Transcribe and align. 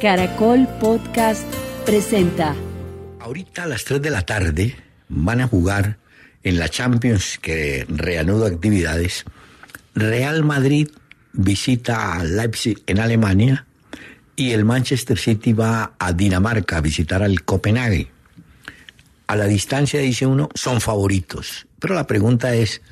Caracol 0.00 0.68
Podcast 0.80 1.46
presenta. 1.86 2.54
Ahorita 3.20 3.62
a 3.62 3.66
las 3.66 3.84
3 3.84 4.02
de 4.02 4.10
la 4.10 4.22
tarde 4.22 4.76
van 5.08 5.40
a 5.40 5.48
jugar 5.48 5.98
en 6.42 6.58
la 6.58 6.68
Champions 6.68 7.38
que 7.40 7.86
reanuda 7.88 8.48
actividades. 8.48 9.24
Real 9.94 10.44
Madrid 10.44 10.88
visita 11.32 12.14
a 12.14 12.24
Leipzig 12.24 12.82
en 12.86 13.00
Alemania 13.00 13.66
y 14.36 14.50
el 14.50 14.64
Manchester 14.64 15.18
City 15.18 15.52
va 15.52 15.94
a 15.98 16.12
Dinamarca 16.12 16.78
a 16.78 16.80
visitar 16.80 17.22
al 17.22 17.44
Copenhague. 17.44 18.10
A 19.26 19.36
la 19.36 19.46
distancia, 19.46 20.00
dice 20.00 20.26
uno, 20.26 20.48
son 20.54 20.80
favoritos. 20.80 21.66
Pero 21.78 21.94
la 21.94 22.06
pregunta 22.06 22.54
es, 22.54 22.82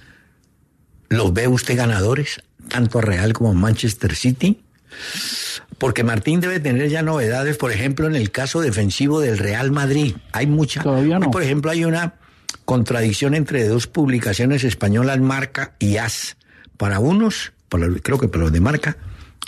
¿los 1.09 1.35
ve 1.35 1.49
usted 1.49 1.77
ganadores, 1.77 2.43
tanto 2.69 3.01
a 3.01 3.03
Real 3.03 3.33
como 3.33 3.51
a 3.51 3.55
Manchester 3.55 4.15
City? 4.15 4.63
Porque 5.79 6.05
Martín 6.05 6.41
debe 6.41 6.61
tener 6.61 6.89
ya 6.89 7.03
novedades, 7.03 7.57
por 7.57 7.73
ejemplo, 7.73 8.07
en 8.07 8.15
el 8.15 8.31
caso 8.31 8.61
defensivo 8.61 9.21
del 9.21 9.39
Real 9.39 9.73
Madrid. 9.73 10.17
Hay 10.33 10.47
mucha. 10.47 10.83
Todavía 10.83 11.19
no. 11.19 11.31
Por 11.31 11.43
ejemplo, 11.43 11.71
hay 11.71 11.85
una 11.85 12.15
contradicción 12.65 13.35
entre 13.35 13.67
dos 13.67 13.87
publicaciones 13.87 14.65
españolas, 14.65 15.19
Marca 15.21 15.75
y 15.79 15.97
As. 15.97 16.37
Para 16.77 17.01
unos, 17.01 17.53
para, 17.69 17.89
creo 18.03 18.19
que 18.19 18.29
para 18.29 18.45
los 18.45 18.53
de 18.53 18.61
Marca, 18.61 18.97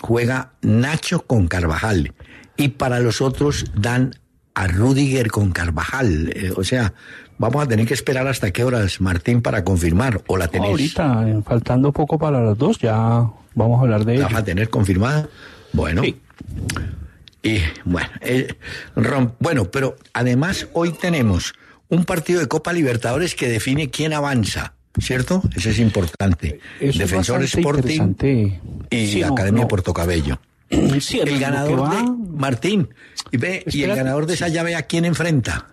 juega 0.00 0.52
Nacho 0.62 1.22
con 1.26 1.48
Carvajal. 1.48 2.12
Y 2.56 2.68
para 2.68 3.00
los 3.00 3.20
otros 3.20 3.66
dan 3.74 4.14
a 4.54 4.66
Rudiger 4.68 5.30
con 5.30 5.50
Carvajal. 5.50 6.32
Eh, 6.34 6.52
o 6.56 6.64
sea, 6.64 6.94
vamos 7.38 7.64
a 7.64 7.68
tener 7.68 7.86
que 7.86 7.94
esperar 7.94 8.26
hasta 8.26 8.50
qué 8.50 8.64
horas, 8.64 9.00
Martín, 9.00 9.42
para 9.42 9.64
confirmar. 9.64 10.22
¿O 10.26 10.36
la 10.36 10.48
tenéis? 10.48 10.70
Ahorita, 10.98 11.28
eh, 11.28 11.42
faltando 11.44 11.92
poco 11.92 12.18
para 12.18 12.42
las 12.42 12.56
dos, 12.58 12.78
ya 12.78 13.28
vamos 13.54 13.78
a 13.78 13.82
hablar 13.82 14.04
de 14.04 14.18
¿La 14.18 14.26
ello. 14.28 14.36
a 14.36 14.44
tener 14.44 14.70
confirmada? 14.70 15.28
Bueno. 15.72 16.02
Sí. 16.02 16.20
Y 17.42 17.58
bueno, 17.84 18.08
eh, 18.22 18.54
rom- 18.96 19.32
bueno, 19.38 19.66
pero 19.70 19.96
además 20.14 20.66
hoy 20.72 20.92
tenemos 20.92 21.52
un 21.88 22.04
partido 22.04 22.40
de 22.40 22.46
Copa 22.48 22.72
Libertadores 22.72 23.34
que 23.34 23.48
define 23.48 23.90
quién 23.90 24.14
avanza, 24.14 24.72
¿cierto? 24.98 25.42
Eso 25.54 25.68
es 25.70 25.78
importante. 25.78 26.60
Eso 26.80 26.98
Defensor 27.00 27.42
es 27.42 27.54
Sporting 27.54 28.14
y 28.90 29.06
Sí, 29.06 29.20
no, 29.20 29.28
Academia 29.34 29.62
no. 29.62 29.68
Portocabello. 29.68 30.40
Sí, 31.00 31.20
El 31.20 31.34
lo 31.34 31.40
ganador 31.40 31.82
va- 31.82 31.94
de 32.02 32.10
Martín 32.38 32.88
y 33.30 33.36
ve 33.36 33.62
y 33.66 33.82
el 33.82 33.94
ganador 33.94 34.24
de 34.26 34.34
esa 34.34 34.48
llave 34.48 34.74
a 34.74 34.82
quién 34.84 35.04
enfrenta. 35.04 35.66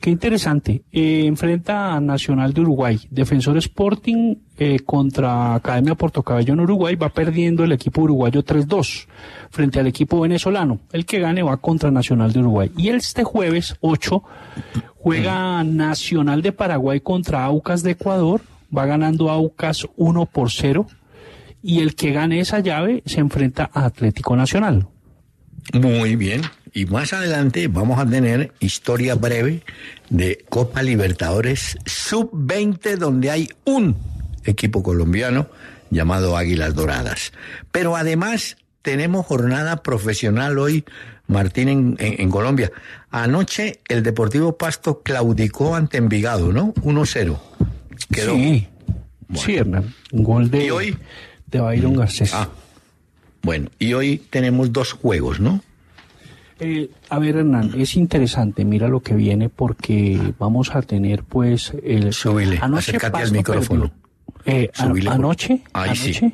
Qué 0.00 0.10
interesante. 0.10 0.82
Eh, 0.92 1.24
enfrenta 1.26 1.94
a 1.94 2.00
Nacional 2.00 2.52
de 2.52 2.60
Uruguay. 2.60 3.00
Defensor 3.10 3.56
Sporting 3.58 4.36
eh, 4.58 4.78
contra 4.80 5.54
Academia 5.54 5.94
Portocabello 5.94 6.52
en 6.52 6.60
Uruguay. 6.60 6.94
Va 6.96 7.08
perdiendo 7.08 7.64
el 7.64 7.72
equipo 7.72 8.02
uruguayo 8.02 8.44
3-2 8.44 9.06
frente 9.50 9.80
al 9.80 9.86
equipo 9.86 10.20
venezolano. 10.20 10.80
El 10.92 11.06
que 11.06 11.18
gane 11.18 11.42
va 11.42 11.56
contra 11.56 11.90
Nacional 11.90 12.32
de 12.32 12.40
Uruguay. 12.40 12.70
Y 12.76 12.90
este 12.90 13.24
jueves 13.24 13.76
8 13.80 14.22
juega 14.96 15.64
Nacional 15.64 16.42
de 16.42 16.52
Paraguay 16.52 17.00
contra 17.00 17.44
Aucas 17.44 17.82
de 17.82 17.92
Ecuador. 17.92 18.42
Va 18.76 18.86
ganando 18.86 19.30
Aucas 19.30 19.86
1 19.96 20.26
por 20.26 20.50
0. 20.50 20.86
Y 21.62 21.80
el 21.80 21.96
que 21.96 22.12
gane 22.12 22.38
esa 22.38 22.60
llave 22.60 23.02
se 23.06 23.20
enfrenta 23.20 23.70
a 23.72 23.86
Atlético 23.86 24.36
Nacional. 24.36 24.86
Muy 25.72 26.16
bien. 26.16 26.42
Y 26.76 26.84
más 26.84 27.14
adelante 27.14 27.68
vamos 27.68 27.98
a 27.98 28.04
tener 28.04 28.52
historia 28.60 29.14
breve 29.14 29.62
de 30.10 30.44
Copa 30.50 30.82
Libertadores 30.82 31.78
Sub-20 31.86 32.96
donde 32.98 33.30
hay 33.30 33.48
un 33.64 33.96
equipo 34.44 34.82
colombiano 34.82 35.48
llamado 35.90 36.36
Águilas 36.36 36.74
Doradas. 36.74 37.32
Pero 37.72 37.96
además 37.96 38.58
tenemos 38.82 39.24
jornada 39.24 39.82
profesional 39.82 40.58
hoy, 40.58 40.84
Martín, 41.28 41.68
en, 41.70 41.96
en- 41.98 42.20
en 42.20 42.30
Colombia. 42.30 42.70
Anoche 43.10 43.80
el 43.88 44.02
Deportivo 44.02 44.58
Pasto 44.58 45.00
claudicó 45.02 45.74
ante 45.76 45.96
Envigado, 45.96 46.52
¿no? 46.52 46.74
1-0. 46.74 47.38
Quedó. 48.12 48.34
Sí, 48.34 48.68
sí, 49.34 49.56
Hernán. 49.56 49.94
Un 50.12 50.22
gol 50.24 50.50
de, 50.50 50.66
¿Y 50.66 50.70
hoy? 50.70 50.98
de 51.46 51.58
Byron 51.58 51.94
Garcés. 51.96 52.34
Ah, 52.34 52.50
bueno, 53.42 53.70
y 53.78 53.94
hoy 53.94 54.18
tenemos 54.28 54.72
dos 54.74 54.92
juegos, 54.92 55.40
¿no? 55.40 55.62
Eh, 56.58 56.90
a 57.10 57.18
ver, 57.18 57.36
Hernán, 57.36 57.72
es 57.76 57.96
interesante, 57.96 58.64
mira 58.64 58.88
lo 58.88 59.00
que 59.00 59.14
viene 59.14 59.48
porque 59.50 60.32
vamos 60.38 60.74
a 60.74 60.80
tener 60.82 61.22
pues 61.22 61.72
el 61.82 62.12
Súbele, 62.14 62.58
acércate 62.62 63.06
al 63.06 63.12
Pasto 63.22 63.34
micrófono. 63.34 63.90
perdió. 64.44 64.62
Eh, 64.62 64.70
an- 64.76 64.88
Súbele, 64.88 65.04
por- 65.06 65.14
anoche, 65.14 65.56
sí. 65.56 65.62
anoche, 65.74 66.32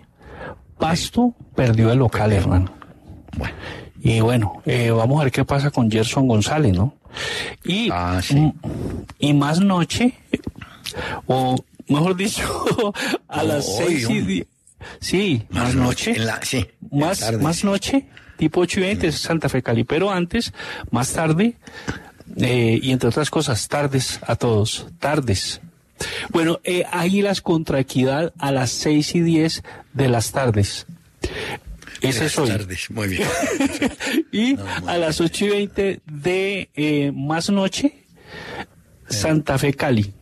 Pasto 0.79 1.35
perdió 1.57 1.91
el 1.93 1.99
local. 1.99 2.33
Hernán. 2.33 2.71
Bueno. 3.37 3.55
Y 4.01 4.21
bueno, 4.21 4.63
eh, 4.67 4.91
vamos 4.91 5.21
a 5.21 5.25
ver 5.25 5.33
qué 5.33 5.45
pasa 5.45 5.71
con 5.71 5.91
Gerson 5.91 6.27
González, 6.29 6.73
¿no? 6.77 6.95
Y, 7.65 7.89
Ah, 7.93 8.21
sí. 8.23 8.53
y 9.19 9.33
más 9.35 9.61
noche, 9.61 10.15
o 11.27 11.57
mejor 11.89 12.17
dicho, 12.17 12.43
a 13.29 13.39
No, 13.39 13.49
las 13.55 13.67
hoy, 13.69 13.75
seis 13.87 14.03
y 14.03 14.05
hombre. 14.07 14.23
die- 14.35 14.47
Sí, 14.99 15.43
más, 15.51 15.75
noche. 15.77 16.13
En 16.17 16.27
la, 16.27 16.41
sí, 16.43 16.67
más, 16.91 17.21
tarde, 17.21 17.39
más 17.43 17.57
sí. 17.59 17.67
noche, 17.67 18.07
tipo 18.43 18.59
8 18.63 18.81
y 18.81 18.83
20, 18.83 19.07
es 19.07 19.21
Santa 19.21 19.49
Fe 19.49 19.63
Cali, 19.63 19.85
pero 19.85 20.11
antes, 20.11 20.53
más 20.91 21.13
tarde, 21.13 21.55
eh, 22.39 22.81
y 22.83 22.91
entre 22.91 23.09
otras 23.09 23.31
cosas, 23.31 23.69
tardes 23.69 24.19
a 24.27 24.35
todos, 24.35 24.89
tardes. 24.99 25.61
Bueno, 26.31 26.59
eh, 26.65 26.85
Águilas 26.91 27.41
contra 27.41 27.79
Equidad 27.79 28.33
a 28.41 28.51
las 28.51 28.73
6 28.73 29.15
y 29.15 29.21
10 29.21 29.63
de 29.93 30.09
las 30.09 30.33
tardes. 30.33 30.87
Ese 32.01 32.25
es 32.25 32.37
hoy. 32.37 32.49
tardes, 32.49 32.91
muy 32.91 33.07
bien. 33.07 33.29
Y 34.33 34.57
a 34.89 34.99
las 34.99 35.21
8 35.21 35.45
y 35.45 35.49
20 35.49 36.01
de 36.05 36.69
eh, 36.75 37.13
más 37.15 37.49
noche, 37.49 37.95
Santa 39.09 39.57
Fe 39.57 39.73
Cali. 39.73 40.13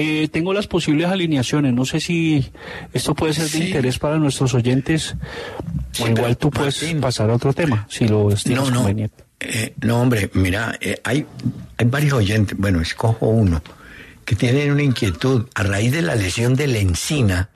Eh, 0.00 0.28
tengo 0.28 0.54
las 0.54 0.68
posibles 0.68 1.08
alineaciones. 1.08 1.74
No 1.74 1.84
sé 1.84 1.98
si 1.98 2.50
esto 2.92 3.14
puede 3.16 3.32
ser 3.34 3.44
de 3.44 3.50
Sí. 3.50 3.64
interés 3.66 3.98
para 3.98 4.16
nuestros 4.16 4.54
oyentes. 4.54 5.16
Sí, 5.92 6.04
o 6.04 6.08
igual 6.08 6.36
tú 6.38 6.50
puedes 6.50 6.80
Martín. 6.82 7.00
pasar 7.00 7.30
a 7.30 7.34
otro 7.34 7.52
tema, 7.52 7.84
si 7.90 8.06
lo 8.06 8.30
estimas 8.30 8.64
No, 8.66 8.70
no. 8.70 8.76
conveniente. 8.76 9.24
Eh, 9.40 9.74
no, 9.82 10.00
hombre, 10.00 10.30
mira, 10.34 10.76
eh, 10.80 11.00
hay, 11.04 11.26
hay 11.76 11.86
varios 11.86 12.12
oyentes, 12.12 12.56
bueno, 12.56 12.80
escojo 12.80 13.26
uno, 13.26 13.60
que 14.24 14.36
tienen 14.36 14.70
una 14.72 14.82
inquietud 14.82 15.46
a 15.54 15.62
raíz 15.64 15.90
de 15.92 16.02
la 16.02 16.14
lesión 16.14 16.54
de 16.54 16.68
la 16.68 16.78
encina, 16.78 17.50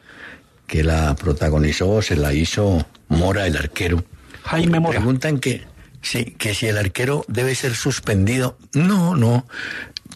que 0.67 0.83
la 0.83 1.15
protagonizó, 1.15 2.03
se 2.03 2.17
la 2.17 2.33
hizo 2.35 2.85
Mora, 3.09 3.47
el 3.47 3.57
arquero. 3.57 4.05
Jaime 4.45 4.81
Mora. 4.81 4.99
Preguntan 4.99 5.39
que, 5.39 5.63
sí, 6.01 6.35
que 6.39 6.55
si 6.55 6.67
el 6.67 6.79
arquero 6.79 7.25
debe 7.29 7.55
ser 7.55 7.75
suspendido. 7.77 8.57
No, 8.75 9.15
no. 9.15 9.47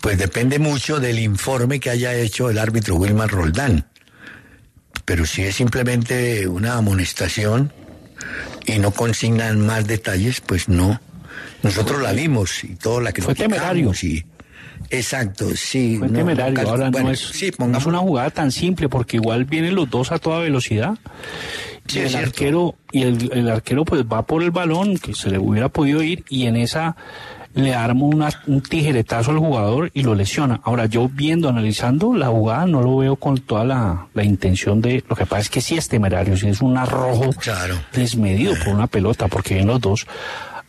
Pues 0.06 0.18
depende 0.18 0.60
mucho 0.60 1.00
del 1.00 1.18
informe 1.18 1.80
que 1.80 1.90
haya 1.90 2.14
hecho 2.14 2.48
el 2.48 2.58
árbitro 2.58 2.94
Wilmar 2.94 3.28
Roldán. 3.28 3.86
Pero 5.04 5.26
si 5.26 5.42
es 5.42 5.56
simplemente 5.56 6.46
una 6.46 6.74
amonestación 6.74 7.72
y 8.66 8.78
no 8.78 8.92
consignan 8.92 9.66
más 9.66 9.88
detalles, 9.88 10.40
pues 10.40 10.68
no. 10.68 11.00
Nosotros 11.64 12.00
la 12.02 12.12
vimos 12.12 12.62
y 12.62 12.76
todo 12.76 13.00
la 13.00 13.10
que 13.10 13.20
Fue 13.20 13.34
temerario. 13.34 13.90
Y, 14.00 14.24
exacto, 14.90 15.56
sí. 15.56 15.96
Fue 15.98 16.06
no, 16.06 16.18
temerario. 16.20 16.54
cal- 16.54 16.68
Ahora 16.68 16.90
bueno, 16.90 17.08
no 17.08 17.12
es, 17.12 17.18
sí, 17.18 17.50
no 17.58 17.76
es 17.76 17.86
una 17.86 17.98
jugada 17.98 18.30
tan 18.30 18.52
simple 18.52 18.88
porque 18.88 19.16
igual 19.16 19.44
vienen 19.44 19.74
los 19.74 19.90
dos 19.90 20.12
a 20.12 20.20
toda 20.20 20.38
velocidad 20.38 20.96
Sí, 21.88 21.98
y 21.98 22.02
el 22.02 22.14
arquero 22.14 22.76
y 22.92 23.02
el, 23.02 23.30
el 23.32 23.48
arquero 23.48 23.84
pues 23.84 24.04
va 24.04 24.24
por 24.24 24.44
el 24.44 24.52
balón 24.52 24.98
que 24.98 25.14
se 25.14 25.30
le 25.30 25.38
hubiera 25.38 25.68
podido 25.68 26.00
ir 26.00 26.24
y 26.28 26.46
en 26.46 26.54
esa 26.54 26.96
le 27.56 27.74
arma 27.74 28.04
una- 28.04 28.42
un 28.46 28.60
tijeretazo 28.60 29.32
al 29.32 29.38
jugador 29.38 29.90
y 29.94 30.02
lo 30.02 30.14
lesiona. 30.14 30.60
Ahora 30.62 30.86
yo 30.86 31.08
viendo, 31.08 31.48
analizando 31.48 32.14
la 32.14 32.28
jugada 32.28 32.66
no 32.66 32.82
lo 32.82 32.98
veo 32.98 33.16
con 33.16 33.38
toda 33.38 33.64
la, 33.64 34.06
la 34.14 34.22
intención 34.24 34.80
de... 34.80 35.02
Lo 35.08 35.16
que 35.16 35.26
pasa 35.26 35.40
es 35.42 35.50
que 35.50 35.60
sí 35.60 35.74
es 35.76 35.88
temerario, 35.88 36.36
sí 36.36 36.46
es 36.48 36.60
un 36.60 36.76
arrojo 36.78 37.30
Claro. 37.32 37.76
desmedido 37.92 38.54
por 38.62 38.74
una 38.74 38.86
pelota 38.86 39.26
porque 39.28 39.54
vienen 39.54 39.72
los 39.72 39.80
dos 39.80 40.06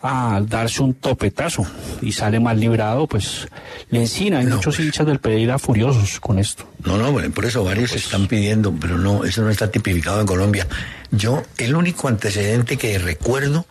a 0.02 0.40
darse 0.48 0.84
un 0.84 0.94
topetazo 0.94 1.66
y 2.02 2.12
sale 2.12 2.40
mal 2.40 2.60
librado, 2.60 3.08
pues 3.08 3.48
le 3.90 4.02
encina. 4.02 4.40
Hay 4.40 4.46
No, 4.46 4.56
muchos 4.56 4.76
pues. 4.78 4.86
hinchas 4.86 5.08
del 5.08 5.20
Pereira 5.20 5.58
furiosos 5.60 6.20
con 6.20 6.38
esto. 6.40 6.72
No, 6.86 6.98
no, 6.98 7.12
bueno, 7.12 7.32
por 7.34 7.46
eso 7.46 7.64
varios 7.64 7.94
están 7.94 8.28
pidiendo, 8.28 8.74
pero 8.80 8.98
no, 8.98 9.24
eso 9.26 9.42
no 9.42 9.50
está 9.50 9.70
tipificado 9.72 10.22
en 10.22 10.28
Colombia. 10.28 10.68
Yo, 11.12 11.44
el 11.58 11.76
único 11.76 12.08
antecedente 12.08 12.78
que 12.78 12.98
recuerdo 13.00 13.66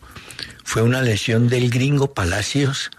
fue 0.65 0.83
una 0.83 1.01
lesión 1.01 1.49
del 1.49 1.71
gringo 1.71 2.13
Palacios 2.13 2.91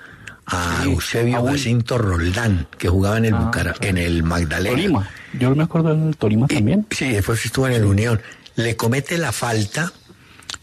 a 0.48 0.82
Sí, 0.84 0.90
Eusebio 0.92 1.46
Jacinto 1.46 1.98
Roldán, 1.98 2.68
que 2.78 2.88
jugaba 2.90 3.18
en 3.18 3.26
el, 3.26 3.34
Ah, 3.34 3.40
Bucara- 3.52 3.76
en 3.82 3.98
el 3.98 4.24
Magdalena. 4.24 4.76
Tolima. 4.76 5.10
Yo 5.40 5.54
me 5.56 5.64
acuerdo 5.64 5.96
del 5.96 6.16
Tolima 6.18 6.48
Y- 6.50 6.56
también. 6.56 6.86
Sí, 6.92 7.10
después 7.12 7.46
estuvo 7.46 7.68
en 7.68 7.74
el 7.74 7.84
Unión. 7.86 8.22
Le 8.56 8.76
comete 8.76 9.18
la 9.18 9.32
falta 9.32 9.92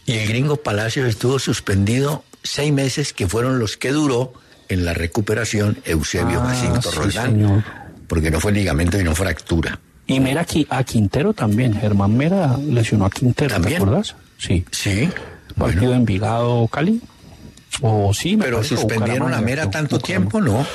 y 0.05 0.13
el 0.13 0.27
gringo 0.27 0.57
Palacios 0.57 1.07
estuvo 1.07 1.39
suspendido 1.39 2.23
seis 2.43 2.73
meses, 2.73 3.13
que 3.13 3.27
fueron 3.27 3.59
los 3.59 3.77
que 3.77 3.91
duró 3.91 4.33
en 4.69 4.83
la 4.85 4.93
recuperación 4.93 5.77
Eusebio 5.85 6.41
Ah, 6.41 6.47
Jacinto 6.49 6.91
sí, 6.91 6.97
Roldán. 6.97 7.31
señor. 7.31 7.63
Porque 8.07 8.31
no 8.31 8.39
fue 8.39 8.51
ligamento 8.51 8.99
y 8.99 9.03
no 9.03 9.15
fractura. 9.15 9.79
Y 10.07 10.19
Mera 10.19 10.41
aquí 10.41 10.67
a 10.69 10.83
Quintero 10.83 11.33
también. 11.33 11.73
Germán 11.79 12.15
Mera 12.17 12.57
lesionó 12.57 13.05
a 13.05 13.09
Quintero, 13.09 13.53
¿También? 13.53 13.77
¿te 13.77 13.83
acuerdas? 13.83 14.15
Sí. 14.37 14.63
Sí. 14.71 15.09
Partido 15.57 15.91
de 15.91 15.97
Envigado, 15.97 16.67
Cali. 16.67 17.01
O 17.81 18.13
sí, 18.13 18.37
me 18.37 18.45
Pero 18.45 18.63
suspendieron 18.63 19.33
a 19.33 19.41
Mera 19.41 19.69
tanto 19.69 19.99
tiempo, 19.99 20.39
no. 20.41 20.65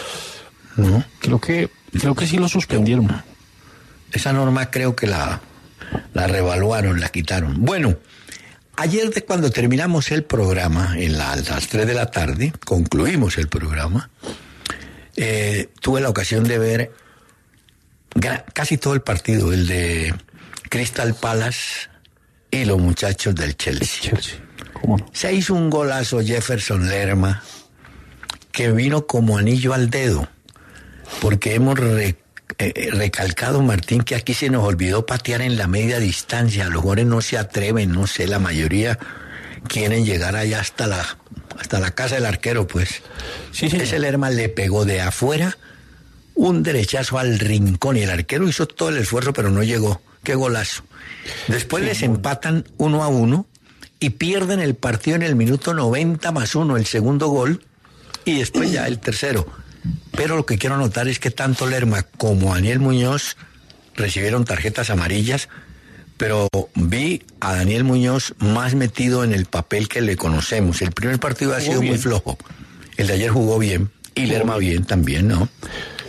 No. 0.76 1.04
Creo 1.20 1.40
que, 1.40 1.68
creo 1.98 2.14
que 2.14 2.26
sí 2.26 2.36
lo 2.38 2.48
suspendieron. 2.48 3.22
Esa 4.12 4.32
norma 4.32 4.70
creo 4.70 4.94
que 4.96 5.06
la, 5.06 5.40
la 6.14 6.26
revaluaron, 6.26 7.00
la 7.00 7.08
quitaron. 7.08 7.64
Bueno, 7.64 7.96
ayer 8.76 9.10
de 9.10 9.24
cuando 9.24 9.50
terminamos 9.50 10.10
el 10.10 10.24
programa, 10.24 10.94
en 10.98 11.16
la- 11.18 11.32
a 11.32 11.36
las 11.36 11.68
3 11.68 11.86
de 11.86 11.94
la 11.94 12.10
tarde, 12.10 12.52
concluimos 12.64 13.38
el 13.38 13.48
programa, 13.48 14.10
eh, 15.16 15.68
tuve 15.80 16.00
la 16.00 16.08
ocasión 16.08 16.44
de 16.44 16.58
ver 16.58 16.92
casi 18.52 18.76
todo 18.78 18.94
el 18.94 19.02
partido, 19.02 19.52
el 19.52 19.66
de 19.66 20.14
Crystal 20.68 21.14
Palace 21.14 21.88
y 22.50 22.64
los 22.64 22.78
muchachos 22.78 23.34
del 23.34 23.56
Chelsea. 23.56 24.10
Chelsea. 24.10 24.36
¿Cómo 24.80 24.98
no? 24.98 25.06
Se 25.12 25.32
hizo 25.32 25.54
un 25.54 25.70
golazo 25.70 26.20
Jefferson 26.20 26.88
Lerma 26.88 27.42
que 28.52 28.70
vino 28.72 29.06
como 29.06 29.38
anillo 29.38 29.74
al 29.74 29.90
dedo, 29.90 30.28
porque 31.20 31.54
hemos 31.54 31.78
re- 31.78 32.16
eh, 32.58 32.88
recalcado, 32.92 33.62
Martín, 33.62 34.02
que 34.02 34.16
aquí 34.16 34.34
se 34.34 34.50
nos 34.50 34.64
olvidó 34.64 35.06
patear 35.06 35.40
en 35.42 35.56
la 35.56 35.66
media 35.66 35.98
distancia. 35.98 36.68
Los 36.68 36.82
jugadores 36.82 37.06
no 37.06 37.20
se 37.20 37.38
atreven, 37.38 37.92
no 37.92 38.06
sé, 38.06 38.26
la 38.26 38.38
mayoría 38.38 38.98
quieren 39.68 40.04
llegar 40.04 40.34
allá 40.36 40.60
hasta 40.60 40.86
la, 40.86 41.18
hasta 41.58 41.78
la 41.78 41.92
casa 41.92 42.16
del 42.16 42.26
arquero, 42.26 42.66
pues. 42.66 43.02
Sí, 43.52 43.70
sí. 43.70 43.76
Ese 43.76 43.98
Lerma 43.98 44.30
le 44.30 44.48
pegó 44.48 44.84
de 44.84 45.00
afuera 45.00 45.56
un 46.34 46.62
derechazo 46.62 47.18
al 47.18 47.38
rincón 47.38 47.96
y 47.98 48.02
el 48.02 48.10
arquero 48.10 48.48
hizo 48.48 48.66
todo 48.66 48.88
el 48.88 48.96
esfuerzo, 48.98 49.32
pero 49.32 49.50
no 49.50 49.62
llegó. 49.62 50.02
Qué 50.24 50.34
golazo. 50.34 50.82
Después 51.48 51.84
les 51.84 52.02
empatan 52.02 52.64
uno 52.78 53.02
a 53.04 53.08
uno 53.08 53.46
y 54.00 54.10
pierden 54.10 54.60
el 54.60 54.74
partido 54.74 55.16
en 55.16 55.22
el 55.22 55.36
minuto 55.36 55.74
90 55.74 56.32
más 56.32 56.54
uno, 56.54 56.76
el 56.76 56.86
segundo 56.86 57.28
gol, 57.28 57.62
y 58.24 58.38
después 58.38 58.72
ya 58.72 58.86
el 58.86 58.98
tercero. 58.98 59.46
Pero 60.12 60.36
lo 60.36 60.44
que 60.46 60.58
quiero 60.58 60.76
notar 60.76 61.08
es 61.08 61.18
que 61.18 61.30
tanto 61.30 61.66
Lerma 61.66 62.02
como 62.02 62.54
Daniel 62.54 62.80
Muñoz 62.80 63.36
recibieron 63.94 64.44
tarjetas 64.44 64.90
amarillas, 64.90 65.48
pero 66.16 66.48
vi 66.74 67.22
a 67.40 67.54
Daniel 67.54 67.84
Muñoz 67.84 68.34
más 68.38 68.74
metido 68.74 69.24
en 69.24 69.32
el 69.32 69.46
papel 69.46 69.88
que 69.88 70.00
le 70.00 70.16
conocemos. 70.16 70.82
El 70.82 70.92
primer 70.92 71.18
partido 71.18 71.52
ha 71.52 71.60
Jugó 71.60 71.64
sido 71.66 71.76
muy 71.80 71.88
bien. 71.90 72.00
flojo. 72.00 72.38
El 72.96 73.06
de 73.06 73.14
ayer 73.14 73.30
jugó 73.30 73.58
bien 73.58 73.90
y 74.14 74.26
Lerma 74.26 74.58
bien 74.58 74.84
también, 74.84 75.28
¿no? 75.28 75.48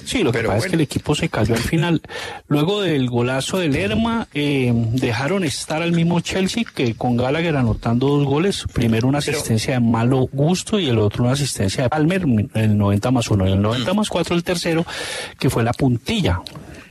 Sí, 0.06 0.24
lo 0.24 0.32
que 0.32 0.40
Pero 0.40 0.50
pasa 0.50 0.66
es 0.66 0.70
que 0.70 0.76
el 0.76 0.82
equipo 0.82 1.16
se 1.16 1.30
cayó 1.30 1.56
al 1.56 1.62
final. 1.62 2.02
Luego 2.48 2.82
del 2.82 3.10
golazo 3.10 3.58
de 3.60 3.70
Lerma, 3.70 4.28
eh, 4.34 4.72
dejaron 4.94 5.44
estar 5.44 5.82
al 5.82 5.92
mismo 5.92 6.20
Chelsea 6.20 6.64
que 6.64 6.96
con 6.96 7.18
Gallagher 7.18 7.56
anotando 7.56 8.08
dos 8.08 8.26
goles. 8.26 8.66
Primero 8.74 9.08
una 9.08 9.20
asistencia 9.20 9.76
de 9.76 9.80
malo 9.80 10.28
gusto 10.32 10.80
y 10.80 10.90
el 10.90 11.00
otro 11.00 11.24
una 11.24 11.34
asistencia 11.34 11.84
de 11.84 11.90
Palmer 11.90 12.24
en 12.24 12.50
el 12.54 12.78
90 12.78 13.12
más 13.12 13.30
1. 13.30 13.48
Y 13.48 13.52
el 13.52 13.62
90 13.62 13.94
más 13.94 14.10
4 14.10 14.36
el 14.36 14.44
tercero, 14.44 14.86
que 15.40 15.50
fue 15.50 15.64
la 15.64 15.74
puntilla, 15.74 16.42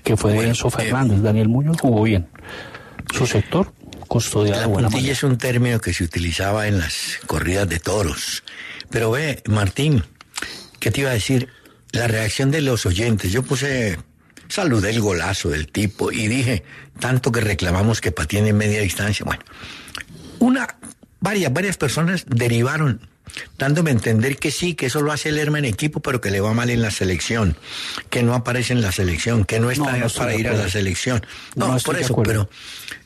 que 0.05 0.17
fue 0.17 0.31
de 0.31 0.37
Bueno, 0.37 0.51
Enzo 0.51 0.69
eh, 0.69 0.71
Fernández. 0.71 1.23
Daniel 1.23 1.49
Muñoz 1.49 1.81
jugó 1.81 2.03
bien. 2.03 2.27
Su 3.13 3.27
sector, 3.27 3.73
custodiado 4.07 4.61
La 4.61 4.67
de 4.67 4.73
buena 4.73 4.89
puntilla 4.89 5.03
manera. 5.03 5.13
es 5.13 5.23
un 5.25 5.39
término 5.39 5.81
que 5.81 5.93
se 5.93 6.05
utilizaba 6.05 6.69
en 6.69 6.79
las 6.79 7.19
corridas 7.27 7.69
de 7.69 7.81
toros. 7.81 8.45
Pero 8.91 9.11
ve, 9.11 9.43
Martín, 9.47 10.05
¿qué 10.79 10.91
te 10.91 11.01
iba 11.01 11.11
a 11.11 11.15
decir? 11.15 11.49
La 11.93 12.07
reacción 12.07 12.51
de 12.51 12.61
los 12.61 12.87
oyentes. 12.87 13.33
Yo 13.33 13.43
puse, 13.43 13.99
saludé 14.49 14.91
el 14.91 15.01
golazo 15.01 15.49
del 15.49 15.69
tipo 15.69 16.13
y 16.13 16.29
dije, 16.29 16.63
tanto 16.99 17.33
que 17.33 17.41
reclamamos 17.41 18.01
que 18.01 18.13
pateen 18.13 18.47
en 18.47 18.57
media 18.57 18.81
distancia. 18.81 19.25
Bueno, 19.25 19.43
una, 20.39 20.77
varias, 21.21 21.53
varias 21.53 21.77
personas 21.77 22.25
derivaron, 22.29 23.01
dándome 23.59 23.91
a 23.91 23.95
entender 23.95 24.37
que 24.39 24.51
sí, 24.51 24.75
que 24.75 24.87
eso 24.87 25.03
lo 25.03 25.13
hace 25.13 25.33
Lerma 25.33 25.59
en 25.59 25.65
equipo, 25.65 26.01
pero 26.01 26.21
que 26.21 26.31
le 26.31 26.41
va 26.41 26.53
mal 26.55 26.71
en 26.71 26.81
la 26.83 26.91
selección, 26.91 27.57
que 28.09 28.23
no 28.23 28.35
aparece 28.35 28.73
en 28.73 28.83
la 28.83 28.93
selección, 28.93 29.45
que 29.45 29.59
no 29.61 29.71
está 29.71 29.93
No, 29.93 29.99
no 29.99 30.07
estoy 30.07 30.21
para 30.21 30.35
ir 30.37 30.49
a 30.49 30.53
la 30.55 30.69
selección. 30.69 31.25
No 31.57 31.69
No, 31.75 31.79
por 31.81 31.99
eso, 31.99 32.15
pero 32.23 32.49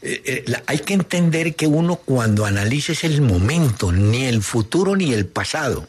eh, 0.02 0.22
eh, 0.26 0.44
la- 0.46 0.62
hay 0.66 0.78
que 0.80 0.94
entender 0.94 1.54
que 1.54 1.66
uno 1.66 1.96
cuando 1.96 2.44
analices 2.46 3.02
el 3.04 3.22
momento, 3.22 3.92
ni 3.92 4.25
el 4.26 4.42
futuro 4.42 4.94
ni 4.96 5.12
el 5.14 5.26
pasado, 5.26 5.88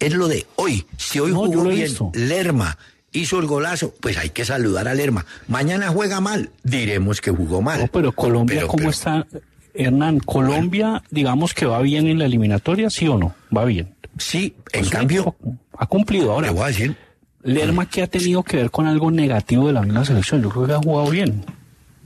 es 0.00 0.12
lo 0.14 0.26
de 0.28 0.46
hoy. 0.56 0.84
Si 0.96 1.20
hoy 1.20 1.30
No, 1.30 1.38
jugó 1.46 1.64
bien 1.64 1.84
visto. 1.84 2.10
Lerma, 2.14 2.76
hizo 3.12 3.38
el 3.38 3.46
golazo, 3.46 3.94
pues 4.00 4.16
hay 4.18 4.30
que 4.30 4.44
saludar 4.44 4.88
a 4.88 4.94
Lerma. 4.94 5.24
Mañana 5.46 5.88
juega 5.88 6.20
mal, 6.20 6.50
diremos 6.64 7.20
que 7.20 7.30
jugó 7.30 7.62
mal. 7.62 7.80
No, 7.80 7.86
pero 7.86 8.12
Colombia, 8.12 8.56
Pero- 8.56 8.68
¿cómo 8.68 8.78
pero- 8.78 8.90
está? 8.90 9.26
Hernán, 9.72 10.18
Colombia, 10.18 11.02
digamos 11.10 11.54
que 11.54 11.64
va 11.64 11.80
bien 11.80 12.08
en 12.08 12.18
la 12.18 12.24
eliminatoria, 12.26 12.90
¿sí 12.90 13.06
o 13.06 13.16
no? 13.16 13.34
Va 13.56 13.64
bien. 13.64 13.94
Sí, 14.18 14.54
en 14.72 14.80
Pues 14.80 14.90
cambio, 14.90 15.36
Ha 15.78 15.86
cumplido 15.86 16.32
ahora. 16.32 16.48
le 16.48 16.52
voy 16.52 16.64
a 16.64 16.66
decir, 16.66 16.96
Lerma 17.42 17.88
que 17.88 18.02
ha 18.02 18.06
tenido 18.06 18.42
que 18.42 18.56
ver 18.58 18.70
con 18.70 18.86
algo 18.86 19.10
negativo 19.10 19.68
de 19.68 19.72
la 19.72 19.82
misma 19.82 20.04
selección. 20.04 20.42
Yo 20.42 20.50
creo 20.50 20.66
que 20.66 20.72
ha 20.72 20.78
jugado 20.78 21.08
bien. 21.10 21.44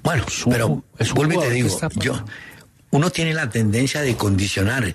Bueno, 0.03 0.25
Es 0.29 0.47
un- 0.47 0.53
pero 0.53 0.85
es 0.99 1.09
un 1.09 1.15
vuelvo 1.15 1.43
y 1.43 1.49
te 1.49 1.51
digo, 1.55 1.81
yo, 1.97 2.23
uno 2.91 3.11
tiene 3.11 3.33
la 3.35 3.49
tendencia 3.49 4.03
de 4.03 4.15
condicionar. 4.17 4.95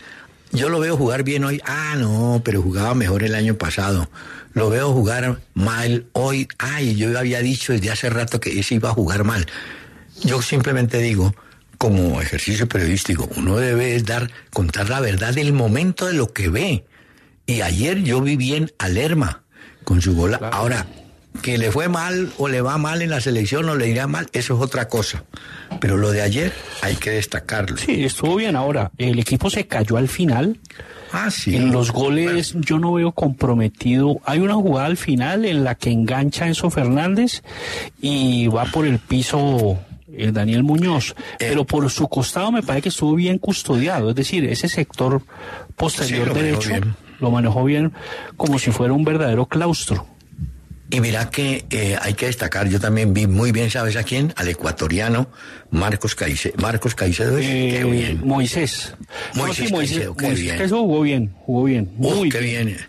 Yo 0.51 0.69
lo 0.69 0.79
veo 0.79 0.97
jugar 0.97 1.23
bien 1.23 1.43
hoy, 1.43 1.61
ah, 1.65 1.95
no, 1.97 2.41
pero 2.43 2.61
jugaba 2.61 2.95
mejor 2.95 3.23
el 3.23 3.35
año 3.35 3.55
pasado. 3.55 4.09
Lo 4.53 4.69
veo 4.69 4.91
jugar 4.93 5.39
mal 5.53 6.07
hoy, 6.13 6.47
ay, 6.57 6.95
yo 6.95 7.17
había 7.17 7.39
dicho 7.41 7.73
desde 7.73 7.91
hace 7.91 8.09
rato 8.09 8.39
que 8.39 8.59
ese 8.59 8.75
iba 8.75 8.89
a 8.89 8.93
jugar 8.93 9.23
mal. 9.23 9.45
Yo 10.23 10.41
simplemente 10.41 10.97
digo, 10.97 11.35
como 11.77 12.19
ejercicio 12.19 12.67
periodístico, 12.67 13.29
uno 13.37 13.57
debe 13.57 14.01
dar, 14.01 14.31
contar 14.51 14.89
la 14.89 14.99
verdad 14.99 15.33
del 15.33 15.53
momento 15.53 16.07
de 16.07 16.13
lo 16.13 16.33
que 16.33 16.49
ve. 16.49 16.85
Y 17.45 17.61
ayer 17.61 18.03
yo 18.03 18.21
vi 18.21 18.35
bien 18.35 18.71
a 18.79 18.89
Lerma 18.89 19.43
con 19.83 20.01
su 20.01 20.15
gol. 20.15 20.37
Ahora, 20.51 20.87
que 21.41 21.58
le 21.58 21.72
fue 21.72 21.88
mal 21.88 22.31
o 22.38 22.48
le 22.48 22.62
va 22.62 22.77
mal 22.77 23.01
en 23.01 23.10
la 23.10 23.22
selección 23.22 23.67
o 23.69 23.75
le 23.75 23.88
irá 23.88 24.08
mal, 24.08 24.27
eso 24.34 24.55
es 24.55 24.62
otra 24.62 24.88
cosa. 24.88 25.24
Pero 25.79 25.98
lo 25.98 26.12
de 26.12 26.22
ayer 26.22 26.53
hay 26.81 26.96
que 26.96 27.12
destacarlo. 27.12 27.77
Sí, 27.77 28.03
estuvo 28.03 28.36
bien. 28.36 28.55
Ahora, 28.55 28.91
el 28.98 29.19
equipo 29.19 29.50
se 29.50 29.67
cayó 29.67 29.98
al 29.98 30.08
final. 30.08 30.60
Ah, 31.12 31.31
sí. 31.31 31.55
En 31.55 31.72
los 31.72 31.91
goles 31.91 32.53
yo 32.60 32.79
no 32.79 32.93
veo 32.93 33.12
comprometido. 33.12 34.19
Hay 34.25 34.39
una 34.39 34.55
jugada 34.55 34.88
al 34.88 34.98
final 34.98 35.46
en 35.46 35.63
la 35.63 35.75
que 35.75 35.91
engancha 35.91 36.48
Enzo 36.48 36.69
Fernández 36.69 37.41
y 38.01 38.48
va 38.48 38.65
por 38.65 38.86
el 38.86 39.00
piso 39.00 39.79
eh, 40.12 40.31
Daniel 40.31 40.63
Muñoz. 40.63 41.15
Pero 41.39 41.65
por 41.65 41.89
su 41.89 42.08
costado 42.08 42.51
me 42.51 42.62
parece 42.62 42.84
que 42.84 42.89
estuvo 42.89 43.15
bien 43.15 43.39
custodiado. 43.39 44.10
Es 44.10 44.15
decir, 44.15 44.46
ese 44.46 44.67
sector 44.67 45.24
posterior 45.75 46.27
Sí, 46.27 46.29
lo 46.29 46.36
manejó 46.36 46.62
derecho 46.62 46.96
lo 47.19 47.31
manejó 47.31 47.63
bien 47.65 47.93
como 48.38 48.60
si 48.60 48.72
fuera 48.72 48.93
un 48.93 49.03
verdadero 49.03 49.46
claustro. 49.46 50.05
Y 50.91 51.01
mira 51.01 51.29
que 51.29 51.65
eh, 51.69 51.98
hay 52.01 52.15
que 52.15 52.25
destacar, 52.25 52.67
yo 52.67 52.79
también 52.79 53.13
vi 53.13 53.27
muy 53.27 53.51
bien, 53.51 53.69
¿sabes 53.69 53.96
a 53.96 54.03
quién? 54.03 54.34
Al 54.38 54.48
ecuatoriano 54.48 55.29
Marcos 55.69 56.15
Caicedo. 56.15 56.55
Marcos 56.58 56.96
Caicedo, 56.96 57.38
es- 57.38 57.46
qué 57.46 57.79
Eh, 57.81 57.84
bien. 57.84 58.22
Moisés. 58.25 58.96
Moisés 59.36 59.72
Caicedo, 59.72 60.15
qué 60.17 60.25
Moisés 60.25 60.43
bien. 60.43 60.58
Caicedo 60.58 60.79
jugó 60.81 61.01
bien, 61.01 61.34
jugó 61.46 61.63
bien. 61.65 61.91
Muy 61.96 62.29
qué 62.29 62.39
bien. 62.39 62.65
bien. 62.65 62.79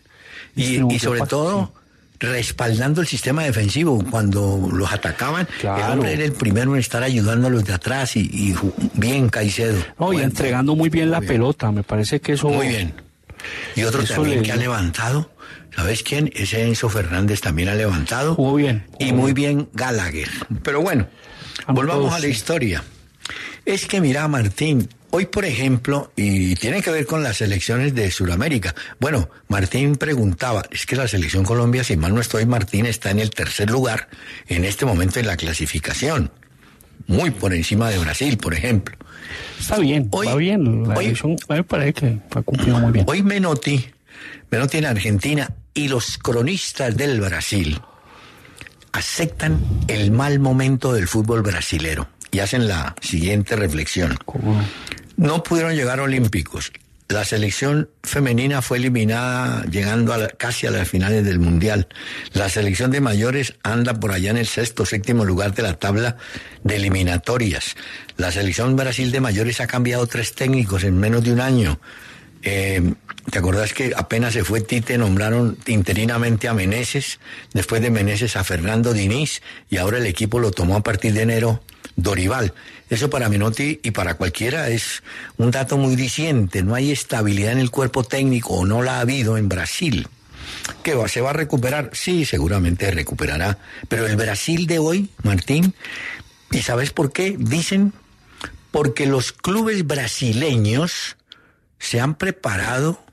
Y, 0.91 0.95
y 0.95 0.99
sobre 0.99 1.21
todo, 1.23 1.75
respaldando 2.19 3.01
el 3.03 3.07
sistema 3.07 3.45
defensivo. 3.45 4.03
Cuando 4.11 4.69
los 4.73 4.91
atacaban, 4.93 5.47
Claro. 5.61 5.85
el 5.87 5.93
hombre 5.93 6.13
era 6.15 6.25
el 6.25 6.33
primero 6.33 6.75
en 6.75 6.81
estar 6.81 7.03
ayudando 7.03 7.47
a 7.49 7.51
los 7.51 7.65
de 7.65 7.73
atrás 7.75 8.17
y, 8.17 8.21
y 8.21 8.55
bien 8.95 9.29
Caicedo. 9.29 9.79
No, 9.99 10.13
y 10.13 10.21
entregando 10.21 10.75
muy 10.75 10.89
bien 10.91 11.11
la 11.11 11.21
bien. 11.21 11.33
pelota. 11.35 11.71
Me 11.71 11.83
parece 11.83 12.21
que 12.21 12.33
eso. 12.33 12.49
Muy 12.49 12.69
bien. 12.69 12.95
Y 13.77 13.85
otro 13.85 14.03
Eso 14.03 14.15
también 14.15 14.39
le- 14.41 14.43
que 14.47 14.53
ha 14.53 14.57
levantado, 14.57 15.31
¿sabes 15.75 16.03
quién? 16.03 16.31
Ese 16.35 16.63
Enzo 16.67 16.89
Fernández 16.89 17.41
también 17.41 17.69
ha 17.69 17.75
levantado. 17.75 18.35
Jugó 18.35 18.55
bien. 18.57 18.87
Y 18.99 19.13
muy 19.13 19.33
bien 19.33 19.69
Gallagher. 19.73 20.29
Pero 20.63 20.81
bueno, 20.83 21.07
volvamos 21.69 22.13
a 22.13 22.19
la 22.19 22.25
sí. 22.27 22.31
historia. 22.31 22.83
Es 23.65 23.87
que 23.87 24.01
mira, 24.01 24.27
Martín, 24.27 24.89
hoy 25.11 25.27
por 25.27 25.45
ejemplo, 25.45 26.13
y 26.17 26.55
tiene 26.57 26.83
que 26.83 26.91
ver 26.91 27.07
con 27.07 27.23
las 27.23 27.41
elecciones 27.41 27.95
de 27.95 28.11
Sudamérica. 28.11 28.75
Bueno, 28.99 29.31
Martín 29.49 29.97
preguntaba, 29.97 30.63
es 30.71 30.87
que 30.87 30.97
la 30.97 31.07
selección 31.07 31.45
Colombia, 31.45 31.85
si 31.85 31.97
mal 31.97 32.15
no 32.15 32.21
estoy, 32.21 32.47
Martín 32.47 32.87
está 32.87 33.11
en 33.11 33.21
el 33.21 33.31
tercer 33.31 33.71
lugar 33.71 34.09
en 34.49 34.65
este 34.65 34.87
momento 34.87 35.21
en 35.21 35.27
la 35.27 35.37
clasificación. 35.37 36.31
Muy 37.07 37.31
por 37.31 37.55
encima 37.55 37.91
de 37.91 37.99
Brasil, 37.99 38.37
por 38.39 38.55
ejemplo. 38.55 38.97
Está 39.59 39.79
bien, 39.79 40.09
Hoy- 40.11 40.27
va 40.27 40.37
bien. 40.37 40.89
La 40.89 40.95
hoy- 40.95 41.07
elección, 41.07 41.37
me 41.49 41.63
parece 41.65 41.93
que 41.93 42.19
ha 42.35 42.43
cumplido 42.43 42.79
muy 42.79 42.93
bien. 42.93 43.05
Hoy 43.09 43.23
Menotti, 43.23 43.85
Menotti 44.51 44.79
en 44.79 44.87
Argentina 44.87 45.51
y 45.75 45.89
los 45.89 46.19
cronistas 46.19 46.97
del 46.97 47.21
Brasil 47.21 47.81
aceptan 48.93 49.61
el 49.89 50.11
mal 50.11 50.41
momento 50.41 50.93
del 50.93 51.07
fútbol 51.07 51.43
brasilero 51.43 52.09
y 52.33 52.41
hacen 52.41 52.67
la 52.69 52.95
siguiente 53.01 53.57
reflexión. 53.57 54.17
No 55.17 55.43
pudieron 55.43 55.75
llegar 55.75 56.01
olímpicos. 56.01 56.73
La 57.09 57.25
selección 57.25 57.91
femenina 58.05 58.63
fue 58.63 58.79
eliminada 58.79 59.65
llegando 59.65 60.13
a 60.13 60.19
la- 60.19 60.29
casi 60.29 60.69
a 60.69 60.71
las 60.71 60.89
finales 60.89 61.25
del 61.25 61.41
Mundial. 61.41 61.89
La 62.35 62.49
selección 62.49 62.93
de 62.93 63.01
mayores 63.01 63.55
anda 63.65 63.95
por 63.95 64.13
allá 64.13 64.31
en 64.31 64.37
el 64.37 64.47
sexto, 64.47 64.87
séptimo 64.87 65.25
lugar 65.25 65.53
de 65.53 65.63
la 65.65 65.75
tabla 65.75 66.17
de 66.63 66.77
eliminatorias. 66.77 67.75
La 68.17 68.31
selección 68.31 68.77
Brasil 68.77 69.11
de 69.11 69.21
mayores 69.21 69.61
ha 69.61 69.67
cambiado 69.67 70.07
tres 70.07 70.35
técnicos 70.37 70.85
en 70.85 70.99
menos 71.01 71.25
de 71.25 71.33
un 71.33 71.41
año. 71.41 71.81
Eh, 72.43 72.95
¿Te 73.29 73.39
acordás 73.39 73.75
que 73.75 73.93
apenas 73.97 74.33
se 74.33 74.45
fue 74.45 74.61
Tite, 74.61 74.97
nombraron 74.97 75.59
interinamente 75.67 76.49
a 76.49 76.55
Meneses, 76.55 77.21
después 77.53 77.83
de 77.83 77.91
Meneses 77.91 78.37
a 78.37 78.45
Fernando 78.45 78.93
Diniz, 78.93 79.43
y 79.69 79.77
ahora 79.77 79.99
el 79.99 80.07
equipo 80.07 80.39
lo 80.39 80.51
tomó 80.51 80.77
a 80.77 80.83
partir 80.83 81.13
de 81.13 81.23
enero 81.23 81.63
Dorival. 81.97 82.55
Eso 82.89 83.11
para 83.11 83.29
Menotti 83.29 83.81
y 83.83 83.91
para 83.91 84.15
cualquiera 84.15 84.69
es 84.69 85.03
un 85.37 85.51
dato 85.51 85.77
muy 85.77 85.97
diciente. 85.97 86.63
No 86.63 86.75
hay 86.75 86.91
estabilidad 86.91 87.53
en 87.53 87.59
el 87.59 87.71
cuerpo 87.71 88.05
técnico, 88.05 88.55
o 88.55 88.67
no 88.67 88.83
la 88.83 88.97
ha 88.97 89.01
habido 89.01 89.37
en 89.37 89.49
Brasil. 89.49 90.09
¿Qué 90.83 90.95
va? 90.95 91.07
¿Se 91.07 91.21
va 91.21 91.31
a 91.31 91.35
recuperar? 91.35 91.91
Sí, 91.93 92.25
seguramente 92.25 92.87
se 92.87 92.93
recuperará. 92.93 93.59
Pero 93.89 94.07
el 94.07 94.17
Brasil 94.17 94.67
de 94.67 94.79
hoy, 94.79 95.11
Martín, 95.23 95.75
¿y 96.51 96.63
sabes 96.63 96.91
por 96.91 97.13
qué? 97.13 97.37
Dicen 97.39 97.93
porque 98.71 99.07
los 99.07 99.33
clubes 99.33 99.87
brasileños 99.87 101.17
se 101.79 102.01
han 102.01 102.15
preparado 102.15 103.05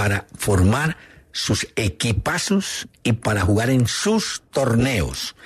para 0.00 0.24
formar 0.34 0.96
sus 1.30 1.66
equipazos 1.76 2.88
y 3.02 3.12
para 3.12 3.42
jugar 3.42 3.68
en 3.68 3.86
sus 3.86 4.40
torneos. 4.50 5.36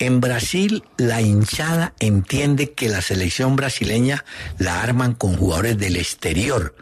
En 0.00 0.20
Brasil, 0.20 0.82
la 0.96 1.22
hinchada 1.22 1.94
entiende 2.00 2.72
que 2.72 2.88
la 2.88 3.02
selección 3.02 3.54
brasileña 3.54 4.24
la 4.58 4.82
arman 4.82 5.14
con 5.14 5.36
jugadores 5.36 5.78
del 5.78 5.94
exterior 5.94 6.74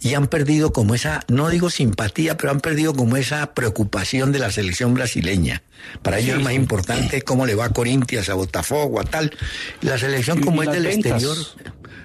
y 0.00 0.14
han 0.14 0.28
perdido 0.28 0.72
como 0.72 0.94
esa, 0.94 1.24
no 1.26 1.48
digo 1.48 1.68
simpatía, 1.68 2.36
pero 2.36 2.52
han 2.52 2.60
perdido 2.60 2.94
como 2.94 3.16
esa 3.16 3.54
preocupación 3.54 4.30
de 4.30 4.38
la 4.38 4.52
selección 4.52 4.94
brasileña. 4.94 5.64
Para 6.02 6.20
ellos 6.20 6.38
es 6.38 6.44
más 6.44 6.52
importante 6.52 7.22
cómo 7.22 7.44
le 7.44 7.56
va 7.56 7.64
a 7.64 7.70
Corinthians, 7.70 8.28
a 8.28 8.34
Botafogo, 8.34 9.00
a 9.00 9.04
tal. 9.04 9.36
La 9.80 9.98
selección 9.98 10.40
como 10.40 10.62
es 10.62 10.70
del 10.70 10.86
exterior. 10.86 11.36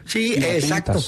Sí, 0.07 0.33
exacto. 0.33 0.99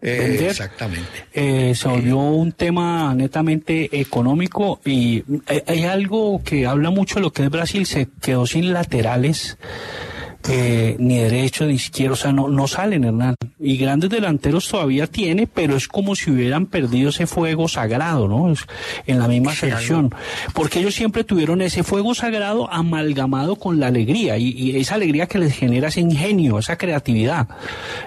Eh, 0.00 0.46
exactamente. 0.48 1.26
eh, 1.32 1.74
se 1.74 1.88
volvió 1.88 2.18
un 2.18 2.52
tema 2.52 3.12
netamente 3.14 4.00
económico 4.00 4.80
y 4.84 5.24
hay, 5.46 5.62
hay 5.66 5.84
algo 5.84 6.40
que 6.44 6.66
habla 6.66 6.90
mucho 6.90 7.16
de 7.16 7.22
lo 7.22 7.32
que 7.32 7.42
es 7.42 7.50
Brasil, 7.50 7.84
se 7.84 8.08
quedó 8.20 8.46
sin 8.46 8.72
laterales, 8.72 9.58
eh, 10.48 10.96
ni 10.98 11.18
derecho 11.18 11.66
ni 11.66 11.74
izquierdo, 11.74 12.14
o 12.14 12.16
sea, 12.16 12.32
no, 12.32 12.48
no 12.48 12.66
salen, 12.66 13.04
Hernán. 13.04 13.34
Y 13.60 13.76
grandes 13.76 14.10
delanteros 14.10 14.68
todavía 14.68 15.06
tiene, 15.06 15.46
pero 15.46 15.76
es 15.76 15.88
como 15.88 16.14
si 16.14 16.30
hubieran 16.30 16.66
perdido 16.66 17.10
ese 17.10 17.26
fuego 17.26 17.68
sagrado, 17.68 18.28
¿no? 18.28 18.50
Es 18.50 18.60
en 19.06 19.18
la 19.18 19.28
misma 19.28 19.54
selección. 19.54 20.14
Porque 20.54 20.80
ellos 20.80 20.94
siempre 20.94 21.24
tuvieron 21.24 21.60
ese 21.60 21.82
fuego 21.82 22.14
sagrado 22.14 22.72
amalgamado 22.72 23.56
con 23.56 23.78
la 23.78 23.88
alegría 23.88 24.38
y, 24.38 24.50
y 24.50 24.76
esa 24.76 24.94
alegría 24.94 25.26
que 25.26 25.38
les 25.38 25.54
genera 25.54 25.88
ese 25.88 26.00
ingenio, 26.00 26.58
esa 26.58 26.78
creatividad. 26.78 27.48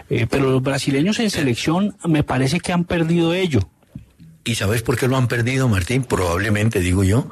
Eh, 0.09 0.27
pero 0.29 0.49
los 0.49 0.63
brasileños 0.63 1.19
en 1.19 1.29
selección 1.29 1.95
me 2.05 2.23
parece 2.23 2.59
que 2.59 2.73
han 2.73 2.85
perdido 2.85 3.33
ello. 3.33 3.61
¿Y 4.43 4.55
sabes 4.55 4.81
por 4.81 4.97
qué 4.97 5.07
lo 5.07 5.17
han 5.17 5.27
perdido, 5.27 5.67
Martín? 5.67 6.03
Probablemente, 6.03 6.79
digo 6.79 7.03
yo, 7.03 7.29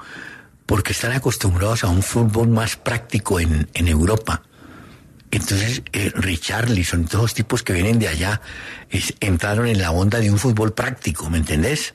porque 0.66 0.92
están 0.92 1.14
acostumbrados 1.14 1.84
a 1.84 1.90
un 1.90 2.04
fútbol 2.04 2.50
más 2.50 2.76
práctico 2.76 3.40
en, 3.40 3.68
en 3.74 3.88
Europa. 3.88 4.44
Entonces, 5.32 5.84
eh, 5.94 6.12
Richarlison, 6.16 7.06
todos 7.06 7.24
los 7.24 7.34
tipos 7.34 7.62
que 7.64 7.74
vienen 7.74 8.00
de 8.00 8.08
allá, 8.08 8.42
es- 8.90 9.14
entraron 9.20 9.68
en 9.68 9.80
la 9.80 9.92
onda 9.92 10.20
de 10.20 10.32
un 10.32 10.40
fútbol 10.40 10.74
práctico, 10.74 11.30
¿me 11.30 11.38
entendés? 11.38 11.94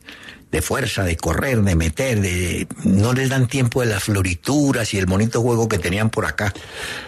De 0.52 0.62
fuerza, 0.62 1.02
de 1.02 1.16
correr, 1.16 1.60
de 1.62 1.74
meter, 1.74 2.20
de 2.20 2.68
no 2.84 3.12
les 3.12 3.28
dan 3.30 3.48
tiempo 3.48 3.80
de 3.80 3.86
las 3.86 4.04
florituras 4.04 4.94
y 4.94 4.98
el 4.98 5.06
bonito 5.06 5.42
juego 5.42 5.68
que 5.68 5.78
tenían 5.78 6.10
por 6.10 6.26
acá. 6.26 6.54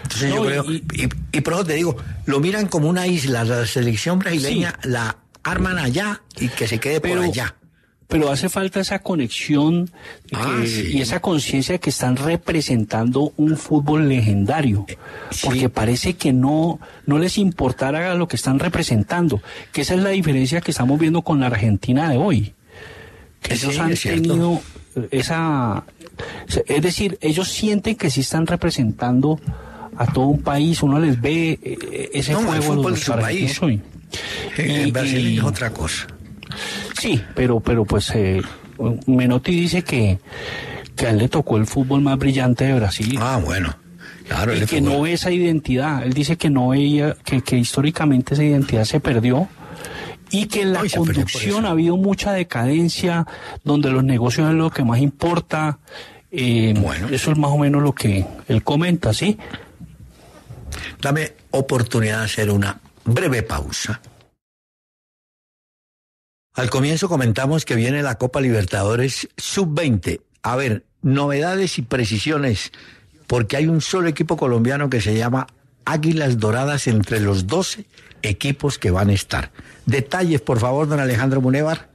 Entonces 0.03 0.29
No, 0.29 0.35
yo 0.35 0.43
y- 0.43 0.47
creo, 0.47 0.71
y- 0.71 1.03
y, 1.05 1.37
y 1.37 1.41
por 1.41 1.53
eso 1.53 1.63
te 1.65 1.73
digo, 1.75 1.95
lo 2.25 2.41
miran 2.41 2.67
como 2.67 2.89
una 2.89 3.07
isla, 3.07 3.45
la 3.45 3.65
selección 3.65 4.19
brasileña 4.19 4.77
la 4.83 5.15
arman 5.43 5.77
allá 5.77 6.21
y 6.37 6.49
que 6.49 6.67
se 6.67 6.79
quede 6.79 6.99
Pero- 6.99 7.15
por 7.21 7.23
allá. 7.23 7.55
Pero 8.07 8.31
hace 8.31 8.47
falta 8.47 8.79
esa 8.79 8.99
conexión 8.99 9.89
Ah, 10.31 10.59
que- 10.61 10.67
sí. 10.67 10.87
y 10.93 11.01
esa 11.01 11.19
conciencia 11.19 11.73
de 11.73 11.79
que 11.79 11.89
están 11.89 12.15
representando 12.15 13.33
un 13.35 13.57
fútbol 13.57 14.07
legendario. 14.07 14.85
Eh, 14.87 14.97
sí. 15.31 15.45
Porque 15.45 15.67
parece 15.69 16.13
que 16.15 16.31
no, 16.31 16.79
no 17.05 17.19
les 17.19 17.37
importara 17.37 18.15
lo 18.15 18.27
que 18.29 18.37
están 18.37 18.59
representando. 18.59 19.41
Que 19.73 19.81
esa 19.81 19.93
es 19.95 20.01
la 20.01 20.09
diferencia 20.11 20.61
que 20.61 20.71
estamos 20.71 20.97
viendo 20.99 21.21
con 21.21 21.41
la 21.41 21.47
Argentina 21.47 22.09
de 22.09 22.15
hoy. 22.17 22.53
Que 23.41 23.57
Sí, 23.57 23.65
ellos 23.65 23.79
han 23.79 23.91
es 23.91 24.01
tenido 24.01 24.61
esa... 25.11 25.83
Es 26.65 26.81
decir, 26.81 27.17
ellos 27.21 27.49
sienten 27.49 27.95
que 27.95 28.09
sí 28.09 28.21
están 28.21 28.47
representando 28.47 29.39
a 29.97 30.05
todo 30.11 30.27
un 30.27 30.41
país. 30.41 30.81
Uno 30.81 30.97
les 30.99 31.19
ve 31.19 31.59
eh, 31.61 32.09
ese 32.13 32.31
No, 32.31 32.39
el 32.39 32.45
juego 32.45 32.63
fútbol 32.75 32.93
de 32.95 32.99
su 33.01 33.11
país. 33.11 33.61
hoy. 33.61 33.81
En 34.57 34.87
Y- 34.87 34.91
Brasil 34.91 35.27
y- 35.27 35.37
es 35.39 35.43
otra 35.43 35.69
cosa. 35.71 36.07
Sí, 36.99 37.21
pero, 37.35 37.59
pero 37.59 37.85
pues 37.85 38.11
eh, 38.15 38.41
Menotti 39.05 39.51
dice 39.51 39.83
que, 39.83 40.19
que 40.95 41.07
a 41.07 41.09
él 41.11 41.17
le 41.17 41.29
tocó 41.29 41.57
el 41.57 41.67
fútbol 41.67 42.01
más 42.01 42.17
brillante 42.17 42.65
de 42.65 42.73
Brasil. 42.73 43.17
Ah, 43.21 43.39
bueno. 43.43 43.75
Claro, 44.27 44.53
y 44.55 44.65
que 44.65 44.81
no 44.81 45.01
ve 45.01 45.13
esa 45.13 45.31
identidad. 45.31 46.03
Él 46.03 46.11
dice 46.13 46.35
que 46.35 46.49
no 46.49 46.69
veía, 46.69 47.15
que, 47.23 47.41
que 47.41 47.57
históricamente 47.57 48.33
esa 48.33 48.43
identidad 48.43 48.83
se 48.83 48.99
perdió 48.99 49.47
y 50.31 50.47
que 50.47 50.63
en 50.63 50.73
la 50.73 50.83
conducción 50.93 51.65
ha 51.65 51.69
habido 51.69 51.95
mucha 51.95 52.33
decadencia, 52.33 53.25
donde 53.63 53.89
los 53.89 54.03
negocios 54.03 54.49
es 54.49 54.55
lo 54.55 54.69
que 54.69 54.83
más 54.83 54.99
importa. 54.99 55.79
Eh, 56.29 56.73
Bueno. 56.77 57.07
Eso 57.09 57.31
es 57.31 57.37
más 57.37 57.51
o 57.51 57.57
menos 57.57 57.81
lo 57.81 57.93
que 57.93 58.25
él 58.49 58.63
comenta, 58.63 59.13
¿sí? 59.13 59.37
Dame 61.01 61.33
oportunidad 61.51 62.19
de 62.19 62.25
hacer 62.25 62.51
una 62.51 62.77
breve 63.05 63.43
pausa. 63.43 64.01
Al 66.57 66.71
comienzo 66.71 67.07
comentamos 67.07 67.65
que 67.65 67.75
viene 67.75 68.01
la 68.01 68.17
Copa 68.17 68.41
Libertadores 68.41 69.29
Sub-20. 69.37 70.21
A 70.41 70.55
ver, 70.55 70.85
novedades 71.03 71.77
y 71.77 71.83
precisiones, 71.83 72.71
porque 73.27 73.57
hay 73.57 73.67
un 73.67 73.79
solo 73.79 74.09
equipo 74.09 74.37
colombiano 74.37 74.89
que 74.89 74.99
se 74.99 75.15
llama 75.15 75.45
Águilas 75.85 76.39
Doradas 76.39 76.87
entre 76.87 77.19
los 77.19 77.45
12 77.45 77.85
equipos 78.23 78.79
que 78.79 78.89
van 78.89 79.09
a 79.09 79.13
estar. 79.13 79.51
Detalles, 79.85 80.41
por 80.41 80.59
favor, 80.59 80.87
don 80.87 80.99
Alejandro 80.99 81.41
Munevar. 81.41 81.89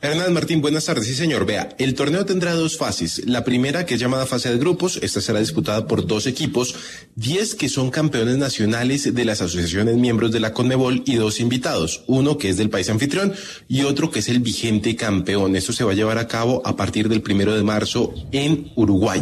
Hernán 0.00 0.32
Martín, 0.32 0.60
buenas 0.60 0.84
tardes. 0.84 1.08
Sí, 1.08 1.14
señor. 1.16 1.44
Vea, 1.44 1.70
el 1.76 1.94
torneo 1.94 2.24
tendrá 2.24 2.52
dos 2.54 2.76
fases. 2.76 3.26
La 3.26 3.42
primera, 3.42 3.84
que 3.84 3.94
es 3.94 4.00
llamada 4.00 4.26
fase 4.26 4.48
de 4.48 4.56
grupos, 4.56 5.00
esta 5.02 5.20
será 5.20 5.40
disputada 5.40 5.88
por 5.88 6.06
dos 6.06 6.28
equipos, 6.28 6.76
diez 7.16 7.56
que 7.56 7.68
son 7.68 7.90
campeones 7.90 8.38
nacionales 8.38 9.12
de 9.12 9.24
las 9.24 9.42
asociaciones 9.42 9.96
miembros 9.96 10.30
de 10.30 10.38
la 10.38 10.52
Conmebol 10.52 11.02
y 11.04 11.16
dos 11.16 11.40
invitados, 11.40 12.04
uno 12.06 12.38
que 12.38 12.48
es 12.48 12.56
del 12.56 12.70
país 12.70 12.88
anfitrión 12.90 13.34
y 13.66 13.82
otro 13.82 14.12
que 14.12 14.20
es 14.20 14.28
el 14.28 14.38
vigente 14.38 14.94
campeón. 14.94 15.56
Esto 15.56 15.72
se 15.72 15.82
va 15.82 15.90
a 15.90 15.96
llevar 15.96 16.18
a 16.18 16.28
cabo 16.28 16.62
a 16.64 16.76
partir 16.76 17.08
del 17.08 17.20
primero 17.20 17.56
de 17.56 17.64
marzo 17.64 18.14
en 18.30 18.70
Uruguay. 18.76 19.20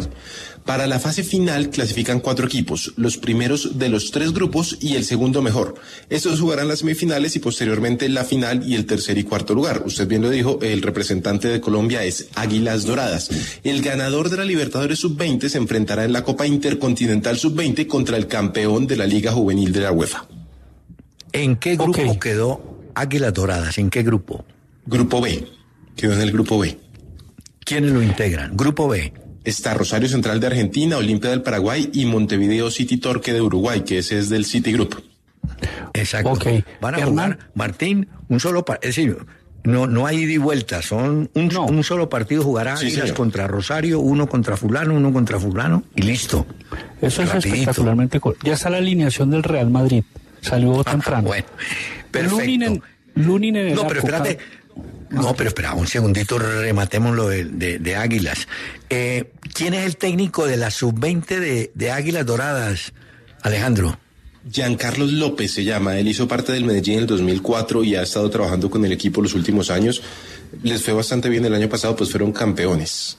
Para 0.67 0.85
la 0.85 0.99
fase 0.99 1.23
final 1.23 1.69
clasifican 1.69 2.19
cuatro 2.19 2.45
equipos, 2.45 2.91
los 2.97 3.17
primeros 3.17 3.79
de 3.79 3.87
los 3.87 4.11
tres 4.11 4.33
grupos 4.33 4.77
y 4.81 4.95
el 4.95 5.05
segundo 5.05 5.41
mejor. 5.41 5.75
Estos 6.09 6.41
jugarán 6.41 6.67
las 6.67 6.79
semifinales 6.79 7.37
y 7.37 7.39
posteriormente 7.39 8.09
la 8.09 8.25
final 8.25 8.67
y 8.67 8.75
el 8.75 8.85
tercer 8.85 9.17
y 9.17 9.23
cuarto 9.23 9.53
lugar. 9.55 9.83
Usted 9.85 10.09
bien 10.09 10.23
lo 10.23 10.29
dijo, 10.29 10.59
el 10.61 10.81
representante 10.81 11.47
de 11.47 11.61
Colombia 11.61 12.03
es 12.03 12.27
Águilas 12.35 12.83
Doradas. 12.83 13.29
El 13.63 13.81
ganador 13.81 14.29
de 14.29 14.35
la 14.35 14.43
Libertadores 14.43 14.99
Sub-20 14.99 15.47
se 15.47 15.57
enfrentará 15.57 16.03
en 16.03 16.11
la 16.11 16.25
Copa 16.25 16.45
Intercontinental 16.45 17.37
Sub-20 17.37 17.87
contra 17.87 18.17
el 18.17 18.27
campeón 18.27 18.87
de 18.87 18.97
la 18.97 19.05
Liga 19.05 19.31
Juvenil 19.31 19.71
de 19.71 19.79
la 19.79 19.93
UEFA. 19.93 20.27
¿En 21.31 21.55
qué 21.55 21.77
grupo 21.77 22.19
quedó 22.19 22.81
Águilas 22.93 23.33
Doradas? 23.33 23.77
¿En 23.77 23.89
qué 23.89 24.03
grupo? 24.03 24.43
Grupo 24.85 25.21
B. 25.21 25.47
Quedó 25.95 26.11
en 26.11 26.21
el 26.21 26.33
grupo 26.33 26.59
B. 26.59 26.77
¿Quiénes 27.63 27.91
lo 27.91 28.03
integran? 28.03 28.57
Grupo 28.57 28.89
B 28.89 29.26
está 29.47 29.73
Rosario 29.73 30.09
Central 30.09 30.39
de 30.41 30.47
Argentina, 30.47 30.97
Olimpia 30.97 31.29
del 31.29 31.41
Paraguay 31.41 31.89
y 31.93 32.05
Montevideo 32.05 32.69
City 32.69 32.97
Torque 32.97 33.31
de 33.31 33.41
Uruguay, 33.41 33.81
que 33.81 33.99
ese 33.99 34.19
es 34.19 34.29
del 34.29 34.45
City 34.45 34.73
Group. 34.73 35.01
Exacto. 35.93 36.31
Okay. 36.31 36.65
Van 36.81 36.95
a 36.95 37.05
jugar, 37.05 37.39
Martín, 37.53 38.09
un 38.27 38.41
solo 38.41 38.65
partido. 38.65 38.89
Es 38.89 38.95
decir, 38.95 39.17
no, 39.63 39.87
no 39.87 40.05
hay 40.05 40.19
ida 40.19 40.33
y 40.33 40.37
vuelta, 40.37 40.81
son 40.81 41.29
un, 41.33 41.57
un 41.57 41.83
solo 41.83 42.09
partido 42.09 42.43
jugará 42.43 42.75
contra 43.15 43.47
Rosario, 43.47 43.99
uno 43.99 44.27
contra 44.27 44.57
fulano, 44.57 44.93
uno 44.93 45.13
contra 45.13 45.39
fulano 45.39 45.83
y 45.95 46.01
listo. 46.01 46.45
Eso 47.01 47.23
es 47.23 47.33
espectacularmente 47.33 48.19
Ya 48.43 48.53
está 48.53 48.69
la 48.69 48.77
alineación 48.77 49.29
del 49.29 49.43
Real 49.43 49.69
Madrid. 49.69 50.03
Salió 50.41 50.79
ah, 50.81 50.83
temprano. 50.83 51.27
Bueno, 51.27 51.47
perfecto. 52.11 52.35
Lunin 53.15 53.55
en, 53.55 53.67
el 53.67 53.75
No, 53.75 53.87
pero 53.87 54.01
espérate, 54.01 54.37
no, 55.09 55.35
pero 55.35 55.49
espera, 55.49 55.73
un 55.73 55.87
segundito, 55.87 56.37
rematemos 56.37 57.15
lo 57.15 57.29
de, 57.29 57.95
Águilas. 57.95 58.47
Eh, 58.89 59.31
¿Quién 59.53 59.73
es 59.73 59.85
el 59.85 59.97
técnico 59.97 60.45
de 60.45 60.57
la 60.57 60.71
sub-20 60.71 61.71
de, 61.73 61.91
Águilas 61.91 62.25
Doradas, 62.25 62.93
Alejandro? 63.41 63.97
Giancarlos 64.51 65.11
López 65.11 65.51
se 65.51 65.63
llama. 65.63 65.97
Él 65.97 66.07
hizo 66.07 66.27
parte 66.27 66.53
del 66.53 66.65
Medellín 66.65 66.95
en 66.95 66.99
el 67.01 67.07
2004 67.07 67.83
y 67.83 67.95
ha 67.95 68.03
estado 68.03 68.29
trabajando 68.29 68.69
con 68.69 68.85
el 68.85 68.91
equipo 68.91 69.21
los 69.21 69.33
últimos 69.33 69.69
años. 69.69 70.01
Les 70.63 70.81
fue 70.81 70.93
bastante 70.93 71.27
bien 71.29 71.43
el 71.45 71.53
año 71.53 71.67
pasado, 71.67 71.95
pues 71.95 72.11
fueron 72.11 72.31
campeones. 72.31 73.17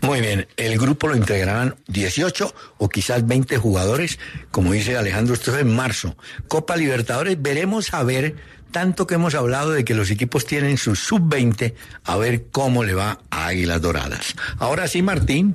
Muy 0.00 0.20
bien, 0.20 0.46
el 0.56 0.78
grupo 0.78 1.08
lo 1.08 1.16
integrarán 1.16 1.76
18 1.88 2.54
o 2.78 2.88
quizás 2.88 3.26
20 3.26 3.56
jugadores, 3.58 4.18
como 4.50 4.72
dice 4.72 4.96
Alejandro, 4.96 5.34
esto 5.34 5.54
es 5.54 5.62
en 5.62 5.74
marzo. 5.74 6.16
Copa 6.48 6.76
Libertadores, 6.76 7.40
veremos 7.40 7.94
a 7.94 8.02
ver 8.02 8.34
tanto 8.74 9.06
que 9.06 9.14
hemos 9.14 9.36
hablado 9.36 9.70
de 9.70 9.84
que 9.84 9.94
los 9.94 10.10
equipos 10.10 10.46
tienen 10.46 10.78
su 10.78 10.96
sub-20, 10.96 11.74
a 12.02 12.16
ver 12.16 12.46
cómo 12.50 12.82
le 12.82 12.92
va 12.92 13.20
a 13.30 13.46
Águilas 13.46 13.80
Doradas. 13.80 14.34
Ahora 14.58 14.88
sí, 14.88 15.00
Martín, 15.00 15.54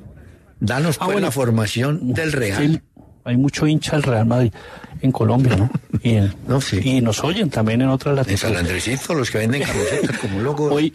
danos 0.58 0.96
ah, 1.00 1.04
pues 1.04 1.20
la 1.20 1.30
formación 1.30 2.14
del 2.14 2.32
Real. 2.32 2.82
hay 3.24 3.36
mucho 3.36 3.66
hincha 3.66 3.92
del 3.92 4.04
Real 4.04 4.24
Madrid 4.24 4.54
en 5.02 5.12
Colombia, 5.12 5.54
¿no? 5.54 5.70
Y, 6.02 6.16
no, 6.48 6.62
sí. 6.62 6.80
y 6.82 7.02
nos 7.02 7.22
oyen 7.22 7.50
también 7.50 7.82
en 7.82 7.90
otras 7.90 8.16
latitudes. 8.16 8.42
En 8.42 8.54
San 8.54 8.56
Andresito, 8.56 9.12
los 9.12 9.30
que 9.30 9.36
venden 9.36 9.64
camisetas 9.64 10.16
como 10.16 10.40
locos. 10.40 10.72
Hoy, 10.72 10.90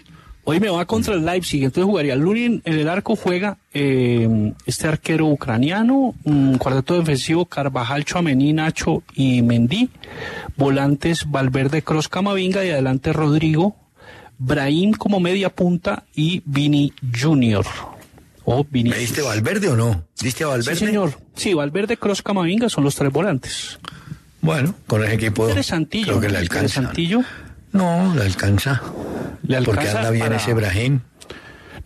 Hoy 0.48 0.60
me 0.60 0.70
va 0.70 0.86
contra 0.86 1.16
el 1.16 1.26
Leipzig, 1.26 1.64
entonces 1.64 1.90
jugaría 1.90 2.16
Lunin 2.16 2.62
en 2.66 2.74
el 2.78 2.88
arco 2.88 3.16
juega 3.16 3.58
eh, 3.74 4.54
este 4.68 4.88
arquero 4.88 5.26
ucraniano, 5.26 6.14
un 6.24 6.60
cuarteto 6.60 7.00
defensivo 7.00 7.48
Carvajal, 7.48 8.06
Chuamení, 8.06 8.54
Nacho 8.54 9.02
y 9.16 9.42
Mendy, 9.42 9.90
volantes 10.56 11.26
Valverde, 11.32 11.82
Cross, 11.82 12.10
Camavinga 12.10 12.64
y 12.64 12.70
adelante 12.70 13.12
Rodrigo, 13.12 13.76
Brahim 14.38 14.94
como 14.94 15.20
media 15.20 15.50
punta 15.50 16.04
y 16.14 16.44
Vini 16.46 16.94
Junior. 17.20 17.66
O 18.44 18.64
Vini. 18.70 18.92
¿Me 18.92 19.00
diste 19.00 19.24
Valverde 19.24 19.70
o 19.70 19.76
no? 19.76 20.06
¿Diste 20.22 20.46
Valverde? 20.46 20.76
Sí, 20.76 20.86
señor. 20.86 21.18
Sí, 21.34 21.56
Valverde, 21.56 21.98
Cross, 21.98 22.22
Camavinga 22.22 22.70
son 22.70 22.84
los 22.84 22.94
tres 22.94 23.12
volantes. 23.12 23.80
Bueno, 24.42 24.76
con 24.86 25.04
el 25.04 25.12
equipo. 25.12 25.48
Interesantillo. 25.48 26.06
Creo 26.06 26.22
que 26.22 26.30
le 26.30 26.38
alcanza. 26.38 26.82
No, 26.82 26.92
le 28.16 28.22
alcanza. 28.22 28.82
¿Le 29.44 29.58
alcanza 29.58 29.82
Porque 29.82 29.90
anda 29.90 30.12
bien 30.12 30.34
ese 30.34 30.54
Brahim. 30.54 31.02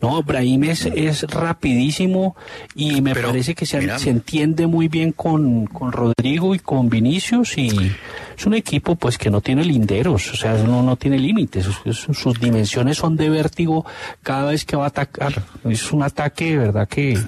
No, 0.01 0.24
Brahim 0.24 0.63
es, 0.63 0.86
es 0.86 1.24
rapidísimo 1.24 2.36
y 2.74 3.01
me 3.01 3.13
parece 3.13 3.53
que 3.53 3.65
se, 3.65 4.00
se, 4.00 4.10
entiende 4.10 4.65
muy 4.65 4.88
bien 4.88 5.12
con, 5.12 5.65
con 5.65 5.91
Rodrigo 5.91 6.55
y 6.55 6.60
con 6.60 6.89
Vinicius 6.89 7.58
y 7.58 7.91
es 8.38 8.46
un 8.46 8.53
equipo 8.53 8.96
pues 8.96 9.17
que 9.17 9.29
no 9.29 9.41
tiene 9.41 9.65
linderos, 9.65 10.31
o 10.31 10.38
sea, 10.38 10.53
no, 10.53 10.84
no 10.84 10.96
tiene 10.96 11.19
límites, 11.19 11.65
sus, 11.65 12.39
dimensiones 12.39 12.98
son 12.98 13.17
de 13.17 13.29
vértigo 13.29 13.86
cada 14.24 14.51
vez 14.51 14.63
que 14.63 14.77
va 14.77 14.86
a 14.86 14.88
atacar. 14.88 15.43
Es 15.65 15.91
un 15.91 16.01
ataque, 16.01 16.58
¿verdad? 16.58 16.88
Que, 16.88 17.19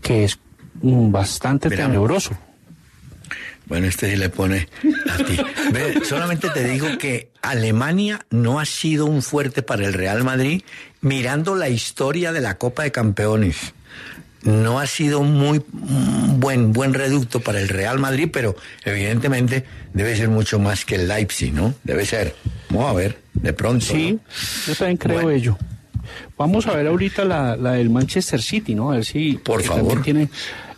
que 0.00 0.24
es 0.24 0.38
bastante 0.82 1.68
tenebroso. 1.68 2.34
Bueno, 3.72 3.86
este 3.86 4.10
sí 4.10 4.16
le 4.16 4.28
pone 4.28 4.68
a 5.08 5.16
ti. 5.24 5.38
solamente 6.04 6.50
te 6.50 6.62
digo 6.62 6.88
que 6.98 7.30
Alemania 7.40 8.26
no 8.28 8.60
ha 8.60 8.66
sido 8.66 9.06
un 9.06 9.22
fuerte 9.22 9.62
para 9.62 9.86
el 9.86 9.94
Real 9.94 10.24
Madrid 10.24 10.60
mirando 11.00 11.54
la 11.54 11.70
historia 11.70 12.32
de 12.32 12.42
la 12.42 12.58
Copa 12.58 12.82
de 12.82 12.92
Campeones. 12.92 13.72
No 14.42 14.78
ha 14.78 14.86
sido 14.86 15.20
un 15.20 15.32
muy 15.32 15.64
buen, 15.72 16.74
buen 16.74 16.92
reducto 16.92 17.40
para 17.40 17.62
el 17.62 17.70
Real 17.70 17.98
Madrid, 17.98 18.28
pero 18.30 18.56
evidentemente 18.84 19.64
debe 19.94 20.16
ser 20.16 20.28
mucho 20.28 20.58
más 20.58 20.84
que 20.84 20.96
el 20.96 21.08
Leipzig, 21.08 21.54
¿no? 21.54 21.72
Debe 21.82 22.04
ser. 22.04 22.36
Vamos 22.68 22.90
a 22.90 22.92
ver, 22.92 23.20
de 23.32 23.54
pronto. 23.54 23.86
Sí, 23.86 24.18
yo 24.66 24.74
también 24.74 24.98
creo 24.98 25.30
ello. 25.30 25.56
Vamos 26.36 26.66
a 26.66 26.76
ver 26.76 26.88
ahorita 26.88 27.24
la, 27.24 27.56
la, 27.56 27.72
del 27.72 27.88
Manchester 27.88 28.42
City, 28.42 28.74
¿no? 28.74 28.92
A 28.92 28.96
ver 28.96 29.06
si 29.06 29.40
por 29.42 29.62
favor 29.62 30.02
tiene 30.02 30.28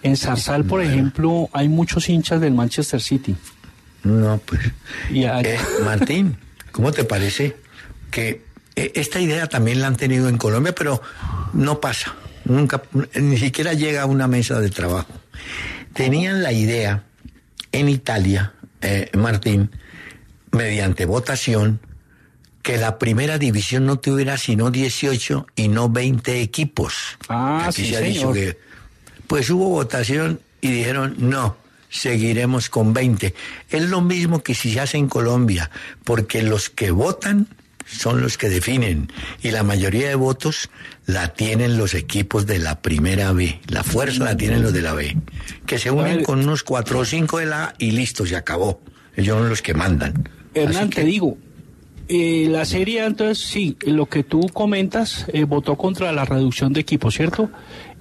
en 0.04 0.18
Zarzal, 0.18 0.64
por 0.64 0.82
ejemplo, 0.82 1.48
hay 1.52 1.68
muchos 1.68 2.10
hinchas 2.10 2.38
del 2.38 2.52
Manchester 2.52 3.00
City. 3.00 3.34
No, 4.02 4.38
pues. 4.44 4.60
Eh, 5.10 5.58
Martín, 5.82 6.36
¿cómo 6.72 6.92
te 6.92 7.04
parece 7.04 7.56
que 8.10 8.42
eh, 8.76 8.92
esta 8.96 9.18
idea 9.18 9.48
también 9.48 9.80
la 9.80 9.86
han 9.86 9.96
tenido 9.96 10.28
en 10.28 10.36
Colombia, 10.36 10.74
pero 10.74 11.00
no 11.54 11.80
pasa? 11.80 12.14
Nunca, 12.44 12.82
ni 13.14 13.38
siquiera 13.38 13.72
llega 13.72 14.02
a 14.02 14.06
una 14.06 14.28
mesa 14.28 14.60
de 14.60 14.68
trabajo. 14.68 15.08
Tenían 15.94 16.42
la 16.42 16.52
idea 16.52 17.04
en 17.72 17.88
Italia, 17.88 18.52
eh, 18.82 19.10
Martín, 19.14 19.70
mediante 20.52 21.06
votación, 21.06 21.80
que 22.60 22.76
la 22.76 22.98
primera 22.98 23.38
división 23.38 23.86
no 23.86 23.98
tuviera 23.98 24.36
sino 24.36 24.70
18 24.70 25.46
y 25.56 25.68
no 25.68 25.88
20 25.88 26.42
equipos. 26.42 26.94
Ah, 27.30 27.68
Aquí 27.68 27.86
se 27.86 27.96
ha 27.96 28.00
dicho 28.00 28.34
que 28.34 28.58
pues 29.26 29.50
hubo 29.50 29.68
votación 29.68 30.40
y 30.60 30.70
dijeron 30.70 31.14
no, 31.18 31.56
seguiremos 31.94 32.68
con 32.68 32.92
20. 32.92 33.34
Es 33.70 33.82
lo 33.88 34.00
mismo 34.00 34.42
que 34.42 34.54
si 34.54 34.72
se 34.72 34.80
hace 34.80 34.98
en 34.98 35.08
Colombia, 35.08 35.70
porque 36.04 36.42
los 36.42 36.68
que 36.68 36.90
votan 36.90 37.48
son 37.87 38.20
los 38.20 38.38
que 38.38 38.48
definen 38.48 39.12
y 39.42 39.50
la 39.50 39.62
mayoría 39.62 40.08
de 40.08 40.14
votos 40.14 40.70
la 41.06 41.34
tienen 41.34 41.76
los 41.76 41.94
equipos 41.94 42.46
de 42.46 42.58
la 42.58 42.80
primera 42.80 43.32
B, 43.32 43.60
la 43.68 43.84
fuerza 43.84 44.24
la 44.24 44.37
tienen 44.37 44.62
los 44.62 44.72
de 44.72 44.82
la 44.82 44.94
B, 44.94 45.16
que 45.66 45.78
se 45.78 45.90
unen 45.90 46.24
con 46.24 46.40
unos 46.40 46.62
cuatro 46.62 47.00
o 47.00 47.04
cinco 47.04 47.38
de 47.38 47.46
la 47.46 47.64
A 47.64 47.74
y 47.78 47.92
listo, 47.92 48.26
se 48.26 48.37
acabó. 48.37 48.80
Ellos 49.16 49.38
son 49.38 49.48
los 49.48 49.62
que 49.62 49.74
mandan. 49.74 50.28
Hernán, 50.54 50.90
te 50.90 51.04
digo, 51.04 51.37
eh, 52.08 52.48
la 52.50 52.64
serie 52.64 53.04
entonces 53.04 53.44
sí, 53.46 53.76
lo 53.87 54.06
que 54.06 54.24
tú 54.24 54.48
comentas, 54.52 55.26
eh, 55.32 55.44
votó 55.44 55.76
contra 55.76 56.10
la 56.12 56.24
reducción 56.24 56.72
de 56.72 56.80
equipos, 56.80 57.14
¿cierto? 57.14 57.50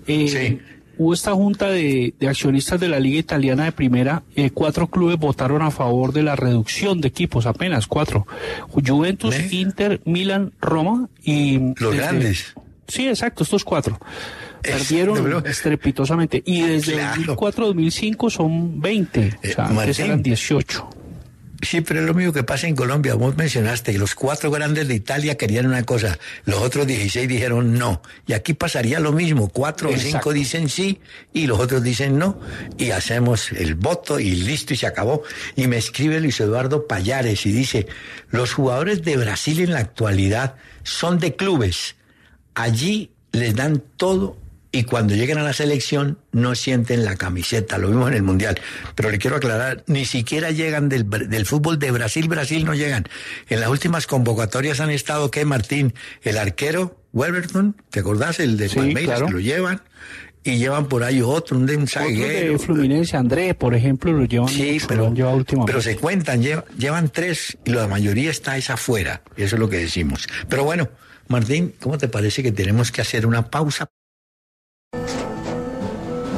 Eh, 0.07 0.27
sí 0.27 0.72
hubo 0.97 1.13
esta 1.13 1.33
junta 1.33 1.69
de, 1.69 2.13
accionistas 2.27 2.79
de 2.79 2.87
la 2.87 2.99
Liga 2.99 3.19
Italiana 3.19 3.65
de 3.65 3.71
Primera, 3.71 4.23
eh, 4.35 4.49
cuatro 4.51 4.87
clubes 4.87 5.17
votaron 5.17 5.61
a 5.61 5.71
favor 5.71 6.13
de 6.13 6.23
la 6.23 6.35
reducción 6.35 7.01
de 7.01 7.07
equipos, 7.07 7.45
apenas 7.45 7.87
cuatro. 7.87 8.25
Juventus, 8.69 9.35
Inter, 9.51 10.01
Milan, 10.05 10.53
Roma 10.61 11.09
y... 11.23 11.59
Los 11.75 11.95
grandes. 11.95 12.53
Sí, 12.87 13.07
exacto, 13.07 13.43
estos 13.43 13.63
cuatro. 13.63 13.99
Perdieron 14.61 15.45
estrepitosamente. 15.45 16.41
Y 16.45 16.61
desde 16.61 17.03
2004-2005 17.15 18.29
son 18.29 18.79
20, 18.79 19.19
o 19.19 19.47
sea, 19.47 19.65
eh, 19.65 19.67
antes 19.69 19.99
eran 19.99 20.23
18. 20.23 20.89
Sí, 21.63 21.81
pero 21.81 22.01
es 22.01 22.05
lo 22.05 22.13
mismo 22.13 22.33
que 22.33 22.43
pasa 22.43 22.67
en 22.67 22.75
Colombia. 22.75 23.15
Vos 23.15 23.37
mencionaste 23.37 23.93
que 23.93 23.97
los 23.97 24.15
cuatro 24.15 24.51
grandes 24.51 24.87
de 24.87 24.95
Italia 24.95 25.35
querían 25.35 25.65
una 25.65 25.83
cosa, 25.83 26.19
los 26.45 26.59
otros 26.59 26.85
16 26.87 27.27
dijeron 27.27 27.77
no. 27.77 28.01
Y 28.27 28.33
aquí 28.33 28.53
pasaría 28.53 28.99
lo 28.99 29.11
mismo. 29.11 29.49
Cuatro 29.49 29.89
o 29.89 29.97
cinco 29.97 30.33
dicen 30.33 30.69
sí 30.69 30.99
y 31.33 31.47
los 31.47 31.59
otros 31.59 31.83
dicen 31.83 32.17
no. 32.17 32.39
Y 32.77 32.91
hacemos 32.91 33.51
el 33.51 33.75
voto 33.75 34.19
y 34.19 34.31
listo 34.31 34.73
y 34.73 34.77
se 34.77 34.87
acabó. 34.87 35.23
Y 35.55 35.67
me 35.67 35.77
escribe 35.77 36.19
Luis 36.19 36.39
Eduardo 36.39 36.87
Payares 36.87 37.45
y 37.45 37.51
dice, 37.51 37.87
los 38.29 38.53
jugadores 38.53 39.03
de 39.03 39.17
Brasil 39.17 39.59
en 39.61 39.73
la 39.73 39.79
actualidad 39.79 40.55
son 40.83 41.19
de 41.19 41.35
clubes. 41.35 41.95
Allí 42.55 43.11
les 43.31 43.55
dan 43.55 43.81
todo 43.97 44.37
y 44.75 44.85
cuando 44.85 45.13
llegan 45.13 45.37
a 45.37 45.43
la 45.43 45.53
selección 45.53 46.17
no 46.31 46.55
sienten 46.55 47.05
la 47.05 47.15
camiseta, 47.15 47.77
lo 47.77 47.89
vimos 47.89 48.09
en 48.09 48.15
el 48.17 48.23
Mundial. 48.23 48.59
Pero 48.95 49.11
le 49.11 49.19
quiero 49.19 49.35
aclarar, 49.35 49.83
ni 49.85 50.03
siquiera 50.03 50.49
llegan 50.49 50.89
del, 50.89 51.05
fútbol 51.45 51.77
de 51.77 51.91
Brasil, 51.91 52.27
Brasil 52.27 52.65
no 52.65 52.73
llegan. 52.73 53.05
En 53.49 53.59
las 53.59 53.69
últimas 53.69 54.07
convocatorias 54.07 54.79
han 54.79 54.89
estado, 54.89 55.29
¿qué, 55.29 55.45
Martín? 55.45 55.93
El 56.23 56.39
arquero, 56.39 56.99
Weberton, 57.13 57.75
¿te 57.91 57.99
acordás? 57.99 58.39
El 58.39 58.57
de 58.57 58.67
Palmeiras, 58.67 59.21
que 59.21 59.31
lo 59.31 59.39
llevan. 59.39 59.81
y 60.43 60.57
llevan 60.57 60.87
por 60.87 61.03
ahí 61.03 61.21
otro, 61.21 61.55
un 61.55 61.67
de 61.67 62.57
Fluminense, 62.57 63.15
André, 63.15 63.53
por 63.53 63.75
ejemplo, 63.75 64.11
lo 64.11 64.25
llevan 64.25 64.49
Sí, 64.49 64.73
mucho, 64.73 64.87
pero, 64.87 65.13
lo 65.15 65.29
han 65.29 65.65
pero 65.67 65.81
se 65.83 65.97
cuentan, 65.97 66.41
lleva- 66.41 66.65
llevan 66.79 67.09
tres 67.09 67.59
y 67.63 67.69
la 67.69 67.87
mayoría 67.87 68.31
está 68.31 68.57
es 68.57 68.71
afuera. 68.71 69.21
Eso 69.37 69.55
es 69.55 69.59
lo 69.59 69.69
que 69.69 69.77
decimos. 69.77 70.27
Pero 70.49 70.63
bueno, 70.63 70.89
Martín, 71.27 71.75
¿cómo 71.79 71.99
te 71.99 72.07
parece 72.07 72.41
que 72.41 72.51
tenemos 72.51 72.91
que 72.91 73.01
hacer 73.01 73.27
una 73.27 73.51
pausa? 73.51 73.87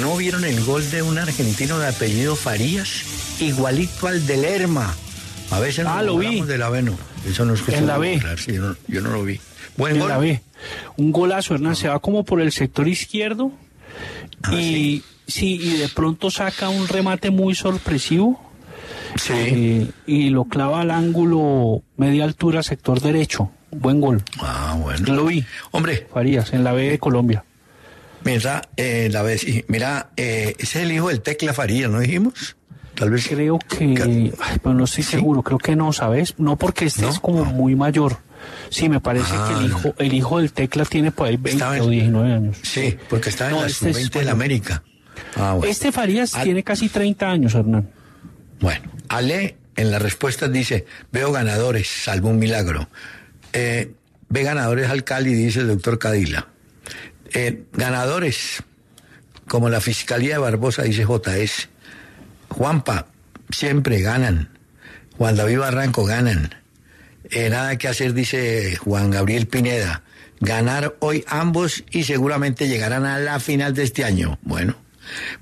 ¿No 0.00 0.16
vieron 0.16 0.44
el 0.44 0.62
gol 0.64 0.88
de 0.90 1.02
un 1.02 1.18
argentino 1.18 1.78
de 1.78 1.88
apellido 1.88 2.36
Farías? 2.36 3.38
Igualito 3.40 4.08
al 4.08 4.26
de 4.26 4.36
Lerma. 4.36 4.94
A 5.50 5.60
veces 5.60 5.86
Ah, 5.88 6.02
lo 6.02 6.18
vi. 6.18 6.42
Eso 7.28 7.44
no 7.44 7.54
es 7.54 7.62
que 7.62 7.74
En 7.76 7.86
la 7.86 7.98
B. 7.98 8.20
Sí, 8.38 8.54
yo, 8.54 8.62
no, 8.62 8.76
yo 8.88 9.00
no 9.00 9.10
lo 9.10 9.22
vi. 9.24 9.40
Buen 9.76 9.94
En 9.94 10.00
gol. 10.00 10.08
la 10.08 10.18
B. 10.18 10.42
Un 10.96 11.12
golazo, 11.12 11.54
Hernán, 11.54 11.76
se 11.76 11.88
va 11.88 11.98
como 12.00 12.24
por 12.24 12.40
el 12.40 12.52
sector 12.52 12.88
izquierdo 12.88 13.52
Ah, 14.42 14.54
y 14.54 15.02
sí, 15.26 15.58
y 15.60 15.76
de 15.78 15.88
pronto 15.88 16.30
saca 16.30 16.68
un 16.68 16.88
remate 16.88 17.30
muy 17.30 17.54
sorpresivo 17.54 18.42
Sí. 19.16 19.32
eh, 19.34 19.90
y 20.06 20.28
lo 20.30 20.44
clava 20.44 20.82
al 20.82 20.90
ángulo 20.90 21.82
media 21.96 22.24
altura, 22.24 22.62
sector 22.62 23.00
derecho. 23.00 23.50
Buen 23.70 24.00
gol. 24.00 24.22
Ah, 24.40 24.76
bueno. 24.78 25.14
Lo 25.14 25.24
vi. 25.26 25.44
Hombre, 25.70 26.06
Farías, 26.12 26.52
en 26.52 26.64
la 26.64 26.72
B 26.72 26.90
de 26.90 26.98
Colombia. 26.98 27.44
Mira, 28.24 28.62
eh, 28.76 29.08
la 29.10 29.22
vez, 29.22 29.44
mira, 29.68 30.10
eh, 30.16 30.54
ese 30.58 30.78
es 30.80 30.84
el 30.84 30.92
hijo 30.92 31.08
del 31.08 31.20
Tecla 31.22 31.52
Farías, 31.54 31.90
¿no 31.90 32.00
dijimos? 32.00 32.56
Tal 32.94 33.10
vez. 33.10 33.26
Creo 33.28 33.58
que, 33.58 34.32
ay, 34.40 34.60
no 34.64 34.84
estoy 34.84 35.04
¿Sí? 35.04 35.10
seguro, 35.12 35.42
creo 35.42 35.58
que 35.58 35.76
no, 35.76 35.92
¿sabes? 35.92 36.34
No 36.38 36.56
porque 36.56 36.86
este 36.86 37.02
¿No? 37.02 37.10
es 37.10 37.20
como 37.20 37.44
muy 37.44 37.76
mayor. 37.76 38.18
Sí, 38.70 38.88
me 38.88 39.00
parece 39.00 39.32
Ah, 39.32 39.48
que 39.48 39.58
el 39.58 39.66
hijo, 39.70 39.94
el 39.98 40.12
hijo 40.14 40.38
del 40.38 40.52
Tecla 40.52 40.84
tiene 40.84 41.10
por 41.10 41.26
ahí 41.28 41.36
20 41.36 41.50
Estaba 41.52 41.76
en- 41.76 41.82
o 41.82 41.88
19 41.88 42.32
años. 42.32 42.56
Sí, 42.62 42.96
porque 43.08 43.28
está 43.30 43.46
en 43.46 43.52
No, 43.56 43.60
la 43.62 43.66
este 43.66 43.90
es 43.90 43.96
sub-20 43.96 44.18
de 44.20 44.24
la. 44.24 44.32
América. 44.32 44.82
Ah, 45.36 45.52
bueno. 45.54 45.70
Este 45.70 45.92
Farías 45.92 46.34
Ah. 46.34 46.42
tiene 46.42 46.62
casi 46.62 46.88
30 46.88 47.30
años, 47.30 47.54
Hernán. 47.54 47.90
Bueno, 48.60 48.90
Ale 49.08 49.56
en 49.76 49.90
las 49.90 50.00
respuestas 50.00 50.50
dice, 50.52 50.86
veo 51.12 51.32
ganadores, 51.32 51.88
salvo 51.88 52.28
un 52.30 52.38
milagro. 52.38 52.88
Eh, 53.52 53.92
ve 54.28 54.42
ganadores 54.42 54.88
al 54.88 55.04
Cali, 55.04 55.34
dice 55.34 55.60
el 55.60 55.68
doctor 55.68 55.98
Cadila. 55.98 56.48
Eh, 57.38 57.64
ganadores, 57.74 58.62
como 59.46 59.68
la 59.68 59.82
Fiscalía 59.82 60.36
de 60.36 60.38
Barbosa, 60.38 60.84
dice 60.84 61.04
JS. 61.04 61.68
Juanpa, 62.48 63.08
siempre 63.50 64.00
ganan. 64.00 64.48
Juan 65.18 65.36
David 65.36 65.58
Barranco, 65.58 66.06
ganan. 66.06 66.54
Eh, 67.28 67.50
nada 67.50 67.76
que 67.76 67.88
hacer, 67.88 68.14
dice 68.14 68.76
Juan 68.76 69.10
Gabriel 69.10 69.48
Pineda. 69.48 70.02
Ganar 70.40 70.96
hoy 71.00 71.26
ambos 71.28 71.84
y 71.90 72.04
seguramente 72.04 72.68
llegarán 72.68 73.04
a 73.04 73.18
la 73.18 73.38
final 73.38 73.74
de 73.74 73.82
este 73.82 74.04
año. 74.04 74.38
Bueno. 74.40 74.74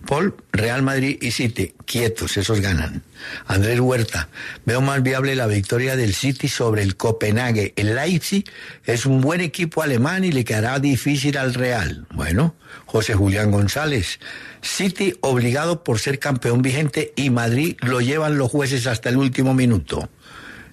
Paul, 0.07 0.35
Real 0.53 0.83
Madrid 0.83 1.18
y 1.20 1.31
City, 1.31 1.74
quietos, 1.87 2.37
esos 2.37 2.61
ganan. 2.61 3.03
Andrés 3.46 3.81
Huerta, 3.81 4.29
veo 4.64 4.81
más 4.81 5.03
viable 5.03 5.35
la 5.35 5.46
victoria 5.46 5.96
del 5.96 6.14
City 6.14 6.48
sobre 6.48 6.83
el 6.83 6.96
Copenhague. 6.96 7.72
El 7.77 7.94
Leipzig 7.94 8.44
es 8.85 9.07
un 9.07 9.20
buen 9.20 9.40
equipo 9.40 9.83
alemán 9.83 10.24
y 10.24 10.33
le 10.33 10.44
quedará 10.44 10.79
difícil 10.79 11.37
al 11.38 11.55
Real. 11.55 12.07
Bueno, 12.12 12.55
José 12.87 13.14
Julián 13.14 13.50
González, 13.50 14.20
City 14.61 15.14
obligado 15.20 15.85
por 15.85 15.98
ser 15.98 16.18
campeón 16.18 16.62
vigente 16.62 17.12
y 17.16 17.31
Madrid 17.31 17.77
lo 17.81 18.00
llevan 18.00 18.38
los 18.38 18.50
jueces 18.50 18.87
hasta 18.87 19.09
el 19.09 19.16
último 19.16 19.55
minuto. 19.55 20.09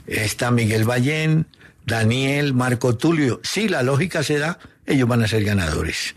Está 0.08 0.52
Miguel 0.52 0.84
Ballén, 0.84 1.48
Daniel, 1.86 2.54
Marco 2.54 2.98
Tulio. 2.98 3.40
Si 3.44 3.68
la 3.68 3.84
lógica 3.84 4.24
se 4.24 4.40
da, 4.40 4.60
ellos 4.86 5.08
van 5.08 5.24
a 5.24 5.28
ser 5.28 5.44
ganadores. 5.44 6.16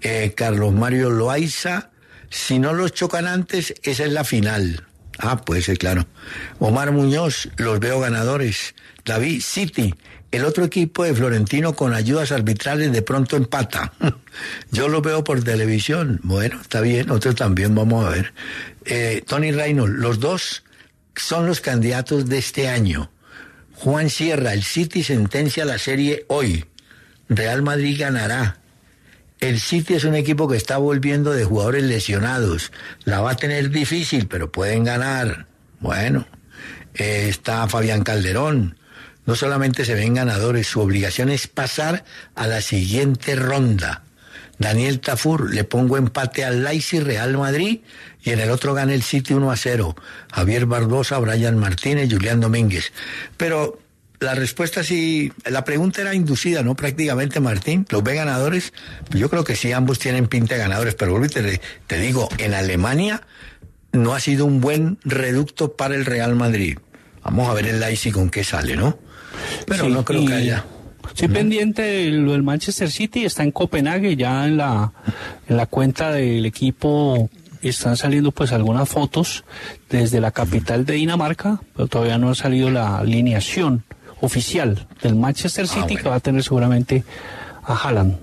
Eh, 0.00 0.34
Carlos 0.36 0.72
Mario 0.72 1.10
Loaiza, 1.10 1.90
si 2.30 2.58
no 2.58 2.72
los 2.72 2.92
chocan 2.92 3.26
antes, 3.26 3.74
esa 3.82 4.04
es 4.04 4.12
la 4.12 4.24
final. 4.24 4.86
Ah, 5.18 5.42
puede 5.42 5.62
ser, 5.62 5.78
claro. 5.78 6.06
Omar 6.58 6.92
Muñoz, 6.92 7.48
los 7.56 7.78
veo 7.78 8.00
ganadores. 8.00 8.74
David 9.04 9.42
City, 9.42 9.94
el 10.32 10.44
otro 10.44 10.64
equipo 10.64 11.04
de 11.04 11.14
Florentino 11.14 11.74
con 11.74 11.94
ayudas 11.94 12.32
arbitrales 12.32 12.92
de 12.92 13.02
pronto 13.02 13.36
empata. 13.36 13.92
Yo 14.72 14.88
lo 14.88 15.02
veo 15.02 15.22
por 15.22 15.44
televisión. 15.44 16.20
Bueno, 16.22 16.60
está 16.60 16.80
bien, 16.80 17.06
nosotros 17.06 17.36
también 17.36 17.74
vamos 17.74 18.04
a 18.04 18.10
ver. 18.10 18.34
Eh, 18.84 19.22
Tony 19.26 19.52
Reynolds, 19.52 19.98
los 19.98 20.18
dos 20.18 20.64
son 21.14 21.46
los 21.46 21.60
candidatos 21.60 22.28
de 22.28 22.38
este 22.38 22.68
año. 22.68 23.10
Juan 23.74 24.10
Sierra, 24.10 24.52
el 24.52 24.64
City 24.64 25.02
sentencia 25.04 25.64
la 25.64 25.78
serie 25.78 26.24
hoy. 26.28 26.64
Real 27.28 27.62
Madrid 27.62 27.96
ganará. 27.98 28.58
El 29.40 29.60
City 29.60 29.94
es 29.94 30.04
un 30.04 30.14
equipo 30.14 30.48
que 30.48 30.56
está 30.56 30.78
volviendo 30.78 31.32
de 31.32 31.44
jugadores 31.44 31.82
lesionados. 31.84 32.72
La 33.04 33.20
va 33.20 33.32
a 33.32 33.36
tener 33.36 33.70
difícil, 33.70 34.26
pero 34.26 34.50
pueden 34.50 34.84
ganar. 34.84 35.46
Bueno, 35.80 36.26
eh, 36.94 37.26
está 37.28 37.66
Fabián 37.68 38.04
Calderón. 38.04 38.78
No 39.26 39.34
solamente 39.34 39.84
se 39.84 39.94
ven 39.94 40.14
ganadores, 40.14 40.66
su 40.66 40.80
obligación 40.80 41.30
es 41.30 41.46
pasar 41.46 42.04
a 42.34 42.46
la 42.46 42.60
siguiente 42.60 43.36
ronda. 43.36 44.02
Daniel 44.58 45.00
Tafur, 45.00 45.52
le 45.52 45.64
pongo 45.64 45.96
empate 45.96 46.44
al 46.44 46.62
Leipzig 46.62 47.02
Real 47.02 47.36
Madrid 47.36 47.80
y 48.22 48.30
en 48.30 48.40
el 48.40 48.50
otro 48.50 48.72
gana 48.72 48.94
el 48.94 49.02
City 49.02 49.34
1 49.34 49.50
a 49.50 49.56
0. 49.56 49.96
Javier 50.32 50.66
Barbosa, 50.66 51.18
Brian 51.18 51.58
Martínez, 51.58 52.08
Julián 52.10 52.40
Domínguez. 52.40 52.92
Pero 53.36 53.80
la 54.20 54.34
respuesta 54.34 54.82
sí, 54.82 55.32
la 55.44 55.64
pregunta 55.64 56.00
era 56.00 56.14
inducida, 56.14 56.62
¿no? 56.62 56.74
Prácticamente, 56.74 57.40
Martín. 57.40 57.86
¿Los 57.90 58.02
ve 58.02 58.14
ganadores? 58.14 58.72
Pues 59.08 59.20
yo 59.20 59.28
creo 59.28 59.44
que 59.44 59.56
sí, 59.56 59.72
ambos 59.72 59.98
tienen 59.98 60.28
pinta 60.28 60.54
de 60.54 60.60
ganadores, 60.60 60.94
pero 60.94 61.20
te, 61.28 61.60
te 61.86 61.98
digo, 61.98 62.28
en 62.38 62.54
Alemania 62.54 63.22
no 63.92 64.14
ha 64.14 64.20
sido 64.20 64.44
un 64.44 64.60
buen 64.60 64.98
reducto 65.04 65.76
para 65.76 65.94
el 65.94 66.04
Real 66.04 66.34
Madrid. 66.34 66.78
Vamos 67.22 67.48
a 67.48 67.54
ver 67.54 67.66
el 67.66 67.80
Leipzig 67.80 68.12
con 68.12 68.30
qué 68.30 68.44
sale, 68.44 68.76
¿no? 68.76 68.98
Pero 69.66 69.84
Sí, 69.86 69.90
no 69.90 70.04
creo 70.04 70.22
y 70.22 70.26
que 70.26 70.34
haya. 70.34 70.64
Estoy 71.08 71.28
pendiente 71.28 71.82
de 71.82 72.10
lo 72.10 72.32
del 72.32 72.42
Manchester 72.42 72.90
City, 72.90 73.24
está 73.24 73.42
en 73.42 73.52
Copenhague, 73.52 74.16
ya 74.16 74.46
en 74.46 74.56
la, 74.56 74.92
en 75.48 75.56
la 75.56 75.66
cuenta 75.66 76.12
del 76.12 76.46
equipo 76.46 77.30
están 77.62 77.96
saliendo 77.96 78.30
pues 78.30 78.52
algunas 78.52 78.88
fotos 78.88 79.44
desde 79.88 80.20
la 80.20 80.32
capital 80.32 80.84
de 80.84 80.94
Dinamarca, 80.94 81.60
pero 81.74 81.88
todavía 81.88 82.18
no 82.18 82.30
ha 82.30 82.34
salido 82.34 82.70
la 82.70 82.98
alineación 82.98 83.84
oficial 84.24 84.86
del 85.02 85.14
Manchester 85.14 85.66
City 85.66 85.80
bueno. 85.80 86.02
que 86.02 86.08
va 86.08 86.14
a 86.16 86.20
tener 86.20 86.42
seguramente 86.42 87.04
a 87.62 87.74
Haaland. 87.74 88.16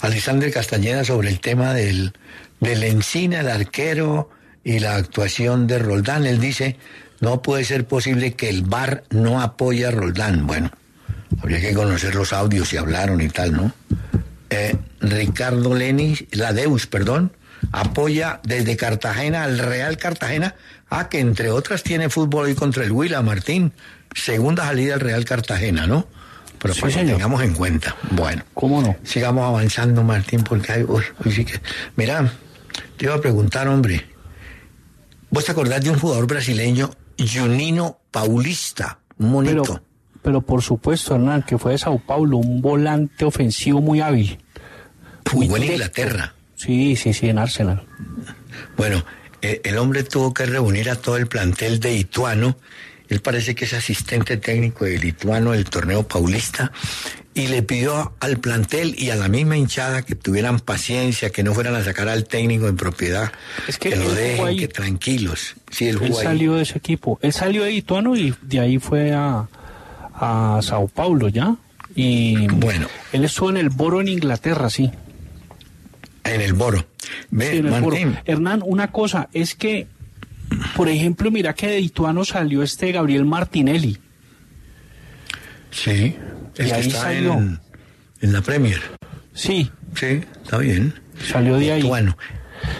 Alexander 0.00 0.52
Castañeda 0.52 1.04
sobre 1.04 1.28
el 1.28 1.40
tema 1.40 1.74
del, 1.74 2.12
del 2.60 2.82
Encina, 2.84 3.40
el 3.40 3.48
arquero 3.48 4.30
y 4.64 4.78
la 4.78 4.96
actuación 4.96 5.66
de 5.66 5.78
Roldán. 5.78 6.26
Él 6.26 6.40
dice, 6.40 6.76
no 7.20 7.42
puede 7.42 7.64
ser 7.64 7.86
posible 7.86 8.34
que 8.34 8.48
el 8.48 8.62
VAR 8.62 9.04
no 9.10 9.40
apoye 9.40 9.86
a 9.86 9.90
Roldán. 9.90 10.46
Bueno, 10.46 10.70
habría 11.40 11.60
que 11.60 11.74
conocer 11.74 12.14
los 12.14 12.32
audios 12.32 12.68
si 12.68 12.76
hablaron 12.76 13.20
y 13.20 13.28
tal, 13.28 13.52
¿no? 13.52 13.72
Eh, 14.50 14.76
Ricardo 15.00 15.74
Lenis, 15.74 16.24
la 16.30 16.52
Deus, 16.52 16.86
perdón, 16.86 17.32
apoya 17.72 18.40
desde 18.44 18.76
Cartagena 18.76 19.44
al 19.44 19.58
Real 19.58 19.96
Cartagena, 19.98 20.54
ah, 20.88 21.08
que 21.08 21.20
entre 21.20 21.50
otras 21.50 21.82
tiene 21.82 22.08
fútbol 22.08 22.46
hoy 22.46 22.54
contra 22.54 22.84
el 22.84 22.92
Huila, 22.92 23.20
Martín. 23.22 23.72
Segunda 24.14 24.64
salida 24.66 24.94
al 24.94 25.00
Real 25.00 25.24
Cartagena, 25.24 25.86
¿no? 25.86 26.06
pero 26.58 26.74
Sí, 26.74 26.80
para 26.80 26.92
que 26.92 26.98
señor. 26.98 27.16
tengamos 27.16 27.42
en 27.42 27.54
cuenta. 27.54 27.94
Bueno, 28.10 28.42
¿Cómo 28.54 28.82
no? 28.82 28.96
sigamos 29.04 29.44
avanzando, 29.44 30.02
Martín, 30.02 30.42
porque 30.42 30.72
hay. 30.72 30.82
uy, 30.82 31.04
uy, 31.24 31.32
sí 31.32 31.44
que- 31.44 31.60
Mira, 31.94 32.32
te 32.96 33.04
iba 33.04 33.14
a 33.14 33.20
preguntar, 33.20 33.68
hombre. 33.68 34.04
¿Vos 35.30 35.44
te 35.44 35.52
acordás 35.52 35.84
de 35.84 35.90
un 35.90 35.98
jugador 35.98 36.26
brasileño, 36.26 36.90
Junino 37.18 37.98
Paulista? 38.10 38.98
Un 39.18 39.30
monito. 39.30 39.62
Pero, 39.62 39.82
pero 40.22 40.40
por 40.42 40.62
supuesto, 40.62 41.14
Hernán, 41.14 41.42
que 41.44 41.58
fue 41.58 41.72
de 41.72 41.78
Sao 41.78 41.98
Paulo, 41.98 42.38
un 42.38 42.60
volante 42.60 43.24
ofensivo 43.24 43.80
muy 43.80 44.00
hábil. 44.00 44.38
Jugó 45.30 45.56
en. 45.58 45.64
Inglaterra. 45.64 46.34
Sí, 46.56 46.96
sí, 46.96 47.12
sí, 47.12 47.28
en 47.28 47.38
Arsenal. 47.38 47.84
Bueno, 48.76 49.04
eh, 49.42 49.60
el 49.64 49.78
hombre 49.78 50.02
tuvo 50.02 50.34
que 50.34 50.44
reunir 50.46 50.90
a 50.90 50.96
todo 50.96 51.16
el 51.18 51.28
plantel 51.28 51.78
de 51.78 51.94
Ituano. 51.94 52.56
Él 53.08 53.20
parece 53.20 53.54
que 53.54 53.64
es 53.64 53.72
asistente 53.72 54.36
técnico 54.36 54.84
de 54.84 54.98
Lituano 54.98 55.52
del 55.52 55.64
torneo 55.64 56.06
paulista 56.06 56.72
y 57.34 57.46
le 57.46 57.62
pidió 57.62 58.12
al 58.20 58.38
plantel 58.38 58.94
y 58.98 59.10
a 59.10 59.16
la 59.16 59.28
misma 59.28 59.56
hinchada 59.56 60.02
que 60.02 60.14
tuvieran 60.14 60.58
paciencia, 60.60 61.30
que 61.30 61.42
no 61.42 61.54
fueran 61.54 61.74
a 61.76 61.84
sacar 61.84 62.08
al 62.08 62.24
técnico 62.24 62.68
en 62.68 62.76
propiedad, 62.76 63.32
Es 63.66 63.78
que 63.78 63.94
lo 63.96 64.12
dejen, 64.12 64.58
que 64.58 64.68
tranquilos. 64.68 65.54
Sí, 65.70 65.88
él 65.88 65.98
salió 66.14 66.54
de 66.54 66.62
ese 66.62 66.78
equipo. 66.78 67.18
Él 67.22 67.32
salió 67.32 67.62
de 67.64 67.72
Ituano 67.72 68.16
y 68.16 68.34
de 68.42 68.60
ahí 68.60 68.78
fue 68.78 69.12
a, 69.12 69.48
a 70.14 70.58
Sao 70.62 70.88
Paulo 70.88 71.28
ya. 71.28 71.54
Y 71.94 72.46
Bueno. 72.48 72.88
él 73.12 73.24
estuvo 73.24 73.50
en 73.50 73.56
el 73.56 73.70
Boro 73.70 74.00
en 74.00 74.08
Inglaterra, 74.08 74.68
sí. 74.68 74.90
en 76.24 76.40
el 76.40 76.52
Boro. 76.52 76.86
Ve, 77.30 77.50
Sí, 77.52 77.56
en 77.58 77.66
el 77.72 77.80
Boro. 77.80 77.96
Hernán, 78.26 78.62
una 78.64 78.90
cosa 78.92 79.28
es 79.32 79.54
que, 79.54 79.86
por 80.78 80.88
ejemplo, 80.88 81.28
mira 81.32 81.54
que 81.54 81.66
de 81.66 81.80
Ituano 81.80 82.24
salió 82.24 82.62
este 82.62 82.92
Gabriel 82.92 83.24
Martinelli. 83.24 83.98
sí, 85.72 86.14
el 86.56 86.66
Y 86.66 86.70
que 86.70 86.72
ahí 86.74 86.86
está 86.86 87.00
salió. 87.02 87.32
en, 87.32 87.60
en 88.20 88.32
la 88.32 88.42
Premier. 88.42 88.80
Sí, 89.34 89.72
Sí, 89.96 90.20
está 90.44 90.58
bien. 90.58 90.94
salió 91.32 91.56
de 91.56 91.72
ahí. 91.72 91.82
Bueno, 91.82 92.16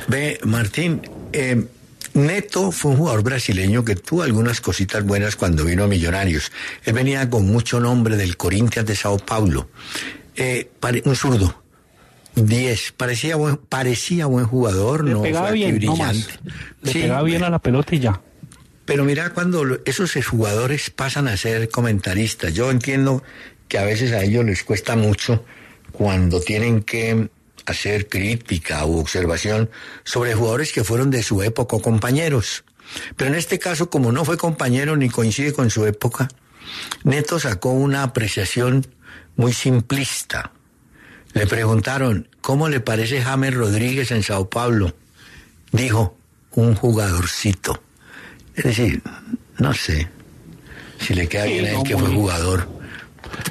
ve, 0.07 0.39
Martín, 0.45 1.03
eh, 1.33 1.67
Neto 2.15 2.71
fue 2.71 2.93
un 2.93 2.99
jugador 2.99 3.25
brasileño 3.25 3.85
que 3.85 3.97
tuvo 3.97 4.23
algunas 4.23 4.61
cositas 4.61 5.03
buenas 5.03 5.35
cuando 5.35 5.65
vino 5.65 5.83
a 5.83 5.89
Millonarios. 5.89 6.53
Él 6.85 6.93
venía 6.93 7.29
con 7.29 7.47
mucho 7.49 7.81
nombre 7.81 8.17
del 8.17 8.37
Corinthians 8.37 8.87
de 8.87 8.95
Sao 8.95 9.19
Paulo. 9.19 9.71
Eh, 10.37 10.71
un 11.05 11.17
zurdo. 11.17 11.65
10. 12.47 12.93
Parecía 12.97 13.37
buen, 13.37 13.57
parecía 13.57 14.27
buen 14.27 14.47
jugador, 14.47 15.05
Le 15.05 15.13
no 15.13 15.23
pegaba 15.23 15.51
bien, 15.51 15.77
brillante. 15.77 16.35
Le 16.83 16.93
Sí, 16.93 17.01
pegaba 17.03 17.23
bien 17.23 17.45
a 17.45 17.51
la 17.51 17.59
pelota 17.59 17.95
y 17.95 18.01
ya. 18.01 18.21
pero 18.85 19.05
mira, 19.05 19.31
cuando 19.31 19.65
esos 19.85 20.13
jugadores 20.27 20.91
pasan 20.91 21.29
a 21.29 21.37
ser 21.37 21.69
comentaristas, 21.69 22.55
yo 22.55 22.71
entiendo 22.71 23.23
que 23.69 23.79
a 23.79 23.85
veces 23.85 24.13
a 24.13 24.23
ellos 24.23 24.45
les 24.45 24.65
cuesta 24.65 24.97
mucho 24.97 25.45
cuando 25.93 26.41
tienen 26.41 26.83
que 26.83 27.29
hacer 27.67 28.09
crítica 28.09 28.87
u 28.87 28.99
observación 28.99 29.69
sobre 30.05 30.35
jugadores 30.35 30.73
que 30.73 30.85
fueron 30.85 31.11
de 31.11 31.23
su 31.23 31.43
época 31.43 31.77
o 31.77 31.83
compañeros. 31.83 32.65
Pero 33.17 33.31
en 33.31 33.37
este 33.37 33.59
caso, 33.59 33.91
como 33.91 34.11
no 34.13 34.25
fue 34.25 34.39
compañero 34.39 34.97
ni 34.97 35.11
coincide 35.11 35.53
con 35.53 35.69
su 35.69 35.85
época, 35.85 36.29
Neto 37.05 37.39
sacó 37.39 37.73
una 37.73 38.03
apreciación 38.05 38.87
muy 39.37 39.53
simplista. 39.53 40.53
Le 41.39 41.47
preguntaron, 41.47 42.29
¿cómo 42.41 42.69
le 42.69 42.81
parece 42.81 43.23
James 43.23 43.55
Rodríguez 43.55 44.11
en 44.11 44.23
Sao 44.23 44.49
Paulo? 44.51 44.95
Dijo, 45.73 46.17
un 46.53 46.75
jugadorcito. 46.75 47.81
Es 48.55 48.65
decir, 48.65 49.03
no 49.59 49.73
sé 49.75 50.09
si 50.99 51.15
le 51.15 51.29
queda 51.29 51.45
Sí, 51.45 51.51
bien 51.53 51.65
a 51.67 51.69
él 51.71 51.75
no, 51.77 51.83
que 51.85 51.97
fue 51.97 52.09
jugador. 52.09 52.69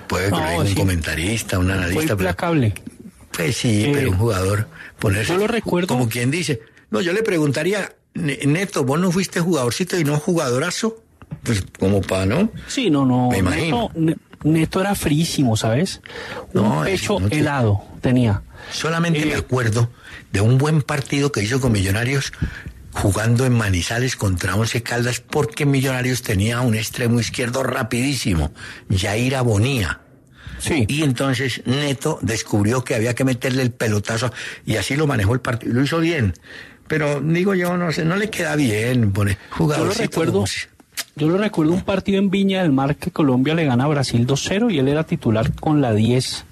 Puede 0.08 0.30
No, 0.32 0.38
que 0.38 0.56
un 0.58 0.68
sí. 0.68 0.76
comentarista, 0.76 1.60
un 1.60 1.66
Fue 1.68 1.74
analista, 1.76 2.02
pero 2.16 2.30
implacable. 2.30 2.74
pues 3.32 3.56
sí, 3.58 3.86
Eh, 3.86 3.92
pero 3.94 4.12
un 4.12 4.18
jugador 4.18 4.68
ponerse 5.00 5.34
yo 5.34 5.40
lo 5.40 5.48
recuerdo- 5.48 5.88
como 5.88 6.10
quien 6.10 6.30
dice. 6.32 6.62
No, 6.90 7.00
yo 7.02 7.14
le 7.14 7.22
preguntaría, 7.24 7.94
"Ne- 8.16 8.40
Neto, 8.46 8.84
¿vos 8.84 9.00
no 9.00 9.12
fuiste 9.12 9.40
jugadorcito 9.40 9.98
y 10.00 10.04
no 10.04 10.18
jugadorazo? 10.20 11.02
Pues 11.44 11.64
como 11.80 12.02
para, 12.02 12.26
¿no? 12.26 12.52
Sí, 12.68 12.90
no, 12.90 13.06
no. 13.06 13.30
Me 13.30 13.38
imagino. 13.40 13.92
Neto 14.44 14.82
era 14.82 14.96
frísimo, 14.96 15.58
¿sabes? 15.58 16.02
Un 16.54 16.64
No, 16.64 16.84
pecho 16.84 17.20
no 17.20 17.30
te- 17.30 17.40
helado 17.40 17.84
tenía. 18.02 18.42
Solamente 18.72 19.22
Eh, 19.22 19.26
me 19.26 19.36
acuerdo 19.36 19.90
de 20.32 20.42
un 20.42 20.58
buen 20.58 20.82
partido 20.82 21.32
que 21.32 21.42
hizo 21.42 21.60
con 21.62 21.72
Millonarios 21.72 22.32
jugando 22.92 23.46
en 23.46 23.54
Manizales 23.54 24.16
contra 24.16 24.56
Once 24.56 24.82
Caldas 24.84 25.20
porque 25.22 25.66
Millonarios 25.66 26.22
tenía 26.24 26.62
un 26.62 26.76
extremo 26.76 27.20
izquierdo 27.20 27.64
rapidísimo, 27.64 28.52
Yair 28.90 29.38
Bonía. 29.44 30.00
Sí. 30.60 30.86
Y 30.88 31.04
entonces 31.04 31.62
Neto 31.66 32.18
descubrió 32.24 32.84
que 32.84 32.96
había 32.96 33.14
que 33.14 33.24
meterle 33.24 33.62
el 33.62 33.72
pelotazo 33.72 34.32
y 34.66 34.78
así 34.78 34.96
lo 34.96 35.06
manejó 35.06 35.34
el 35.36 35.40
partido. 35.42 35.74
Lo 35.74 35.84
hizo 35.84 36.00
bien. 36.00 36.34
Pero 36.88 37.22
digo 37.22 37.54
yo, 37.54 37.78
no 37.78 37.92
sé, 37.92 38.06
no 38.06 38.16
le 38.16 38.30
queda 38.32 38.56
bien 38.56 39.12
poner 39.12 39.38
Yo 39.60 39.68
lo 39.68 39.92
recuerdo, 39.92 40.34
como 40.34 40.48
yo 41.18 41.28
lo 41.28 41.38
recuerdo 41.38 41.74
un 41.74 41.82
partido 41.82 42.20
en 42.20 42.30
Viña 42.30 42.62
del 42.62 42.72
Mar 42.72 42.96
que 42.96 43.12
Colombia 43.12 43.54
le 43.56 43.66
gana 43.66 43.86
a 43.86 43.88
Brasil 43.88 44.26
2-0 44.26 44.72
y 44.74 44.80
él 44.80 44.88
era 44.88 45.04
titular 45.04 45.54
con 45.54 45.82
la 45.82 45.94
10, 45.94 46.46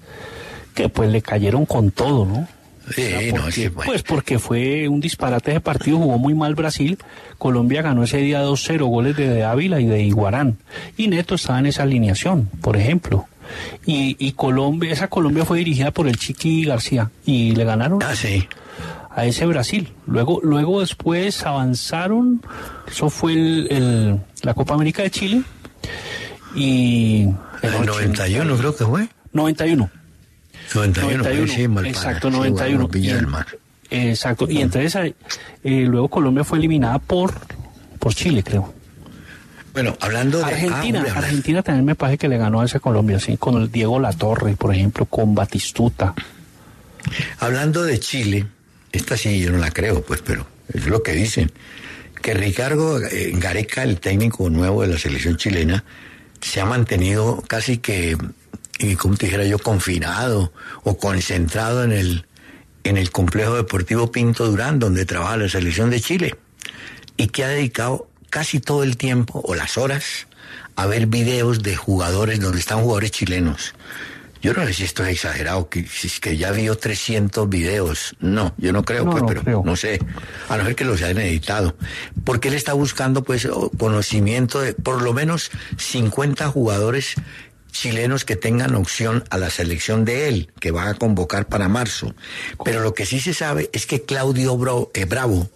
que 0.74 0.88
pues 0.88 1.10
le 1.10 1.22
cayeron 1.22 1.66
con 1.66 1.90
todo, 1.90 2.26
¿no? 2.26 2.48
Sí, 2.94 3.02
O 3.02 3.04
sea, 3.04 3.32
no, 3.32 3.72
bueno. 3.74 3.82
Pues 3.86 4.02
porque 4.02 4.38
fue 4.38 4.86
un 4.88 5.00
disparate 5.00 5.52
de 5.52 5.60
partido, 5.60 5.98
jugó 5.98 6.18
muy 6.18 6.34
mal 6.34 6.54
Brasil. 6.54 6.98
Colombia 7.36 7.82
ganó 7.82 8.04
ese 8.04 8.18
día 8.18 8.44
2-0, 8.44 8.84
goles 8.86 9.16
de, 9.16 9.28
de 9.28 9.44
Ávila 9.44 9.80
y 9.80 9.86
de 9.86 10.02
Iguarán. 10.02 10.58
Y 10.96 11.08
Neto 11.08 11.34
estaba 11.34 11.58
en 11.58 11.66
esa 11.66 11.82
alineación, 11.82 12.48
por 12.60 12.76
ejemplo. 12.76 13.26
Y, 13.86 14.16
y 14.18 14.32
Colombia, 14.32 14.92
esa 14.92 15.08
Colombia 15.08 15.44
fue 15.44 15.58
dirigida 15.58 15.90
por 15.90 16.06
el 16.06 16.16
Chiqui 16.16 16.64
García 16.64 17.10
y 17.24 17.52
le 17.56 17.64
ganaron 17.64 18.00
Ah, 18.02 18.14
sí. 18.14 18.46
A 19.16 19.24
ese 19.24 19.46
Brasil. 19.46 19.92
Luego, 20.06 20.40
luego 20.44 20.80
después 20.80 21.44
avanzaron, 21.44 22.40
eso 22.86 23.10
fue 23.10 23.32
el, 23.32 23.66
el- 23.70 24.20
la 24.42 24.54
Copa 24.54 24.74
América 24.74 25.02
de 25.02 25.10
Chile 25.10 25.42
y 26.54 27.22
El 27.62 27.86
91 27.86 28.56
creo 28.56 28.76
que 28.76 28.84
fue. 28.84 29.08
91. 29.32 29.90
91, 30.74 31.18
91, 31.24 31.80
sí, 31.82 31.88
exacto, 31.88 32.28
sí, 32.30 32.36
91. 32.36 32.76
bueno, 32.78 32.88
Villa 32.88 33.10
Y- 33.12 33.14
del 33.14 33.26
Mar. 33.26 33.46
Exacto, 33.88 34.46
y 34.50 34.60
entonces 34.62 34.94
eh, 34.96 35.14
eh, 35.62 35.86
luego 35.88 36.08
Colombia 36.08 36.42
fue 36.42 36.58
eliminada 36.58 36.98
por, 36.98 37.32
por 38.00 38.12
Chile, 38.14 38.42
creo. 38.42 38.72
Bueno, 39.72 39.96
hablando 40.00 40.38
de... 40.38 40.44
ah, 40.44 40.48
Argentina, 40.48 41.04
Argentina 41.14 41.62
también 41.62 41.84
me 41.84 41.94
parece 41.94 42.18
que 42.18 42.28
le 42.28 42.36
ganó 42.36 42.62
a 42.62 42.64
esa 42.64 42.80
Colombia, 42.80 43.20
sí, 43.20 43.36
con 43.36 43.62
el 43.62 43.70
Diego 43.70 44.00
Latorre, 44.00 44.56
por 44.56 44.74
ejemplo, 44.74 45.04
con 45.06 45.34
Batistuta. 45.36 46.14
Hablando 47.38 47.84
de 47.84 48.00
Chile, 48.00 48.46
esta 48.96 49.16
sí 49.16 49.40
yo 49.40 49.52
no 49.52 49.58
la 49.58 49.70
creo, 49.70 50.02
pues, 50.02 50.22
pero 50.22 50.46
es 50.72 50.86
lo 50.86 51.02
que 51.02 51.12
dicen. 51.12 51.52
Que 52.22 52.34
Ricardo 52.34 53.00
eh, 53.00 53.32
Gareca, 53.34 53.82
el 53.82 54.00
técnico 54.00 54.50
nuevo 54.50 54.82
de 54.82 54.88
la 54.88 54.98
selección 54.98 55.36
chilena, 55.36 55.84
se 56.40 56.60
ha 56.60 56.64
mantenido 56.64 57.42
casi 57.46 57.78
que, 57.78 58.16
como 58.98 59.16
te 59.16 59.26
dijera 59.26 59.44
yo, 59.44 59.58
confinado 59.58 60.52
o 60.82 60.98
concentrado 60.98 61.84
en 61.84 61.92
el, 61.92 62.26
en 62.84 62.96
el 62.96 63.10
complejo 63.10 63.54
deportivo 63.54 64.10
Pinto 64.10 64.46
Durán, 64.46 64.78
donde 64.78 65.04
trabaja 65.04 65.36
la 65.36 65.48
selección 65.48 65.90
de 65.90 66.00
Chile, 66.00 66.34
y 67.16 67.28
que 67.28 67.44
ha 67.44 67.48
dedicado 67.48 68.08
casi 68.30 68.60
todo 68.60 68.82
el 68.82 68.96
tiempo 68.96 69.40
o 69.44 69.54
las 69.54 69.78
horas 69.78 70.26
a 70.76 70.86
ver 70.86 71.06
videos 71.06 71.62
de 71.62 71.74
jugadores 71.74 72.40
donde 72.40 72.58
están 72.58 72.82
jugadores 72.82 73.10
chilenos. 73.10 73.74
Yo 74.42 74.52
no 74.52 74.66
sé 74.66 74.74
si 74.74 74.84
esto 74.84 75.04
es 75.04 75.10
exagerado, 75.12 75.68
que, 75.68 75.86
si 75.86 76.06
es 76.08 76.20
que 76.20 76.36
ya 76.36 76.50
vio 76.52 76.76
300 76.76 77.48
videos. 77.48 78.14
No, 78.20 78.54
yo 78.58 78.72
no 78.72 78.84
creo, 78.84 79.04
No, 79.04 79.10
pues, 79.10 79.22
no 79.22 79.28
pero 79.28 79.42
creo. 79.42 79.62
no 79.64 79.76
sé. 79.76 79.98
A 80.48 80.56
no 80.56 80.64
ser 80.64 80.74
que 80.76 80.84
los 80.84 81.00
hayan 81.02 81.18
editado. 81.18 81.76
Porque 82.24 82.48
él 82.48 82.54
está 82.54 82.72
buscando, 82.74 83.22
pues, 83.24 83.48
conocimiento 83.78 84.60
de 84.60 84.74
por 84.74 85.02
lo 85.02 85.12
menos 85.12 85.50
50 85.78 86.48
jugadores 86.48 87.14
chilenos 87.72 88.24
que 88.24 88.36
tengan 88.36 88.74
opción 88.74 89.24
a 89.30 89.36
la 89.38 89.50
selección 89.50 90.04
de 90.06 90.28
él, 90.28 90.50
que 90.60 90.70
va 90.70 90.88
a 90.88 90.94
convocar 90.94 91.46
para 91.46 91.68
marzo. 91.68 92.14
Pero 92.64 92.80
lo 92.80 92.94
que 92.94 93.04
sí 93.04 93.20
se 93.20 93.34
sabe 93.34 93.68
es 93.72 93.86
que 93.86 94.02
Claudio 94.02 94.56
Bro- 94.56 94.90
eh, 94.94 95.04
Bravo, 95.04 95.50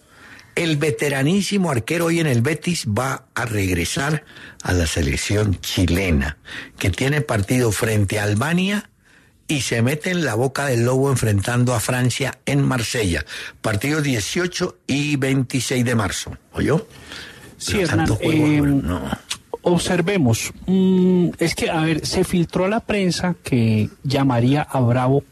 el 0.55 0.77
veteranísimo 0.77 1.71
arquero 1.71 2.07
hoy 2.07 2.21
en 2.21 2.27
el 2.27 2.43
Betis 2.43 2.87
va 2.87 3.27
a 3.35 3.45
regresar 3.45 4.25
a 4.63 4.73
la 4.73 4.87
selección 4.87 5.61
chilena, 5.61 6.39
que 6.79 6.91
tiene 6.91 7.21
partido 7.21 7.73
frente 7.73 8.19
a 8.19 8.25
Albania 8.25 8.91
y 9.49 9.63
se 9.63 9.83
mete 9.83 10.11
en 10.11 10.25
la 10.25 10.35
boca 10.35 10.67
del 10.67 10.85
lobo 10.85 11.11
enfrentando 11.11 11.75
a 11.75 11.81
Francia 11.81 12.39
en 12.47 12.63
Marsella. 12.63 13.25
Partido 13.61 14.01
18 14.01 14.77
y 14.87 15.17
26 15.17 15.85
de 15.85 15.95
marzo. 15.95 16.37
¿Oyó? 16.53 16.87
Sí, 17.57 17.81
Hernán, 17.81 18.09
eh, 18.21 18.61
no. 18.63 19.03
Observemos, 19.63 20.53
mm, 20.67 21.31
es 21.39 21.55
que, 21.55 21.69
a 21.69 21.83
ver, 21.83 22.07
se 22.07 22.25
filtró 22.25 22.69
la 22.69 22.81
prensa 22.81 23.35
que 23.43 23.91
llamaría 24.05 24.63
a 24.63 24.81
Bravo. 24.81 25.25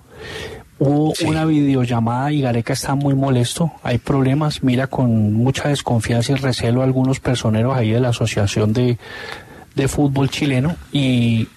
Hubo 0.81 1.13
Sí. 1.15 1.25
una 1.27 1.45
videollamada 1.45 2.31
y 2.33 2.41
Gareca 2.41 2.73
está 2.73 2.95
muy 2.95 3.15
molesto. 3.15 3.73
Hay 3.83 3.99
problemas, 3.99 4.63
mira 4.63 4.87
con 4.87 5.33
mucha 5.35 5.69
desconfianza 5.69 6.33
y 6.33 6.37
recelo 6.37 6.83
a 6.83 6.85
algunos 6.85 7.19
personeros 7.21 7.77
ahí 7.77 7.91
de 7.91 8.01
la 8.01 8.11
Asociación 8.11 8.73
de, 8.73 8.97
de 9.75 9.89
Fútbol 9.89 10.31
Chileno. 10.31 10.77
Y 10.93 11.49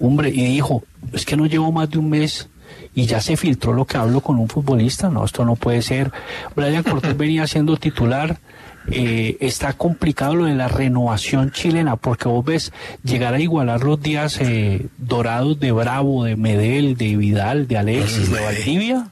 hombre, 0.00 0.28
y 0.28 0.44
dijo, 0.44 0.82
es 1.12 1.24
que 1.24 1.36
no 1.36 1.46
llevo 1.46 1.72
más 1.72 1.88
de 1.90 1.98
un 1.98 2.10
mes 2.10 2.48
y 2.94 3.06
ya 3.06 3.20
se 3.20 3.36
filtró 3.36 3.72
lo 3.72 3.86
que 3.86 3.96
hablo 3.96 4.20
con 4.20 4.38
un 4.38 4.48
futbolista, 4.48 5.08
no, 5.08 5.24
esto 5.24 5.44
no 5.44 5.56
puede 5.56 5.80
ser. 5.82 6.12
Brian 6.54 6.82
Cortés 6.82 7.16
venía 7.16 7.46
siendo 7.46 7.76
titular, 7.78 8.38
eh, 8.90 9.36
está 9.40 9.72
complicado 9.74 10.34
lo 10.34 10.44
de 10.44 10.54
la 10.54 10.68
renovación 10.68 11.50
chilena, 11.50 11.96
porque 11.96 12.28
vos 12.28 12.44
ves 12.44 12.72
llegar 13.04 13.34
a 13.34 13.40
igualar 13.40 13.82
los 13.82 14.00
días 14.02 14.38
eh, 14.40 14.86
dorados 14.96 15.58
de 15.60 15.72
Bravo, 15.72 16.24
de 16.24 16.36
Medel, 16.36 16.96
de 16.96 17.16
Vidal, 17.16 17.68
de 17.68 17.76
Alexis, 17.78 18.30
de 18.30 18.40
Valdivia, 18.40 19.08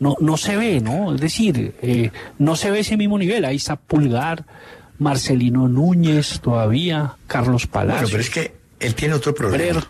no, 0.00 0.16
no 0.20 0.36
se 0.36 0.56
ve, 0.56 0.80
¿no? 0.80 1.14
Es 1.14 1.20
decir, 1.20 1.74
eh, 1.82 2.10
no 2.38 2.56
se 2.56 2.70
ve 2.70 2.80
ese 2.80 2.96
mismo 2.96 3.18
nivel, 3.18 3.44
ahí 3.44 3.56
está 3.56 3.76
Pulgar, 3.76 4.44
Marcelino 4.98 5.68
Núñez 5.68 6.40
todavía, 6.40 7.16
Carlos 7.26 7.66
Palacios. 7.66 8.10
Bueno, 8.10 8.12
pero 8.12 8.22
es 8.22 8.30
que 8.30 8.54
él 8.80 8.94
tiene 8.94 9.14
otro 9.14 9.34
problema. 9.34 9.82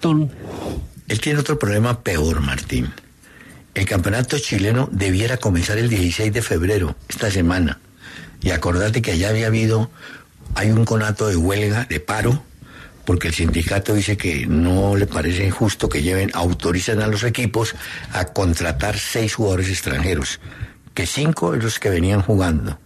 Él 1.08 1.20
tiene 1.20 1.40
otro 1.40 1.58
problema 1.58 2.02
peor, 2.02 2.40
Martín. 2.40 2.92
El 3.74 3.86
campeonato 3.86 4.38
chileno 4.38 4.88
debiera 4.90 5.36
comenzar 5.36 5.78
el 5.78 5.88
16 5.88 6.32
de 6.32 6.42
febrero, 6.42 6.96
esta 7.08 7.30
semana. 7.30 7.78
Y 8.40 8.50
acordate 8.50 9.02
que 9.02 9.12
allá 9.12 9.30
había 9.30 9.48
habido, 9.48 9.90
hay 10.54 10.70
un 10.70 10.84
conato 10.84 11.28
de 11.28 11.36
huelga, 11.36 11.84
de 11.84 12.00
paro, 12.00 12.42
porque 13.04 13.28
el 13.28 13.34
sindicato 13.34 13.94
dice 13.94 14.16
que 14.16 14.46
no 14.46 14.94
le 14.96 15.06
parece 15.06 15.50
justo 15.50 15.88
que 15.88 16.02
lleven, 16.02 16.30
autorizan 16.34 17.00
a 17.00 17.06
los 17.06 17.24
equipos 17.24 17.74
a 18.12 18.26
contratar 18.26 18.98
seis 18.98 19.34
jugadores 19.34 19.68
extranjeros, 19.68 20.40
que 20.94 21.06
cinco 21.06 21.52
de 21.52 21.58
los 21.58 21.78
que 21.78 21.88
venían 21.88 22.20
jugando. 22.20 22.78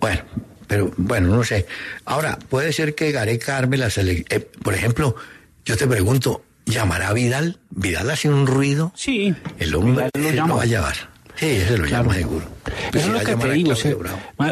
Bueno, 0.00 0.22
pero 0.68 0.92
bueno, 0.96 1.34
no 1.34 1.42
sé. 1.42 1.66
Ahora, 2.04 2.38
puede 2.48 2.72
ser 2.72 2.94
que 2.94 3.10
Gareca 3.10 3.56
arme 3.56 3.78
la 3.78 3.90
selección. 3.90 4.26
Eh, 4.30 4.48
por 4.62 4.74
ejemplo, 4.74 5.16
yo 5.64 5.76
te 5.76 5.86
pregunto, 5.88 6.44
¿llamará 6.64 7.08
a 7.08 7.12
Vidal? 7.12 7.58
¿Vidal 7.70 8.10
hace 8.10 8.28
un 8.28 8.46
ruido? 8.46 8.92
Sí. 8.94 9.34
El 9.58 9.74
hombre 9.74 10.10
lo 10.14 10.46
lo, 10.46 10.56
va 10.56 10.62
a 10.62 10.66
llevar. 10.66 10.94
Sí, 11.38 11.46
ese 11.46 11.78
lo 11.78 11.84
Claro. 11.84 12.04
llama 12.04 12.14
seguro. 12.14 12.46
Pues 12.64 12.74
Eso 12.74 12.98
es 12.98 13.04
si 13.04 13.10
lo 13.10 13.18
que 13.38 13.46
te 13.46 13.52
digo, 13.52 13.72
o 13.72 13.76
sea, 13.76 13.94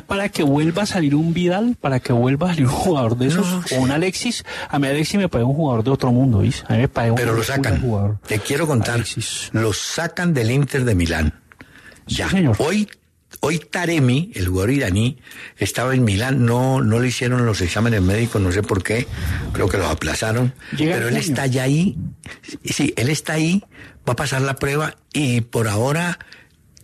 para 0.06 0.28
que 0.28 0.42
vuelva 0.42 0.82
a 0.82 0.86
salir 0.86 1.14
un 1.14 1.34
Vidal, 1.34 1.76
para 1.80 1.98
que 2.00 2.12
vuelva 2.12 2.46
a 2.46 2.50
salir 2.54 2.66
un 2.68 2.72
jugador 2.72 3.16
de 3.18 3.26
esos, 3.26 3.46
No, 3.46 3.62
o 3.76 3.80
un 3.80 3.90
Alexis, 3.90 4.44
a 4.68 4.78
mí 4.78 4.86
Alexis 4.86 5.18
me 5.18 5.28
parece 5.28 5.46
un 5.48 5.54
jugador 5.54 5.82
de 5.84 5.90
otro 5.90 6.12
mundo, 6.12 6.38
¿viste? 6.38 6.64
A 6.68 6.74
mí 6.74 6.78
me 6.82 6.88
parece 6.88 7.10
un 7.10 7.16
Pero 7.16 7.32
lo 7.34 7.42
sacan. 7.42 7.80
jugador. 7.80 8.18
Te 8.26 8.38
quiero 8.38 8.66
contar. 8.66 8.94
Alexis. 8.96 9.48
Lo 9.52 9.72
sacan 9.72 10.32
del 10.32 10.50
Inter 10.50 10.84
de 10.84 10.94
Milán. 10.94 11.34
Ya. 12.06 12.30
señor. 12.30 12.54
Hoy, 12.60 12.88
hoy 13.40 13.58
Taremi, 13.58 14.30
el 14.36 14.46
jugador 14.46 14.70
iraní, 14.70 15.18
estaba 15.58 15.92
en 15.94 16.04
Milán. 16.04 16.46
No, 16.46 16.80
no 16.82 17.00
le 17.00 17.08
hicieron 17.08 17.44
los 17.46 17.60
exámenes 17.62 18.00
médicos, 18.00 18.40
no 18.40 18.52
sé 18.52 18.62
por 18.62 18.84
qué. 18.84 19.08
Creo 19.52 19.68
que 19.68 19.76
los 19.78 19.88
aplazaron. 19.90 20.54
Llega 20.76 20.94
Pero 20.94 21.08
él 21.08 21.16
está 21.16 21.46
ya 21.46 21.64
ahí. 21.64 21.96
Sí, 22.64 22.94
él 22.96 23.08
está 23.10 23.32
ahí, 23.32 23.64
va 24.08 24.12
a 24.12 24.16
pasar 24.16 24.40
la 24.42 24.54
prueba 24.54 24.94
y 25.12 25.40
por 25.40 25.66
ahora 25.66 26.18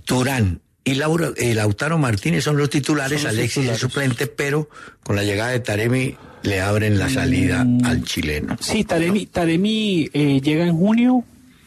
Turán 0.04 0.60
y 0.84 0.94
Laura, 0.94 1.30
eh, 1.36 1.54
Lautaro 1.54 1.96
Martínez 1.98 2.44
son 2.44 2.56
los 2.56 2.68
titulares, 2.70 3.20
Son 3.22 3.30
los 3.30 3.38
Alexis 3.38 3.68
es 3.68 3.78
suplente, 3.78 4.26
pero 4.26 4.68
con 5.04 5.14
la 5.16 5.22
llegada 5.22 5.50
de 5.50 5.60
Taremi 5.60 6.16
le 6.42 6.60
abren 6.60 6.98
la 6.98 7.08
salida 7.08 7.64
Mm. 7.64 7.84
al 7.84 8.02
chileno. 8.04 8.56
Sí, 8.60 8.82
Taremi, 8.84 9.26
Taremi 9.26 10.10
eh, 10.12 10.40
llega 10.42 10.64
en 10.66 10.76
junio, 10.76 11.22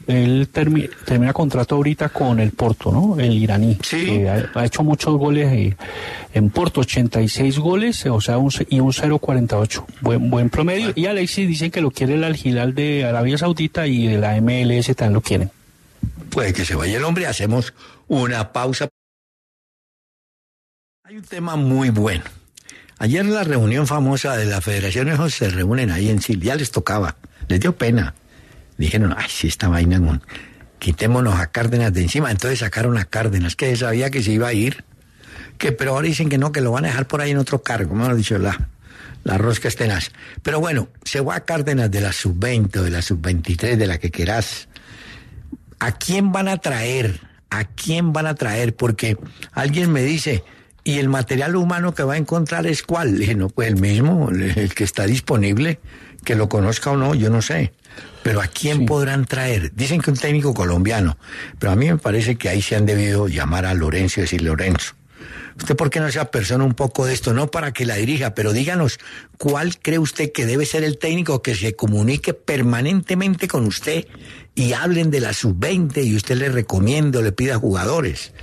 él 0.05 0.49
termi- 0.53 0.89
termina 1.05 1.31
contrato 1.31 1.75
ahorita 1.75 2.09
con 2.09 2.41
el 2.41 2.51
Porto, 2.51 2.91
¿no? 2.91 3.17
El 3.17 3.33
iraní. 3.41 3.77
Sí. 3.81 4.05
que 4.05 4.29
ha, 4.29 4.51
ha 4.53 4.65
hecho 4.65 4.83
muchos 4.83 5.15
goles 5.17 5.47
eh, 5.53 5.75
en 6.33 6.49
Porto, 6.49 6.81
86 6.81 7.57
goles, 7.57 8.05
o 8.07 8.19
sea, 8.19 8.37
un, 8.37 8.51
y 8.69 8.81
un 8.81 8.91
0.48. 8.91 9.85
Buen, 10.01 10.29
buen 10.29 10.49
promedio. 10.49 10.91
Y 10.93 11.05
Alexis 11.05 11.47
dicen 11.47 11.71
que 11.71 11.79
lo 11.79 11.89
quiere 11.89 12.15
el 12.15 12.23
Al 12.25 12.35
Hilal 12.35 12.75
de 12.75 13.05
Arabia 13.05 13.37
Saudita 13.37 13.87
y 13.87 14.07
de 14.07 14.17
la 14.17 14.35
MLS 14.41 14.93
también 14.93 15.13
lo 15.13 15.21
quieren. 15.21 15.49
Puede 16.29 16.51
que 16.53 16.65
se 16.65 16.75
vaya 16.75 16.97
el 16.97 17.03
hombre, 17.05 17.27
hacemos 17.27 17.73
una 18.07 18.51
pausa. 18.51 18.87
Hay 21.03 21.17
un 21.17 21.23
tema 21.23 21.55
muy 21.55 21.89
bueno. 21.89 22.23
Ayer 22.97 23.25
la 23.25 23.43
reunión 23.43 23.87
famosa 23.87 24.37
de 24.37 24.45
la 24.45 24.61
Federación 24.61 25.29
se 25.29 25.49
reúnen 25.49 25.91
ahí 25.91 26.09
en 26.09 26.19
Chile, 26.19 26.45
ya 26.45 26.55
les 26.55 26.71
tocaba, 26.71 27.17
les 27.47 27.59
dio 27.59 27.75
pena. 27.75 28.15
Dijeron, 28.77 29.13
ay, 29.15 29.29
si 29.29 29.47
esta 29.47 29.67
vaina, 29.67 29.99
mon, 29.99 30.21
quitémonos 30.79 31.35
a 31.35 31.47
Cárdenas 31.47 31.93
de 31.93 32.01
encima. 32.01 32.31
Entonces 32.31 32.59
sacaron 32.59 32.97
a 32.97 33.05
Cárdenas, 33.05 33.55
que 33.55 33.75
sabía 33.75 34.09
que 34.09 34.23
se 34.23 34.31
iba 34.31 34.47
a 34.47 34.53
ir, 34.53 34.83
que 35.57 35.71
pero 35.71 35.91
ahora 35.91 36.07
dicen 36.07 36.29
que 36.29 36.37
no, 36.37 36.51
que 36.51 36.61
lo 36.61 36.71
van 36.71 36.85
a 36.85 36.87
dejar 36.87 37.07
por 37.07 37.21
ahí 37.21 37.31
en 37.31 37.37
otro 37.37 37.61
cargo, 37.61 37.89
como 37.89 38.07
lo 38.07 38.15
dicho 38.15 38.37
la, 38.37 38.69
la 39.23 39.37
rosca 39.37 39.67
es 39.67 39.75
tenaz. 39.75 40.11
Pero 40.41 40.59
bueno, 40.59 40.87
se 41.03 41.19
va 41.19 41.35
a 41.35 41.45
Cárdenas 41.45 41.91
de 41.91 42.01
la 42.01 42.13
sub-20 42.13 42.77
o 42.77 42.83
de 42.83 42.91
la 42.91 43.01
sub-23, 43.01 43.75
de 43.75 43.87
la 43.87 43.97
que 43.97 44.09
querás. 44.09 44.67
¿a 45.79 45.91
quién 45.91 46.31
van 46.31 46.47
a 46.47 46.57
traer? 46.57 47.19
¿A 47.49 47.63
quién 47.65 48.11
van 48.13 48.27
a 48.27 48.35
traer? 48.35 48.75
Porque 48.75 49.17
alguien 49.53 49.91
me 49.91 50.03
dice, 50.03 50.43
¿y 50.83 50.97
el 50.99 51.09
material 51.09 51.55
humano 51.55 51.93
que 51.93 52.03
va 52.03 52.15
a 52.15 52.17
encontrar 52.17 52.65
es 52.67 52.83
cuál? 52.83 53.13
Le 53.13 53.19
dije, 53.19 53.35
no, 53.35 53.49
pues 53.49 53.69
el 53.69 53.77
mismo, 53.77 54.29
el 54.29 54.73
que 54.73 54.83
está 54.83 55.05
disponible, 55.05 55.79
que 56.23 56.35
lo 56.35 56.49
conozca 56.49 56.91
o 56.91 56.97
no, 56.97 57.15
yo 57.15 57.29
no 57.29 57.41
sé. 57.41 57.71
Pero 58.23 58.41
¿a 58.41 58.47
quién 58.47 58.79
Sí. 58.79 58.85
podrán 58.85 59.25
traer? 59.25 59.71
Dicen 59.75 60.01
que 60.01 60.11
un 60.11 60.17
técnico 60.17 60.53
colombiano, 60.53 61.17
pero 61.59 61.71
a 61.71 61.75
mí 61.75 61.87
me 61.87 61.97
parece 61.97 62.35
que 62.35 62.49
ahí 62.49 62.61
se 62.61 62.75
han 62.75 62.85
debido 62.85 63.27
llamar 63.27 63.65
a 63.65 63.73
Lorenzo 63.73 64.19
y 64.19 64.23
decir, 64.23 64.41
Lorenzo, 64.41 64.95
¿Usted 65.57 65.75
por 65.75 65.89
qué 65.89 65.99
no 66.01 66.11
se 66.11 66.19
apersona 66.19 66.63
un 66.65 66.73
poco 66.73 67.05
de 67.05 67.13
esto? 67.13 67.33
No 67.33 67.47
para 67.49 67.71
que 67.71 67.85
la 67.85 67.95
dirija, 67.95 68.35
pero 68.35 68.51
díganos, 68.51 68.99
¿cuál 69.37 69.77
cree 69.79 69.99
usted 69.99 70.31
que 70.33 70.45
debe 70.45 70.65
ser 70.65 70.83
el 70.83 70.97
técnico 70.97 71.41
que 71.41 71.55
se 71.55 71.75
comunique 71.75 72.33
permanentemente 72.33 73.47
con 73.47 73.65
usted 73.65 74.05
y 74.53 74.73
hablen 74.73 75.11
de 75.11 75.21
la 75.21 75.31
sub-20 75.33 76.03
y 76.05 76.15
usted 76.15 76.37
le 76.37 76.49
recomienda 76.49 77.19
o 77.19 77.21
le 77.21 77.31
pida 77.31 77.57
jugadores? 77.57 78.33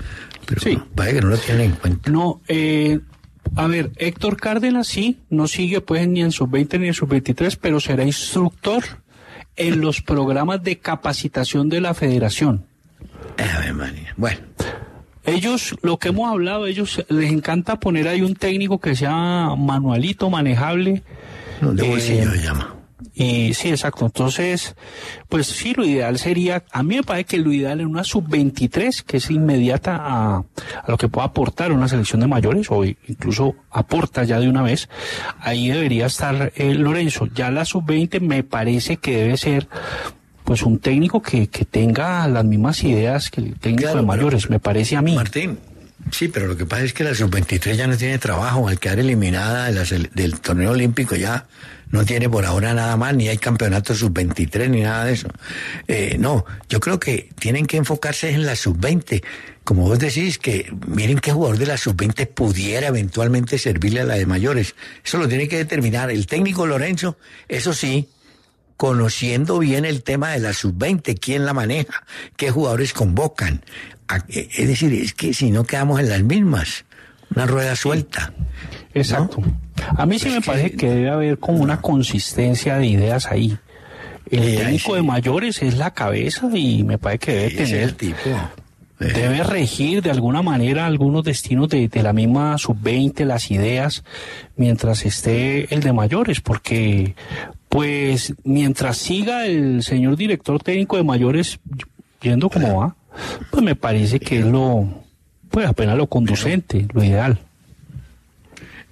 Pero 0.46 0.60
Sí. 0.62 0.78
parece 0.94 1.16
que 1.16 1.22
no 1.22 1.28
lo 1.28 1.38
tienen 1.38 1.70
en 1.72 1.76
cuenta. 1.76 2.10
No, 2.10 2.40
eh, 2.48 2.98
a 3.56 3.66
ver, 3.66 3.90
Héctor 3.96 4.38
Cárdenas 4.38 4.86
sí, 4.86 5.18
no 5.28 5.48
sigue 5.48 5.80
pues 5.82 6.08
ni 6.08 6.22
en 6.22 6.32
sub-20 6.32 6.80
ni 6.80 6.86
en 6.88 6.94
sub-23, 6.94 7.58
pero 7.60 7.78
será 7.78 8.04
instructor 8.04 8.82
en 9.56 9.82
los 9.82 10.00
programas 10.00 10.62
de 10.62 10.78
capacitación 10.78 11.68
de 11.68 11.82
la 11.82 11.92
federación. 11.92 12.64
Ave 13.36 13.72
María. 13.74 14.14
Bueno, 14.16 14.40
Ellos, 15.24 15.76
lo 15.82 15.98
que 15.98 16.08
hemos 16.08 16.30
hablado, 16.30 16.66
ellos 16.66 17.04
les 17.08 17.30
encanta 17.32 17.78
poner 17.78 18.08
ahí 18.08 18.22
un 18.22 18.34
técnico 18.34 18.80
que 18.80 18.96
sea 18.96 19.54
manualito, 19.56 20.30
manejable. 20.30 21.02
no, 21.60 21.72
de 21.72 21.84
Eh, 21.86 21.88
bolsillo 21.90 22.30
se 22.32 22.42
llama. 22.42 22.74
Y 23.14 23.52
sí, 23.54 23.68
exacto. 23.68 24.06
Entonces, 24.06 24.74
pues 25.28 25.46
sí, 25.46 25.74
lo 25.76 25.84
ideal 25.84 26.18
sería, 26.18 26.64
a 26.72 26.82
mí 26.82 26.96
me 26.96 27.02
parece 27.02 27.24
que 27.26 27.38
lo 27.38 27.52
ideal 27.52 27.80
en 27.80 27.86
una 27.88 28.04
sub-23, 28.04 29.02
que 29.02 29.18
es 29.18 29.30
inmediata 29.30 29.96
a, 29.96 30.36
a 30.38 30.44
lo 30.88 30.96
que 30.96 31.08
pueda 31.08 31.26
aportar 31.26 31.72
una 31.72 31.88
selección 31.88 32.20
de 32.20 32.26
mayores, 32.28 32.68
o 32.70 32.84
incluso 32.84 33.54
aporta 33.70 34.24
ya 34.24 34.40
de 34.40 34.48
una 34.48 34.62
vez, 34.62 34.88
ahí 35.40 35.68
debería 35.68 36.06
estar 36.06 36.52
eh, 36.56 36.74
Lorenzo. 36.74 37.26
Ya 37.34 37.50
la 37.50 37.64
sub-20 37.64 38.20
me 38.20 38.44
parece 38.44 38.96
que 38.96 39.16
debe 39.18 39.36
ser, 39.36 39.68
pues 40.52 40.62
un 40.64 40.78
técnico 40.80 41.22
que, 41.22 41.46
que 41.48 41.64
tenga 41.64 42.28
las 42.28 42.44
mismas 42.44 42.84
ideas 42.84 43.30
que 43.30 43.40
el 43.40 43.54
técnico 43.58 43.84
Claro, 43.84 43.96
de 43.96 44.02
pero- 44.02 44.06
mayores, 44.06 44.50
me 44.50 44.58
parece 44.60 44.96
a 44.96 45.02
mí. 45.02 45.14
Martín, 45.14 45.58
sí, 46.10 46.28
pero 46.28 46.46
lo 46.46 46.58
que 46.58 46.66
pasa 46.66 46.84
es 46.84 46.92
que 46.92 47.04
la 47.04 47.14
sub-23 47.14 47.74
ya 47.74 47.86
no 47.86 47.96
tiene 47.96 48.18
trabajo. 48.18 48.68
Al 48.68 48.78
quedar 48.78 48.98
eliminada 48.98 49.66
de 49.66 49.72
la 49.72 50.08
del 50.14 50.40
torneo 50.40 50.72
olímpico 50.72 51.16
ya 51.16 51.46
no 51.90 52.04
tiene 52.04 52.28
por 52.28 52.44
ahora 52.44 52.74
nada 52.74 52.96
más, 52.98 53.14
ni 53.16 53.28
hay 53.28 53.38
campeonato 53.38 53.94
sub-23 53.94 54.68
ni 54.68 54.80
nada 54.82 55.06
de 55.06 55.12
eso. 55.14 55.28
Eh, 55.88 56.16
no, 56.18 56.44
yo 56.68 56.80
creo 56.80 57.00
que 57.00 57.30
tienen 57.38 57.64
que 57.66 57.78
enfocarse 57.78 58.28
en 58.30 58.44
la 58.44 58.54
sub-20. 58.54 59.22
Como 59.64 59.82
vos 59.88 59.98
decís, 59.98 60.38
que 60.38 60.70
miren 60.86 61.18
qué 61.18 61.32
jugador 61.32 61.56
de 61.56 61.66
la 61.66 61.78
sub-20 61.78 62.26
pudiera 62.28 62.88
eventualmente 62.88 63.56
servirle 63.58 64.00
a 64.00 64.04
la 64.04 64.14
de 64.16 64.26
mayores. 64.26 64.74
Eso 65.02 65.16
lo 65.16 65.28
tiene 65.28 65.48
que 65.48 65.56
determinar 65.56 66.10
el 66.10 66.26
técnico 66.26 66.66
Lorenzo, 66.66 67.16
eso 67.48 67.72
sí, 67.72 68.08
conociendo 68.86 69.60
bien 69.60 69.84
el 69.84 70.02
tema 70.02 70.30
de 70.32 70.40
la 70.40 70.52
sub-20, 70.52 71.16
quién 71.20 71.44
la 71.46 71.52
maneja, 71.52 72.02
qué 72.36 72.50
jugadores 72.50 72.92
convocan. 72.92 73.62
Eh, 74.28 74.48
Es 74.56 74.66
decir, 74.66 74.92
es 74.92 75.14
que 75.14 75.32
si 75.34 75.52
no 75.52 75.62
quedamos 75.62 76.00
en 76.00 76.08
las 76.08 76.24
mismas, 76.24 76.84
una 77.32 77.46
rueda 77.46 77.76
suelta. 77.76 78.32
Exacto. 78.92 79.40
A 79.96 80.04
mí 80.04 80.18
sí 80.18 80.24
Pues 80.24 80.34
me 80.34 80.40
que- 80.40 80.46
parece 80.46 80.76
que 80.76 80.88
debe 80.90 81.10
haber 81.10 81.38
como 81.38 81.62
una 81.62 81.80
consistencia 81.80 82.76
de 82.76 82.86
ideas 82.86 83.26
ahí. 83.26 83.56
El 84.28 84.42
ahí 84.42 84.56
técnico 84.56 84.90
sí. 84.90 84.96
de 84.96 85.02
mayores 85.02 85.62
es 85.62 85.76
la 85.76 85.92
cabeza 85.92 86.48
y 86.52 86.82
me 86.82 86.98
parece 86.98 87.18
que 87.20 87.32
debe 87.34 87.50
tener, 87.54 87.82
el 87.84 87.94
tipo. 87.94 88.16
Eh, 88.98 89.12
debe 89.14 89.44
regir 89.44 90.02
de 90.02 90.10
alguna 90.10 90.42
manera 90.42 90.86
algunos 90.86 91.22
destinos 91.22 91.68
de, 91.68 91.86
de 91.86 92.02
la 92.02 92.12
misma 92.12 92.58
sub-20, 92.58 93.24
las 93.26 93.48
ideas, 93.52 94.02
mientras 94.56 95.04
esté 95.06 95.72
el 95.72 95.82
de 95.82 95.92
mayores, 95.92 96.40
porque 96.40 97.14
pues 97.72 98.34
mientras 98.44 98.98
siga 98.98 99.46
el 99.46 99.82
señor 99.82 100.14
director 100.16 100.62
técnico 100.62 100.98
de 100.98 101.04
mayores 101.04 101.58
yendo 102.20 102.50
como 102.50 102.80
va, 102.80 102.96
pues 103.50 103.64
me 103.64 103.74
parece 103.74 104.20
que 104.20 104.40
es 104.40 104.44
lo, 104.44 104.86
pues 105.50 105.66
apenas 105.66 105.96
lo 105.96 106.06
conducente, 106.06 106.86
lo 106.92 107.02
ideal. 107.02 107.38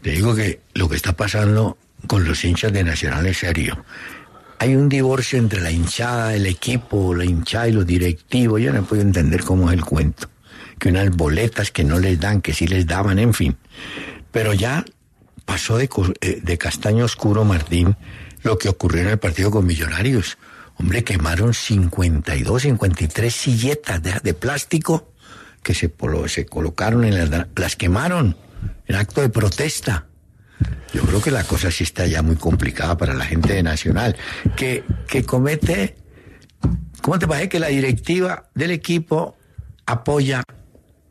Te 0.01 0.13
digo 0.13 0.35
que 0.35 0.61
lo 0.73 0.89
que 0.89 0.97
está 0.97 1.13
pasando 1.13 1.77
con 2.07 2.25
los 2.25 2.43
hinchas 2.43 2.73
de 2.73 2.83
Nacional 2.83 3.27
es 3.27 3.37
serio. 3.37 3.85
hay 4.59 4.75
un 4.75 4.89
divorcio 4.89 5.39
entre 5.39 5.61
la 5.61 5.71
hinchada, 5.71 6.35
el 6.35 6.47
equipo, 6.47 7.15
la 7.15 7.27
hinchada 7.27 7.69
y 7.69 7.73
los 7.73 7.87
directivos. 7.87 8.63
Yo 8.63 8.73
no 8.73 8.83
puedo 8.85 9.03
entender 9.03 9.45
cómo 9.45 9.71
es 9.71 9.77
el 9.77 9.85
cuento. 9.85 10.31
Que 10.79 10.89
unas 10.89 11.15
boletas 11.15 11.71
que 11.71 11.85
no 11.85 11.99
les 11.99 12.19
dan, 12.19 12.41
que 12.41 12.55
sí 12.55 12.67
les 12.67 12.87
daban, 12.87 13.19
en 13.19 13.35
fin. 13.35 13.59
Pero 14.33 14.55
ya 14.55 14.87
pasó 15.45 15.77
de, 15.77 15.91
eh, 16.23 16.41
de 16.43 16.57
castaño 16.57 17.05
oscuro, 17.05 17.45
Martín, 17.45 17.95
lo 18.43 18.59
que 18.59 18.69
ocurrió 18.69 19.03
en 19.03 19.09
el 19.09 19.19
partido 19.19 19.51
con 19.51 19.67
Millonarios. 19.67 20.39
Hombre, 20.77 21.05
quemaron 21.05 21.53
52, 21.53 22.63
53 22.63 23.35
silletas 23.35 24.03
de, 24.03 24.35
plástico 24.35 25.13
que 25.63 25.75
se, 25.75 25.93
se 26.29 26.47
colocaron 26.47 27.05
en 27.05 27.31
las, 27.31 27.47
las 27.55 27.77
quemaron 27.77 28.37
en 28.87 28.97
acto 28.97 29.21
de 29.21 29.29
protesta. 29.29 30.07
Yo 30.93 31.03
creo 31.03 31.21
que 31.21 31.31
la 31.31 31.45
cosa 31.45 31.71
sí 31.71 31.85
está 31.85 32.07
ya 32.07 32.23
muy 32.23 32.37
complicada 32.37 32.97
para 32.97 33.15
la 33.15 33.25
gente 33.25 33.53
de 33.53 33.63
Nacional, 33.63 34.17
que, 34.57 34.85
que 35.07 35.25
comete, 35.25 35.97
¿cómo 37.01 37.19
te 37.19 37.29
parece 37.29 37.49
que 37.49 37.61
la 37.61 37.69
directiva 37.69 38.49
del 38.55 38.71
equipo 38.71 39.37
apoya 39.87 40.43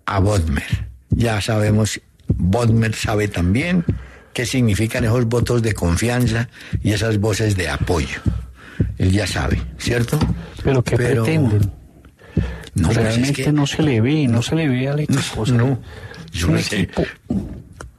a 0.05 0.19
Bodmer? 0.19 0.89
Ya 1.09 1.41
sabemos, 1.41 2.01
Bodmer 2.27 2.93
sabe 2.93 3.27
también 3.27 3.85
qué 4.39 4.45
significan 4.45 5.03
esos 5.03 5.25
votos 5.25 5.61
de 5.61 5.73
confianza 5.73 6.47
y 6.81 6.93
esas 6.93 7.19
voces 7.19 7.57
de 7.57 7.67
apoyo. 7.67 8.21
Él 8.97 9.11
ya 9.11 9.27
sabe, 9.27 9.61
¿cierto? 9.77 10.17
Pero 10.63 10.81
¿qué 10.81 10.95
pretenden? 10.95 11.73
No, 12.73 12.87
pues 12.87 12.95
Realmente 12.95 13.51
no 13.51 13.67
se 13.67 13.83
le 13.83 13.99
ve, 13.99 14.29
no 14.29 14.41
se 14.41 14.55
le 14.55 14.69
ve 14.69 14.87
al 14.87 15.01
equipo. 15.01 15.45
No, 15.47 15.77
yo 16.31 16.47
no 16.47 16.59
sé. 16.59 16.87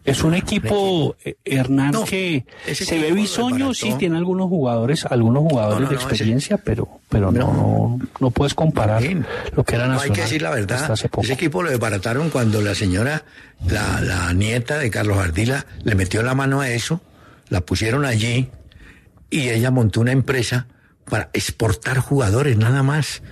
Es 0.05 0.25
un 0.25 0.35
equipo, 0.35 1.15
eh, 1.25 1.37
Hernán, 1.45 1.95
que 2.05 2.47
se 2.73 2.99
ve 2.99 3.13
bisoño, 3.13 3.75
sí 3.75 3.95
tiene 3.99 4.17
algunos 4.17 4.49
jugadores, 4.49 5.05
algunos 5.05 5.43
jugadores 5.43 5.91
de 5.91 5.95
experiencia, 5.95 6.57
pero 6.57 7.01
pero 7.09 7.31
no, 7.31 7.99
no, 8.19 8.31
puedes 8.31 8.55
comparar 8.55 9.03
lo 9.55 9.65
que 9.65 9.75
era 9.75 9.87
Nacional. 9.87 10.03
hay 10.03 10.11
que 10.11 10.23
decir 10.23 10.43
la 10.43 10.51
verdad, 10.51 10.91
ese 10.93 11.33
equipo 11.33 11.63
lo 11.63 11.71
desbarataron 11.71 12.31
cuando 12.31 12.63
la 12.63 12.75
señora, 12.75 13.25
la, 13.67 14.01
la 14.01 14.33
nieta 14.33 14.79
de 14.79 14.91
Carlos 14.91 15.19
Ardila, 15.19 15.67
le 15.83 15.95
metió 15.95 16.23
la 16.23 16.35
mano 16.35 16.61
a 16.61 16.71
eso, 16.71 17.01
la 17.49 17.61
pusieron 17.61 18.05
allí 18.07 18.49
y 19.29 19.51
ella 19.51 19.71
montó 19.71 20.01
una 20.01 20.13
empresa 20.13 20.67
para 21.09 21.29
exportar 21.33 21.99
jugadores 21.99 22.57
nada 22.57 22.83
más. 22.83 23.23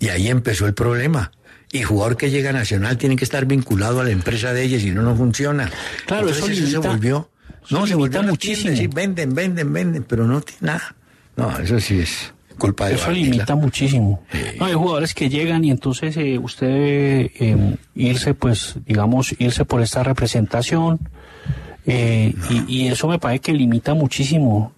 Y 0.00 0.08
ahí 0.08 0.28
empezó 0.28 0.66
el 0.66 0.74
problema 0.74 1.32
y 1.72 1.82
jugador 1.82 2.16
que 2.16 2.30
llega 2.30 2.50
a 2.50 2.52
Nacional 2.52 2.96
tiene 2.96 3.16
que 3.16 3.24
estar 3.24 3.44
vinculado 3.46 4.00
a 4.00 4.04
la 4.04 4.10
empresa 4.10 4.52
de 4.52 4.64
ellos, 4.64 4.82
si 4.82 4.90
no, 4.90 5.02
no 5.02 5.14
funciona. 5.16 5.70
Claro, 6.06 6.28
eso, 6.28 6.46
se 6.46 6.78
volvió. 6.78 7.30
No, 7.70 7.86
se 7.86 7.94
volvió 7.94 8.22
muchísimo. 8.22 8.74
Venden, 8.94 9.34
venden, 9.34 9.72
venden, 9.72 10.02
pero 10.04 10.26
no 10.26 10.40
tiene 10.40 10.60
nada. 10.62 10.94
No, 11.36 11.58
eso 11.58 11.78
sí 11.78 12.00
es 12.00 12.32
culpa 12.56 12.88
de 12.88 12.94
Eso 12.94 13.10
limita 13.10 13.54
muchísimo. 13.54 14.22
No, 14.58 14.66
hay 14.66 14.74
jugadores 14.74 15.14
que 15.14 15.28
llegan 15.28 15.64
y 15.64 15.70
entonces 15.70 16.16
eh, 16.16 16.38
usted 16.38 16.66
debe 16.66 17.32
em, 17.38 17.76
irse, 17.94 18.34
pues, 18.34 18.76
digamos, 18.86 19.34
irse 19.38 19.64
por 19.64 19.82
esta 19.82 20.02
representación. 20.02 20.98
Eh, 21.86 22.34
y, 22.50 22.82
y, 22.82 22.88
eso 22.88 23.08
me 23.08 23.18
parece 23.18 23.40
que 23.40 23.52
limita 23.52 23.94
muchísimo 23.94 24.74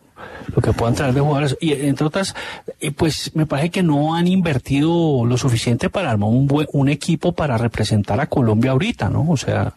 lo 0.55 0.63
que 0.63 0.73
puedan 0.73 0.95
traer 0.95 1.15
de 1.15 1.21
jugadores. 1.21 1.57
Y 1.61 1.73
entre 1.73 2.07
otras, 2.07 2.35
eh, 2.81 2.91
pues 2.93 3.33
me 3.35 3.47
parece 3.47 3.71
que 3.71 3.83
no 3.83 4.15
han 4.15 4.27
invertido 4.27 5.25
lo 5.25 5.37
suficiente 5.37 5.91
para 5.91 6.11
armar 6.11 6.31
un, 6.31 6.47
buen, 6.47 6.67
un 6.73 6.89
equipo 6.89 7.33
para 7.33 7.59
representar 7.59 8.21
a 8.21 8.27
Colombia 8.27 8.73
ahorita, 8.73 9.09
¿no? 9.09 9.27
O 9.29 9.37
sea, 9.37 9.75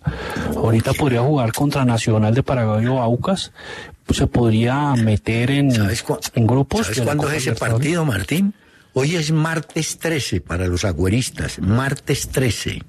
ahorita 0.56 0.94
podría 0.94 1.22
jugar 1.22 1.52
contra 1.54 1.86
Nacional 1.86 2.34
de 2.34 2.44
Paraguay 2.44 2.86
o 2.88 3.02
Aucas, 3.02 3.52
pues 4.06 4.18
se 4.18 4.28
podría 4.28 4.94
meter 4.96 5.52
en, 5.52 5.72
en 5.72 6.48
grupos. 6.48 6.88
¿Sabes 6.88 7.02
cuándo 7.02 7.30
es 7.30 7.38
ese 7.48 7.54
partido, 7.54 8.06
Martín? 8.06 8.54
Hoy 8.94 9.16
es 9.16 9.32
martes 9.32 9.98
13 9.98 10.42
para 10.42 10.68
los 10.68 10.86
agüeristas, 10.86 11.60
martes 11.60 12.30
13. 12.30 12.84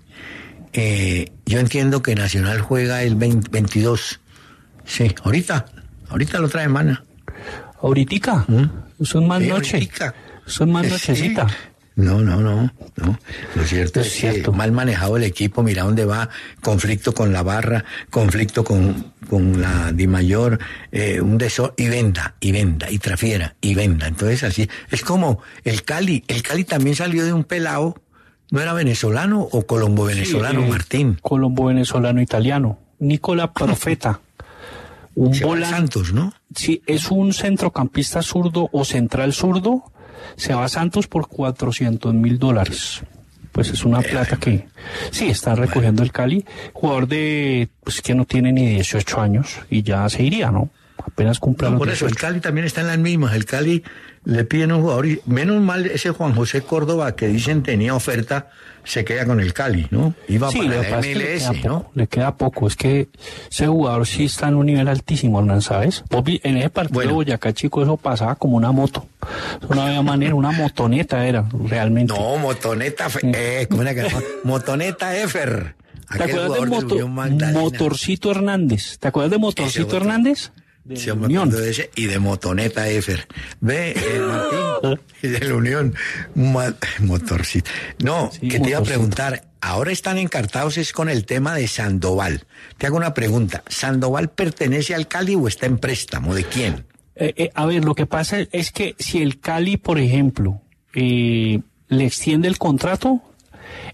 Eh, 0.75 1.33
yo 1.47 1.61
entiendo 1.61 2.03
que 2.03 2.15
Nacional 2.15 2.61
juega 2.61 3.03
el 3.03 3.15
22. 3.15 4.21
Sí, 4.85 5.15
ahorita, 5.23 5.67
ahorita 6.11 6.41
lo 6.41 6.49
trae 6.49 6.69
mana. 6.69 7.05
Ahorita. 7.85 8.47
¿Mm? 8.49 9.05
Son 9.05 9.29
más 9.29 9.43
noche. 9.43 9.91
Son 10.47 10.73
más 10.73 10.89
nochecita. 10.89 11.47
No, 11.97 12.19
no, 12.21 12.41
no, 12.41 12.73
no. 12.97 13.19
Lo 13.55 13.65
cierto 13.65 14.01
es, 14.01 14.15
que 14.15 14.51
mal 14.51 14.73
manejado 14.73 15.19
el 15.19 15.23
equipo, 15.23 15.63
mira 15.63 15.85
dónde 15.85 16.07
va, 16.07 16.29
conflicto 16.61 17.13
con 17.13 17.33
la 17.33 17.43
barra, 17.43 17.85
conflicto 18.11 18.65
con, 18.65 19.13
con 19.29 19.61
la 19.61 19.93
Di 19.93 20.07
Mayor, 20.07 20.59
eh, 20.91 21.21
un 21.21 21.39
desorden, 21.39 21.75
y 21.77 21.89
venda, 21.89 22.35
y 22.41 22.53
venda, 22.53 22.91
y 22.91 22.99
trafiera, 22.99 23.55
y 23.61 23.75
venda. 23.75 24.09
Entonces 24.09 24.43
así, 24.43 24.69
es 24.91 25.03
como 25.03 25.41
el 25.63 25.85
Cali, 25.85 26.25
el 26.27 26.43
Cali 26.43 26.65
también 26.65 26.97
salió 26.97 27.25
de 27.25 27.33
un 27.33 27.45
pelado, 27.45 28.03
¿no 28.51 28.61
era 28.61 28.73
venezolano 28.73 29.43
o 29.43 29.67
colombo 29.67 30.07
venezolano, 30.07 30.65
eh, 30.65 30.69
Martín? 30.69 31.19
Colombo 31.21 31.67
venezolano 31.67 32.21
italiano, 32.21 32.79
Nicola 32.99 33.53
Profeta. 33.53 34.21
Un 35.17 35.33
Santos, 35.35 36.13
¿no? 36.13 36.33
Sí, 36.55 36.83
es 36.87 37.11
un 37.11 37.33
centrocampista 37.33 38.23
zurdo 38.23 38.69
o 38.73 38.85
central 38.85 39.33
zurdo. 39.33 39.85
Se 40.37 40.55
va 40.55 40.65
a 40.65 40.69
Santos 40.69 41.07
por 41.07 41.29
400 41.29 42.15
mil 42.15 42.39
dólares. 42.39 43.03
Pues 43.53 43.71
es 43.71 43.85
una 43.85 44.01
plata 44.01 44.37
que 44.37 44.67
sí 45.11 45.29
está 45.29 45.55
recogiendo 45.55 46.03
el 46.03 46.11
Cali. 46.11 46.45
Jugador 46.73 47.07
de, 47.07 47.69
pues 47.85 48.03
que 48.03 48.15
no 48.15 48.25
tiene 48.25 48.53
ni 48.53 48.67
18 48.67 49.21
años 49.21 49.61
y 49.71 49.83
ya 49.83 50.09
se 50.09 50.25
iría, 50.25 50.51
¿no? 50.51 50.71
Apenas 50.99 51.39
cumple 51.39 51.71
Por 51.73 51.89
eso, 51.89 52.07
el 52.07 52.17
Cali 52.17 52.41
también 52.41 52.67
está 52.67 52.81
en 52.81 52.89
las 52.89 52.99
mismas. 52.99 53.35
El 53.35 53.45
Cali 53.45 53.85
le 54.25 54.45
piden 54.45 54.73
un 54.73 54.83
jugador 54.83 55.07
y 55.07 55.21
menos 55.27 55.61
mal 55.61 55.87
ese 55.87 56.11
Juan 56.11 56.35
José 56.35 56.63
Córdoba 56.63 57.15
que 57.15 57.29
dicen 57.29 57.63
tenía 57.63 57.95
oferta 57.95 58.49
se 58.85 59.05
queda 59.05 59.25
con 59.25 59.41
el 59.41 59.53
Cali, 59.55 59.87
¿no? 59.91 60.15
Iba 60.29 60.51
sí, 60.51 60.59
para 60.59 60.83
la 60.83 60.99
MLS, 60.99 61.65
¿no? 61.65 61.91
le 61.95 62.07
queda 62.07 62.37
poco, 62.37 62.67
es 62.67 62.77
que 62.77 63.09
ese 63.51 63.67
jugador 63.67 64.07
sí 64.07 64.25
está 64.25 64.49
en 64.49 64.57
un 64.57 64.67
nivel 64.67 64.89
altísimo, 64.89 65.41
Hernán, 65.41 65.63
¿sabes? 65.63 66.05
en 66.11 66.57
ese 66.59 66.71
partido 66.71 67.01
de 67.01 67.07
Boyacá, 67.09 67.53
chico, 67.53 67.83
eso 67.83 67.97
pasaba 67.97 68.35
como 68.35 68.57
una 68.57 68.73
moto. 68.73 69.07
Eso 69.63 69.75
no 69.75 69.83
había 69.83 70.03
manera, 70.03 70.35
una 70.35 70.53
motoneta 70.53 71.27
era, 71.27 71.47
realmente. 71.67 72.13
No, 72.13 72.37
motoneta, 72.37 73.09
eh, 73.23 73.67
¿cómo 73.71 73.83
era 73.83 73.95
que 73.95 74.07
Motoneta 74.45 75.17
Efer. 75.17 75.77
¿Te 76.17 76.25
acuerdas 76.25 76.53
de 76.61 77.53
Motorcito 77.53 78.31
Hernández? 78.31 78.99
¿Te 78.99 79.09
acuerdas 79.09 79.31
de 79.31 79.39
Motorcito 79.39 79.97
Hernández? 79.97 80.53
De 80.85 81.13
Unión. 81.13 81.49
De 81.49 81.71
ese, 81.71 81.91
y 81.97 82.07
de 82.07 82.19
Motoneta 82.19 82.89
Efer. 82.89 83.27
Ve, 83.61 83.93
eh, 83.93 84.21
Martín, 84.21 85.01
y 85.23 85.29
de 85.29 85.41
la 85.41 85.55
Unión, 85.55 85.95
motorcito. 86.35 87.71
No, 88.03 88.31
que 88.41 88.61
te 88.61 88.69
iba 88.69 88.79
a 88.79 88.83
preguntar, 88.83 89.45
ahora 89.63 89.93
están 89.93 90.19
encartados 90.19 90.77
es 90.77 90.93
con 90.93 91.09
el 91.09 91.25
tema 91.25 91.55
de 91.55 91.69
Sandoval. 91.69 92.45
Te 92.77 92.87
hago 92.87 92.99
una 92.99 93.15
pregunta, 93.15 93.65
¿Sandoval 93.67 94.29
pertenece 94.31 94.95
al 94.95 95.09
Cali 95.09 95.35
o 95.35 95.49
está 95.49 95.65
en 95.65 95.79
préstamo? 95.79 96.35
¿De 96.35 96.45
quién? 96.45 96.85
Eh, 97.17 97.33
eh, 97.37 97.51
a 97.55 97.65
ver, 97.65 97.85
lo 97.85 97.95
que 97.95 98.05
pasa 98.05 98.41
es 98.53 98.71
que 98.71 98.95
si 98.99 99.23
el 99.23 99.41
Cali, 99.41 99.79
por 99.79 99.99
ejemplo, 99.99 100.61
le 100.93 101.63
extiende 101.89 102.47
el 102.49 102.59
contrato, 102.59 103.23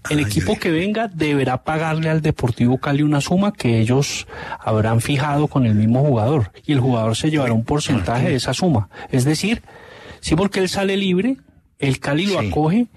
el 0.09 0.19
equipo 0.19 0.57
que 0.57 0.71
venga 0.71 1.07
deberá 1.07 1.63
pagarle 1.63 2.09
al 2.09 2.21
Deportivo 2.21 2.77
Cali 2.77 3.03
una 3.03 3.21
suma 3.21 3.53
que 3.53 3.79
ellos 3.79 4.27
habrán 4.59 5.01
fijado 5.01 5.47
con 5.47 5.65
el 5.65 5.75
mismo 5.75 6.03
jugador. 6.03 6.51
Y 6.65 6.73
el 6.73 6.79
jugador 6.79 7.15
se 7.15 7.29
llevará 7.29 7.53
un 7.53 7.63
porcentaje 7.63 8.29
de 8.29 8.35
esa 8.35 8.53
suma. 8.53 8.89
Es 9.11 9.25
decir, 9.25 9.61
sí 10.19 10.35
porque 10.35 10.59
él 10.59 10.69
sale 10.69 10.97
libre, 10.97 11.37
el 11.79 11.99
Cali 11.99 12.27
lo 12.27 12.39
acoge 12.39 12.87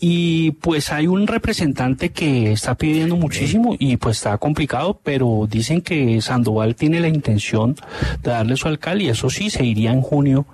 y 0.00 0.52
pues 0.52 0.92
hay 0.92 1.06
un 1.06 1.26
representante 1.26 2.10
que 2.10 2.52
está 2.52 2.74
pidiendo 2.74 3.16
muchísimo 3.16 3.76
y 3.78 3.96
pues 3.96 4.18
está 4.18 4.36
complicado, 4.38 5.00
pero 5.02 5.46
dicen 5.48 5.80
que 5.80 6.20
Sandoval 6.20 6.74
tiene 6.74 7.00
la 7.00 7.08
intención 7.08 7.76
de 8.22 8.30
darle 8.30 8.54
eso 8.54 8.68
al 8.68 8.78
Cali, 8.78 9.08
eso 9.08 9.30
sí, 9.30 9.50
se 9.50 9.64
iría 9.64 9.92
en 9.92 10.02
junio 10.02 10.46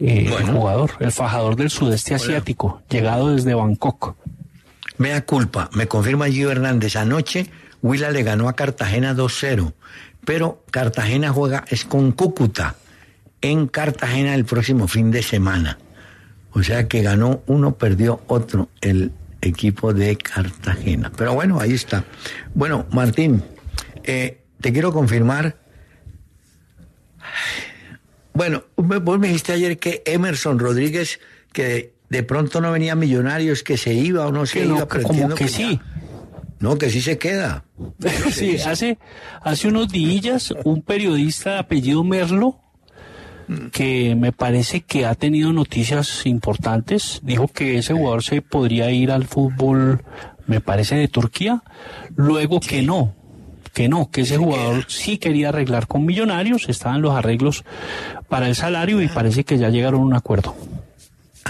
eh, 0.00 0.32
el 0.38 0.46
jugador, 0.46 0.92
el 1.00 1.10
fajador 1.10 1.56
del 1.56 1.70
sudeste 1.70 2.14
asiático, 2.14 2.82
llegado 2.88 3.34
desde 3.34 3.54
Bangkok. 3.54 4.14
Mea 4.98 5.24
culpa, 5.24 5.70
me 5.72 5.86
confirma 5.86 6.26
Gio 6.26 6.50
Hernández. 6.50 6.96
Anoche 6.96 7.50
Huila 7.82 8.10
le 8.10 8.22
ganó 8.24 8.48
a 8.48 8.56
Cartagena 8.56 9.14
2-0, 9.14 9.72
pero 10.24 10.64
Cartagena 10.70 11.30
juega 11.30 11.64
es 11.68 11.84
con 11.84 12.12
Cúcuta 12.12 12.76
en 13.40 13.68
Cartagena 13.68 14.34
el 14.34 14.44
próximo 14.44 14.88
fin 14.88 15.10
de 15.10 15.22
semana. 15.22 15.78
O 16.52 16.62
sea 16.62 16.88
que 16.88 17.02
ganó 17.02 17.42
uno, 17.46 17.76
perdió 17.76 18.20
otro 18.26 18.68
el 18.80 19.12
equipo 19.40 19.94
de 19.94 20.16
Cartagena. 20.16 21.12
Pero 21.16 21.34
bueno, 21.34 21.60
ahí 21.60 21.74
está. 21.74 22.04
Bueno, 22.54 22.86
Martín, 22.90 23.44
eh, 24.02 24.42
te 24.60 24.72
quiero 24.72 24.92
confirmar. 24.92 25.56
Bueno, 28.32 28.64
vos 28.76 29.18
me 29.18 29.28
dijiste 29.28 29.52
ayer 29.52 29.78
que 29.78 30.02
Emerson 30.06 30.58
Rodríguez, 30.58 31.20
que 31.52 31.92
de 32.08 32.22
pronto 32.22 32.60
no 32.60 32.72
venía 32.72 32.94
Millonarios, 32.94 33.62
que 33.62 33.76
se 33.76 33.94
iba 33.94 34.26
o 34.26 34.32
no 34.32 34.46
se 34.46 34.64
iba, 34.64 34.86
como 34.86 35.34
que, 35.34 35.48
sí. 35.48 35.80
No, 36.60 36.78
que 36.78 36.90
sí 36.90 37.00
se 37.00 37.18
queda. 37.18 37.64
sí, 38.32 38.56
hace, 38.56 38.98
hace 39.42 39.68
unos 39.68 39.88
días 39.88 40.54
un 40.64 40.82
periodista 40.82 41.52
de 41.52 41.58
apellido 41.58 42.02
Merlo 42.04 42.60
que 43.72 44.14
me 44.14 44.32
parece 44.32 44.82
que 44.82 45.06
ha 45.06 45.14
tenido 45.14 45.52
noticias 45.52 46.26
importantes. 46.26 47.20
Dijo 47.22 47.48
que 47.48 47.78
ese 47.78 47.94
jugador 47.94 48.22
se 48.22 48.42
podría 48.42 48.90
ir 48.90 49.10
al 49.10 49.26
fútbol, 49.26 50.04
me 50.46 50.60
parece, 50.60 50.96
de 50.96 51.08
Turquía. 51.08 51.62
Luego 52.14 52.60
que 52.60 52.82
no, 52.82 53.14
que 53.72 53.88
no, 53.88 54.10
que 54.10 54.22
ese 54.22 54.36
jugador 54.36 54.84
sí 54.88 55.18
quería 55.18 55.48
arreglar 55.48 55.86
con 55.86 56.04
Millonarios, 56.04 56.68
estaban 56.68 57.00
los 57.00 57.14
arreglos 57.14 57.64
para 58.28 58.48
el 58.48 58.54
salario 58.54 59.00
y 59.00 59.08
parece 59.08 59.44
que 59.44 59.56
ya 59.56 59.70
llegaron 59.70 60.00
a 60.00 60.04
un 60.04 60.14
acuerdo. 60.14 60.54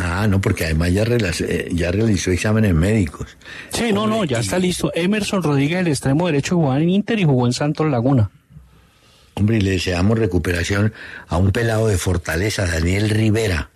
Ah, 0.00 0.28
no, 0.28 0.40
porque 0.40 0.64
además 0.64 0.92
ya, 0.92 1.02
eh, 1.02 1.68
ya 1.72 1.90
realizó 1.90 2.30
exámenes 2.30 2.72
médicos. 2.72 3.36
Sí, 3.70 3.92
no, 3.92 4.06
no, 4.06 4.24
ya 4.24 4.38
está 4.38 4.58
listo. 4.58 4.92
Emerson 4.94 5.42
Rodríguez, 5.42 5.80
el 5.80 5.88
extremo 5.88 6.26
derecho, 6.26 6.56
jugó 6.56 6.76
en 6.76 6.88
Inter 6.88 7.18
y 7.18 7.24
jugó 7.24 7.46
en 7.46 7.52
Santos 7.52 7.90
Laguna. 7.90 8.30
Hombre, 9.34 9.56
y 9.56 9.60
le 9.60 9.72
deseamos 9.72 10.18
recuperación 10.18 10.92
a 11.26 11.36
un 11.36 11.50
pelado 11.50 11.88
de 11.88 11.98
Fortaleza, 11.98 12.66
Daniel 12.66 13.10
Rivera. 13.10 13.70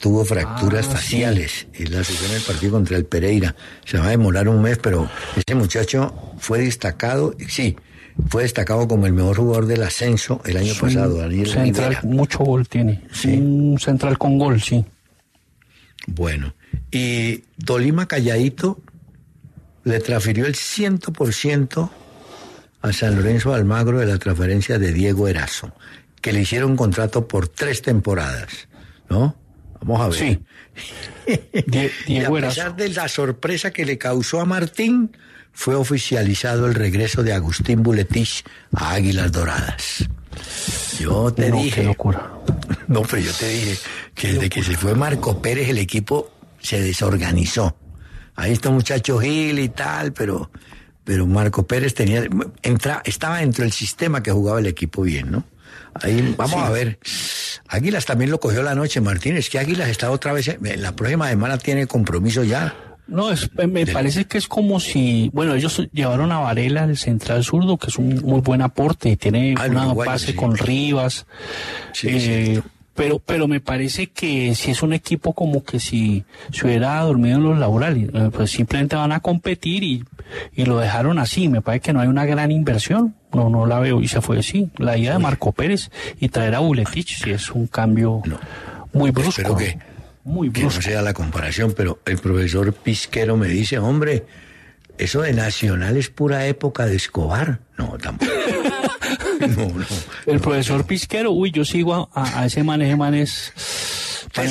Tuvo 0.00 0.24
fracturas 0.24 0.88
ah, 0.88 0.92
faciales 0.92 1.66
y 1.74 1.86
la 1.86 2.04
sesión 2.04 2.32
del 2.32 2.42
partido 2.42 2.72
contra 2.72 2.96
el 2.96 3.04
Pereira. 3.04 3.54
Se 3.84 3.98
va 3.98 4.06
a 4.06 4.10
demorar 4.10 4.48
un 4.48 4.60
mes, 4.60 4.78
pero 4.78 5.08
ese 5.36 5.54
muchacho 5.54 6.14
fue 6.38 6.60
destacado, 6.60 7.34
sí, 7.48 7.76
fue 8.28 8.42
destacado 8.42 8.88
como 8.88 9.06
el 9.06 9.12
mejor 9.12 9.36
jugador 9.36 9.66
del 9.66 9.82
ascenso 9.82 10.40
el 10.44 10.56
año 10.56 10.74
pasado, 10.78 11.18
Daniel 11.18 11.46
central, 11.46 11.98
Mucho 12.02 12.38
gol 12.38 12.68
tiene. 12.68 13.02
Sí. 13.12 13.28
Un 13.28 13.78
central 13.78 14.18
con 14.18 14.38
gol, 14.38 14.60
sí. 14.60 14.84
Bueno, 16.06 16.54
y 16.90 17.38
Tolima 17.64 18.06
Calladito 18.06 18.80
le 19.84 20.00
transfirió 20.00 20.46
el 20.46 20.54
ciento 20.54 21.12
por 21.12 21.32
ciento 21.32 21.90
a 22.82 22.92
San 22.92 23.16
Lorenzo 23.16 23.54
Almagro 23.54 23.98
de 23.98 24.06
la 24.06 24.18
transferencia 24.18 24.78
de 24.78 24.92
Diego 24.92 25.28
Erazo, 25.28 25.72
que 26.20 26.32
le 26.32 26.42
hicieron 26.42 26.76
contrato 26.76 27.26
por 27.26 27.48
tres 27.48 27.82
temporadas, 27.82 28.68
¿no? 29.08 29.36
Vamos 29.80 30.00
a 30.00 30.08
ver. 30.08 30.18
Sí. 30.18 31.40
Diego 32.06 32.38
y 32.38 32.44
a 32.44 32.48
pesar 32.48 32.76
de 32.76 32.88
la 32.90 33.08
sorpresa 33.08 33.70
que 33.70 33.84
le 33.84 33.98
causó 33.98 34.40
a 34.40 34.44
Martín, 34.44 35.16
fue 35.52 35.74
oficializado 35.76 36.66
el 36.66 36.74
regreso 36.74 37.22
de 37.22 37.32
Agustín 37.32 37.82
Buletich 37.82 38.44
a 38.74 38.92
Águilas 38.92 39.32
Doradas. 39.32 40.08
Yo 40.98 41.32
te 41.32 41.50
dije. 41.50 41.82
Qué 41.82 41.86
locura. 41.86 42.30
No, 42.86 43.00
pero 43.00 43.22
yo 43.22 43.32
te 43.32 43.48
dije 43.48 43.78
que 44.14 44.34
desde 44.34 44.50
que 44.50 44.62
se 44.62 44.76
fue 44.76 44.94
Marco 44.94 45.40
Pérez 45.40 45.70
el 45.70 45.78
equipo 45.78 46.30
se 46.60 46.82
desorganizó. 46.82 47.74
Ahí 48.36 48.52
está 48.52 48.68
un 48.68 48.74
muchacho 48.74 49.18
Gil 49.18 49.58
y 49.58 49.70
tal, 49.70 50.12
pero 50.12 50.50
pero 51.04 51.26
Marco 51.26 51.66
Pérez 51.66 51.94
tenía 51.94 52.26
entra, 52.62 53.02
estaba 53.04 53.38
dentro 53.38 53.62
del 53.62 53.72
sistema 53.72 54.22
que 54.22 54.32
jugaba 54.32 54.60
el 54.60 54.66
equipo 54.66 55.02
bien, 55.02 55.30
¿no? 55.30 55.44
Ahí 55.94 56.34
vamos 56.36 56.56
a 56.56 56.70
ver. 56.70 56.98
Águilas 57.68 58.04
también 58.04 58.30
lo 58.30 58.40
cogió 58.40 58.62
la 58.62 58.74
noche, 58.74 59.00
Martínez, 59.00 59.48
que 59.48 59.58
Águilas 59.58 59.88
está 59.88 60.10
otra 60.10 60.32
vez, 60.32 60.56
la 60.60 60.96
próxima 60.96 61.28
semana 61.28 61.58
tiene 61.58 61.86
compromiso 61.86 62.42
ya. 62.42 62.74
No, 63.06 63.30
es, 63.30 63.50
me 63.68 63.86
parece 63.86 64.24
que 64.24 64.38
es 64.38 64.48
como 64.48 64.80
si, 64.80 65.30
bueno, 65.34 65.54
ellos 65.54 65.86
llevaron 65.92 66.32
a 66.32 66.38
Varela, 66.38 66.84
el 66.84 66.96
central 66.96 67.44
zurdo, 67.44 67.76
que 67.76 67.88
es 67.88 67.98
un 67.98 68.22
muy 68.22 68.40
buen 68.40 68.62
aporte, 68.62 69.10
y 69.10 69.16
tiene 69.16 69.54
ah, 69.58 69.66
una 69.68 69.92
base 69.92 70.34
con 70.34 70.56
Rivas. 70.56 71.26
Eh, 72.02 72.62
pero, 72.94 73.18
pero 73.18 73.46
me 73.48 73.60
parece 73.60 74.06
que 74.06 74.54
si 74.54 74.70
es 74.70 74.82
un 74.82 74.92
equipo 74.92 75.34
como 75.34 75.64
que 75.64 75.80
si 75.80 76.24
se 76.52 76.66
hubiera 76.66 76.98
dormido 77.00 77.36
en 77.36 77.42
los 77.42 77.58
laborales, 77.58 78.08
eh, 78.14 78.30
pues 78.32 78.52
simplemente 78.52 78.96
van 78.96 79.12
a 79.12 79.20
competir 79.20 79.82
y, 79.82 80.04
y 80.54 80.64
lo 80.64 80.78
dejaron 80.78 81.18
así. 81.18 81.48
Me 81.48 81.60
parece 81.60 81.82
que 81.82 81.92
no 81.92 82.00
hay 82.00 82.08
una 82.08 82.24
gran 82.24 82.52
inversión. 82.52 83.16
No, 83.32 83.50
no 83.50 83.66
la 83.66 83.80
veo 83.80 84.00
y 84.00 84.06
se 84.06 84.20
fue 84.20 84.38
así. 84.38 84.70
La 84.78 84.96
idea 84.96 85.14
de 85.14 85.18
Marco 85.18 85.50
Pérez 85.50 85.90
y 86.20 86.28
traer 86.28 86.54
a 86.54 86.60
Buletich 86.60 87.22
si 87.22 87.32
es 87.32 87.50
un 87.50 87.66
cambio 87.66 88.22
muy 88.92 89.10
brusco. 89.10 89.42
Espero 89.42 89.56
que, 89.56 89.76
muy 90.24 90.48
brusco. 90.48 90.70
que 90.70 90.76
no 90.76 90.82
sea 90.82 91.02
la 91.02 91.12
comparación, 91.12 91.74
pero 91.76 92.00
el 92.06 92.18
profesor 92.18 92.72
Pisquero 92.72 93.36
me 93.36 93.48
dice, 93.48 93.78
hombre, 93.78 94.24
eso 94.98 95.22
de 95.22 95.32
Nacional 95.32 95.96
es 95.96 96.08
pura 96.08 96.46
época 96.46 96.86
de 96.86 96.96
Escobar. 96.96 97.60
No, 97.76 97.98
tampoco. 97.98 98.32
no, 99.40 99.66
no, 99.68 99.86
el 100.26 100.40
profesor 100.40 100.86
Pisquero, 100.86 101.30
uy, 101.32 101.50
yo 101.50 101.64
sigo 101.64 102.10
a, 102.14 102.46
ese 102.46 102.64
man, 102.64 102.82
ese 102.82 102.96
man 102.96 103.14
es, 103.14 103.52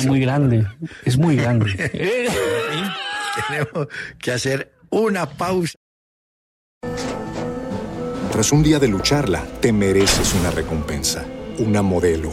muy 0.06 0.20
grande, 0.20 0.66
es 1.04 1.16
muy 1.16 1.36
grande. 1.36 1.72
Tenemos 3.48 3.88
que 4.18 4.32
hacer 4.32 4.72
una 4.90 5.28
pausa. 5.28 5.74
Tras 8.30 8.52
un 8.52 8.62
día 8.62 8.78
de 8.78 8.88
lucharla, 8.88 9.44
te 9.60 9.72
mereces 9.72 10.34
una 10.34 10.50
recompensa, 10.50 11.24
una 11.58 11.82
modelo, 11.82 12.32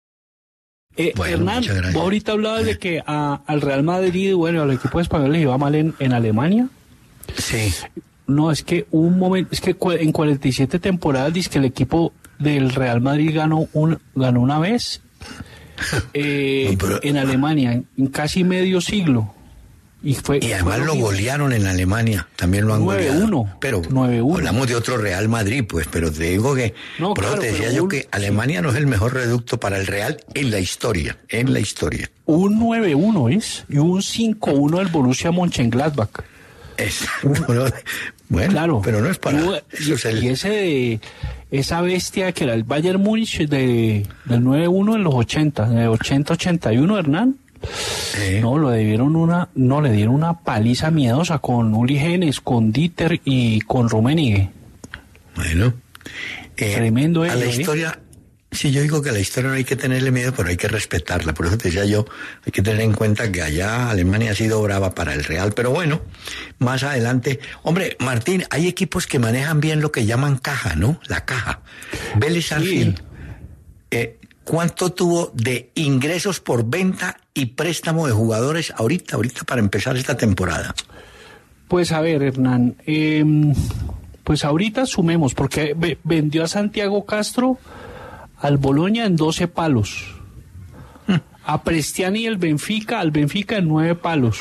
Eh, 0.97 1.13
Hernán, 1.25 1.63
vos 1.93 2.03
ahorita 2.03 2.33
hablabas 2.33 2.65
de 2.65 2.77
que 2.77 3.01
al 3.05 3.61
Real 3.61 3.83
Madrid, 3.83 4.33
bueno, 4.35 4.61
al 4.63 4.71
equipo 4.71 4.99
español 4.99 5.31
le 5.31 5.41
iba 5.41 5.57
mal 5.57 5.75
en, 5.75 5.93
en 5.99 6.13
Alemania. 6.13 6.67
Sí. 7.37 7.73
No, 8.27 8.51
es 8.51 8.63
que 8.63 8.87
un 8.91 9.17
momento, 9.17 9.49
es 9.51 9.61
que 9.61 9.75
en 9.99 10.11
47 10.11 10.79
temporadas 10.79 11.33
dice 11.33 11.49
que 11.49 11.59
el 11.59 11.65
equipo 11.65 12.13
del 12.39 12.71
Real 12.71 13.01
Madrid 13.01 13.35
ganó, 13.35 13.67
un, 13.73 13.99
ganó 14.15 14.41
una 14.41 14.59
vez 14.59 15.01
eh, 16.13 16.77
en 17.03 17.17
Alemania, 17.17 17.81
en 17.97 18.07
casi 18.07 18.43
medio 18.43 18.81
siglo. 18.81 19.33
Y, 20.03 20.15
fue, 20.15 20.39
y 20.41 20.51
además 20.51 20.79
lo 20.79 20.95
golearon 20.95 21.53
en 21.53 21.67
Alemania, 21.67 22.27
también 22.35 22.65
lo 22.65 22.73
han 22.73 22.83
9 22.83 23.07
goleado. 23.07 23.47
Pero 23.59 23.83
9 23.87 24.23
hablamos 24.33 24.67
de 24.67 24.75
otro 24.75 24.97
Real 24.97 25.29
Madrid, 25.29 25.63
pues, 25.67 25.87
pero 25.91 26.11
te 26.11 26.23
digo 26.23 26.55
que, 26.55 26.73
no, 26.97 27.13
te 27.13 27.51
decía 27.51 27.71
yo 27.71 27.87
que 27.87 28.07
Alemania 28.11 28.63
no 28.63 28.69
es 28.71 28.77
el 28.77 28.87
mejor 28.87 29.13
reducto 29.13 29.59
para 29.59 29.77
el 29.77 29.85
Real 29.85 30.17
en 30.33 30.49
la 30.49 30.59
historia, 30.59 31.17
en 31.29 31.53
la 31.53 31.59
historia. 31.59 32.09
Un 32.25 32.59
9-1 32.59 33.37
es, 33.37 33.65
y 33.69 33.77
un 33.77 34.01
5-1 34.01 34.79
del 34.79 34.87
Borussia 34.87 35.31
Mönchengladbach. 35.31 36.09
Es, 36.77 37.05
bueno, 38.29 38.49
claro, 38.49 38.81
pero 38.83 39.01
no 39.01 39.09
es 39.09 39.19
para... 39.19 39.39
Y, 39.39 39.91
y 40.21 40.27
ese 40.29 40.49
de 40.49 40.99
esa 41.51 41.81
bestia 41.81 42.31
que 42.31 42.45
era 42.45 42.53
el 42.53 42.63
Bayern 42.63 43.01
Múnich 43.01 43.47
de, 43.47 44.07
del 44.25 44.41
9-1 44.41 44.95
en 44.95 45.03
los 45.03 45.13
80, 45.13 45.69
de 45.69 45.89
80-81, 45.89 46.97
Hernán. 46.97 47.35
No, 48.41 48.57
lo 48.57 48.71
dieron 48.71 49.15
una, 49.15 49.49
no, 49.55 49.81
le 49.81 49.91
dieron 49.91 50.15
una 50.15 50.39
paliza 50.39 50.91
miedosa 50.91 51.39
con 51.39 51.73
Uli 51.73 51.97
Genes, 51.97 52.41
con 52.41 52.71
Dieter 52.71 53.21
y 53.23 53.61
con 53.61 53.89
Rummenigge. 53.89 54.49
Bueno. 55.35 55.73
Eh, 56.57 56.75
Tremendo 56.75 57.23
A 57.23 57.35
la 57.35 57.45
¿eh? 57.45 57.49
historia, 57.49 57.97
Sí, 58.51 58.71
yo 58.71 58.81
digo 58.81 59.01
que 59.01 59.09
a 59.09 59.13
la 59.13 59.19
historia 59.19 59.49
no 59.49 59.55
hay 59.55 59.63
que 59.63 59.77
tenerle 59.77 60.11
miedo, 60.11 60.33
pero 60.35 60.49
hay 60.49 60.57
que 60.57 60.67
respetarla. 60.67 61.33
Por 61.33 61.45
eso 61.45 61.57
te 61.57 61.69
decía 61.69 61.85
yo, 61.85 62.05
hay 62.45 62.51
que 62.51 62.61
tener 62.61 62.81
en 62.81 62.91
cuenta 62.91 63.31
que 63.31 63.41
allá 63.41 63.89
Alemania 63.89 64.31
ha 64.31 64.35
sido 64.35 64.61
brava 64.61 64.93
para 64.93 65.13
el 65.13 65.23
Real. 65.23 65.53
Pero 65.53 65.71
bueno, 65.71 66.01
más 66.59 66.83
adelante. 66.83 67.39
Hombre, 67.63 67.95
Martín, 67.99 68.43
hay 68.49 68.67
equipos 68.67 69.07
que 69.07 69.19
manejan 69.19 69.61
bien 69.61 69.79
lo 69.79 69.93
que 69.93 70.05
llaman 70.05 70.37
caja, 70.37 70.75
¿no? 70.75 70.99
La 71.07 71.23
caja. 71.23 71.61
Vélez 72.17 72.47
sí. 72.47 72.93
Eh, 73.89 74.19
¿Cuánto 74.43 74.91
tuvo 74.91 75.31
de 75.33 75.71
ingresos 75.75 76.41
por 76.41 76.69
venta 76.69 77.20
y 77.33 77.47
préstamo 77.47 78.07
de 78.07 78.13
jugadores 78.13 78.73
ahorita, 78.75 79.15
ahorita 79.15 79.43
para 79.43 79.61
empezar 79.61 79.97
esta 79.97 80.17
temporada? 80.17 80.75
Pues 81.67 81.91
a 81.91 82.01
ver, 82.01 82.21
Hernán, 82.23 82.75
em, 82.85 83.53
pues 84.23 84.43
ahorita 84.43 84.85
sumemos, 84.85 85.33
porque 85.33 85.75
vendió 86.03 86.43
a 86.43 86.47
Santiago 86.47 87.05
Castro 87.05 87.57
al 88.37 88.57
Boloña 88.57 89.05
en 89.05 89.15
12 89.15 89.47
palos. 89.47 90.15
A 91.43 91.63
Prestiani 91.63 92.19
y 92.19 92.25
el 92.27 92.37
Benfica, 92.37 92.99
al 92.99 93.11
Benfica 93.11 93.57
en 93.57 93.67
9 93.67 93.95
palos. 93.95 94.37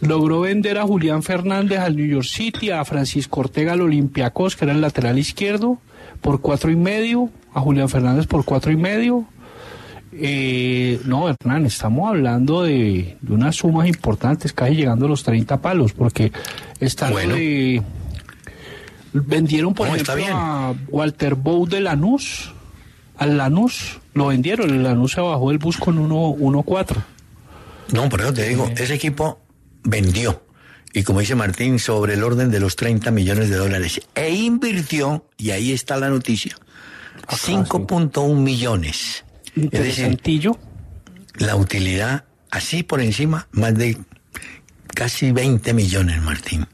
Logró 0.00 0.40
vender 0.40 0.78
a 0.78 0.84
Julián 0.84 1.22
Fernández 1.22 1.78
al 1.78 1.96
New 1.96 2.06
York 2.06 2.26
City, 2.26 2.70
a 2.70 2.84
Francisco 2.84 3.40
Ortega 3.40 3.72
al 3.72 3.82
Olympiacos, 3.82 4.56
que 4.56 4.64
era 4.64 4.72
el 4.72 4.80
lateral 4.80 5.18
izquierdo, 5.18 5.78
por 6.20 6.40
cuatro 6.40 6.70
y 6.70 6.76
medio, 6.76 7.30
a 7.52 7.60
Julián 7.60 7.88
Fernández 7.88 8.26
por 8.26 8.44
cuatro 8.44 8.72
y 8.72 8.76
medio. 8.76 9.26
Eh, 10.18 11.00
no, 11.04 11.28
Hernán, 11.28 11.66
estamos 11.66 12.08
hablando 12.08 12.62
de, 12.62 13.16
de, 13.20 13.32
unas 13.34 13.56
sumas 13.56 13.86
importantes, 13.86 14.52
casi 14.52 14.74
llegando 14.76 15.06
a 15.06 15.08
los 15.10 15.22
30 15.22 15.60
palos, 15.60 15.92
porque 15.92 16.32
está 16.80 17.10
Bueno. 17.10 17.34
de- 17.34 17.82
vendieron, 19.12 19.74
por 19.74 19.88
No, 19.88 19.94
está 19.96 20.14
ejemplo, 20.14 20.34
bien. 20.34 20.36
a 20.38 20.74
Walter 20.88 21.34
Bow 21.34 21.66
de 21.66 21.80
Lanús, 21.80 22.52
al 23.18 23.36
Lanús, 23.38 23.98
lo 24.14 24.26
vendieron, 24.28 24.70
el 24.70 24.82
Lanús 24.82 25.12
se 25.12 25.20
bajó 25.20 25.48
del 25.50 25.58
bus 25.58 25.76
con 25.76 25.98
1-4. 25.98 26.96
No, 27.92 28.08
por 28.08 28.20
eso 28.22 28.32
te 28.32 28.48
digo, 28.48 28.70
ese 28.76 28.94
equipo 28.94 29.38
vendió. 29.84 30.42
Y 30.92 31.02
como 31.02 31.20
dice 31.20 31.34
Martín, 31.34 31.78
sobre 31.78 32.14
el 32.14 32.24
orden 32.24 32.50
de 32.50 32.58
los 32.58 32.74
30 32.76 33.10
millones 33.10 33.50
de 33.50 33.56
dólares. 33.56 34.00
E 34.14 34.30
invirtió, 34.34 35.26
y 35.36 35.50
ahí 35.50 35.72
está 35.72 35.98
la 35.98 36.08
noticia, 36.08 36.56
5.1 37.28 38.34
millones. 38.40 39.24
Es 39.56 39.62
decir, 39.70 39.74
Interesantillo. 40.04 40.58
la 41.38 41.56
utilidad, 41.56 42.24
así 42.50 42.82
por 42.82 43.00
encima, 43.00 43.48
más 43.52 43.74
de 43.74 43.96
casi 44.94 45.32
20 45.32 45.72
millones, 45.74 46.20
Martín, 46.22 46.66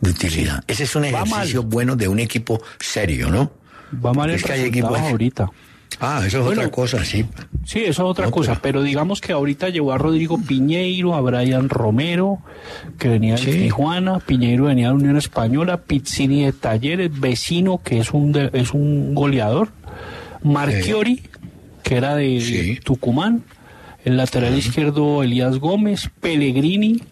de 0.00 0.10
utilidad. 0.10 0.62
Ese 0.66 0.84
es 0.84 0.94
un 0.94 1.04
ejercicio 1.06 1.62
bueno 1.62 1.96
de 1.96 2.08
un 2.08 2.18
equipo 2.18 2.60
serio, 2.78 3.30
¿no? 3.30 3.50
Va 4.04 4.12
mal 4.12 4.30
el 4.30 4.36
Es 4.36 4.44
que 4.44 4.52
hay 4.52 4.64
equipos- 4.64 4.98
ahorita. 4.98 5.48
Ah, 6.02 6.22
eso 6.24 6.38
es 6.38 6.44
Bueno, 6.44 6.60
otra 6.62 6.70
cosa, 6.70 7.04
sí. 7.04 7.26
Sí, 7.64 7.80
eso 7.80 7.90
es 7.90 7.98
otra 8.00 8.26
No, 8.26 8.30
cosa, 8.30 8.52
pero- 8.52 8.60
pero 8.62 8.82
digamos 8.82 9.20
que 9.20 9.32
ahorita 9.32 9.68
llevó 9.70 9.92
a 9.92 9.98
Rodrigo 9.98 10.38
Piñeiro, 10.40 11.14
a 11.14 11.20
Brian 11.20 11.68
Romero, 11.68 12.38
que 12.98 13.08
venía 13.08 13.34
de 13.34 13.42
Sí. 13.42 13.50
Tijuana, 13.52 14.18
Piñeiro 14.20 14.64
venía 14.66 14.88
de 14.88 14.94
Unión 14.94 15.16
Española, 15.16 15.82
Pizzini 15.82 16.44
de 16.44 16.52
Talleres, 16.52 17.18
Vecino, 17.18 17.80
que 17.82 17.98
es 17.98 18.12
un 18.12 18.32
de- 18.32 18.50
es 18.54 18.72
un 18.72 19.14
goleador, 19.14 19.70
Marchiori, 20.42 21.22
que 21.82 21.96
era 21.96 22.16
de 22.16 22.40
Sí. 22.40 22.80
Tucumán, 22.82 23.44
el 24.04 24.16
lateral 24.16 24.56
izquierdo 24.56 25.22
Elías 25.22 25.58
Gómez, 25.58 26.10
Pellegrini, 26.20 27.02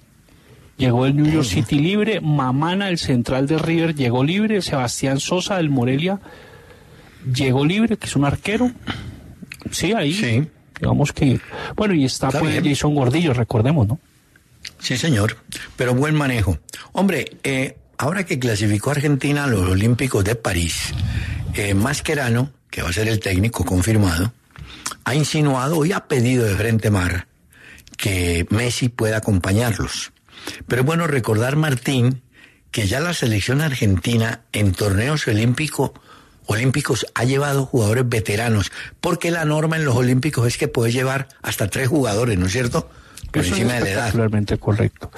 llegó 0.76 1.06
el 1.06 1.16
New 1.16 1.26
York 1.30 1.46
City 1.46 1.78
libre, 1.78 2.20
Mamana, 2.20 2.88
el 2.88 2.98
central 2.98 3.46
de 3.46 3.58
River, 3.58 3.94
llegó 3.94 4.24
libre, 4.24 4.62
Sebastián 4.62 5.20
Sosa 5.20 5.56
del 5.56 5.70
Morelia, 5.70 6.20
llegó 7.34 7.64
libre, 7.64 7.96
que 7.96 8.06
es 8.06 8.16
un 8.16 8.24
arquero. 8.24 8.70
Sí, 9.70 9.92
ahí. 9.92 10.12
Sí. 10.14 10.44
Digamos 10.80 11.12
que. 11.12 11.40
Bueno, 11.76 11.94
y 11.94 12.04
está, 12.04 12.28
Está 12.28 12.40
pues. 12.40 12.62
Jason 12.62 12.94
Gordillo, 12.94 13.34
recordemos, 13.34 13.86
¿no? 13.88 13.98
Sí, 14.78 14.96
señor, 14.96 15.36
pero 15.76 15.94
buen 15.94 16.14
manejo. 16.14 16.58
Hombre, 16.92 17.36
eh, 17.42 17.76
ahora 17.96 18.24
que 18.24 18.38
clasificó 18.38 18.90
Argentina 18.92 19.44
a 19.44 19.46
los 19.48 19.68
Olímpicos 19.68 20.24
de 20.24 20.36
París, 20.36 20.92
eh, 21.54 21.74
Mascherano, 21.74 22.50
que 22.70 22.82
va 22.82 22.90
a 22.90 22.92
ser 22.92 23.08
el 23.08 23.18
técnico 23.18 23.64
confirmado, 23.64 24.32
ha 25.08 25.14
insinuado 25.14 25.84
y 25.84 25.92
ha 25.92 26.06
pedido 26.06 26.44
de 26.44 26.54
frente 26.56 26.90
mar 26.90 27.26
que 27.96 28.46
Messi 28.50 28.88
pueda 28.88 29.16
acompañarlos. 29.18 30.12
Pero 30.66 30.82
es 30.82 30.86
bueno 30.86 31.06
recordar, 31.06 31.56
Martín, 31.56 32.22
que 32.70 32.86
ya 32.86 33.00
la 33.00 33.14
selección 33.14 33.60
argentina 33.60 34.42
en 34.52 34.72
torneos 34.72 35.26
olímpicos 35.26 35.92
olímpicos 36.50 37.06
ha 37.14 37.24
llevado 37.24 37.66
jugadores 37.66 38.08
veteranos, 38.08 38.72
porque 39.02 39.30
la 39.30 39.44
norma 39.44 39.76
en 39.76 39.84
los 39.84 39.94
olímpicos 39.96 40.46
es 40.46 40.56
que 40.56 40.66
puedes 40.66 40.94
llevar 40.94 41.28
hasta 41.42 41.68
tres 41.68 41.88
jugadores, 41.88 42.38
¿no 42.38 42.46
es 42.46 42.52
cierto? 42.52 42.88
Por 43.30 43.42
Eso 43.44 43.54
encima 43.54 43.76
es 43.76 43.84
de 43.84 43.94
la 43.94 44.08
edad. 44.08 44.58
correcto. 44.58 45.10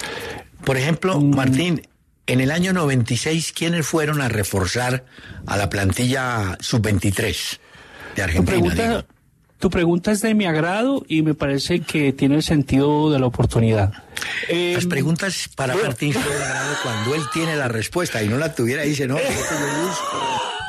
Por 0.65 0.75
ejemplo, 0.75 1.19
Mm. 1.21 1.35
Martín, 1.35 1.87
en 2.27 2.41
el 2.41 2.51
año 2.51 2.73
96, 2.73 3.53
¿quiénes 3.53 3.85
fueron 3.87 4.19
a 4.21 4.27
reforzar 4.27 5.05
a 5.45 5.55
la 5.55 5.69
plantilla 5.69 6.57
sub-23 6.59 7.59
de 8.17 8.23
Argentina? 8.23 8.51
pregunta? 8.73 9.05
Tu 9.61 9.69
pregunta 9.69 10.11
es 10.11 10.21
de 10.21 10.33
mi 10.33 10.45
agrado 10.45 11.05
y 11.07 11.21
me 11.21 11.35
parece 11.35 11.79
que 11.81 12.11
tiene 12.11 12.35
el 12.35 12.43
sentido 12.43 13.11
de 13.11 13.19
la 13.19 13.27
oportunidad. 13.27 13.93
Eh, 14.49 14.73
Las 14.75 14.87
preguntas 14.87 15.49
para 15.55 15.73
bueno. 15.73 15.89
Martín 15.89 16.13
son 16.13 16.23
de 16.23 16.43
agrado 16.43 16.75
cuando 16.83 17.15
él 17.15 17.21
tiene 17.31 17.55
la 17.55 17.67
respuesta 17.67 18.21
y 18.23 18.27
no 18.27 18.37
la 18.37 18.53
tuviera, 18.53 18.81
dice, 18.81 19.07
no, 19.07 19.17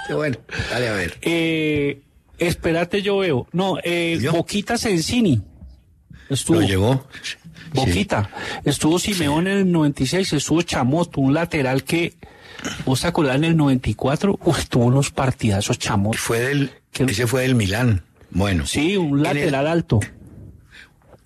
yo 0.08 0.16
bueno, 0.16 0.36
dale 0.70 0.88
a 0.88 0.92
ver. 0.92 1.18
eh, 1.22 2.02
espérate, 2.38 3.00
yo 3.02 3.18
veo. 3.18 3.48
No, 3.52 3.78
eh, 3.82 4.18
¿Yo? 4.20 4.32
Boquita 4.32 4.76
Sensini. 4.76 5.40
Estuvo. 6.28 6.60
Lo 6.60 6.66
llevó. 6.66 7.06
Boquita. 7.72 8.28
Estuvo 8.64 8.98
Simeón 8.98 9.46
en 9.46 9.58
el 9.58 9.72
96, 9.72 10.34
estuvo 10.34 10.60
Chamoto, 10.62 11.20
un 11.22 11.32
lateral 11.32 11.82
que, 11.84 12.12
vos 12.84 13.00
te 13.00 13.06
acordás 13.06 13.36
en 13.36 13.44
el 13.44 13.56
94, 13.56 14.38
Uf, 14.44 14.66
tuvo 14.68 14.84
unos 14.84 15.10
partidazos. 15.10 15.78
Chamoto. 15.78 16.18
Fue 16.18 16.40
del, 16.40 16.70
ese 16.92 17.26
fue 17.26 17.42
del 17.42 17.54
Milán. 17.54 18.02
Bueno. 18.34 18.66
Sí, 18.66 18.96
un 18.96 19.18
el- 19.18 19.22
lateral 19.22 19.66
alto. 19.66 20.00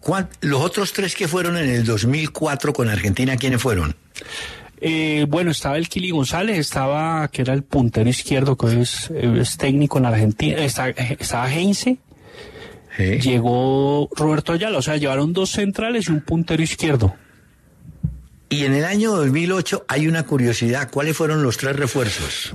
¿cuán- 0.01 0.29
los 0.41 0.63
otros 0.63 0.93
tres 0.93 1.15
que 1.17 1.27
fueron 1.29 1.57
en 1.57 1.69
el 1.69 1.85
2004 1.85 2.73
con 2.73 2.89
Argentina, 2.89 3.37
¿quiénes 3.37 3.61
fueron? 3.61 3.97
Eh, 4.81 5.27
bueno, 5.29 5.51
estaba 5.51 5.79
el 5.79 5.89
Kili 5.89 6.11
González, 6.11 6.59
estaba, 6.59 7.27
que 7.29 7.43
era 7.43 7.55
el 7.55 7.63
puntero 7.65 8.09
izquierdo, 8.09 8.57
que 8.57 8.81
es, 8.83 9.11
es 9.11 9.57
técnico 9.57 9.99
en 9.99 10.07
Argentina, 10.07 10.59
está- 10.59 10.91
estaba 10.91 11.51
Heinze, 11.53 11.97
Sí. 12.97 13.05
llegó 13.21 14.09
Roberto 14.15 14.53
Ayala, 14.53 14.79
o 14.79 14.83
sea, 14.83 14.97
llevaron 14.97 15.33
dos 15.33 15.51
centrales 15.51 16.09
y 16.09 16.13
un 16.13 16.21
puntero 16.21 16.63
izquierdo. 16.63 17.15
Y 18.49 18.65
en 18.65 18.75
el 18.75 18.85
año 18.85 19.11
2008 19.13 19.85
hay 19.89 20.07
una 20.07 20.23
curiosidad. 20.25 20.89
¿Cuáles 20.91 21.17
fueron 21.17 21.43
los 21.43 21.57
tres 21.57 21.75
refuerzos? 21.77 22.55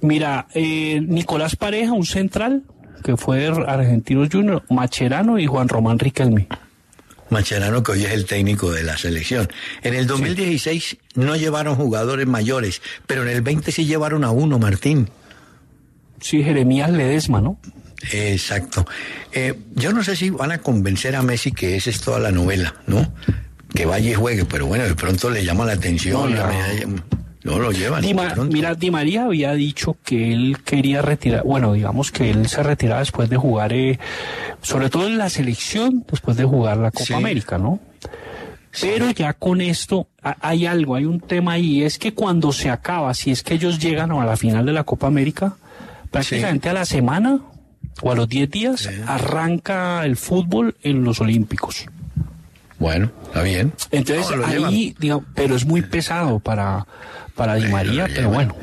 Mira, 0.00 0.48
eh, 0.54 1.00
Nicolás 1.06 1.54
Pareja, 1.56 1.92
un 1.92 2.04
central, 2.06 2.64
que 3.02 3.16
fue 3.16 3.46
Argentinos 3.66 4.28
Junior, 4.30 4.62
Macherano 4.70 5.38
y 5.38 5.46
Juan 5.46 5.68
Román 5.68 5.98
Riquelme. 5.98 6.48
Macherano, 7.30 7.82
que 7.82 7.92
hoy 7.92 8.04
es 8.04 8.12
el 8.12 8.24
técnico 8.24 8.72
de 8.72 8.82
la 8.82 8.96
selección. 8.96 9.48
En 9.82 9.94
el 9.94 10.06
2016 10.06 10.96
no 11.14 11.36
llevaron 11.36 11.76
jugadores 11.76 12.26
mayores, 12.26 12.80
pero 13.06 13.22
en 13.22 13.28
el 13.28 13.42
20 13.42 13.70
sí 13.70 13.84
llevaron 13.84 14.24
a 14.24 14.30
uno, 14.30 14.58
Martín. 14.58 15.10
Sí, 16.20 16.42
Jeremías 16.42 16.90
Ledesma, 16.90 17.40
¿no? 17.42 17.58
Exacto. 18.12 18.86
Eh, 19.32 19.54
yo 19.74 19.92
no 19.92 20.02
sé 20.02 20.16
si 20.16 20.30
van 20.30 20.52
a 20.52 20.58
convencer 20.58 21.16
a 21.16 21.22
Messi 21.22 21.52
que 21.52 21.76
esa 21.76 21.90
es 21.90 22.00
toda 22.00 22.18
la 22.18 22.30
novela, 22.30 22.74
¿no? 22.86 23.12
Que 23.74 23.84
vaya 23.84 24.10
y 24.10 24.14
juegue, 24.14 24.44
pero 24.46 24.66
bueno, 24.66 24.84
de 24.84 24.94
pronto 24.94 25.28
le 25.30 25.44
llama 25.44 25.66
la 25.66 25.72
atención. 25.74 26.14
No, 26.14 26.28
la 26.28 26.46
no. 26.46 26.48
medalla- 26.52 27.02
no 27.48 27.58
lo 27.58 27.72
llevan. 27.72 28.02
Di 28.02 28.14
mira, 28.50 28.74
Di 28.74 28.90
María 28.90 29.24
había 29.24 29.52
dicho 29.54 29.96
que 30.04 30.32
él 30.32 30.58
quería 30.64 31.02
retirar, 31.02 31.42
bueno, 31.44 31.72
digamos 31.72 32.10
que 32.12 32.30
él 32.30 32.48
se 32.48 32.62
retiraba 32.62 33.00
después 33.00 33.28
de 33.30 33.36
jugar, 33.36 33.72
eh, 33.72 33.98
sobre 34.62 34.90
todo 34.90 35.06
en 35.06 35.18
la 35.18 35.28
selección, 35.30 36.04
después 36.10 36.36
de 36.36 36.44
jugar 36.44 36.76
la 36.78 36.90
Copa 36.90 37.04
Sí. 37.06 37.12
América, 37.14 37.58
¿no? 37.58 37.80
Pero 38.80 39.10
ya 39.10 39.32
con 39.32 39.60
esto 39.60 40.08
ha- 40.22 40.36
hay 40.40 40.66
algo, 40.66 40.94
hay 40.94 41.04
un 41.04 41.20
tema 41.20 41.52
ahí, 41.52 41.82
es 41.82 41.98
que 41.98 42.12
cuando 42.14 42.52
se 42.52 42.70
acaba, 42.70 43.12
si 43.14 43.30
es 43.30 43.42
que 43.42 43.54
ellos 43.54 43.78
llegan 43.78 44.12
a 44.12 44.24
la 44.24 44.36
final 44.36 44.64
de 44.66 44.72
la 44.72 44.84
Copa 44.84 45.06
América, 45.06 45.56
prácticamente 46.10 46.68
a 46.68 46.74
la 46.74 46.84
semana 46.84 47.40
o 48.02 48.12
a 48.12 48.14
los 48.14 48.28
10 48.28 48.50
días 48.50 48.88
arranca 49.06 50.04
el 50.04 50.16
fútbol 50.16 50.76
en 50.82 51.02
los 51.02 51.20
Olímpicos. 51.20 51.86
Bueno, 52.78 53.10
está 53.26 53.42
bien. 53.42 53.72
Entonces 53.90 54.36
No, 54.36 54.46
ahí, 54.66 54.94
digamos, 54.98 55.24
pero 55.34 55.56
es 55.56 55.64
muy 55.64 55.82
pesado 55.82 56.38
para, 56.38 56.86
para 57.34 57.56
Di 57.56 57.66
María, 57.68 58.04
pero 58.06 58.30
llevan. 58.30 58.34
bueno. 58.34 58.56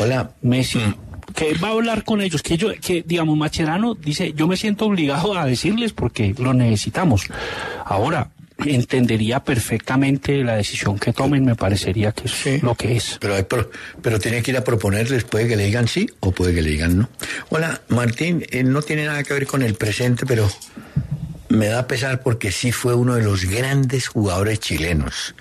Hola. 0.00 0.30
Messi, 0.42 0.78
Mm. 0.78 0.94
que 1.34 1.54
va 1.54 1.68
a 1.68 1.72
hablar 1.72 2.04
con 2.04 2.20
ellos, 2.20 2.42
que 2.42 2.56
yo, 2.56 2.68
que 2.80 3.02
digamos, 3.06 3.36
Macherano 3.36 3.94
dice, 3.94 4.32
yo 4.34 4.46
me 4.46 4.56
siento 4.56 4.86
obligado 4.86 5.36
a 5.36 5.44
decirles 5.46 5.92
porque 5.92 6.34
lo 6.38 6.54
necesitamos. 6.54 7.24
Ahora, 7.84 8.30
entendería 8.64 9.40
perfectamente 9.42 10.44
la 10.44 10.54
decisión 10.56 10.96
que 10.98 11.12
tomen, 11.12 11.44
me 11.44 11.56
parecería 11.56 12.12
que 12.12 12.26
es 12.26 12.32
Sí. 12.32 12.58
lo 12.62 12.76
que 12.76 12.96
es. 12.96 13.16
Pero, 13.20 13.34
hay 13.34 13.42
pro- 13.42 13.68
pero 14.02 14.20
tiene 14.20 14.40
que 14.42 14.52
ir 14.52 14.56
a 14.56 14.62
proponerles, 14.62 15.24
puede 15.24 15.48
que 15.48 15.56
le 15.56 15.64
digan 15.64 15.88
sí 15.88 16.06
o 16.20 16.30
puede 16.30 16.54
que 16.54 16.62
le 16.62 16.70
digan 16.70 16.96
no. 16.98 17.08
Hola, 17.48 17.80
Martín, 17.88 18.44
eh, 18.50 18.62
no 18.62 18.82
tiene 18.82 19.06
nada 19.06 19.24
que 19.24 19.34
ver 19.34 19.46
con 19.48 19.62
el 19.62 19.74
presente, 19.74 20.26
pero 20.26 20.48
me 21.52 21.68
da 21.68 21.86
pesar 21.86 22.22
porque 22.22 22.50
sí 22.50 22.72
fue 22.72 22.94
uno 22.94 23.14
de 23.14 23.22
los 23.22 23.44
grandes 23.44 24.08
jugadores 24.08 24.58
chilenos. 24.60 25.34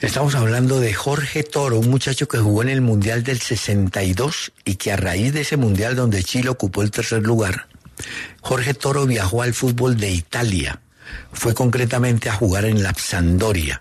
Estamos 0.00 0.34
hablando 0.34 0.80
de 0.80 0.92
Jorge 0.92 1.42
Toro, 1.42 1.78
un 1.78 1.88
muchacho 1.88 2.28
que 2.28 2.38
jugó 2.38 2.62
en 2.62 2.68
el 2.68 2.80
Mundial 2.80 3.22
del 3.22 3.40
62 3.40 4.52
y 4.64 4.74
que 4.74 4.92
a 4.92 4.96
raíz 4.96 5.32
de 5.32 5.40
ese 5.42 5.56
Mundial 5.56 5.96
donde 5.96 6.22
Chile 6.22 6.50
ocupó 6.50 6.82
el 6.82 6.90
tercer 6.90 7.22
lugar, 7.22 7.68
Jorge 8.42 8.74
Toro 8.74 9.06
viajó 9.06 9.42
al 9.42 9.54
fútbol 9.54 9.96
de 9.96 10.10
Italia. 10.10 10.80
Fue 11.32 11.54
concretamente 11.54 12.28
a 12.28 12.34
jugar 12.34 12.64
en 12.64 12.82
la 12.82 12.92
Sampdoria. 12.92 13.80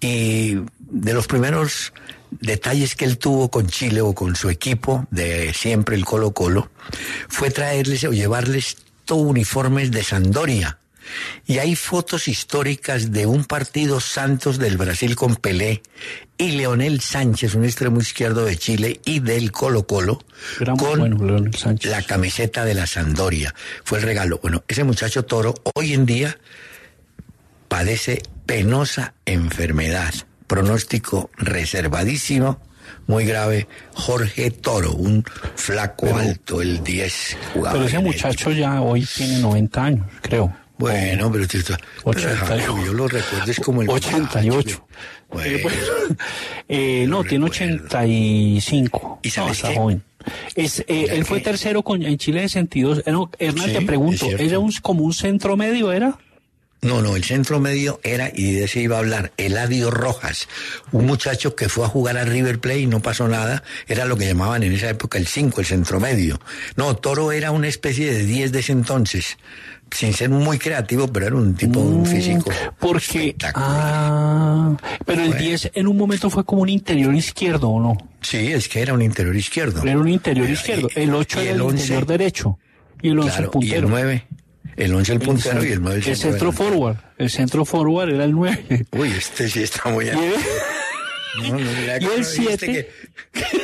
Y 0.00 0.56
de 0.78 1.12
los 1.12 1.26
primeros 1.26 1.92
detalles 2.30 2.96
que 2.96 3.04
él 3.04 3.18
tuvo 3.18 3.50
con 3.50 3.68
Chile 3.68 4.00
o 4.00 4.14
con 4.14 4.34
su 4.34 4.50
equipo 4.50 5.06
de 5.10 5.52
siempre 5.54 5.94
el 5.94 6.04
Colo 6.04 6.32
Colo 6.32 6.70
fue 7.28 7.50
traerles 7.50 8.02
o 8.04 8.12
llevarles 8.12 8.78
uniformes 9.12 9.90
de 9.90 10.02
Sandoria 10.02 10.78
Y 11.46 11.58
hay 11.58 11.76
fotos 11.76 12.28
históricas 12.28 13.12
de 13.12 13.26
un 13.26 13.44
partido 13.44 14.00
Santos 14.00 14.58
del 14.58 14.76
Brasil 14.76 15.16
con 15.16 15.36
Pelé 15.36 15.82
y 16.38 16.52
Leonel 16.52 17.00
Sánchez, 17.00 17.54
un 17.54 17.64
extremo 17.64 18.00
izquierdo 18.00 18.44
de 18.44 18.56
Chile 18.56 19.00
y 19.04 19.20
del 19.20 19.52
Colo 19.52 19.86
Colo, 19.86 20.18
con 20.78 21.20
la 21.82 22.02
camiseta 22.02 22.64
de 22.64 22.74
la 22.74 22.86
Sandoria. 22.86 23.54
Fue 23.84 23.98
el 23.98 24.04
regalo. 24.04 24.40
Bueno, 24.42 24.64
ese 24.66 24.84
muchacho 24.84 25.24
Toro 25.24 25.54
hoy 25.74 25.92
en 25.92 26.06
día 26.06 26.38
padece 27.68 28.22
penosa 28.46 29.14
enfermedad. 29.26 30.14
Pronóstico 30.46 31.30
reservadísimo 31.36 32.60
muy 33.06 33.24
grave, 33.24 33.66
Jorge 33.94 34.50
Toro, 34.50 34.92
un 34.92 35.24
flaco 35.54 36.14
alto, 36.16 36.62
el 36.62 36.82
10 36.82 37.36
jugador. 37.52 37.78
Pero 37.78 37.88
ese 37.88 37.98
muchacho 38.00 38.50
ya 38.52 38.80
hoy 38.80 39.06
tiene 39.16 39.38
90 39.38 39.84
años, 39.84 40.06
creo. 40.22 40.52
Bueno, 40.76 41.30
pero, 41.30 41.46
yo 42.84 42.92
lo 42.92 43.06
recuerdo 43.06 43.50
es 43.50 43.60
como 43.60 43.82
el 43.82 43.88
88. 43.88 44.86
Eh, 46.68 47.06
no, 47.08 47.22
tiene 47.22 47.44
85. 47.44 49.20
¿Y 49.22 49.30
sabes 49.30 49.62
no, 49.62 49.74
joven. 49.74 50.02
Es, 50.54 50.80
eh, 50.80 51.06
él 51.10 51.24
fue 51.24 51.40
tercero 51.40 51.82
con, 51.82 52.02
en 52.02 52.18
Chile 52.18 52.40
de 52.40 52.48
sentidos. 52.48 53.02
Eh, 53.06 53.12
Hernán, 53.38 53.72
te 53.72 53.82
pregunto, 53.82 54.26
¿era 54.26 54.58
un, 54.58 54.72
como 54.82 55.04
un 55.04 55.12
centro 55.12 55.56
medio, 55.56 55.92
era? 55.92 56.18
No, 56.84 57.00
no, 57.00 57.16
el 57.16 57.24
centro 57.24 57.60
medio 57.60 57.98
era, 58.02 58.30
y 58.32 58.52
de 58.52 58.64
ese 58.64 58.82
iba 58.82 58.96
a 58.96 58.98
hablar, 58.98 59.32
Eladio 59.38 59.90
Rojas, 59.90 60.48
un 60.92 61.06
muchacho 61.06 61.56
que 61.56 61.70
fue 61.70 61.86
a 61.86 61.88
jugar 61.88 62.18
a 62.18 62.24
River 62.24 62.60
Plate 62.60 62.80
y 62.80 62.86
no 62.86 63.00
pasó 63.00 63.26
nada, 63.26 63.62
era 63.88 64.04
lo 64.04 64.18
que 64.18 64.26
llamaban 64.26 64.62
en 64.62 64.74
esa 64.74 64.90
época 64.90 65.16
el 65.16 65.26
5, 65.26 65.62
el 65.62 65.66
centro 65.66 65.98
medio. 65.98 66.38
No, 66.76 66.94
Toro 66.94 67.32
era 67.32 67.52
una 67.52 67.68
especie 67.68 68.12
de 68.12 68.26
10 68.26 68.52
de 68.52 68.58
ese 68.58 68.72
entonces, 68.72 69.38
sin 69.90 70.12
ser 70.12 70.28
muy 70.28 70.58
creativo, 70.58 71.08
pero 71.08 71.28
era 71.28 71.36
un 71.36 71.54
tipo, 71.54 71.80
un 71.80 72.02
mm, 72.02 72.06
físico. 72.06 72.50
Porque, 72.78 73.34
ah, 73.54 74.76
pero 75.06 75.22
el 75.22 75.38
10 75.38 75.70
en 75.72 75.86
un 75.86 75.96
momento 75.96 76.28
fue 76.28 76.44
como 76.44 76.60
un 76.60 76.68
interior 76.68 77.14
izquierdo, 77.14 77.70
¿o 77.70 77.80
no? 77.80 77.96
Sí, 78.20 78.52
es 78.52 78.68
que 78.68 78.82
era 78.82 78.92
un 78.92 79.00
interior 79.00 79.34
izquierdo. 79.34 79.82
Era 79.82 79.98
un 79.98 80.08
interior 80.08 80.50
izquierdo, 80.50 80.88
el 80.94 81.14
8 81.14 81.40
era 81.40 81.50
el, 81.52 81.62
interior 81.62 82.04
derecho. 82.04 82.58
Y 83.00 83.08
el 83.08 83.20
11 83.20 83.38
el 83.38 83.48
puntero. 83.48 83.74
Y 83.74 83.78
el 83.78 83.88
9 83.88 84.26
el 84.76 84.94
11 84.94 85.12
el 85.12 85.20
puntero 85.20 85.64
y 85.64 85.72
el 85.72 85.82
9 85.82 86.00
el, 86.04 86.08
el 86.08 86.16
centro 86.16 86.52
forward. 86.52 86.96
El 87.18 87.30
centro 87.30 87.64
forward 87.64 88.10
era 88.10 88.24
el 88.24 88.32
9. 88.32 88.86
Uy, 88.92 89.08
este 89.10 89.48
sí 89.48 89.62
está 89.62 89.90
muy 89.90 90.06
No, 90.06 91.48
no, 91.48 91.58
mira, 91.58 92.00
y 92.00 92.04
el 92.04 92.24
7 92.24 92.90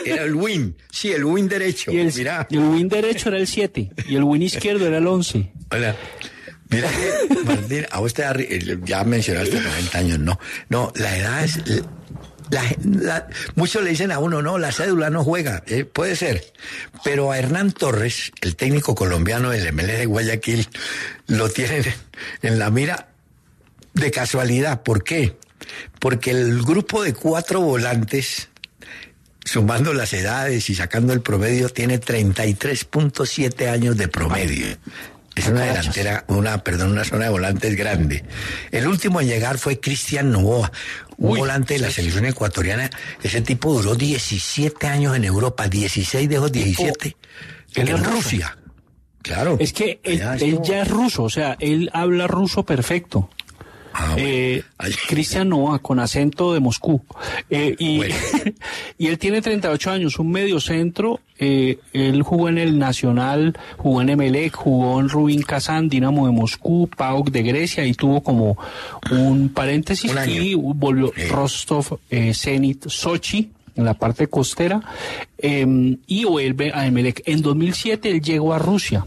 era 0.05 0.25
el 0.25 0.35
win, 0.35 0.77
sí, 0.91 1.13
el 1.13 1.25
win 1.25 1.49
derecho. 1.49 1.93
Y 1.93 1.99
el, 1.99 2.13
mira. 2.13 2.47
Y 2.51 2.57
el 2.57 2.65
win 2.65 2.89
derecho 2.89 3.29
era 3.29 3.39
el 3.39 3.47
7 3.47 3.91
y 4.09 4.17
el 4.17 4.25
win 4.25 4.43
izquierdo 4.43 4.87
era 4.87 4.99
el 4.99 5.07
11. 5.07 5.53
Hola. 5.71 5.97
Mira, 6.69 6.89
Martín, 7.45 7.87
a 7.91 8.01
usted 8.01 8.25
ya 8.85 9.03
mencionaste 9.03 9.61
90 9.61 9.99
años, 9.99 10.19
no. 10.21 10.39
No, 10.69 10.93
la 10.95 11.17
edad 11.17 11.45
es 11.45 11.59
la, 12.51 13.29
muchos 13.55 13.83
le 13.83 13.91
dicen 13.91 14.13
a 14.13 14.19
uno, 14.19 14.43
no, 14.43 14.59
la 14.59 14.73
cédula 14.73 15.11
no 15.11 15.25
juega, 15.25 15.63
eh, 15.67 15.85
puede 15.85 16.17
ser. 16.17 16.45
Pero 17.05 17.31
a 17.33 17.39
Hernán 17.39 17.73
Torres, 17.73 18.33
el 18.41 18.57
técnico 18.57 18.95
colombiano 18.95 19.51
del 19.51 19.73
MLE 19.73 19.99
de 19.99 20.07
Guayaquil, 20.07 20.69
lo 21.27 21.49
tienen 21.49 21.85
en 22.43 22.59
la 22.59 22.71
mira 22.71 23.09
de 23.95 24.11
casualidad. 24.11 24.83
¿Por 24.83 25.05
qué? 25.05 25.37
Porque 25.99 26.31
el 26.31 26.63
grupo 26.63 27.03
de 27.03 27.15
cuatro 27.15 27.61
volantes, 27.61 28.49
sumando 29.45 29.93
las 29.95 30.13
edades 30.13 30.71
y 30.71 30.75
sacando 30.75 31.13
el 31.13 31.21
promedio, 31.21 31.69
tiene 31.69 32.01
33.7 32.01 33.69
años 33.69 33.97
de 33.97 34.09
promedio. 34.09 34.77
Es 35.37 35.47
una 35.47 35.65
delantera, 35.65 36.25
una, 36.27 36.63
perdón, 36.65 36.91
una 36.91 37.05
zona 37.05 37.25
de 37.25 37.31
volantes 37.31 37.77
grande. 37.77 38.25
El 38.73 38.87
último 38.89 39.21
en 39.21 39.29
llegar 39.29 39.59
fue 39.59 39.81
Cristian 39.81 40.33
Novoa, 40.33 40.71
un 41.21 41.37
volante 41.37 41.75
de 41.75 41.81
la 41.81 41.91
selección 41.91 42.25
ecuatoriana. 42.25 42.91
Ese 43.23 43.41
tipo 43.43 43.73
duró 43.73 43.95
17 43.95 44.87
años 44.87 45.17
en 45.17 45.25
Europa, 45.25 45.69
16 45.69 46.29
de 46.29 46.35
esos 46.35 46.51
17 46.51 47.17
en 47.77 48.05
Rusia. 48.05 48.57
Claro. 49.23 49.59
Es 49.61 49.75
que 49.75 50.01
él, 50.03 50.19
ya 50.63 50.83
es 50.83 50.89
ruso, 50.89 51.25
o 51.25 51.31
sea, 51.31 51.57
él 51.61 51.91
habla 51.93 52.27
ruso 52.27 52.65
perfecto. 52.65 53.29
Ah, 53.93 54.15
eh, 54.17 54.63
Cristian 55.09 55.49
Noah, 55.49 55.81
con 55.81 55.99
acento 55.99 56.53
de 56.53 56.61
Moscú. 56.61 57.03
Eh, 57.49 57.75
y, 57.79 58.03
y 58.99 59.09
él 59.09 59.19
tiene 59.19 59.43
38 59.43 59.91
años, 59.91 60.19
un 60.19 60.31
medio 60.31 60.61
centro. 60.61 61.21
Eh, 61.39 61.79
él 61.93 62.23
jugó 62.23 62.49
en 62.49 62.59
el 62.59 62.79
Nacional, 62.79 63.59
jugó 63.79 64.03
en 64.03 64.11
Emelec, 64.11 64.55
jugó 64.55 65.01
en 65.01 65.09
Rubin 65.09 65.43
Kazan, 65.43 65.89
Dinamo 65.89 66.27
de 66.27 66.33
Moscú, 66.33 66.89
PAOK 66.95 67.31
de 67.31 67.43
Grecia 67.43 67.85
y 67.87 67.95
tuvo 67.95 68.23
como 68.23 68.59
un 69.11 69.49
paréntesis 69.49 70.13
y 70.27 70.55
volvió 70.55 71.13
Rostov, 71.31 71.99
Zenit, 72.35 72.89
Sochi 72.89 73.51
en 73.75 73.85
la 73.85 73.95
parte 73.95 74.27
costera 74.27 74.83
em, 75.39 75.97
y 76.07 76.25
vuelve 76.25 76.73
a 76.75 76.87
Emelec. 76.87 77.23
En 77.25 77.41
2007 77.41 78.11
él 78.11 78.21
llegó 78.21 78.53
a 78.53 78.59
Rusia 78.59 79.07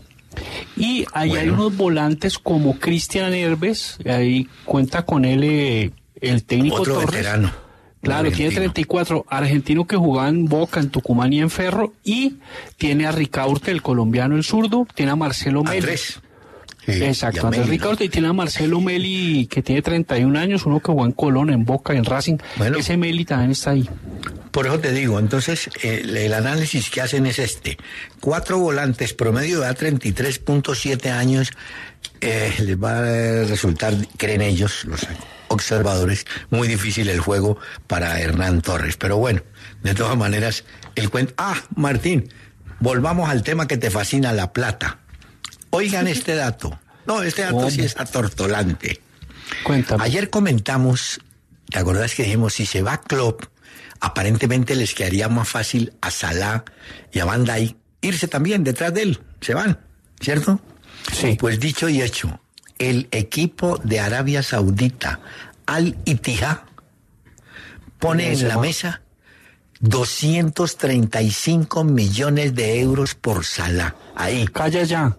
y 0.76 1.06
ahí 1.14 1.36
hay 1.36 1.50
unos 1.50 1.76
volantes 1.76 2.38
como 2.38 2.80
Cristian 2.80 3.34
Herbes, 3.34 3.98
ahí 4.06 4.48
cuenta 4.66 5.06
con 5.06 5.26
él 5.26 5.44
eh, 5.44 5.92
el 6.22 6.44
técnico 6.44 6.82
Otro 6.82 6.96
Torres. 6.96 7.12
Veterano. 7.12 7.64
Claro, 8.02 8.30
tiene 8.32 8.54
34, 8.54 9.26
argentino 9.30 9.88
que 9.88 9.96
jugaba 9.96 10.28
en 10.28 10.46
Boca, 10.46 10.82
en 10.82 10.90
Tucumán 10.90 11.32
y 11.32 11.40
en 11.40 11.50
Ferro, 11.50 11.94
y 12.04 12.36
tiene 12.76 13.06
a 13.06 13.14
Ricaurte, 13.14 13.72
el 13.72 13.82
colombiano, 13.82 14.36
el 14.36 14.44
zurdo, 14.44 14.86
tiene 14.94 15.14
a 15.14 15.16
Marcelo 15.16 15.64
Exacto, 16.88 17.48
Andrés 17.48 17.68
Ricaurte, 17.68 18.06
y 18.06 18.10
tiene 18.10 18.28
a 18.28 18.34
Marcelo 18.34 18.82
Meli, 18.82 19.48
que 19.48 19.62
tiene 19.62 19.82
31 19.82 20.38
años, 20.38 20.66
uno 20.66 20.80
que 20.80 20.88
jugó 20.88 21.06
en 21.06 21.12
Colón, 21.14 21.50
en 21.50 21.66
Boca, 21.66 21.94
en 21.94 22.04
Racing. 22.04 22.38
Ese 22.78 22.98
Meli 22.98 23.26
también 23.26 23.52
está 23.52 23.72
ahí. 23.72 23.90
Por 24.52 24.68
eso 24.68 24.80
te 24.80 24.92
digo, 24.92 25.20
entonces 25.20 25.70
el, 25.82 26.34
análisis 26.34 26.90
que 26.90 27.02
hacen 27.02 27.26
es 27.26 27.40
este. 27.40 27.78
Cuatro 28.20 28.60
volantes, 28.60 29.14
promedio 29.14 29.60
de 29.60 29.66
edad 29.66 29.78
33.7 29.78 31.12
años, 31.12 31.52
eh, 32.22 32.54
les 32.60 32.78
va 32.78 33.00
a 33.00 33.46
resultar, 33.46 33.96
creen 34.18 34.42
ellos, 34.42 34.86
los 34.86 35.08
observadores, 35.48 36.26
muy 36.50 36.68
difícil 36.68 37.10
el 37.10 37.20
juego 37.20 37.58
para 37.88 38.20
Hernán 38.20 38.62
Torres. 38.62 38.98
Pero 38.98 39.18
bueno, 39.18 39.42
de 39.82 39.96
todas 39.96 40.18
maneras, 40.18 40.66
el 40.96 41.10
cuento... 41.10 41.34
Ah, 41.38 41.56
Martín, 41.76 42.30
volvamos 42.80 43.30
al 43.30 43.44
tema 43.44 43.68
que 43.68 43.78
te 43.78 43.90
fascina, 43.90 44.34
la 44.34 44.54
plata. 44.54 45.00
Oigan 45.76 46.08
este 46.08 46.36
dato. 46.36 46.80
No, 47.08 47.24
este 47.24 47.42
dato 47.42 47.68
sí 47.72 47.82
es 47.82 47.98
atortolante. 47.98 49.02
Cuéntame. 49.64 50.04
Ayer 50.04 50.30
comentamos, 50.30 51.20
¿te 51.68 51.80
acordás 51.80 52.14
que 52.14 52.22
dijimos, 52.24 52.54
si 52.54 52.68
se 52.68 52.84
va 52.84 53.02
Klopp, 53.02 53.46
aparentemente 54.00 54.76
les 54.76 54.94
quedaría 54.94 55.30
más 55.30 55.50
fácil 55.50 55.92
a 56.00 56.12
Salah 56.12 56.64
y 57.12 57.18
a 57.20 57.26
Van 57.26 57.44
Dijk 57.44 57.76
irse 58.02 58.28
también 58.28 58.64
detrás 58.64 58.94
de 58.94 59.02
él. 59.02 59.20
Se 59.42 59.56
van, 59.56 59.80
¿cierto? 60.20 60.62
Sí. 61.12 61.38
Pues 61.40 61.60
dicho 61.60 61.90
y 61.90 62.04
hecho, 62.04 62.40
el 62.78 63.08
equipo 63.10 63.80
de 63.84 64.00
Arabia 64.00 64.44
Saudita, 64.44 65.22
Al 65.66 65.98
Ittihad, 66.06 66.60
pone 67.98 68.32
en 68.32 68.48
la 68.48 68.60
mesa 68.60 69.02
235 69.80 71.84
millones 71.84 72.54
de 72.54 72.80
euros 72.80 73.16
por 73.16 73.44
Salah. 73.44 73.96
Ahí. 74.16 74.48
Calla 74.50 74.84
ya. 74.84 75.18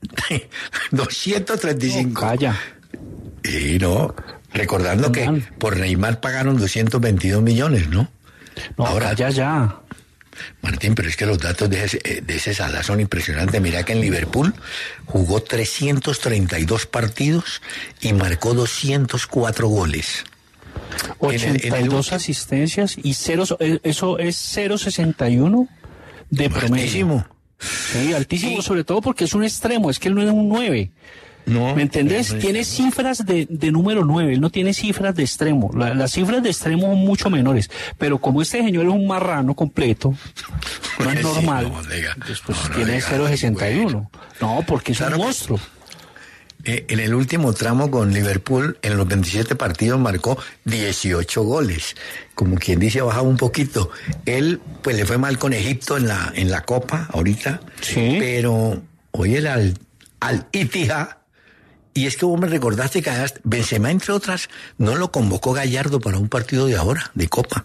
235. 0.90 2.20
calla. 2.20 2.58
Y 3.42 3.78
no, 3.78 4.14
recordando 4.52 5.10
que 5.12 5.42
por 5.58 5.76
Neymar 5.76 6.20
pagaron 6.20 6.58
222 6.58 7.42
millones, 7.42 7.88
¿no? 7.88 8.10
No, 8.76 8.86
Ahora, 8.86 9.12
ya, 9.14 9.30
ya. 9.30 9.76
Martín, 10.62 10.94
pero 10.94 11.08
es 11.08 11.16
que 11.16 11.26
los 11.26 11.38
datos 11.38 11.68
de 11.68 11.84
ese, 11.84 12.00
eh, 12.04 12.22
de 12.24 12.36
ese 12.36 12.54
Salah 12.54 12.82
son 12.82 13.00
impresionantes. 13.00 13.60
Mira 13.60 13.82
que 13.82 13.92
en 13.92 14.00
Liverpool 14.00 14.54
jugó 15.06 15.42
332 15.42 16.86
partidos 16.86 17.62
y 18.00 18.12
marcó 18.12 18.54
204 18.54 19.68
goles. 19.68 20.24
82 21.18 22.12
asistencias 22.12 22.96
y 23.02 23.14
cero, 23.14 23.44
eh, 23.58 23.80
eso 23.82 24.18
es 24.18 24.36
0.61 24.56 25.68
de 26.30 26.50
promedio. 26.50 27.26
Sí, 27.60 28.12
altísimo, 28.12 28.62
sobre 28.62 28.84
todo 28.84 29.00
porque 29.00 29.24
es 29.24 29.34
un 29.34 29.44
extremo, 29.44 29.90
es 29.90 29.98
que 29.98 30.08
él 30.08 30.14
no 30.14 30.22
es 30.22 30.30
un 30.30 30.48
9. 30.48 30.90
¿Me 31.46 31.82
entendés? 31.82 32.36
tiene 32.38 32.64
cifras 32.64 33.24
de, 33.26 33.46
de, 33.48 33.72
número 33.72 34.04
9, 34.04 34.34
él 34.34 34.40
no 34.40 34.50
tiene 34.50 34.72
cifras 34.72 35.14
de 35.14 35.22
extremo. 35.22 35.70
las 35.74 36.12
cifras 36.12 36.42
de 36.42 36.50
extremo 36.50 36.82
son 36.82 36.98
mucho 36.98 37.30
menores. 37.30 37.70
Pero 37.98 38.18
como 38.18 38.42
este 38.42 38.62
señor 38.62 38.86
es 38.86 38.92
un 38.92 39.06
marrano 39.06 39.54
completo, 39.54 40.14
no 40.98 41.10
es 41.10 41.22
normal. 41.22 41.72
después 42.26 42.58
tiene 42.74 43.00
0,61. 43.00 44.08
No, 44.40 44.64
porque 44.66 44.92
es 44.92 45.00
un 45.00 45.16
monstruo. 45.16 45.58
Eh, 46.64 46.86
en 46.88 47.00
el 47.00 47.14
último 47.14 47.52
tramo 47.52 47.90
con 47.90 48.12
Liverpool, 48.12 48.78
en 48.82 48.96
los 48.96 49.08
27 49.08 49.56
partidos, 49.56 49.98
marcó 49.98 50.38
18 50.64 51.42
goles. 51.42 51.96
Como 52.34 52.56
quien 52.56 52.78
dice, 52.78 53.00
ha 53.00 53.04
bajado 53.04 53.24
un 53.24 53.36
poquito. 53.36 53.90
Él, 54.26 54.60
pues 54.82 54.96
le 54.96 55.06
fue 55.06 55.18
mal 55.18 55.38
con 55.38 55.52
Egipto 55.52 55.96
en 55.96 56.08
la, 56.08 56.32
en 56.34 56.50
la 56.50 56.62
Copa, 56.62 57.08
ahorita. 57.12 57.60
Sí. 57.80 58.16
Pero, 58.18 58.82
oye, 59.12 59.46
al, 59.48 59.78
al 60.20 60.46
Itihad 60.52 61.08
Y 61.94 62.06
es 62.06 62.16
que 62.16 62.26
vos 62.26 62.38
me 62.38 62.46
recordaste 62.46 63.02
que 63.02 63.10
Benzema, 63.42 63.90
entre 63.90 64.12
otras, 64.12 64.48
no 64.78 64.94
lo 64.96 65.10
convocó 65.10 65.52
Gallardo 65.52 66.00
para 66.00 66.18
un 66.18 66.28
partido 66.28 66.66
de 66.66 66.76
ahora, 66.76 67.10
de 67.14 67.28
Copa. 67.28 67.64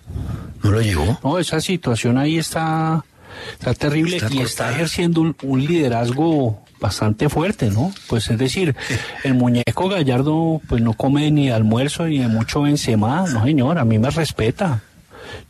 No 0.64 0.72
lo 0.72 0.82
llevó. 0.82 1.20
No, 1.24 1.38
esa 1.38 1.62
situación 1.62 2.18
ahí 2.18 2.40
está, 2.40 3.06
está 3.54 3.74
terrible 3.74 4.20
y 4.32 4.42
está 4.42 4.72
ejerciendo 4.72 5.22
un, 5.22 5.66
liderazgo 5.66 6.65
bastante 6.80 7.30
fuerte, 7.30 7.70
¿no? 7.70 7.94
Pues 8.08 8.30
es 8.30 8.38
decir, 8.38 8.76
el 9.24 9.34
muñeco 9.34 9.90
Gallardo 9.90 10.62
pues 10.68 10.82
no 10.82 10.94
come 10.94 11.32
ni 11.32 11.50
almuerzo 11.50 12.06
ni 12.06 12.20
de 12.20 12.28
mucho 12.28 12.62
Benzema, 12.62 13.26
no 13.28 13.44
señor, 13.44 13.78
a 13.78 13.86
mí 13.86 14.00
me 14.00 14.10
respeta. 14.10 14.82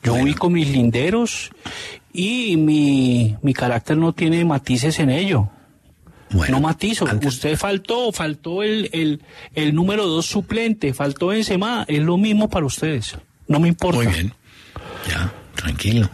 Yo 0.03 0.13
ubico 0.13 0.49
mis 0.49 0.69
linderos 0.69 1.51
y 2.13 2.57
mi, 2.57 3.35
mi 3.41 3.53
carácter 3.53 3.97
no 3.97 4.13
tiene 4.13 4.45
matices 4.45 4.99
en 4.99 5.09
ello 5.09 5.49
no 6.49 6.59
matizo. 6.59 7.05
Usted 7.23 7.57
faltó, 7.57 8.11
faltó 8.11 8.63
el, 8.63 8.89
el, 8.93 9.21
el 9.53 9.75
número 9.75 10.07
dos 10.07 10.25
suplente, 10.25 10.93
faltó 10.93 11.27
Benzema, 11.27 11.85
es 11.87 11.99
lo 11.99 12.17
mismo 12.17 12.49
para 12.49 12.65
ustedes. 12.65 13.15
No 13.47 13.59
me 13.59 13.67
importa. 13.67 14.03
Muy 14.03 14.07
bien. 14.07 14.33
Ya, 15.09 15.31
tranquilo. 15.55 16.09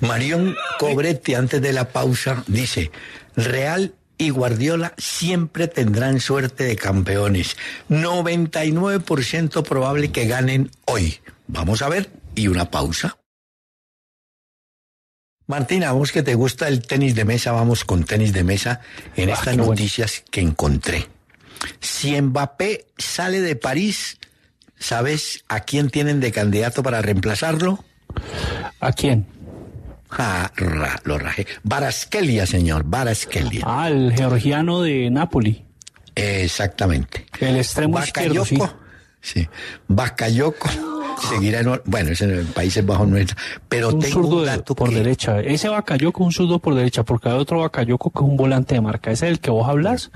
Marión 0.00 0.56
Cobretti, 0.78 1.34
antes 1.34 1.62
de 1.62 1.72
la 1.72 1.88
pausa, 1.88 2.44
dice, 2.46 2.90
Real 3.36 3.94
y 4.20 4.28
Guardiola 4.28 4.92
siempre 4.98 5.66
tendrán 5.66 6.20
suerte 6.20 6.64
de 6.64 6.76
campeones. 6.76 7.56
99% 7.88 9.62
probable 9.62 10.12
que 10.12 10.26
ganen 10.26 10.70
hoy. 10.84 11.20
Vamos 11.46 11.80
a 11.80 11.88
ver 11.88 12.10
y 12.34 12.48
una 12.48 12.70
pausa. 12.70 13.16
Martina, 15.46 15.92
vos 15.92 16.12
que 16.12 16.22
te 16.22 16.34
gusta 16.34 16.68
el 16.68 16.82
tenis 16.82 17.14
de 17.14 17.24
mesa, 17.24 17.52
vamos 17.52 17.86
con 17.86 18.04
tenis 18.04 18.34
de 18.34 18.44
mesa 18.44 18.82
en 19.16 19.30
ah, 19.30 19.32
estas 19.32 19.56
noticias 19.56 20.22
que 20.30 20.42
encontré. 20.42 21.08
Si 21.80 22.20
Mbappé 22.20 22.88
sale 22.98 23.40
de 23.40 23.56
París, 23.56 24.18
¿sabes 24.78 25.44
a 25.48 25.60
quién 25.60 25.88
tienen 25.88 26.20
de 26.20 26.30
candidato 26.30 26.82
para 26.82 27.00
reemplazarlo? 27.00 27.82
¿A 28.80 28.92
quién? 28.92 29.26
Ah, 30.12 30.50
lo 31.04 31.18
rajé. 31.18 31.46
Baraskelia, 31.62 32.46
señor, 32.46 32.84
Baraskelia. 32.84 33.62
Ah, 33.64 33.88
el 33.88 34.12
georgiano 34.14 34.82
de 34.82 35.10
Napoli. 35.10 35.64
Exactamente. 36.14 37.26
El 37.40 37.56
extremo 37.56 37.98
izquierdo, 37.98 38.44
sí. 38.44 38.58
Sí. 39.22 39.48
seguirá 41.28 41.60
en, 41.60 41.80
bueno, 41.84 42.10
es 42.10 42.20
en 42.22 42.30
el 42.30 42.46
Países 42.46 42.84
Bajos 42.84 43.08
nuestra, 43.08 43.36
pero 43.68 43.90
un 43.90 44.00
tengo 44.00 44.26
un 44.26 44.44
dato 44.46 44.74
por 44.74 44.90
derecha. 44.90 45.40
Ese 45.40 45.68
Bakayoko 45.68 46.24
un 46.24 46.32
zurdo 46.32 46.58
por 46.58 46.74
derecha, 46.74 47.02
porque 47.02 47.28
hay 47.28 47.38
otro 47.38 47.60
Bakayoko 47.60 48.10
que 48.10 48.18
es 48.18 48.24
un 48.24 48.36
volante 48.36 48.74
de 48.74 48.80
marca. 48.80 49.10
Ese 49.10 49.26
es 49.26 49.32
el 49.32 49.40
que 49.40 49.50
vos 49.50 49.68
hablas, 49.68 50.10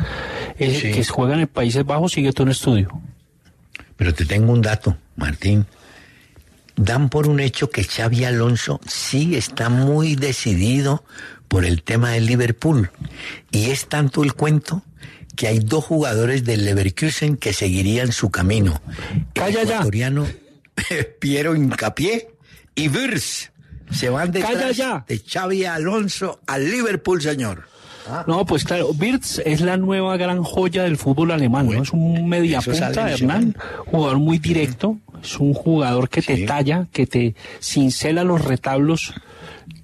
el 0.58 0.80
que 0.80 1.04
juega 1.04 1.34
en 1.34 1.40
el 1.40 1.48
Países 1.48 1.84
Bajos, 1.84 2.12
sigue 2.12 2.32
todo 2.32 2.44
un 2.44 2.50
estudio. 2.50 2.88
Pero 3.96 4.14
te 4.14 4.24
tengo 4.24 4.52
un 4.52 4.62
dato, 4.62 4.96
Martín. 5.16 5.66
Dan 6.76 7.08
por 7.08 7.28
un 7.28 7.40
hecho 7.40 7.70
que 7.70 7.84
Xavi 7.84 8.24
Alonso 8.24 8.80
sí 8.86 9.36
está 9.36 9.68
muy 9.68 10.16
decidido 10.16 11.04
por 11.48 11.64
el 11.64 11.82
tema 11.82 12.10
del 12.10 12.26
Liverpool. 12.26 12.90
Y 13.50 13.70
es 13.70 13.86
tanto 13.86 14.24
el 14.24 14.34
cuento 14.34 14.82
que 15.36 15.48
hay 15.48 15.60
dos 15.60 15.84
jugadores 15.84 16.44
del 16.44 16.64
Leverkusen 16.64 17.36
que 17.36 17.52
seguirían 17.52 18.12
su 18.12 18.30
camino. 18.30 18.80
Calla 19.32 19.62
el 19.62 19.68
ecuatoriano 19.68 20.26
Piero 21.20 21.54
Incapié 21.54 22.28
y 22.74 22.88
Virs 22.88 23.52
se 23.90 24.10
van 24.10 24.32
detrás 24.32 24.76
de 25.06 25.18
Xavi 25.18 25.64
Alonso 25.64 26.40
al 26.46 26.64
Liverpool, 26.68 27.22
señor. 27.22 27.74
Ah. 28.08 28.24
No, 28.26 28.44
pues 28.44 28.64
claro, 28.64 28.90
Wirtz 28.90 29.40
es 29.44 29.60
la 29.60 29.76
nueva 29.76 30.16
gran 30.16 30.42
joya 30.42 30.82
del 30.82 30.98
fútbol 30.98 31.30
alemán, 31.30 31.70
¿no? 31.70 31.82
Es 31.82 31.90
un 31.90 32.28
mediapunta, 32.28 33.10
Hernán, 33.10 33.56
jugador 33.86 34.18
muy 34.18 34.38
directo, 34.38 34.98
es 35.24 35.40
un 35.40 35.54
jugador 35.54 36.08
que 36.08 36.22
te 36.22 36.46
talla, 36.46 36.86
que 36.92 37.06
te 37.06 37.34
cincela 37.60 38.24
los 38.24 38.44
retablos 38.44 39.14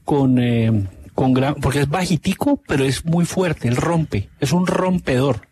con, 0.05 0.39
eh, 0.39 0.87
con 1.15 1.33
gran, 1.33 1.55
porque 1.55 1.81
es 1.81 1.89
bajitico, 1.89 2.61
pero 2.67 2.85
es 2.85 3.05
muy 3.05 3.25
fuerte, 3.25 3.69
él 3.69 3.77
rompe, 3.77 4.29
es 4.39 4.53
un 4.53 4.67
rompedor. 4.67 5.49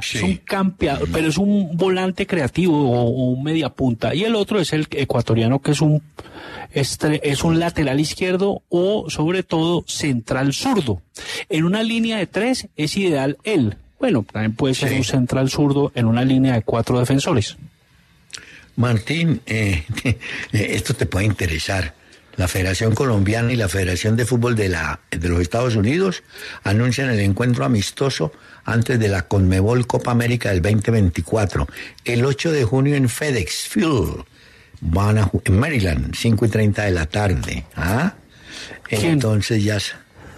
Es 0.00 0.22
un 0.22 0.36
campeador, 0.36 1.08
pero 1.12 1.26
es 1.26 1.38
un 1.38 1.76
volante 1.76 2.24
creativo 2.24 2.88
o, 2.88 3.32
un 3.32 3.42
media 3.42 3.70
punta. 3.70 4.14
Y 4.14 4.22
el 4.22 4.36
otro 4.36 4.60
es 4.60 4.72
el 4.72 4.86
ecuatoriano, 4.92 5.58
que 5.58 5.72
es 5.72 5.80
un, 5.80 6.00
es 6.70 7.42
un 7.42 7.58
lateral 7.58 7.98
izquierdo 7.98 8.62
o, 8.68 9.10
sobre 9.10 9.42
todo, 9.42 9.82
central 9.88 10.52
zurdo. 10.52 11.02
En 11.48 11.64
una 11.64 11.82
línea 11.82 12.18
de 12.18 12.28
tres 12.28 12.68
es 12.76 12.96
ideal 12.96 13.38
él. 13.42 13.76
Bueno, 13.98 14.24
también 14.30 14.54
puede 14.54 14.74
ser 14.74 14.92
un 14.92 15.02
central 15.02 15.50
zurdo 15.50 15.90
en 15.96 16.06
una 16.06 16.24
línea 16.24 16.54
de 16.54 16.62
cuatro 16.62 17.00
defensores. 17.00 17.56
Martín, 18.78 19.42
eh, 19.46 19.84
esto 20.52 20.94
te 20.94 21.06
puede 21.06 21.26
interesar. 21.26 21.94
La 22.36 22.46
Federación 22.46 22.94
Colombiana 22.94 23.52
y 23.52 23.56
la 23.56 23.68
Federación 23.68 24.14
de 24.14 24.24
Fútbol 24.24 24.54
de, 24.54 24.68
la, 24.68 25.00
de 25.10 25.28
los 25.28 25.40
Estados 25.40 25.74
Unidos 25.74 26.22
anuncian 26.62 27.10
el 27.10 27.18
encuentro 27.18 27.64
amistoso 27.64 28.32
antes 28.64 29.00
de 29.00 29.08
la 29.08 29.22
Conmebol 29.22 29.88
Copa 29.88 30.12
América 30.12 30.50
del 30.50 30.62
2024. 30.62 31.66
El 32.04 32.24
8 32.24 32.52
de 32.52 32.64
junio 32.64 32.94
en 32.94 33.08
FedEx 33.08 33.68
Field. 33.68 34.24
Van 34.80 35.18
a 35.18 35.28
en 35.44 35.58
Maryland, 35.58 36.14
5 36.14 36.46
y 36.46 36.48
30 36.48 36.84
de 36.84 36.90
la 36.92 37.06
tarde. 37.06 37.66
¿Ah? 37.74 38.14
Entonces 38.88 39.64
ya... 39.64 39.78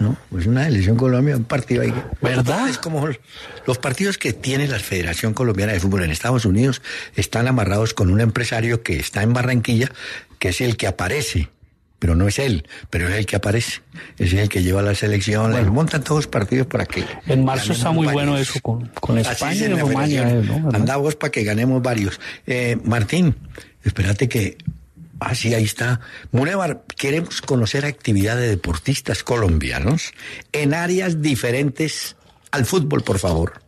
¿no? 0.01 0.17
Pues 0.29 0.45
una 0.47 0.67
elección 0.67 0.97
Colombia, 0.97 1.37
un 1.37 1.45
partido 1.45 1.83
ahí. 1.83 1.93
¿Verdad? 2.21 2.67
Es 2.67 2.77
como 2.77 3.07
los 3.65 3.77
partidos 3.77 4.17
que 4.17 4.33
tiene 4.33 4.67
la 4.67 4.79
Federación 4.79 5.33
Colombiana 5.33 5.73
de 5.73 5.79
Fútbol 5.79 6.03
en 6.03 6.11
Estados 6.11 6.45
Unidos 6.45 6.81
están 7.15 7.47
amarrados 7.47 7.93
con 7.93 8.11
un 8.11 8.19
empresario 8.19 8.83
que 8.83 8.97
está 8.97 9.23
en 9.23 9.33
Barranquilla, 9.33 9.91
que 10.39 10.49
es 10.49 10.61
el 10.61 10.77
que 10.77 10.87
aparece 10.87 11.49
pero 12.01 12.15
no 12.15 12.27
es 12.27 12.39
él, 12.39 12.65
pero 12.89 13.07
es 13.07 13.13
el 13.13 13.27
que 13.27 13.35
aparece, 13.35 13.81
es 14.17 14.33
el 14.33 14.49
que 14.49 14.63
lleva 14.63 14.81
la 14.81 14.95
selección, 14.95 15.51
bueno. 15.51 15.71
montan 15.71 16.03
todos 16.03 16.23
los 16.23 16.27
partidos 16.27 16.65
para 16.65 16.87
que... 16.87 17.05
En 17.27 17.45
marzo 17.45 17.73
está 17.73 17.91
muy 17.91 18.07
bueno 18.07 18.39
eso 18.39 18.59
con, 18.59 18.87
con 18.99 19.19
España 19.19 19.67
y 19.67 19.73
Rumania. 19.75 20.25
¿no? 20.25 20.71
Andamos 20.73 21.15
para 21.15 21.29
que 21.29 21.43
ganemos 21.43 21.79
varios. 21.83 22.19
Eh, 22.47 22.75
Martín, 22.83 23.35
espérate 23.83 24.27
que... 24.27 24.57
Ah, 25.23 25.35
sí, 25.35 25.53
ahí 25.53 25.65
está. 25.65 25.99
Munevar, 26.31 26.81
queremos 26.97 27.43
conocer 27.43 27.85
actividad 27.85 28.35
de 28.37 28.47
deportistas 28.47 29.23
colombianos 29.23 30.13
en 30.51 30.73
áreas 30.73 31.21
diferentes 31.21 32.15
al 32.49 32.65
fútbol, 32.65 33.03
por 33.03 33.19
favor. 33.19 33.61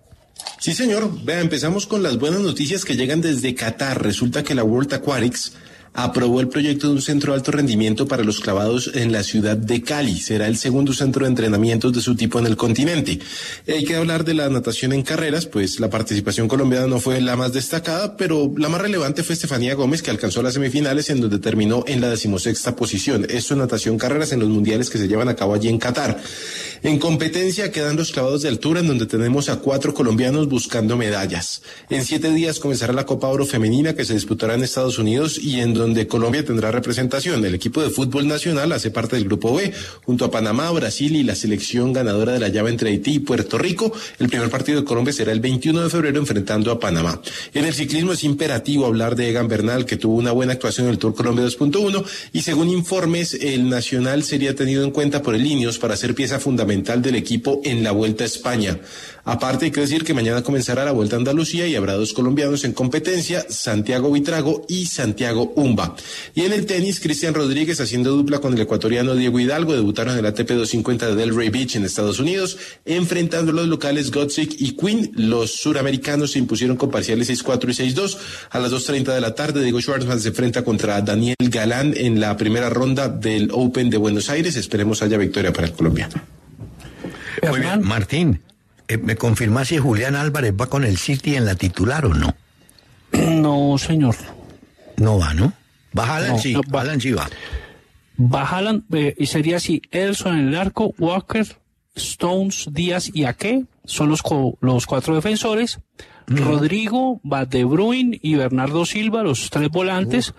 Sí, 0.60 0.74
señor. 0.74 1.24
Vea, 1.24 1.42
empezamos 1.42 1.86
con 1.86 2.02
las 2.02 2.18
buenas 2.18 2.42
noticias 2.42 2.84
que 2.84 2.96
llegan 2.96 3.22
desde 3.22 3.54
Qatar. 3.54 4.02
Resulta 4.02 4.44
que 4.44 4.56
la 4.56 4.64
World 4.64 4.96
Aquatics 4.96 5.54
aprobó 5.94 6.40
el 6.40 6.50
proyecto 6.50 6.88
de 6.88 6.94
un 6.94 7.02
centro 7.02 7.32
de 7.32 7.38
alto 7.38 7.52
rendimiento 7.52 8.08
para 8.08 8.24
los 8.24 8.40
clavados 8.40 8.92
en 8.96 9.12
la 9.12 9.24
ciudad 9.24 9.56
de 9.56 9.82
Cali. 9.84 10.20
Será 10.20 10.48
el 10.48 10.58
segundo 10.58 10.92
centro 10.94 11.26
de 11.26 11.30
entrenamientos 11.30 11.94
de 11.94 12.02
su 12.02 12.16
tipo 12.16 12.40
en 12.40 12.48
el 12.48 12.58
continente. 12.58 13.20
Hay 13.68 13.86
que 13.86 13.96
hablar 13.96 14.26
de 14.26 14.34
la 14.34 14.50
natación 14.50 14.92
en 14.94 15.04
carreras, 15.04 15.46
pues 15.46 15.80
la 15.80 15.90
participación 15.90 16.48
colombiana 16.48 16.88
no 16.88 17.00
fue 17.00 17.22
la 17.22 17.36
más 17.36 17.54
destacada, 17.54 18.18
pero 18.18 18.52
la 18.58 18.70
más 18.70 18.82
relevante 18.82 19.24
fue 19.24 19.34
Estefanía 19.34 19.76
Gómez, 19.76 20.02
que 20.02 20.12
alcanzó 20.12 20.42
las 20.42 20.56
semifinales 20.56 21.10
en 21.10 21.22
donde 21.22 21.38
terminó 21.38 21.84
en 21.88 22.02
la 22.02 22.10
decimosexta 22.10 22.76
posición. 22.76 23.28
Esto 23.30 23.54
en 23.54 23.60
natación 23.60 23.98
carreras 23.98 24.32
en 24.32 24.40
los 24.40 24.50
mundiales 24.50 24.90
que 24.90 24.98
se 24.98 25.08
llevan 25.08 25.30
a 25.30 25.36
cabo 25.36 25.54
allí 25.54 25.70
en 25.70 25.78
Qatar. 25.78 26.20
En 26.82 27.00
competencia 27.00 27.72
quedan 27.72 27.96
los 27.96 28.12
clavados 28.12 28.42
de 28.42 28.50
altura, 28.50 28.80
en 28.80 28.88
donde 28.88 29.06
tenemos 29.06 29.48
a 29.48 29.58
cuatro 29.58 29.94
colombianos 29.94 30.50
buscando 30.50 30.98
medallas. 30.98 31.62
En 31.90 32.04
siete 32.04 32.32
días 32.32 32.60
comenzará 32.60 32.94
la 32.94 33.06
Copa 33.06 33.28
Oro 33.28 33.46
Femenina 33.46 33.94
que 33.94 34.04
se 34.04 34.14
disputará 34.14 34.56
en 34.56 34.64
Estados 34.64 35.00
Unidos 35.00 35.38
y 35.38 35.62
en 35.62 35.74
donde 35.74 35.83
Colombia 36.08 36.46
tendrá 36.46 36.72
representación. 36.72 37.44
El 37.44 37.56
equipo 37.56 37.82
de 37.82 37.90
fútbol 37.90 38.28
nacional 38.28 38.72
hace 38.72 38.92
parte 38.92 39.16
del 39.16 39.26
Grupo 39.26 39.54
B, 39.56 39.74
junto 40.06 40.26
a 40.26 40.32
Panamá, 40.32 40.72
Brasil 40.72 41.16
y 41.16 41.24
la 41.24 41.36
selección 41.36 41.92
ganadora 41.92 42.34
de 42.34 42.40
la 42.40 42.48
llave 42.50 42.70
entre 42.70 42.90
Haití 42.90 43.16
y 43.16 43.20
Puerto 43.20 43.58
Rico. 43.58 43.92
El 44.20 44.30
primer 44.30 44.50
partido 44.50 44.80
de 44.80 44.86
Colombia 44.86 45.14
será 45.14 45.32
el 45.32 45.40
21 45.40 45.84
de 45.84 45.90
febrero 45.90 46.20
enfrentando 46.20 46.72
a 46.72 46.80
Panamá. 46.80 47.22
En 47.54 47.66
el 47.66 47.74
ciclismo 47.74 48.14
es 48.14 48.24
imperativo 48.24 48.86
hablar 48.86 49.16
de 49.16 49.30
Egan 49.30 49.48
Bernal, 49.48 49.86
que 49.86 49.98
tuvo 49.98 50.16
una 50.16 50.32
buena 50.32 50.54
actuación 50.54 50.88
en 50.88 50.94
el 50.94 51.00
Tour 51.00 51.16
Colombia 51.16 51.46
2.1 51.46 52.04
y 52.32 52.42
según 52.42 52.70
informes, 52.70 53.34
el 53.34 53.70
Nacional 53.70 54.24
sería 54.24 54.56
tenido 54.56 54.84
en 54.84 54.92
cuenta 54.92 55.22
por 55.22 55.36
el 55.36 55.44
Linios 55.44 55.80
para 55.80 55.98
ser 55.98 56.16
pieza 56.16 56.40
fundamental 56.40 57.02
del 57.02 57.16
equipo 57.16 57.62
en 57.64 57.84
la 57.84 57.92
Vuelta 57.92 58.24
a 58.24 58.28
España. 58.28 58.80
Aparte, 59.26 59.66
hay 59.66 59.72
que 59.72 59.80
decir 59.80 60.04
que 60.04 60.14
mañana 60.14 60.44
comenzará 60.44 60.84
la 60.84 60.92
Vuelta 60.92 61.16
a 61.16 61.20
Andalucía 61.20 61.66
y 61.66 61.76
habrá 61.76 61.94
dos 61.94 62.12
colombianos 62.12 62.66
en 62.66 62.74
competencia, 62.74 63.46
Santiago 63.48 64.12
Vitrago 64.12 64.66
y 64.68 64.86
Santiago 64.88 65.54
Umba. 65.56 65.96
Y 66.36 66.42
en 66.42 66.52
el 66.52 66.66
tenis, 66.66 67.00
Cristian 67.00 67.34
Rodríguez 67.34 67.80
haciendo 67.80 68.12
dupla 68.12 68.40
con 68.40 68.54
el 68.54 68.60
ecuatoriano 68.60 69.16
Diego 69.16 69.40
Hidalgo 69.40 69.74
debutaron 69.74 70.14
en 70.14 70.20
el 70.20 70.26
ATP 70.26 70.50
250 70.50 71.08
de 71.08 71.16
Delray 71.16 71.50
Beach 71.50 71.78
en 71.78 71.86
Estados 71.86 72.20
Unidos, 72.20 72.58
enfrentando 72.84 73.52
a 73.52 73.56
los 73.56 73.68
locales 73.68 74.12
Gotzik 74.12 74.56
y 74.60 74.76
Quinn. 74.76 75.12
Los 75.16 75.54
suramericanos 75.54 76.32
se 76.32 76.40
impusieron 76.40 76.76
con 76.76 76.92
parciales 76.92 77.30
6-4 77.30 77.70
y 77.70 77.94
6-2. 77.94 78.18
A 78.50 78.60
las 78.60 78.74
2.30 78.74 79.14
de 79.14 79.22
la 79.22 79.36
tarde, 79.36 79.64
Diego 79.64 79.80
Schwartzman 79.80 80.20
se 80.20 80.30
enfrenta 80.30 80.66
contra 80.66 81.02
Daniel 81.02 81.38
Galán 81.40 81.94
en 81.96 82.20
la 82.20 82.36
primera 82.36 82.70
ronda 82.70 83.08
del 83.08 83.50
Open 83.54 83.90
de 83.90 83.96
Buenos 83.98 84.30
Aires. 84.30 84.58
Esperemos 84.58 85.02
haya 85.02 85.18
victoria 85.18 85.54
para 85.54 85.68
el 85.68 85.74
colombiano. 85.74 86.16
Muy 87.50 87.62
bien, 87.62 87.82
Martín. 87.84 88.42
Eh, 88.94 88.98
¿me 88.98 89.16
confirma 89.16 89.66
si 89.66 89.78
Julián 89.78 90.16
Álvarez 90.16 90.54
va 90.60 90.68
con 90.68 90.84
el 90.84 90.98
City 90.98 91.36
en 91.36 91.46
la 91.46 91.56
titular 91.56 92.06
o 92.06 92.14
no? 92.14 92.36
No, 93.14 93.78
señor. 93.78 94.16
No 94.98 95.20
va, 95.20 95.34
¿no? 95.34 95.54
Va 95.98 96.06
Haaland, 96.16 96.34
No, 96.34 96.40
sí, 96.40 96.54
no, 96.54 96.62
va. 96.74 96.82
Haaland 96.82 97.02
sí 97.02 97.12
va. 97.12 97.30
Va 98.20 98.44
Haaland, 98.44 98.84
eh, 98.96 99.16
y 99.18 99.26
sería 99.28 99.58
así, 99.58 99.82
Ederson 99.92 100.38
en 100.40 100.48
el 100.50 100.56
arco, 100.56 100.94
Walker, 100.98 101.46
Stones, 101.96 102.68
Díaz 102.72 103.10
y 103.14 103.26
Ake, 103.26 103.66
son 103.86 104.10
los, 104.10 104.22
co- 104.22 104.58
los 104.62 104.86
cuatro 104.86 105.14
defensores. 105.16 105.80
Rodrigo, 106.26 107.20
va 107.30 107.46
De 107.46 107.66
Bruyne 107.66 108.18
y 108.22 108.36
Bernardo 108.36 108.86
Silva, 108.86 109.24
los 109.24 109.50
tres 109.50 109.70
volantes. 109.70 110.34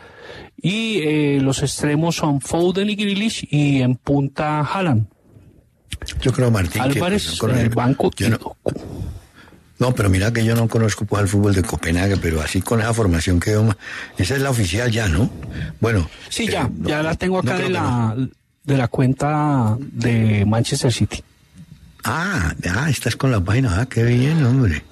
Y 0.57 0.99
eh, 1.03 1.39
los 1.43 1.63
extremos 1.63 2.17
son 2.17 2.41
Foden 2.41 2.89
y 2.91 2.95
Grealish 2.97 3.47
y 3.51 3.83
en 3.83 3.97
punta 3.97 4.61
Haaland. 4.61 5.09
Yo 6.21 6.33
creo, 6.33 6.51
Martín, 6.51 6.83
que, 6.85 6.99
Álvarez 6.99 7.37
pues, 7.39 7.53
no 7.53 7.59
en 7.59 7.65
el 7.65 7.71
banco. 7.71 8.11
yo 8.17 8.31
no, 8.31 8.57
no, 9.79 9.95
pero 9.95 10.09
mira 10.09 10.33
que 10.33 10.45
yo 10.45 10.55
no 10.55 10.69
conozco 10.69 11.05
pues, 11.05 11.23
el 11.23 11.29
fútbol 11.29 11.55
de 11.55 11.63
Copenhague, 11.63 12.17
pero 12.17 12.41
así 12.41 12.61
con 12.63 12.81
esa 12.81 12.95
formación 12.95 13.41
que 13.41 13.59
esa 14.19 14.35
es 14.37 14.43
la 14.43 14.51
oficial 14.51 14.91
ya, 14.91 15.09
¿no? 15.09 15.31
Bueno. 15.81 16.09
Sí, 16.29 16.45
eh, 16.45 16.53
ya, 16.53 16.71
no- 16.73 16.89
ya 16.89 17.03
la 17.03 17.15
tengo 17.15 17.39
acá 17.39 17.57
de 17.59 17.71
la, 17.71 18.15
de 18.65 18.77
la 18.77 18.89
cuenta 18.89 19.77
de 19.81 20.45
Manchester 20.47 20.93
City. 20.93 21.23
Ah, 22.05 22.55
ah, 22.71 22.91
estás 22.91 23.17
con 23.17 23.31
la 23.31 23.41
página. 23.41 23.81
Ah, 23.81 23.87
qué 23.87 24.05
bien, 24.05 24.45
hombre. 24.45 24.85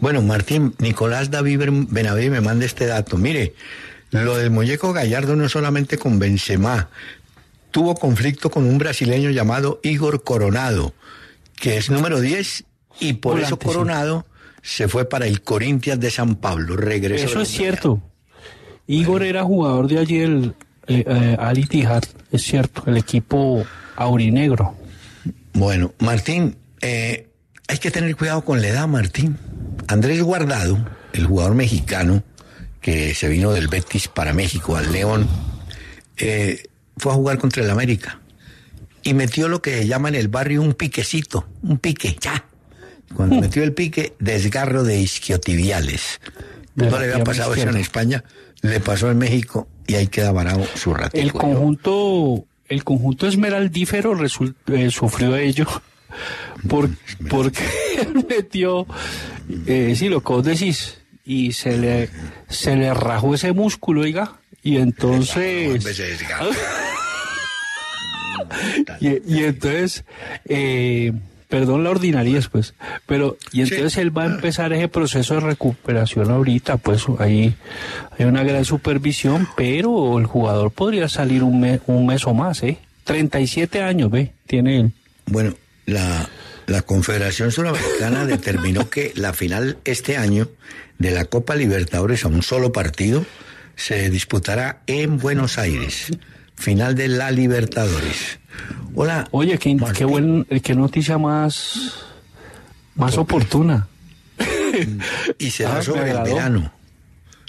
Bueno, 0.00 0.22
Martín, 0.22 0.74
Nicolás 0.78 1.30
David 1.30 1.60
Benavides 1.88 2.30
me 2.30 2.40
manda 2.40 2.64
este 2.64 2.86
dato. 2.86 3.16
Mire, 3.18 3.54
lo 4.10 4.36
del 4.36 4.50
muñeco 4.50 4.92
Gallardo 4.92 5.36
no 5.36 5.44
es 5.44 5.52
solamente 5.52 5.98
con 5.98 6.18
Benzema. 6.18 6.88
Tuvo 7.70 7.94
conflicto 7.94 8.50
con 8.50 8.64
un 8.64 8.78
brasileño 8.78 9.30
llamado 9.30 9.80
Igor 9.82 10.22
Coronado, 10.22 10.92
que 11.56 11.76
es 11.76 11.90
número 11.90 12.20
10, 12.20 12.64
y 13.00 13.14
por 13.14 13.32
Volante, 13.32 13.54
eso 13.54 13.58
sí. 13.60 13.66
Coronado 13.66 14.26
se 14.62 14.88
fue 14.88 15.08
para 15.08 15.26
el 15.26 15.42
Corinthians 15.42 16.00
de 16.00 16.10
San 16.10 16.36
Pablo. 16.36 16.76
Regresó. 16.76 17.24
Eso 17.24 17.40
es 17.40 17.48
cierto. 17.48 18.02
Igor 18.86 19.22
era 19.22 19.44
jugador 19.44 19.86
de 19.86 19.98
allí 19.98 20.18
el 20.18 20.54
eh, 20.86 21.04
eh, 21.06 21.36
Al 21.38 21.58
Ittihad, 21.58 22.02
es 22.32 22.42
cierto, 22.42 22.82
el 22.86 22.96
equipo 22.96 23.64
aurinegro. 23.96 24.74
Bueno, 25.52 25.94
Martín, 26.00 26.56
eh, 26.80 27.28
hay 27.68 27.78
que 27.78 27.90
tener 27.90 28.16
cuidado 28.16 28.44
con 28.44 28.60
la 28.60 28.68
edad, 28.68 28.88
Martín. 28.88 29.38
Andrés 29.86 30.22
Guardado, 30.22 30.78
el 31.12 31.26
jugador 31.26 31.54
mexicano 31.54 32.22
que 32.80 33.14
se 33.14 33.28
vino 33.28 33.52
del 33.52 33.68
Betis 33.68 34.08
para 34.08 34.32
México, 34.32 34.76
al 34.76 34.90
León, 34.90 35.28
eh, 36.16 36.64
fue 37.00 37.12
a 37.12 37.16
jugar 37.16 37.38
contra 37.38 37.62
el 37.64 37.70
América 37.70 38.20
y 39.02 39.14
metió 39.14 39.48
lo 39.48 39.62
que 39.62 39.86
llama 39.86 40.08
en 40.10 40.14
el 40.14 40.28
barrio 40.28 40.62
un 40.62 40.74
piquecito, 40.74 41.48
un 41.62 41.78
pique, 41.78 42.16
ya. 42.20 42.44
Cuando 43.14 43.40
metió 43.40 43.62
el 43.64 43.72
pique, 43.72 44.14
desgarro 44.20 44.84
de 44.84 45.00
isquiotibiales. 45.00 46.20
De 46.74 46.86
no 46.88 46.98
le 46.98 47.10
había 47.12 47.24
pasado 47.24 47.54
eso 47.54 47.68
en. 47.68 47.76
España, 47.76 48.22
le 48.62 48.78
pasó 48.78 49.10
en 49.10 49.18
México 49.18 49.66
y 49.86 49.94
ahí 49.94 50.06
queda 50.06 50.30
varado 50.30 50.64
su 50.76 50.94
ratito. 50.94 51.20
El 51.20 51.32
conjunto, 51.32 52.44
el 52.68 52.84
conjunto 52.84 53.26
esmeraldífero 53.26 54.16
eh, 54.24 54.90
sufrió 54.90 55.36
ello 55.36 55.66
por- 56.68 56.90
porque 57.28 57.64
metió, 58.28 58.86
eh, 59.66 59.94
sí, 59.96 60.08
lo 60.08 60.22
que 60.22 60.32
vos 60.32 60.44
decís, 60.44 60.98
y 61.24 61.52
se 61.52 61.76
le, 61.78 62.10
se 62.48 62.76
le 62.76 62.92
rajó 62.94 63.34
ese 63.34 63.52
músculo, 63.52 64.02
oiga, 64.02 64.39
y 64.62 64.76
entonces... 64.76 65.84
Y, 69.00 69.08
y 69.26 69.44
entonces, 69.44 70.04
eh, 70.46 71.12
perdón 71.48 71.84
la 71.84 71.90
ordinariedad, 71.90 72.44
pues, 72.50 72.74
pero, 73.06 73.36
y 73.52 73.62
entonces 73.62 73.96
él 73.98 74.16
va 74.16 74.22
a 74.22 74.26
empezar 74.26 74.72
ese 74.72 74.88
proceso 74.88 75.34
de 75.34 75.40
recuperación 75.40 76.30
ahorita, 76.30 76.76
pues 76.78 77.04
ahí 77.18 77.54
hay 78.18 78.26
una 78.26 78.42
gran 78.42 78.64
supervisión, 78.64 79.48
pero 79.56 80.18
el 80.18 80.26
jugador 80.26 80.70
podría 80.70 81.08
salir 81.08 81.42
un 81.42 81.60
mes, 81.60 81.80
un 81.86 82.06
mes 82.06 82.26
o 82.26 82.34
más, 82.34 82.62
¿eh? 82.62 82.78
37 83.04 83.82
años, 83.82 84.10
ve, 84.10 84.32
tiene 84.46 84.80
él. 84.80 84.92
Bueno, 85.26 85.54
la, 85.86 86.28
la 86.66 86.82
Confederación 86.82 87.50
Suramericana 87.50 88.26
determinó 88.26 88.88
que 88.88 89.12
la 89.16 89.32
final 89.32 89.78
este 89.84 90.16
año 90.16 90.48
de 90.98 91.10
la 91.10 91.24
Copa 91.24 91.56
Libertadores 91.56 92.24
a 92.24 92.28
un 92.28 92.42
solo 92.42 92.72
partido 92.72 93.24
se 93.80 94.10
disputará 94.10 94.82
en 94.86 95.16
Buenos 95.18 95.56
Aires. 95.56 96.08
Final 96.54 96.94
de 96.94 97.08
la 97.08 97.30
Libertadores. 97.30 98.38
Hola. 98.94 99.26
Oye, 99.30 99.56
qué, 99.58 99.74
qué, 99.96 100.04
buen, 100.04 100.44
qué 100.62 100.74
noticia 100.74 101.16
más, 101.16 101.94
más 102.94 103.16
oportuna. 103.16 103.88
Y 105.38 105.50
será 105.50 105.78
Ah, 105.78 105.82
sobre 105.82 106.10
el 106.10 106.22
verano. 106.22 106.72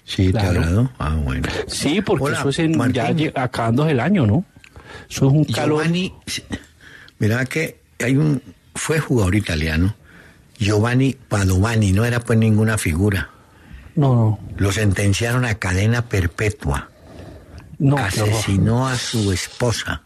Sí, 0.05 0.31
Claro. 0.31 0.51
¿te 0.53 0.57
agradó? 0.59 0.91
Ah, 0.97 1.15
bueno. 1.21 1.47
Sí, 1.67 2.01
porque 2.01 2.23
Hola, 2.25 2.39
eso 2.39 2.49
es 2.49 2.59
en, 2.59 2.71
ya 2.93 3.03
Martín. 3.03 3.31
acabándose 3.35 3.91
el 3.91 3.99
año, 3.99 4.25
¿no? 4.25 4.45
Eso 5.09 5.27
es 5.27 5.33
un 5.33 5.43
calor. 5.45 5.83
Giovanni, 5.83 6.13
mira 7.19 7.45
que 7.45 7.79
hay 7.99 8.15
un, 8.15 8.41
fue 8.75 8.99
jugador 8.99 9.35
italiano, 9.35 9.93
Giovanni 10.57 11.15
Padovani, 11.27 11.91
no 11.91 12.05
era 12.05 12.19
pues 12.21 12.39
ninguna 12.39 12.77
figura. 12.77 13.29
No, 13.95 14.15
no, 14.15 14.39
Lo 14.57 14.71
sentenciaron 14.71 15.45
a 15.45 15.55
cadena 15.55 16.03
perpetua. 16.03 16.89
no. 17.79 17.97
asesinó 17.97 18.87
a 18.87 18.95
su 18.95 19.31
esposa. 19.31 20.01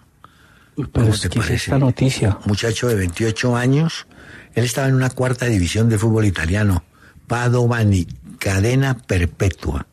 Pero 0.76 0.90
¿Cómo 0.92 1.08
es 1.10 1.22
te 1.22 1.30
que 1.30 1.40
parece? 1.40 1.56
esta 1.56 1.78
noticia. 1.80 2.38
Muchacho 2.46 2.88
de 2.88 2.96
28 2.96 3.56
años. 3.56 4.08
Él 4.56 4.66
estaba 4.66 4.88
en 4.88 4.96
una 4.96 5.10
cuarta 5.10 5.46
división 5.46 5.88
de 5.90 5.98
fútbol 5.98 6.26
italiano. 6.26 6.84
Padovani, 7.28 8.08
cadena 8.40 8.98
perpetua. 8.98 9.88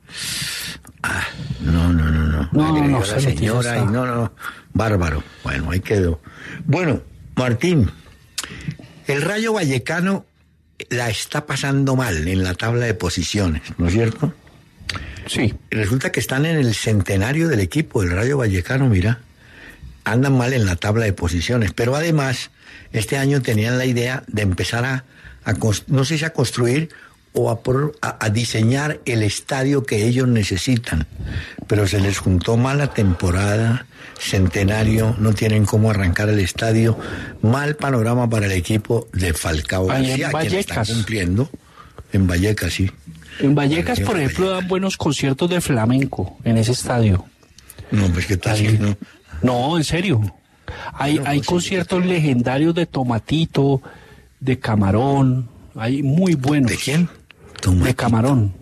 Ah, 1.03 1.23
no, 1.61 1.93
no, 1.93 2.11
no, 2.11 2.27
no. 2.27 2.49
No, 2.53 2.89
no, 2.89 3.03
esa 3.03 3.15
la 3.17 3.21
señora 3.21 3.79
y 3.79 3.87
no, 3.87 4.07
no, 4.07 4.33
bárbaro. 4.73 5.23
Bueno, 5.45 5.71
ahí 5.71 5.81
quedó. 5.81 6.21
Bueno, 6.65 7.01
Martín, 7.37 7.91
el 9.07 9.23
Rayo 9.23 9.53
Vallecano 9.53 10.25
la 10.91 11.11
está 11.11 11.47
pasando 11.47 11.97
mal 11.97 12.27
en 12.29 12.43
la 12.43 12.55
tabla 12.55 12.87
de 12.87 12.95
posiciones, 12.95 13.63
¿no 13.79 13.89
es 13.89 13.95
cierto? 13.95 14.35
Sí. 15.27 15.55
Resulta 15.71 16.13
que 16.13 16.21
están 16.21 16.47
en 16.47 16.57
el 16.57 16.75
centenario 16.75 17.49
del 17.49 17.61
equipo, 17.61 18.03
el 18.03 18.11
Rayo 18.11 18.39
Vallecano, 18.39 18.89
mira. 18.89 19.21
Andan 20.05 20.37
mal 20.37 20.53
en 20.53 20.67
la 20.67 20.77
tabla 20.77 21.05
de 21.05 21.13
posiciones, 21.13 21.73
pero 21.73 21.95
además 21.95 22.51
este 22.93 23.19
año 23.19 23.41
tenían 23.41 23.79
la 23.79 23.87
idea 23.87 24.25
de 24.27 24.43
empezar 24.43 24.85
a, 24.85 25.05
no 25.87 26.05
sé 26.05 26.19
si 26.19 26.25
a 26.25 26.31
construir 26.31 26.89
o 27.35 27.51
a, 27.51 27.61
por- 27.63 27.95
a- 28.03 28.17
a 28.25 28.31
diseñar 28.31 29.01
el 29.07 29.23
estadio 29.23 29.85
que 29.85 30.05
ellos 30.07 30.29
necesitan. 30.29 31.07
Pero 31.67 31.87
se 31.87 32.01
les 32.01 32.19
juntó 32.19 32.57
mala 32.57 32.89
temporada, 32.93 33.87
centenario, 34.19 35.15
no 35.19 35.33
tienen 35.33 35.65
cómo 35.65 35.91
arrancar 35.91 36.29
el 36.29 36.39
estadio, 36.41 36.99
mal 37.43 37.77
panorama 37.77 38.29
para 38.29 38.47
el 38.47 38.53
equipo 38.53 39.09
de 39.13 39.33
Falcao 39.35 39.83
en 39.85 39.89
García, 39.89 40.31
quien 40.31 40.55
está 40.55 40.75
Vallecas. 40.77 40.91
cumpliendo. 40.91 41.51
En 42.13 42.27
Vallecas, 42.27 42.73
sí. 42.75 42.91
En 43.41 43.55
Vallecas, 43.55 44.01
por 44.01 44.19
ejemplo, 44.19 44.51
dan 44.51 44.69
buenos 44.69 44.97
conciertos 44.97 45.49
de 45.49 45.61
flamenco 45.61 46.37
en 46.45 46.59
ese 46.59 46.73
estadio. 46.73 47.25
No, 47.91 48.07
pues 48.09 48.27
qué 48.27 48.37
tal, 48.37 48.57
Ahí. 48.57 48.79
¿no? 48.81 48.97
No, 49.43 49.77
en 49.79 49.85
serio. 49.85 50.21
Hay, 50.95 51.15
Bueno, 51.15 51.31
hay 51.31 51.39
pues, 51.39 51.49
conciertos 51.49 52.05
legendarios 52.05 52.75
de 52.75 52.87
Tomatito, 52.87 53.83
de 54.41 54.59
Camarón. 54.59 55.49
Hay 55.75 56.03
muy 56.03 56.35
buenos. 56.35 56.71
¿De 56.71 56.77
quién? 56.77 57.09
De. 57.71 57.95
Camarón. 57.95 58.55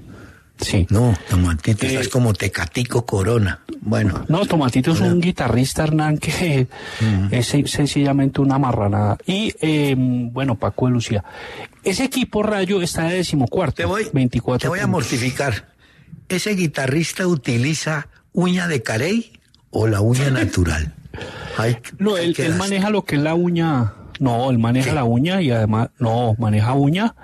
Sí. 0.61 0.87
No, 0.91 1.15
Tomatito, 1.31 1.87
Eh, 1.87 1.89
estás 1.89 2.09
como 2.09 2.35
Tecatico 2.35 3.07
Corona. 3.07 3.61
Bueno, 3.81 4.27
No, 4.29 4.45
Tomatito 4.45 4.93
es 4.93 5.01
un 5.01 5.19
guitarrista, 5.19 5.85
Hernán, 5.85 6.19
que 6.19 6.67
es 7.31 7.55
sen- 7.55 7.67
sencillamente 7.67 8.43
una 8.43 8.59
marranada. 8.59 9.17
Y, 9.27 9.55
eh, 9.63 9.95
bueno, 9.97 10.57
Paco 10.57 10.87
de 10.87 10.93
Lucía. 10.93 11.25
Ese 11.83 12.05
equipo 12.05 12.43
Rayo 12.43 12.83
está 12.83 13.05
de 13.05 13.15
decimocuarto. 13.17 13.77
te 13.77 13.85
voy, 13.87 14.07
24 14.13 14.59
te 14.61 14.69
voy 14.69 14.81
a 14.81 14.83
puntos. 14.83 15.11
mortificar. 15.11 15.71
¿Ese 16.29 16.55
guitarrista 16.55 17.27
utiliza 17.27 18.09
uña 18.35 18.69
de 18.69 18.83
carey 18.83 19.33
o 19.71 19.87
la 19.87 20.03
uña 20.03 20.29
natural? 20.31 20.95
No, 21.99 22.17
él, 22.17 22.35
él 22.39 22.55
maneja 22.55 22.89
lo 22.91 23.05
que 23.05 23.17
es 23.17 23.23
la 23.23 23.35
uña. 23.35 23.93
No, 24.21 24.51
él 24.51 24.59
maneja 24.59 24.91
¿Qué? 24.91 24.95
la 24.95 25.05
uña 25.05 25.41
y 25.43 25.51
además, 25.51 25.89
no, 25.99 26.35
maneja 26.39 26.75
uña 26.75 27.15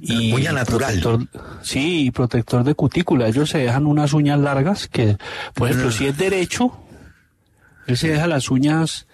y. 0.00 0.32
Uña 0.32 0.52
natural. 0.52 1.00
protector- 1.00 1.28
sí, 1.62 2.06
y 2.06 2.10
protector 2.12 2.62
de 2.64 2.74
cutícula. 2.74 3.26
Ellos 3.28 3.50
se 3.50 3.58
dejan 3.58 3.86
unas 3.86 4.12
uñas 4.14 4.38
largas 4.38 4.86
que, 4.88 5.18
por 5.54 5.68
ejemplo, 5.68 5.90
si 5.90 6.06
es 6.06 6.16
derecho, 6.16 6.78
él 7.88 7.96
se 7.98 8.08
deja 8.08 8.26
las 8.28 8.50
uñas. 8.50 9.06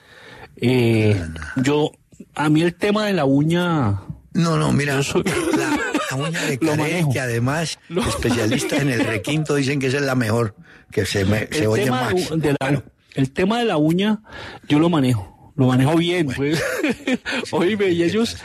Eh, 0.57 1.21
yo, 1.57 1.93
a 2.35 2.49
mí 2.51 2.63
el 2.63 2.75
tema 2.75 3.07
de 3.07 3.15
la 3.15 3.25
uña. 3.25 4.01
No, 4.35 4.57
no, 4.59 4.71
mira, 4.73 5.03
soy- 5.03 5.25
la, 5.25 5.79
la 6.11 6.17
uña 6.29 6.43
de 6.43 6.59
Lo 6.61 6.77
manejo. 6.77 7.11
que 7.13 7.21
además 7.21 7.79
especialistas 8.07 8.81
en 8.83 8.91
el 8.91 9.05
requinto 9.05 9.55
dicen 9.55 9.81
que 9.81 9.87
esa 9.87 9.97
es 9.97 10.03
la 10.05 10.15
mejor, 10.15 10.57
que 10.91 11.07
se, 11.07 11.25
me, 11.25 11.49
se 11.51 11.67
oye 11.67 11.91
más. 11.91 12.13
de, 12.37 12.55
el 13.15 13.31
tema 13.33 13.61
de 13.61 13.65
la 13.65 13.79
uña, 13.79 14.21
yo 14.69 14.79
lo 14.79 14.91
manejo. 14.91 15.34
Lo 15.57 15.67
manejo 15.67 15.97
bien, 15.97 16.27
pues. 16.35 16.63
Oíme, 17.53 17.91
y 17.91 18.03
ellos, 18.03 18.37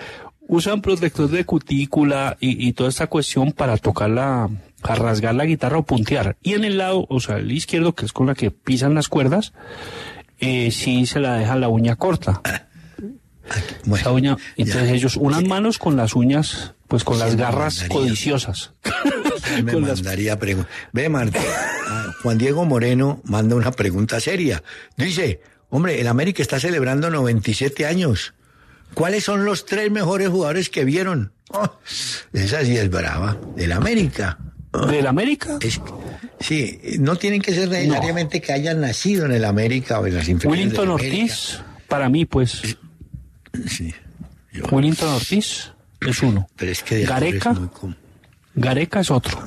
usan 0.47 0.82
protector 0.82 1.30
de 1.30 1.43
cutícula 1.45 2.38
y, 2.39 2.68
y 2.68 2.74
toda 2.74 2.89
esta 2.89 3.07
cuestión 3.07 3.51
para 3.51 3.78
tocar 3.78 4.10
la, 4.10 4.49
a 4.84 4.95
rasgar 4.95 5.36
la 5.36 5.45
guitarra 5.45 5.78
o 5.80 5.84
puntear. 5.84 6.38
Y 6.41 6.53
en 6.53 6.64
el 6.64 6.78
lado, 6.78 7.05
o 7.10 7.20
sea, 7.20 7.38
el 7.38 7.51
izquierdo, 7.51 7.93
que 7.95 8.05
es 8.05 8.14
con 8.14 8.28
la 8.28 8.36
que 8.36 8.51
pisan 8.51 8.93
las 8.93 9.07
cuerdas, 9.10 9.53
eh, 10.39 10.72
sí 10.72 11.05
se 11.05 11.20
la 11.20 11.36
deja 11.36 11.55
la 11.55 11.68
uña 11.70 11.95
corta. 11.95 12.41
Bueno, 13.86 13.95
Esa 14.01 14.12
uña, 14.12 14.38
entonces 14.57 14.89
ya. 14.89 14.93
ellos 14.95 15.16
unas 15.18 15.43
manos 15.43 15.80
con 15.80 15.95
las 15.97 16.16
uñas, 16.16 16.76
pues 16.88 17.03
con 17.03 17.16
Sí, 17.16 17.22
las 17.24 17.36
garras 17.36 17.80
mandaría. 17.82 17.97
codiciosas. 17.97 18.74
me 19.64 19.74
con 19.74 19.82
las- 19.88 20.03
mandaría. 20.03 20.38
Ve, 20.93 21.10
Martín, 21.10 21.41
ah, 21.88 22.14
Juan 22.22 22.38
Diego 22.38 22.66
Moreno 22.66 23.22
manda 23.24 23.55
una 23.55 23.72
pregunta 23.72 24.20
seria. 24.20 24.62
Dice, 24.97 25.41
hombre, 25.70 25.99
el 26.01 26.07
América 26.07 26.41
está 26.41 26.59
celebrando 26.59 27.09
97 27.09 27.86
años. 27.86 28.34
¿Cuáles 28.93 29.24
son 29.24 29.45
los 29.45 29.65
tres 29.65 29.91
mejores 29.91 30.30
jugadores 30.30 30.70
que 30.70 30.84
vieron? 30.84 31.32
Oh, 31.51 31.70
esa 32.34 32.63
sí 32.65 32.76
es 32.78 32.89
brava. 32.89 33.38
El 33.57 33.72
América. 33.72 34.38
¿Del 34.89 35.07
América? 35.07 35.57
Es, 35.61 35.80
sí, 36.39 36.80
no 36.99 37.15
tienen 37.15 37.41
que 37.41 37.53
ser 37.53 37.70
necesariamente 37.70 38.39
que 38.41 38.53
hayan 38.53 38.82
nacido 38.82 39.26
en 39.26 39.32
el 39.32 39.45
América 39.45 39.99
o 39.99 40.05
en 40.07 40.15
las 40.15 40.28
inferiores 40.28 40.59
Willington 40.65 40.86
del 40.86 40.93
América. 40.95 41.24
Ortiz, 41.24 41.59
para 41.88 42.09
mí, 42.09 42.26
pues, 42.26 42.78
Sí, 43.67 43.93
yo- 44.51 44.65
Willington 44.72 45.09
Ortiz 45.09 45.72
es 46.01 46.22
uno. 46.22 46.47
pero 46.55 46.72
es 46.72 46.84
que 46.84 46.97
de 46.97 47.05
Gareca, 47.05 47.51
es 47.51 47.57
Gareca 48.55 48.99
es 48.99 49.09
otro. 49.11 49.39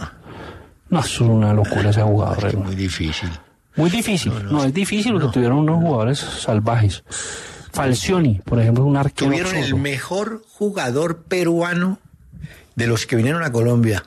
No, 0.91 1.01
eso 1.01 1.25
es 1.25 1.31
una 1.31 1.53
locura 1.53 1.91
ese 1.91 2.03
jugador. 2.03 2.47
es 2.49 2.55
muy 2.55 2.75
difícil. 2.75 3.31
Muy 3.77 3.91
difícil. 3.91 4.33
No, 4.51 4.65
es 4.65 4.75
difícil 4.75 5.13
porque 5.13 5.29
tuvieron 5.29 5.59
unos 5.59 5.83
jugadores 5.83 6.19
salvajes. 6.19 7.05
Falcioni, 7.73 8.41
por 8.45 8.61
ejemplo, 8.61 8.85
un 8.85 8.97
arquero. 8.97 9.31
Tuvieron 9.31 9.57
el 9.57 9.75
mejor 9.77 10.43
jugador 10.47 11.23
peruano 11.23 11.99
de 12.75 12.87
los 12.87 13.07
que 13.07 13.17
vinieron 13.17 13.43
a 13.43 13.53
Colombia, 13.53 14.05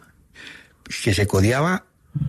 que 1.03 1.13
se 1.13 1.25
codiaba 1.25 1.85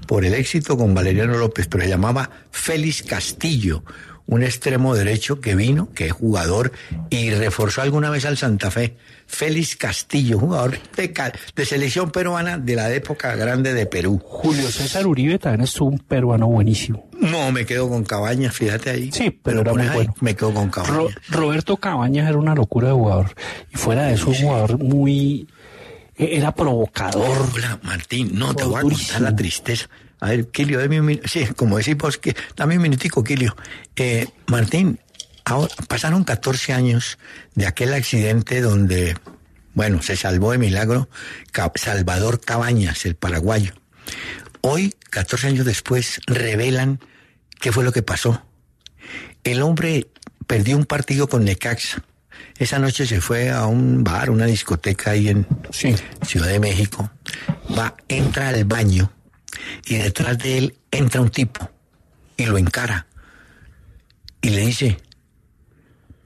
por 0.06 0.24
el 0.24 0.34
éxito 0.34 0.76
con 0.76 0.94
Valeriano 0.94 1.36
López, 1.36 1.66
pero 1.68 1.84
se 1.84 1.90
llamaba 1.90 2.30
Félix 2.50 3.02
Castillo, 3.02 3.84
un 4.26 4.42
extremo 4.42 4.94
derecho 4.94 5.40
que 5.40 5.54
vino, 5.54 5.90
que 5.94 6.06
es 6.06 6.12
jugador 6.12 6.72
y 7.10 7.30
reforzó 7.30 7.82
alguna 7.82 8.10
vez 8.10 8.24
al 8.24 8.36
Santa 8.36 8.70
Fe. 8.70 8.96
Félix 9.26 9.76
Castillo, 9.76 10.38
jugador 10.38 10.78
de, 10.96 11.32
de 11.54 11.66
selección 11.66 12.10
peruana 12.10 12.58
de 12.58 12.76
la 12.76 12.92
época 12.92 13.34
grande 13.34 13.74
de 13.74 13.86
Perú. 13.86 14.20
Julio 14.24 14.70
César 14.70 15.06
Uribe 15.06 15.38
también 15.38 15.62
es 15.62 15.80
un 15.80 15.98
peruano 15.98 16.46
buenísimo. 16.46 17.08
No, 17.20 17.50
me 17.50 17.66
quedo 17.66 17.88
con 17.88 18.04
Cabañas, 18.04 18.54
fíjate 18.54 18.90
ahí. 18.90 19.10
Sí, 19.12 19.30
pero 19.30 19.62
era 19.62 19.72
muy 19.72 19.82
ahí, 19.82 19.94
bueno. 19.94 20.14
Me 20.20 20.36
quedo 20.36 20.54
con 20.54 20.70
Cabañas. 20.70 20.96
Ro- 20.96 21.10
Roberto 21.30 21.76
Cabañas 21.76 22.28
era 22.28 22.38
una 22.38 22.54
locura 22.54 22.88
de 22.88 22.94
jugador. 22.94 23.34
Y 23.72 23.76
fuera 23.76 24.04
de 24.04 24.14
eso, 24.14 24.28
un 24.28 24.34
jugador 24.36 24.78
muy. 24.78 25.48
e- 26.16 26.36
Era 26.36 26.54
provocador. 26.54 27.48
Hola, 27.54 27.78
Martín, 27.82 28.30
no, 28.34 28.54
te 28.54 28.64
voy 28.64 28.78
a 28.78 28.82
contar 28.82 29.20
la 29.22 29.34
tristeza. 29.34 29.88
A 30.20 30.30
ver, 30.30 30.48
Kilio, 30.48 30.78
dame 30.78 31.00
un 31.00 31.06
min- 31.06 31.20
Sí, 31.26 31.44
como 31.56 31.76
decimos 31.76 32.16
que... 32.16 32.34
Dame 32.56 32.76
un 32.76 32.82
minutico, 32.82 33.22
Kilio. 33.22 33.54
Eh, 33.96 34.26
Martín, 34.46 34.98
ahora, 35.46 35.74
pasaron 35.88 36.24
14 36.24 36.74
años 36.74 37.18
de 37.54 37.66
aquel 37.66 37.94
accidente 37.94 38.60
donde, 38.60 39.16
bueno, 39.74 40.02
se 40.02 40.16
salvó 40.16 40.52
de 40.52 40.58
milagro 40.58 41.08
Salvador 41.76 42.40
Cabañas, 42.40 43.06
el 43.06 43.14
paraguayo. 43.14 43.72
Hoy, 44.60 44.94
14 45.10 45.46
años 45.46 45.64
después, 45.64 46.20
revelan 46.26 47.00
qué 47.60 47.72
fue 47.72 47.84
lo 47.84 47.92
que 47.92 48.02
pasó. 48.02 48.42
El 49.44 49.62
hombre 49.62 50.08
perdió 50.46 50.76
un 50.76 50.84
partido 50.84 51.28
con 51.28 51.44
Necaxa. 51.44 52.02
Esa 52.58 52.78
noche 52.78 53.06
se 53.06 53.20
fue 53.20 53.50
a 53.50 53.66
un 53.66 54.02
bar, 54.02 54.30
una 54.30 54.46
discoteca 54.46 55.12
ahí 55.12 55.28
en 55.28 55.46
Sí. 55.70 55.94
Ciudad 56.26 56.48
de 56.48 56.58
México. 56.60 57.10
Va, 57.78 57.94
entra 58.08 58.48
al 58.48 58.64
baño 58.64 59.10
y 59.86 59.96
detrás 59.96 60.38
de 60.38 60.58
él 60.58 60.74
entra 60.90 61.20
un 61.20 61.30
tipo 61.30 61.70
y 62.36 62.46
lo 62.46 62.58
encara 62.58 63.06
y 64.42 64.50
le 64.50 64.60
dice, 64.66 64.98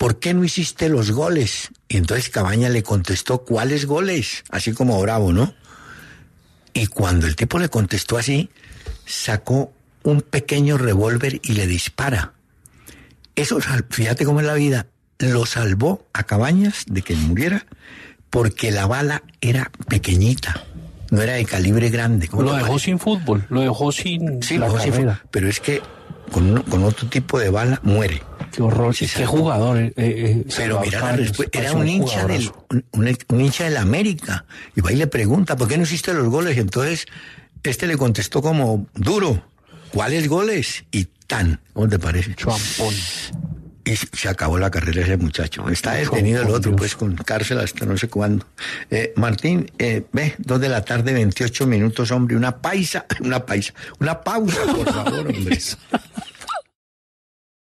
¿por 0.01 0.18
qué 0.18 0.32
no 0.32 0.44
hiciste 0.44 0.88
los 0.88 1.11
goles? 1.11 1.68
Y 1.86 1.98
entonces 1.98 2.30
Cabaña 2.30 2.70
le 2.70 2.82
contestó, 2.82 3.44
¿cuáles 3.44 3.84
goles? 3.84 4.44
Así 4.48 4.72
como 4.72 4.98
bravo, 5.03 5.34
¿no? 5.34 5.53
Y 6.72 6.86
cuando 6.86 7.26
el 7.26 7.36
tipo 7.36 7.59
le 7.59 7.68
contestó 7.68 8.16
así, 8.16 8.48
sacó 9.05 9.74
un 10.03 10.22
pequeño 10.22 10.78
revólver 10.78 11.38
y 11.44 11.53
le 11.53 11.66
dispara. 11.66 12.32
Eso, 13.36 13.59
fíjate 13.90 14.24
cómo 14.24 14.40
es 14.40 14.46
la 14.46 14.55
vida, 14.55 14.86
lo 15.18 15.44
salvó 15.44 16.07
a 16.14 16.22
Cabañas 16.22 16.84
de 16.86 17.03
que 17.03 17.14
muriera 17.14 17.66
porque 18.30 18.70
la 18.70 18.86
bala 18.86 19.22
era 19.42 19.70
pequeñita, 19.86 20.64
no 21.11 21.20
era 21.20 21.34
de 21.34 21.44
calibre 21.44 21.90
grande. 21.90 22.26
¿cómo 22.26 22.44
Lo 22.44 22.55
dejó 22.55 22.68
parece? 22.68 22.86
sin 22.86 22.98
fútbol, 22.98 23.44
lo 23.51 23.61
dejó 23.61 23.92
sin 23.92 24.42
Sí, 24.42 24.57
la 24.57 24.68
lo 24.68 24.72
dejó 24.72 24.96
sin 24.96 25.12
pero 25.30 25.46
es 25.46 25.61
que 25.61 25.82
con, 26.31 26.51
uno- 26.51 26.64
con 26.64 26.85
otro 26.85 27.09
tipo 27.09 27.39
de 27.39 27.51
bala 27.51 27.81
muere. 27.83 28.22
Qué 28.53 28.62
horror, 28.62 28.95
Sí, 28.95 29.07
qué 29.14 29.26
jugador. 29.26 29.78
eh, 29.78 29.93
eh, 29.97 30.45
Pero 30.57 30.83
Salvador 30.83 31.18
mira 31.20 31.39
era 31.53 31.72
un 31.72 31.89
hincha 31.89 32.26
del, 32.26 32.51
un, 32.70 32.85
un- 32.93 33.16
un 33.28 33.41
hincha 33.41 33.64
del 33.64 33.76
América. 33.76 34.45
Y 34.74 34.81
va 34.81 34.93
y 34.93 34.97
le 34.97 35.07
pregunta, 35.07 35.57
¿por 35.57 35.68
qué 35.68 35.76
no 35.76 35.85
hiciste 35.85 36.12
los 36.14 36.28
goles? 36.28 36.57
Y 36.57 36.61
entonces, 36.61 37.07
este 37.62 37.87
le 37.87 37.97
contestó 37.97 38.43
como, 38.43 38.87
duro, 38.95 39.43
¿cuáles 39.93 40.28
goles? 40.28 40.85
Y 40.91 41.07
tan, 41.26 41.61
¿cómo 41.72 41.89
te 41.89 41.99
parece? 41.99 42.35
Champón. 42.35 42.95
Y 43.83 43.97
se 43.97 44.28
acabó 44.28 44.59
la 44.59 44.70
carrera 44.70 45.01
ese 45.03 45.16
muchacho. 45.16 45.68
Está 45.70 45.95
detenido 45.95 46.43
el 46.43 46.51
otro, 46.51 46.76
pues 46.76 46.95
con 46.95 47.16
cárcel 47.16 47.59
hasta 47.61 47.87
no 47.87 47.97
sé 47.97 48.09
cuándo. 48.09 48.47
Eh, 48.91 49.12
Martín, 49.16 49.70
eh, 49.78 50.05
ve, 50.12 50.35
dos 50.39 50.61
de 50.61 50.68
la 50.68 50.85
tarde, 50.85 51.12
28 51.14 51.66
minutos, 51.66 52.11
hombre, 52.11 52.37
una 52.37 52.59
paisa, 52.59 53.07
una 53.20 53.45
paisa, 53.47 53.72
una 53.99 54.20
pausa, 54.20 54.59
por 54.66 54.93
favor, 54.93 55.26
hombre. 55.28 55.59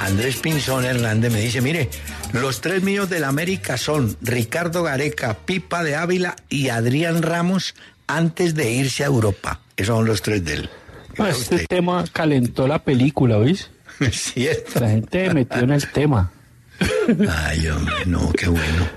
Andrés 0.00 0.36
Pinzón 0.36 0.84
Hernández 0.84 1.32
me 1.32 1.40
dice, 1.40 1.60
mire, 1.60 1.88
los 2.32 2.60
tres 2.60 2.82
míos 2.82 3.10
del 3.10 3.24
América 3.24 3.76
son 3.76 4.16
Ricardo 4.20 4.82
Gareca, 4.82 5.34
Pipa 5.34 5.82
de 5.82 5.96
Ávila 5.96 6.36
y 6.48 6.68
Adrián 6.68 7.22
Ramos 7.22 7.74
antes 8.06 8.54
de 8.54 8.70
irse 8.70 9.02
a 9.02 9.06
Europa. 9.06 9.60
Esos 9.76 9.96
son 9.96 10.06
los 10.06 10.22
tres 10.22 10.44
de 10.44 10.54
él. 10.54 10.70
Este 11.18 11.66
tema 11.66 12.04
calentó 12.12 12.66
la 12.66 12.82
película, 12.82 13.38
¿veis? 13.38 13.70
Es 14.00 14.32
cierto. 14.32 14.80
La 14.80 14.88
gente 14.90 15.32
metió 15.32 15.60
en 15.60 15.70
el 15.70 15.88
tema. 15.92 16.32
Ay, 17.28 17.68
hombre, 17.68 17.94
no, 18.06 18.32
qué 18.32 18.48
bueno. 18.48 18.88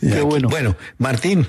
Qué 0.00 0.20
bueno. 0.20 0.48
Bueno, 0.48 0.76
Martín, 0.98 1.48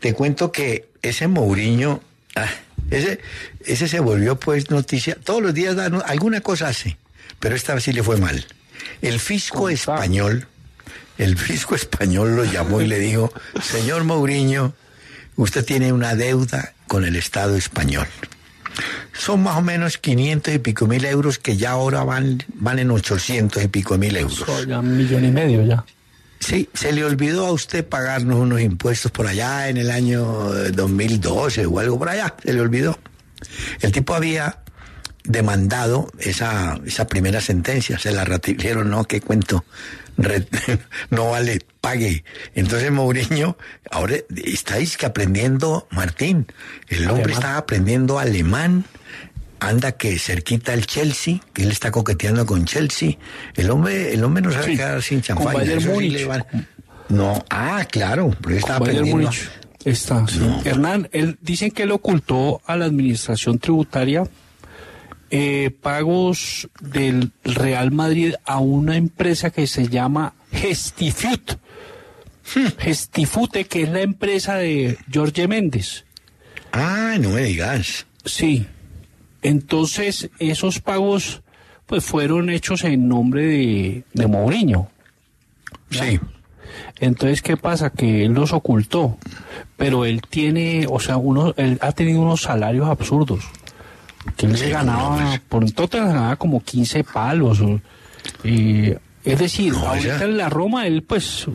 te 0.00 0.14
cuento 0.14 0.50
que 0.50 0.88
ese 1.02 1.28
Mourinho, 1.28 2.00
ah, 2.34 2.48
ese, 2.90 3.20
ese 3.64 3.86
se 3.86 4.00
volvió 4.00 4.38
pues 4.38 4.70
noticia. 4.70 5.16
Todos 5.22 5.42
los 5.42 5.54
días 5.54 5.76
da 5.76 5.86
alguna 5.86 6.40
cosa 6.40 6.68
hace, 6.68 6.96
pero 7.40 7.54
esta 7.54 7.74
vez 7.74 7.84
sí 7.84 7.92
le 7.92 8.02
fue 8.02 8.16
mal. 8.16 8.46
El 9.02 9.20
fisco 9.20 9.68
español, 9.68 10.46
el 11.18 11.36
fisco 11.36 11.74
español 11.74 12.36
lo 12.36 12.44
llamó 12.44 12.80
y 12.80 12.86
le 12.86 12.98
dijo, 12.98 13.32
señor 13.62 14.04
Mourinho, 14.04 14.74
usted 15.36 15.64
tiene 15.64 15.92
una 15.92 16.14
deuda 16.14 16.74
con 16.86 17.04
el 17.04 17.16
Estado 17.16 17.56
español. 17.56 18.06
Son 19.12 19.42
más 19.42 19.56
o 19.56 19.62
menos 19.62 19.98
500 19.98 20.54
y 20.54 20.58
pico 20.58 20.86
mil 20.86 21.04
euros 21.04 21.38
que 21.38 21.56
ya 21.56 21.72
ahora 21.72 22.04
van, 22.04 22.44
van 22.54 22.78
en 22.78 22.90
800 22.90 23.64
y 23.64 23.68
pico 23.68 23.98
mil 23.98 24.16
euros. 24.16 24.44
Ya 24.66 24.78
un 24.78 24.96
millón 24.96 25.24
y 25.24 25.30
medio 25.32 25.64
ya. 25.64 25.84
Sí, 26.38 26.68
se 26.72 26.92
le 26.92 27.04
olvidó 27.04 27.46
a 27.46 27.52
usted 27.52 27.84
pagarnos 27.84 28.38
unos 28.38 28.60
impuestos 28.60 29.10
por 29.10 29.26
allá 29.26 29.68
en 29.68 29.76
el 29.76 29.90
año 29.90 30.22
2012 30.72 31.66
o 31.66 31.78
algo 31.80 31.98
por 31.98 32.08
allá, 32.08 32.34
se 32.42 32.52
le 32.52 32.60
olvidó. 32.60 32.96
El 33.80 33.92
tipo 33.92 34.14
había 34.14 34.60
demandado 35.28 36.10
esa, 36.18 36.80
esa 36.86 37.06
primera 37.06 37.40
sentencia, 37.40 37.98
se 37.98 38.10
la 38.10 38.24
ratificaron, 38.24 38.90
no, 38.90 39.04
qué 39.04 39.20
cuento, 39.20 39.64
no 41.10 41.30
vale, 41.30 41.60
pague. 41.80 42.24
Entonces 42.54 42.90
Mourinho, 42.90 43.56
ahora 43.90 44.16
estáis 44.44 44.96
que 44.96 45.06
aprendiendo, 45.06 45.86
Martín, 45.90 46.46
el 46.88 47.08
hombre 47.10 47.34
está 47.34 47.58
aprendiendo 47.58 48.18
alemán, 48.18 48.84
anda 49.60 49.92
que 49.92 50.18
cerquita 50.18 50.72
el 50.72 50.86
Chelsea, 50.86 51.40
que 51.52 51.62
él 51.62 51.70
está 51.70 51.90
coqueteando 51.90 52.46
con 52.46 52.64
Chelsea. 52.64 53.18
El 53.54 53.70
hombre, 53.70 54.14
el 54.14 54.24
hombre 54.24 54.42
no 54.42 54.50
sabe 54.50 54.76
quedar 54.76 55.02
sin 55.02 55.20
champán. 55.20 55.56
No, 57.10 57.44
ah, 57.50 57.86
claro, 57.90 58.34
pero 58.42 58.56
está 58.56 58.76
aprendiendo. 58.76 59.30
Está, 59.84 60.24
Hernán, 60.64 61.08
él 61.12 61.38
dicen 61.40 61.70
que 61.70 61.84
él 61.84 61.92
ocultó 61.92 62.60
a 62.66 62.76
la 62.76 62.84
administración 62.84 63.58
tributaria 63.58 64.24
eh, 65.30 65.70
pagos 65.82 66.68
del 66.80 67.32
Real 67.44 67.90
Madrid 67.90 68.34
a 68.44 68.58
una 68.58 68.96
empresa 68.96 69.50
que 69.50 69.66
se 69.66 69.88
llama 69.88 70.34
Gestifut. 70.52 71.58
Gestifute, 72.78 73.66
que 73.66 73.82
es 73.82 73.88
la 73.90 74.00
empresa 74.00 74.56
de 74.56 74.96
Jorge 75.12 75.48
Méndez. 75.48 76.04
Ah, 76.72 77.16
no 77.20 77.30
me 77.30 77.42
digas. 77.42 78.06
Sí. 78.24 78.66
Entonces, 79.42 80.30
esos 80.38 80.80
pagos 80.80 81.42
pues 81.86 82.04
fueron 82.04 82.50
hechos 82.50 82.84
en 82.84 83.08
nombre 83.08 83.44
de, 83.44 84.04
de 84.12 84.26
Mourinho. 84.26 84.90
Sí. 85.90 86.20
Entonces, 87.00 87.42
¿qué 87.42 87.56
pasa? 87.56 87.90
Que 87.90 88.24
él 88.24 88.32
los 88.32 88.52
ocultó, 88.52 89.16
pero 89.76 90.04
él 90.04 90.22
tiene, 90.28 90.86
o 90.88 91.00
sea, 91.00 91.16
uno, 91.16 91.54
él 91.56 91.78
ha 91.80 91.92
tenido 91.92 92.20
unos 92.20 92.42
salarios 92.42 92.88
absurdos. 92.88 93.44
Que 94.36 94.46
él 94.46 94.56
se 94.56 94.70
ganaba, 94.70 95.16
pues. 95.16 95.40
por 95.48 95.64
un 95.64 95.72
total 95.72 96.06
ganaba 96.06 96.36
como 96.36 96.62
15 96.62 97.04
palos. 97.04 97.60
es 98.44 99.38
decir, 99.38 99.74
ahorita 99.74 100.24
en 100.24 100.36
la 100.36 100.48
Roma, 100.48 100.86
él 100.86 101.02
pues, 101.02 101.46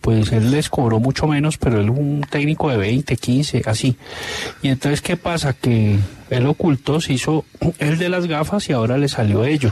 pues 0.00 0.32
él 0.32 0.50
les 0.50 0.68
cobró 0.68 1.00
mucho 1.00 1.26
menos, 1.26 1.58
pero 1.58 1.80
él 1.80 1.86
es 1.86 1.98
un 1.98 2.26
técnico 2.28 2.70
de 2.70 2.76
20, 2.76 3.16
15, 3.16 3.62
así. 3.66 3.96
Y 4.62 4.68
entonces, 4.68 5.00
¿qué 5.00 5.16
pasa? 5.16 5.52
Que 5.52 5.98
él 6.30 6.46
ocultó, 6.46 7.00
se 7.00 7.14
hizo 7.14 7.44
el 7.78 7.98
de 7.98 8.08
las 8.08 8.26
gafas 8.26 8.68
y 8.68 8.72
ahora 8.72 8.98
le 8.98 9.08
salió 9.08 9.44
ello. 9.44 9.70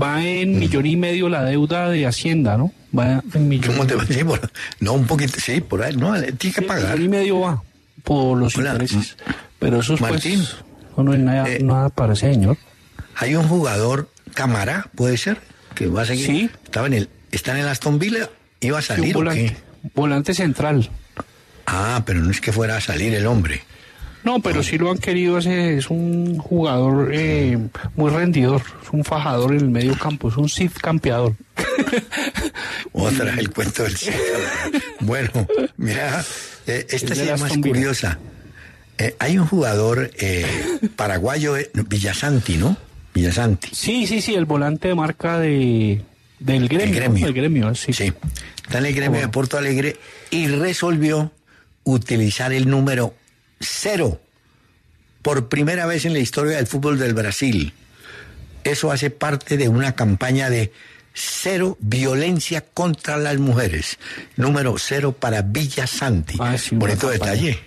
Va 0.00 0.24
en 0.24 0.58
millón 0.58 0.86
y 0.86 0.96
medio 0.96 1.28
la 1.28 1.44
deuda 1.44 1.90
de 1.90 2.06
Hacienda, 2.06 2.56
¿no? 2.56 2.72
Va 2.98 3.22
en 3.34 3.48
millón. 3.48 3.74
¿Cómo 3.74 3.86
te 3.86 3.94
va? 3.94 4.06
Sí, 4.06 4.24
por, 4.24 4.40
no, 4.80 4.94
un 4.94 5.06
poquito, 5.06 5.38
sí, 5.38 5.60
por 5.60 5.82
ahí, 5.82 5.94
no, 5.96 6.14
tiene 6.38 6.54
que 6.54 6.62
pagar. 6.62 6.98
Millón 6.98 7.02
y 7.02 7.08
medio 7.08 7.40
va 7.40 7.62
por 8.04 8.38
los 8.38 8.56
intereses. 8.56 9.16
Pero 9.58 9.80
eso 9.80 9.94
es 9.94 10.00
pues, 10.00 10.56
No, 10.96 11.12
es 11.12 11.20
nada, 11.20 11.48
eh, 11.48 11.62
nada 11.62 11.88
para 11.88 12.12
ese 12.12 12.32
señor. 12.32 12.56
Hay 13.16 13.34
un 13.34 13.48
jugador, 13.48 14.08
Camara, 14.34 14.90
puede 14.94 15.16
ser, 15.16 15.38
que 15.74 15.86
va 15.86 16.02
a 16.02 16.06
seguir. 16.06 16.26
Sí. 16.26 16.50
Estaba 16.64 16.86
en 16.86 16.94
el, 16.94 17.08
está 17.30 17.52
en 17.52 17.58
el 17.58 17.68
Aston 17.68 17.98
Villa, 17.98 18.30
iba 18.60 18.78
a 18.78 18.82
salir. 18.82 19.14
volante, 19.14 19.56
volante 19.94 20.34
central. 20.34 20.90
Ah, 21.66 22.02
pero 22.04 22.20
no 22.20 22.30
es 22.30 22.40
que 22.40 22.52
fuera 22.52 22.76
a 22.76 22.80
salir 22.80 23.14
el 23.14 23.26
hombre. 23.26 23.62
No, 24.24 24.40
pero 24.40 24.62
sí 24.62 24.78
lo 24.78 24.90
han 24.90 24.98
querido, 24.98 25.38
ese 25.38 25.78
es 25.78 25.90
un 25.90 26.38
jugador 26.38 27.10
eh, 27.12 27.58
muy 27.96 28.10
rendidor, 28.10 28.62
es 28.82 28.90
un 28.92 29.04
fajador 29.04 29.52
en 29.52 29.60
el 29.60 29.70
medio 29.70 29.98
campo, 29.98 30.28
es 30.28 30.36
un 30.36 30.48
Sith 30.48 30.78
campeador. 30.78 31.34
Otra, 32.92 33.34
el 33.34 33.50
cuento 33.50 33.82
del 33.82 33.96
Sith. 33.96 34.14
bueno, 35.00 35.30
mira, 35.76 36.24
eh, 36.66 36.86
esta 36.88 37.14
es 37.14 37.40
más 37.40 37.58
curiosa. 37.58 38.18
Eh, 38.98 39.16
hay 39.18 39.38
un 39.38 39.46
jugador 39.46 40.10
paraguayo, 40.96 41.56
Villasanti, 41.74 42.56
¿no? 42.56 42.76
Villasanti. 43.14 43.68
Sí, 43.72 44.06
sí, 44.06 44.20
sí, 44.20 44.34
el 44.34 44.44
volante 44.44 44.88
de 44.88 44.94
marca 44.94 45.38
de, 45.38 46.02
del 46.38 46.68
gremio. 46.68 46.86
El 46.86 46.94
gremio. 46.94 47.32
gremio 47.32 47.74
sí. 47.74 47.92
sí. 47.92 48.12
Está 48.64 48.78
en 48.78 48.86
el 48.86 48.94
gremio 48.94 49.20
de 49.20 49.28
Porto 49.28 49.58
Alegre 49.58 49.96
y 50.30 50.48
resolvió 50.48 51.32
utilizar 51.84 52.52
el 52.52 52.68
número 52.68 53.14
cero 53.60 54.20
por 55.20 55.48
primera 55.48 55.86
vez 55.86 56.04
en 56.04 56.12
la 56.12 56.18
historia 56.18 56.56
del 56.56 56.66
fútbol 56.66 56.98
del 56.98 57.14
Brasil. 57.14 57.72
Eso 58.64 58.90
hace 58.92 59.10
parte 59.10 59.56
de 59.56 59.68
una 59.68 59.92
campaña 59.94 60.50
de 60.50 60.72
cero 61.14 61.76
violencia 61.80 62.62
contra 62.62 63.16
las 63.16 63.38
mujeres. 63.38 63.98
Número 64.36 64.76
cero 64.78 65.12
para 65.12 65.42
Villa 65.42 65.86
Santi. 65.86 66.36
Ah, 66.40 66.56
Bonito 66.72 67.10
detalle. 67.10 67.58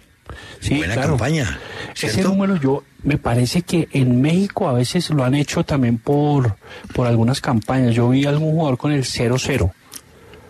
Sí, 0.67 0.77
buena 0.77 0.95
campaña. 0.95 1.59
Ese 1.95 2.23
número 2.23 2.55
yo 2.57 2.83
me 3.03 3.17
parece 3.17 3.61
que 3.61 3.87
en 3.91 4.21
México 4.21 4.67
a 4.67 4.73
veces 4.73 5.09
lo 5.09 5.23
han 5.23 5.35
hecho 5.35 5.63
también 5.63 5.97
por, 5.97 6.57
por 6.93 7.07
algunas 7.07 7.41
campañas. 7.41 7.93
Yo 7.93 8.09
vi 8.09 8.25
a 8.25 8.29
algún 8.29 8.51
jugador 8.51 8.77
con 8.77 8.91
el 8.91 9.05
cero 9.05 9.37
cero 9.37 9.71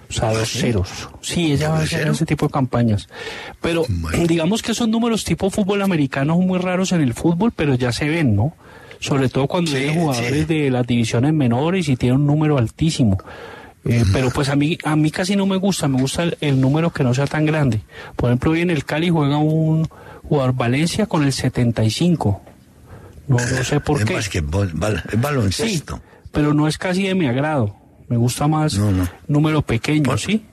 o 0.10 0.14
sea, 0.14 0.32
dos 0.32 0.50
ceros. 0.50 1.10
Sí, 1.22 1.52
ella 1.52 1.70
va 1.70 1.80
a 1.80 1.84
hacer 1.84 2.08
ese 2.08 2.26
tipo 2.26 2.48
de 2.48 2.52
campañas. 2.52 3.08
Pero 3.62 3.86
digamos 4.28 4.62
que 4.62 4.72
esos 4.72 4.88
números 4.88 5.24
tipo 5.24 5.50
fútbol 5.50 5.82
americano 5.82 6.36
son 6.36 6.48
muy 6.48 6.60
raros 6.60 6.92
en 6.92 7.02
el 7.02 7.14
fútbol, 7.14 7.52
pero 7.56 7.76
ya 7.76 7.92
se 7.92 8.08
ven, 8.08 8.36
¿no? 8.36 8.54
Sobre 9.00 9.30
todo 9.30 9.48
cuando 9.48 9.76
hay 9.76 9.94
jugadores 9.94 10.48
de 10.48 10.70
las 10.72 10.86
divisiones 10.88 11.34
menores 11.34 11.90
y 11.90 11.96
tiene 11.96 12.16
un 12.16 12.26
número 12.26 12.58
altísimo. 12.58 13.18
Eh, 13.84 14.04
pero 14.12 14.32
pues 14.32 14.50
a 14.50 14.56
mí, 14.56 14.78
a 14.84 14.96
mí 14.96 15.12
casi 15.12 15.36
no 15.36 15.46
me 15.46 15.58
gusta, 15.58 15.88
me 15.88 16.02
gusta 16.02 16.24
el, 16.42 16.60
número 16.60 16.92
que 16.92 17.04
no 17.04 17.14
sea 17.14 17.28
tan 17.28 17.46
grande. 17.46 17.82
Por 18.16 18.30
ejemplo, 18.30 18.52
hoy 18.52 18.62
en 18.62 18.72
el 18.72 18.84
Cali 18.84 19.10
juega 19.10 19.38
un 19.38 19.88
jugador 20.28 20.54
Valencia 20.54 21.06
con 21.06 21.24
el 21.24 21.34
75. 21.34 22.42
No, 23.28 23.38
no 23.38 23.64
sé 23.64 23.80
por 23.80 24.04
qué. 24.04 24.18
Es 24.18 24.30
que 24.30 24.40
es 24.40 25.20
baloncesto. 25.20 26.02
pero 26.32 26.54
no 26.54 26.68
es 26.68 26.78
casi 26.78 27.04
de 27.04 27.16
mi 27.16 27.28
agrado. 27.28 27.76
Me 28.08 28.18
gusta 28.18 28.48
más 28.48 28.80
número 29.28 29.62
pequeño, 29.64 30.18
¿sí? 30.18 30.46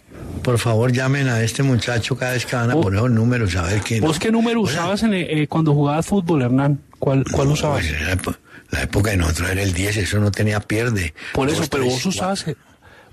Por 0.42 0.58
favor, 0.58 0.90
llamen 0.90 1.28
a 1.28 1.42
este 1.42 1.62
muchacho 1.62 2.16
cada 2.16 2.32
vez 2.32 2.46
que 2.46 2.56
van 2.56 2.70
a 2.70 2.74
poner 2.74 3.00
los 3.00 3.10
números, 3.10 3.54
a 3.56 3.62
ver 3.62 3.80
qué. 3.82 4.00
¿Vos 4.00 4.18
qué 4.18 4.32
número 4.32 4.60
usabas 4.60 5.02
en, 5.02 5.12
eh, 5.14 5.46
cuando 5.48 5.74
jugabas 5.74 6.06
fútbol, 6.06 6.42
Hernán? 6.42 6.80
¿Cuál, 6.98 7.24
cuál 7.30 7.48
usabas? 7.48 7.84
Pues, 8.22 8.36
la, 8.70 8.82
época 8.82 9.10
de 9.10 9.18
nosotros 9.18 9.50
era 9.50 9.62
el 9.62 9.74
10, 9.74 9.98
eso 9.98 10.18
no 10.18 10.30
tenía 10.30 10.60
pierde. 10.60 11.14
Por 11.34 11.50
eso, 11.50 11.64
pero 11.70 11.84
vos 11.84 12.04
usabas, 12.06 12.46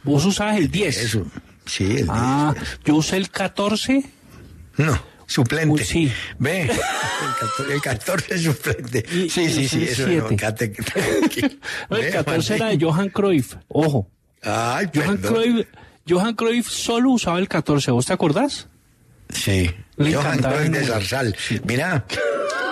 vos 0.03 0.25
usabas 0.25 0.57
el 0.57 0.71
10. 0.71 0.97
Eso, 1.03 1.25
sí, 1.65 1.83
el 1.83 1.95
10. 1.95 2.07
Ah, 2.09 2.55
yo 2.85 2.95
usé 2.95 3.17
el 3.17 3.29
14. 3.29 4.03
No 4.77 4.99
suplente. 5.29 5.85
sí. 5.85 6.11
Ve, 6.39 6.69
el 7.71 7.81
14, 7.81 8.35
es 8.35 8.43
suplente. 8.43 9.05
sí, 9.07 9.29
sí, 9.29 9.67
sí, 9.67 9.83
eso 9.83 10.07
no, 10.07 10.27
el 11.97 12.11
14 12.11 12.55
era 12.55 12.67
de 12.67 12.77
Johan 12.83 13.09
Cruyff, 13.09 13.55
ojo. 13.67 14.09
Ay, 14.41 14.89
Johan 14.93 15.17
Cruyff, 15.17 15.67
Johan 16.07 16.33
Cruyff 16.33 16.67
solo 16.67 17.11
usaba 17.11 17.39
el 17.39 17.47
14, 17.47 17.91
¿vos 17.91 18.05
te 18.05 18.13
acordás? 18.13 18.67
Sí, 19.29 19.69
Johan 19.97 20.39
Cruyff 20.39 20.69
de 20.71 20.83
Zarzal. 20.85 21.37
Mira, 21.65 22.05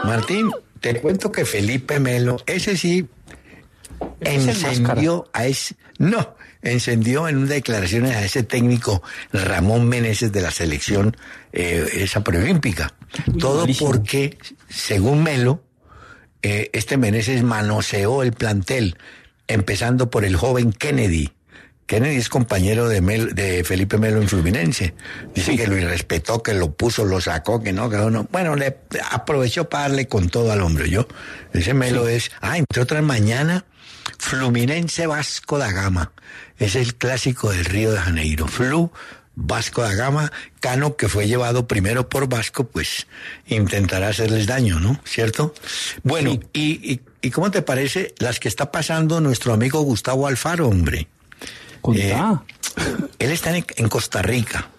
Martín, 0.03 0.51
te 0.79 0.99
cuento 0.99 1.31
que 1.31 1.45
Felipe 1.45 1.99
Melo, 1.99 2.37
ese 2.45 2.75
sí 2.75 3.07
encendió 4.21 5.29
a 5.33 5.45
ese... 5.45 5.75
No, 5.99 6.35
encendió 6.61 7.27
en 7.27 7.37
una 7.37 7.49
declaración 7.49 8.05
a 8.05 8.23
ese 8.23 8.43
técnico 8.43 9.01
Ramón 9.31 9.87
Meneses 9.87 10.31
de 10.31 10.41
la 10.41 10.51
selección, 10.51 11.15
eh, 11.53 11.87
esa 11.93 12.23
preolímpica. 12.23 12.93
Todo 13.39 13.65
porque, 13.79 14.37
según 14.69 15.23
Melo, 15.23 15.63
eh, 16.41 16.69
este 16.73 16.97
Meneses 16.97 17.43
manoseó 17.43 18.23
el 18.23 18.33
plantel, 18.33 18.97
empezando 19.47 20.09
por 20.09 20.25
el 20.25 20.35
joven 20.35 20.71
Kennedy, 20.71 21.31
Kennedy 21.87 22.17
es 22.17 22.27
compañero 22.27 22.89
de, 22.89 22.99
de 22.99 23.63
Felipe 23.63 23.97
Melo 23.97 24.21
en 24.21 24.27
Fluminense. 24.27 24.93
Dice 25.33 25.55
que 25.55 25.67
lo 25.67 25.77
irrespetó, 25.77 26.43
que 26.43 26.53
lo 26.53 26.73
puso, 26.73 27.05
lo 27.05 27.21
sacó, 27.21 27.63
que 27.63 27.71
no, 27.71 27.89
que 27.89 27.95
no. 27.95 28.27
Bueno, 28.29 28.57
le 28.57 28.77
aprovechó 29.09 29.69
para 29.69 29.83
darle 29.83 30.07
con 30.09 30.27
todo 30.27 30.51
al 30.51 30.61
hombre, 30.61 30.89
yo. 30.89 31.07
Ese 31.53 31.73
Melo 31.73 32.09
es, 32.09 32.31
ah, 32.41 32.57
entre 32.57 32.81
otras 32.81 33.01
mañana, 33.03 33.63
Fluminense 34.19 35.07
Vasco 35.07 35.57
da 35.57 35.71
Gama. 35.71 36.11
Es 36.57 36.75
el 36.75 36.95
clásico 36.95 37.51
del 37.51 37.65
Río 37.65 37.91
de 37.91 37.99
Janeiro. 37.99 38.47
Flu, 38.47 38.91
Vasco 39.35 39.83
da 39.83 39.93
Gama, 39.93 40.31
Cano, 40.59 40.95
que 40.95 41.07
fue 41.07 41.27
llevado 41.27 41.67
primero 41.67 42.09
por 42.09 42.27
Vasco, 42.27 42.65
pues 42.65 43.05
intentará 43.45 44.09
hacerles 44.09 44.47
daño, 44.47 44.79
¿no? 44.79 44.99
¿Cierto? 45.05 45.53
Bueno, 46.01 46.39
y, 46.53 47.01
y, 47.21 47.29
cómo 47.29 47.51
te 47.51 47.61
parece 47.61 48.15
las 48.17 48.39
que 48.39 48.47
está 48.47 48.71
pasando 48.71 49.21
nuestro 49.21 49.53
amigo 49.53 49.81
Gustavo 49.81 50.25
Alfaro, 50.25 50.67
hombre? 50.67 51.07
Eh, 51.93 52.15
él 53.19 53.31
está 53.31 53.55
en, 53.55 53.89
Costa 53.89 54.23
Rica 54.23 54.69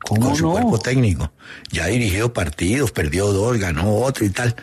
con 0.00 0.34
su 0.34 0.50
cuerpo 0.50 0.78
técnico. 0.78 1.32
Ya 1.70 1.84
ha 1.84 1.88
dirigido 1.88 2.32
partidos, 2.32 2.90
perdió 2.90 3.32
dos, 3.32 3.56
ganó 3.58 3.98
otro 3.98 4.24
y 4.24 4.30
tal. 4.30 4.56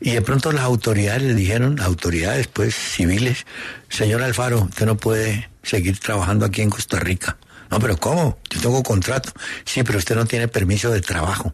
Y 0.00 0.10
de 0.10 0.22
pronto 0.22 0.52
las 0.52 0.64
autoridades 0.64 1.22
le 1.22 1.34
dijeron, 1.34 1.76
las 1.76 1.86
autoridades 1.86 2.46
pues 2.46 2.74
civiles, 2.74 3.46
señor 3.88 4.22
Alfaro, 4.22 4.62
usted 4.62 4.86
no 4.86 4.96
puede 4.96 5.48
seguir 5.68 5.98
trabajando 6.00 6.46
aquí 6.46 6.62
en 6.62 6.70
Costa 6.70 6.98
Rica. 6.98 7.36
No, 7.70 7.78
pero 7.78 7.96
¿cómo? 7.98 8.38
Yo 8.50 8.60
tengo 8.62 8.82
contrato. 8.82 9.30
Sí, 9.64 9.82
pero 9.82 9.98
usted 9.98 10.16
no 10.16 10.24
tiene 10.24 10.48
permiso 10.48 10.90
de 10.90 11.00
trabajo. 11.02 11.52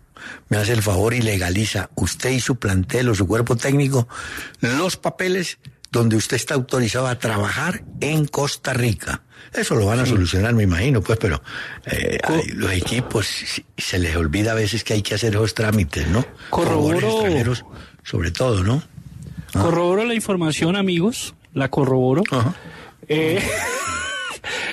Me 0.48 0.56
hace 0.58 0.72
el 0.72 0.82
favor 0.82 1.12
y 1.12 1.20
legaliza 1.22 1.90
usted 1.96 2.30
y 2.30 2.40
su 2.40 2.56
plantel 2.56 3.08
o 3.08 3.14
su 3.14 3.26
cuerpo 3.26 3.56
técnico 3.56 4.06
los 4.60 4.96
papeles 4.96 5.58
donde 5.90 6.16
usted 6.16 6.36
está 6.36 6.54
autorizado 6.54 7.06
a 7.08 7.18
trabajar 7.18 7.84
en 8.00 8.26
Costa 8.26 8.72
Rica. 8.72 9.22
Eso 9.52 9.74
lo 9.76 9.86
van 9.86 10.00
a 10.00 10.06
solucionar, 10.06 10.52
me 10.54 10.62
imagino, 10.64 11.00
pues, 11.02 11.18
pero 11.20 11.40
eh, 11.86 12.18
hay- 12.24 12.46
los 12.48 12.72
equipos 12.72 13.28
se 13.76 13.98
les 13.98 14.16
olvida 14.16 14.52
a 14.52 14.54
veces 14.54 14.82
que 14.82 14.94
hay 14.94 15.02
que 15.02 15.14
hacer 15.14 15.34
esos 15.34 15.54
trámites, 15.54 16.08
¿no? 16.08 16.24
Corroboro- 16.50 17.64
sobre 18.02 18.30
todo, 18.32 18.62
¿no? 18.64 18.82
Corroboro 19.52 20.04
la 20.04 20.14
información, 20.14 20.74
amigos. 20.76 21.34
La 21.52 21.68
corroboro. 21.70 22.22
Ajá. 22.30 22.54
Eh, 23.08 23.40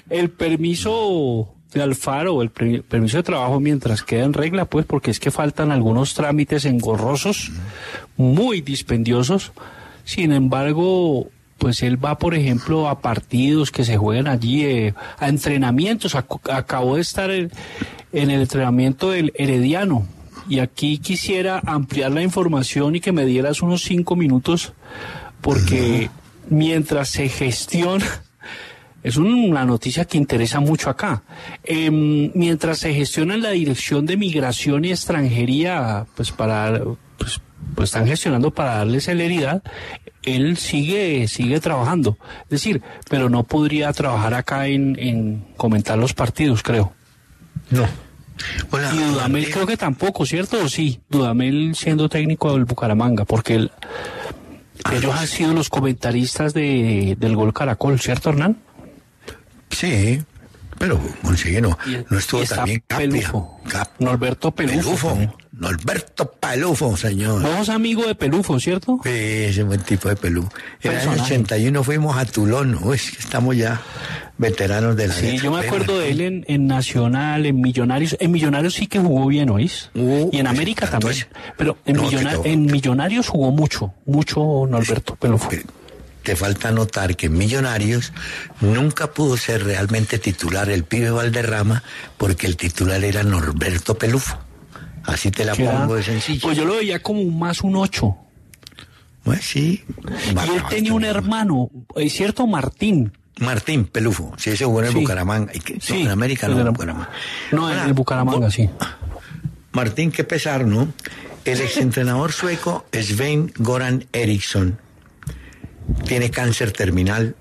el 0.10 0.30
permiso 0.30 1.50
de 1.74 1.82
Alfaro, 1.82 2.42
el 2.42 2.50
permiso 2.50 3.18
de 3.18 3.24
trabajo 3.24 3.60
mientras 3.60 4.04
queda 4.04 4.26
en 4.26 4.34
regla, 4.34 4.66
pues 4.66 4.86
porque 4.86 5.12
es 5.12 5.20
que 5.20 5.32
faltan 5.32 5.72
algunos 5.72 6.14
trámites 6.14 6.66
engorrosos, 6.66 7.52
muy 8.18 8.62
dispendiosos. 8.62 9.54
Sin 10.04 10.34
embargo, 10.34 11.30
pues 11.58 11.84
él 11.84 12.04
va, 12.04 12.18
por 12.18 12.34
ejemplo, 12.36 12.90
a 12.90 13.00
partidos 13.02 13.72
que 13.72 13.86
se 13.86 13.96
juegan 13.96 14.28
allí, 14.28 14.66
eh, 14.66 14.94
a 15.18 15.30
entrenamientos. 15.30 16.16
Ac- 16.16 16.52
acabó 16.52 16.96
de 16.96 17.02
estar 17.02 17.32
en, 17.32 17.52
en 18.12 18.32
el 18.32 18.42
entrenamiento 18.42 19.12
del 19.12 19.32
Herediano. 19.36 20.08
Y 20.50 20.60
aquí 20.60 20.98
quisiera 20.98 21.62
ampliar 21.66 22.12
la 22.12 22.24
información 22.24 22.96
y 22.96 23.00
que 23.00 23.12
me 23.12 23.26
dieras 23.26 23.62
unos 23.62 23.84
cinco 23.84 24.16
minutos, 24.16 24.74
porque 25.40 26.10
mientras 26.50 27.10
se 27.10 27.30
gestiona, 27.30 28.06
es 29.04 29.18
una 29.18 29.66
noticia 29.66 30.06
que 30.06 30.18
interesa 30.18 30.60
mucho 30.60 30.90
acá. 30.90 31.24
Em, 31.64 32.32
mientras 32.36 32.80
se 32.80 32.94
gestiona 32.94 33.34
en 33.36 33.42
la 33.42 33.52
Dirección 33.52 34.06
de 34.06 34.18
Migración 34.18 34.86
y 34.86 34.92
Extranjería, 34.92 36.06
pues 36.16 36.32
para, 36.32 36.80
pues, 37.18 37.42
pues 37.76 37.90
están 37.90 38.06
gestionando 38.08 38.52
para 38.52 38.76
darle 38.78 39.02
celeridad, 39.02 39.64
él 40.24 40.58
sigue, 40.58 41.28
sigue 41.28 41.60
trabajando. 41.60 42.18
Es 42.44 42.50
decir, 42.50 42.82
pero 43.10 43.30
no 43.30 43.44
podría 43.44 43.92
trabajar 43.94 44.34
acá 44.36 44.68
en, 44.68 44.98
en 45.00 45.46
comentar 45.58 45.98
los 45.98 46.14
partidos, 46.14 46.62
creo. 46.64 46.94
No. 47.70 47.88
Hola, 48.72 48.92
Y 48.94 48.98
Dudamel 48.98 49.50
creo 49.52 49.68
que 49.68 49.78
tampoco, 49.78 50.26
¿cierto? 50.26 50.64
¿O 50.64 50.68
sí? 50.70 51.00
Dudamel 51.10 51.76
siendo 51.76 52.10
técnico 52.10 52.54
del 52.54 52.66
Bucaramanga, 52.66 53.24
porque 53.26 53.56
él- 53.56 53.72
ellos 54.92 55.14
han 55.16 55.28
sido 55.28 55.54
los 55.54 55.70
comentaristas 55.70 56.54
de, 56.54 57.16
del 57.20 57.36
gol 57.36 57.54
Caracol, 57.54 58.00
¿cierto, 58.00 58.30
Hernán? 58.32 58.58
Sí, 59.72 60.22
pero 60.78 61.00
consigue 61.24 61.62
no. 61.62 61.78
Estuvo 62.12 62.44
también. 62.44 62.84
Pelufo. 62.88 63.60
Cap- 63.70 63.90
Norberto 64.00 64.52
Pelufo. 64.52 64.78
Pelufo. 65.16 65.36
Norberto 65.54 66.32
Pelufo, 66.32 66.98
señor. 66.98 67.44
Vamos 67.44 67.70
amigo 67.70 68.06
de 68.08 68.16
Pelufo, 68.16 68.60
¿cierto? 68.60 69.00
Sí, 69.04 69.10
ese 69.12 69.62
buen 69.64 69.82
tipo 69.82 70.10
de 70.10 70.16
pelú. 70.16 70.48
En 70.82 70.92
el 70.92 70.98
año 70.98 71.10
Personaje. 71.12 71.34
81 71.36 71.84
fuimos 71.84 72.18
a 72.18 72.26
Tulón, 72.26 72.80
estamos 72.94 73.56
ya 73.56 73.80
veteranos 74.40 74.96
de 74.96 75.08
la 75.10 75.14
Sí, 75.14 75.38
yo 75.38 75.52
me 75.52 75.60
acuerdo 75.60 76.00
de 76.00 76.10
él 76.10 76.22
en, 76.22 76.46
en 76.48 76.66
Nacional, 76.66 77.46
en 77.46 77.62
Millonarios. 77.62 78.18
En 78.20 78.32
Millonarios 78.32 78.74
sí 78.74 78.88
que 78.88 78.98
jugó 79.00 79.28
bien, 79.28 79.52
¿oís? 79.52 79.92
Uh, 79.94 80.30
y 80.32 80.38
en 80.38 80.46
pues, 80.46 80.46
América 80.48 80.90
también. 80.90 81.12
es. 81.14 81.28
Pero 81.58 81.78
en, 81.86 81.96
No, 81.98 82.04
Millona- 82.04 82.40
en 82.44 82.66
Millonarios 82.66 83.28
jugó 83.28 83.52
mucho, 83.52 83.94
mucho 84.08 84.66
Norberto 84.68 85.16
Pelufo. 85.16 85.50
Te- 85.50 85.64
Te 86.24 86.36
falta 86.36 86.72
notar 86.72 87.16
que 87.16 87.26
en 87.28 87.34
Millonarios 87.38 88.14
nunca 88.62 89.12
pudo 89.12 89.38
ser 89.38 89.64
realmente 89.64 90.20
titular 90.20 90.70
el 90.70 90.84
pibe 90.84 91.10
Valderrama 91.10 91.82
porque 92.18 92.46
el 92.48 92.58
titular 92.58 93.04
era 93.04 93.24
Norberto 93.24 93.98
Pelufo. 93.98 94.38
Así 95.04 95.32
te 95.32 95.46
la 95.46 95.56
pongo 95.56 95.96
de 95.96 96.04
sencillo. 96.04 96.42
Pues 96.44 96.58
yo 96.58 96.66
lo 96.66 96.76
veía 96.76 97.02
como 97.02 97.24
más 97.26 97.62
un 97.62 97.76
ocho. 97.76 98.16
Pues 99.24 99.42
sí. 99.42 99.84
Y 100.08 100.30
él 100.56 100.64
tenía 100.70 100.94
un 100.94 101.04
hermano, 101.06 101.70
¿es 101.96 102.14
cierto? 102.14 102.46
Martín. 102.46 103.12
Martín 103.40 103.86
Pelufo, 103.86 104.34
sí, 104.38 104.52
ese 104.52 104.66
jugó 104.66 104.82
en 104.82 104.86
el 104.88 104.94
Sí. 104.94 105.00
Bucaramanga. 105.00 105.52
Que- 105.54 105.74
no, 105.76 105.80
Sí, 105.82 106.02
en 106.02 106.10
América 106.10 106.48
no, 106.48 106.58
en 106.60 106.66
la- 106.66 106.70
Bucaramanga. 106.72 107.10
No, 107.52 107.72
en 107.72 107.80
el 107.80 107.94
Bucaramanga, 107.94 108.52
sí. 108.52 108.70
Martín, 109.72 110.12
qué 110.12 110.24
pesar, 110.24 110.66
¿no? 110.66 110.94
El 111.46 111.62
exentrenador 111.62 112.32
sueco 112.32 112.86
Sven 112.92 113.52
Goran 113.58 114.06
Eriksson 114.14 114.80
tiene 116.06 116.32
cáncer 116.32 116.72
terminal 116.72 117.36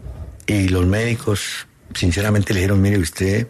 y 0.47 0.69
los 0.69 0.87
médicos 0.87 1.67
sinceramente 1.95 2.53
le 2.53 2.61
dijeron, 2.61 2.81
mire 2.81 2.99
usted, 2.99 3.47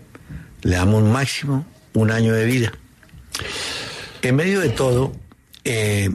le 0.62 0.76
damos 0.76 1.02
máximo 1.02 1.66
un 1.94 2.10
año 2.10 2.32
de 2.32 2.44
vida. 2.44 2.72
En 4.22 4.36
medio 4.36 4.60
de 4.60 4.70
todo, 4.70 5.12
eh, 5.64 6.10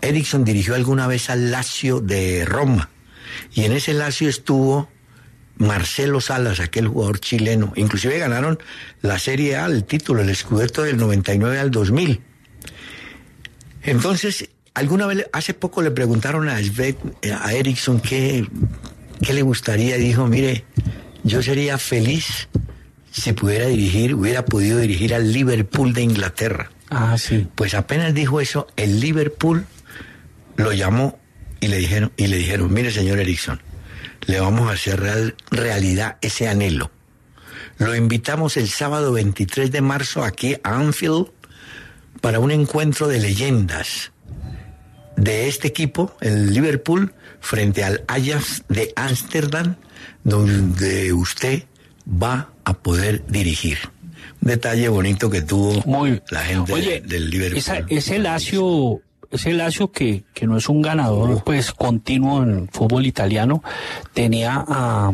Eriksson 0.00 0.44
dirigió 0.44 0.74
alguna 0.74 1.06
vez 1.06 1.30
al 1.30 1.50
Lazio 1.50 2.00
de 2.00 2.44
Roma 2.44 2.90
y 3.52 3.64
en 3.64 3.72
ese 3.72 3.94
Lazio 3.94 4.28
estuvo 4.28 4.88
Marcelo 5.56 6.20
Salas, 6.20 6.60
aquel 6.60 6.88
jugador 6.88 7.20
chileno. 7.20 7.72
Inclusive 7.76 8.18
ganaron 8.18 8.58
la 9.02 9.18
Serie 9.18 9.56
A, 9.56 9.66
el 9.66 9.84
título, 9.84 10.22
el 10.22 10.34
Scudetto 10.34 10.82
del 10.82 10.96
99 10.96 11.58
al 11.58 11.70
2000. 11.70 12.20
Entonces, 13.82 14.48
alguna 14.74 15.06
vez, 15.06 15.26
hace 15.32 15.54
poco 15.54 15.82
le 15.82 15.90
preguntaron 15.90 16.48
a 16.48 16.58
Sven, 16.62 16.96
eh, 17.22 17.32
a 17.32 17.52
Eriksson 17.52 18.00
qué, 18.00 18.46
qué 19.22 19.32
le 19.32 19.42
gustaría. 19.42 19.96
Y 19.96 20.00
dijo, 20.00 20.26
mire, 20.26 20.64
yo 21.22 21.42
sería 21.42 21.78
feliz 21.78 22.48
si 23.10 23.32
pudiera 23.32 23.66
dirigir, 23.66 24.14
hubiera 24.14 24.44
podido 24.44 24.78
dirigir 24.78 25.14
al 25.14 25.32
Liverpool 25.32 25.92
de 25.92 26.02
Inglaterra. 26.02 26.70
Ah, 26.90 27.16
sí. 27.18 27.46
Pues 27.54 27.74
apenas 27.74 28.12
dijo 28.14 28.40
eso, 28.40 28.66
el 28.76 29.00
Liverpool 29.00 29.66
lo 30.56 30.72
llamó 30.72 31.18
y 31.60 31.68
le 31.68 31.78
dijeron, 31.78 32.12
y 32.16 32.26
le 32.26 32.36
dijeron, 32.36 32.72
mire 32.72 32.90
señor 32.90 33.18
Erickson, 33.20 33.60
le 34.26 34.40
vamos 34.40 34.68
a 34.68 34.72
hacer 34.74 35.00
real- 35.00 35.34
realidad 35.50 36.16
ese 36.20 36.48
anhelo. 36.48 36.90
Lo 37.78 37.94
invitamos 37.94 38.56
el 38.56 38.68
sábado 38.68 39.12
23 39.12 39.70
de 39.72 39.80
marzo 39.80 40.22
aquí 40.24 40.56
a 40.62 40.76
Anfield 40.76 41.28
para 42.20 42.38
un 42.40 42.50
encuentro 42.50 43.08
de 43.08 43.18
leyendas 43.20 44.12
de 45.16 45.48
este 45.48 45.68
equipo, 45.68 46.14
el 46.20 46.52
Liverpool, 46.52 47.12
frente 47.40 47.84
al 47.84 48.04
Ajax 48.08 48.64
de 48.68 48.92
Ámsterdam, 48.96 49.76
donde 50.24 51.12
usted 51.12 51.64
va 52.06 52.50
a 52.64 52.74
poder 52.74 53.24
dirigir. 53.26 53.78
Un 54.42 54.48
detalle 54.48 54.88
bonito 54.88 55.30
que 55.30 55.42
tuvo 55.42 55.82
Muy 55.86 56.22
la 56.30 56.40
gente 56.44 56.72
Oye, 56.72 57.00
del 57.00 57.30
Liverpool. 57.30 57.58
esa- 57.58 57.84
ese 57.88 58.18
Lazio, 58.18 59.00
ese 59.30 59.52
Lazio 59.52 59.90
que, 59.90 60.24
que 60.34 60.46
no 60.46 60.56
es 60.56 60.68
un 60.68 60.82
ganador 60.82 61.42
pues 61.44 61.72
continuo 61.72 62.42
en 62.42 62.50
el 62.50 62.68
fútbol 62.70 63.06
italiano, 63.06 63.62
tenía 64.12 64.64
a, 64.66 65.12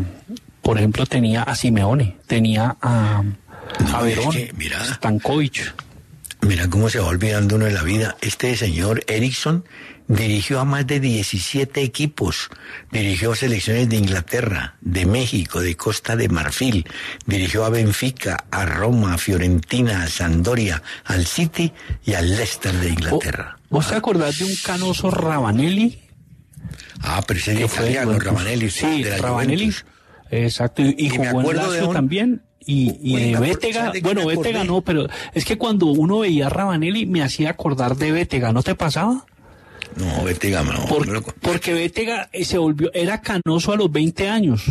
por 0.63 0.79
ejemplo, 0.79 1.07
tenía 1.07 1.43
a 1.43 1.55
Simeone, 1.55 2.17
tenía 2.27 2.77
a, 2.81 3.23
No, 3.23 3.97
a 3.97 4.09
es 4.09 4.17
Verón, 4.17 4.33
que, 4.33 4.53
mira. 4.57 4.85
Stankovic. 4.85 5.75
Mira 6.43 6.69
cómo 6.71 6.89
se 6.89 6.99
va 6.99 7.07
olvidando 7.09 7.57
uno 7.57 7.67
de 7.67 7.73
la 7.73 7.83
vida. 7.83 8.17
Este 8.23 8.57
señor 8.57 9.05
Erickson 9.07 9.65
dirigió 10.15 10.61
a 10.61 10.65
más 10.65 10.87
de 10.87 11.01
17 11.01 11.83
equipos. 11.83 12.49
Dirigió 12.91 13.35
selecciones 13.35 13.89
de 13.89 13.97
Inglaterra, 13.97 14.77
de 14.81 15.07
México, 15.07 15.61
de 15.61 15.77
Costa 15.77 16.17
de 16.17 16.29
Marfil. 16.29 16.85
Dirigió 17.27 17.65
a 17.65 17.71
Benfica, 17.71 18.45
a 18.51 18.67
Roma, 18.67 19.15
a 19.15 19.19
Fiorentina, 19.19 20.03
a 20.03 20.09
Sampdoria, 20.09 20.83
al 21.05 21.27
City 21.27 21.73
y 22.05 22.15
al 22.15 22.37
Leicester 22.37 22.75
de 22.75 22.89
Inglaterra. 22.91 23.59
¿Vos 23.71 23.89
te 23.89 23.95
acordás 23.95 24.39
de 24.39 24.45
un 24.47 24.55
canoso 24.65 25.11
Rabanelli? 25.11 26.01
Ah, 27.03 27.23
pero 27.27 27.39
ese 27.39 27.53
es 27.65 27.71
fue 27.71 27.85
italiano? 27.91 28.19
Rabanelli. 28.19 28.69
Sí, 28.71 29.03
de 29.03 29.19
la. 29.19 29.29
Juventus. 29.29 29.85
Exacto, 30.31 30.83
y, 30.83 30.95
y 30.99 31.09
jugó 31.09 31.51
en 31.51 31.57
Lazio 31.57 31.89
un- 31.89 31.95
también. 31.95 32.43
Y, 32.67 32.95
y 33.03 33.15
Uy, 33.15 33.33
de 33.33 33.41
Bétega, 33.41 33.81
¿sabes 33.81 33.93
de 33.95 34.03
qué 34.03 34.05
bueno, 34.15 34.27
Bétega 34.27 34.65
no, 34.65 34.83
pero 34.83 35.07
es 35.33 35.45
que 35.47 35.57
cuando 35.57 35.87
uno 35.87 36.19
veía 36.21 36.47
a 36.47 36.51
Rabanelli 36.51 37.07
me 37.07 37.23
hacía 37.23 37.51
acordar 37.51 37.97
de 37.97 38.13
Bétega, 38.13 38.53
¿no 38.53 38.63
te 38.63 38.75
pasaba? 38.75 39.25
No, 39.97 40.25
vete, 40.25 40.47
dígame, 40.49 40.73
no. 40.73 40.87
Por- 40.87 41.07
me 41.07 41.13
lo- 41.15 41.23
porque 41.23 41.73
Bétega 41.75 42.29
eh, 42.33 42.45
se 42.45 42.59
volvió, 42.59 42.91
era 42.95 43.21
canoso 43.21 43.73
a 43.73 43.77
los 43.77 43.91
20 43.91 44.29
años. 44.29 44.63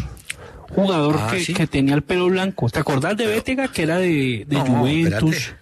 Jugador 0.70 1.16
Ah, 1.20 1.30
que, 1.32 1.44
¿sí? 1.44 1.54
que 1.54 1.68
tenía 1.68 1.96
el 1.96 2.04
pelo 2.04 2.28
blanco. 2.28 2.70
¿Te 2.70 2.80
acordás 2.80 3.18
de 3.18 3.26
Bétega 3.26 3.68
que 3.72 3.84
era 3.84 3.98
de, 3.98 4.46
de 4.48 4.56
No, 4.56 4.66
Juventus? 4.66 5.36
espérate. 5.36 5.60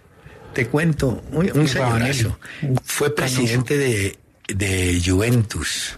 Te 0.54 0.66
cuento, 0.66 1.22
un, 1.32 1.50
un 1.58 1.68
señorazo. 1.68 2.38
Fue 2.84 3.14
presidente 3.14 3.76
de, 3.78 4.18
de 4.48 5.00
Juventus. 5.04 5.94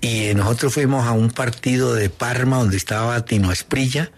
Y 0.00 0.34
nosotros 0.34 0.74
fuimos 0.74 1.06
a 1.06 1.12
un 1.12 1.30
partido 1.30 1.94
de 1.94 2.10
Parma 2.10 2.58
donde 2.58 2.76
estaba 2.76 3.24
Tino 3.24 3.50
Asprilla. 3.50 4.10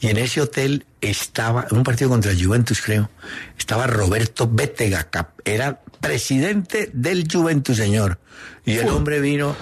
Y 0.00 0.08
en 0.08 0.16
ese 0.16 0.40
hotel 0.40 0.86
estaba, 1.00 1.66
un 1.70 1.82
partido 1.84 2.10
contra 2.10 2.32
Juventus, 2.38 2.80
creo, 2.82 3.10
estaba 3.58 3.86
Roberto 3.86 4.48
Bétega, 4.50 5.08
era 5.44 5.80
presidente 6.00 6.90
del 6.92 7.26
Juventus, 7.30 7.76
señor. 7.76 8.18
Y 8.64 8.76
el 8.76 8.88
hombre 8.88 9.20
vino, 9.20 9.56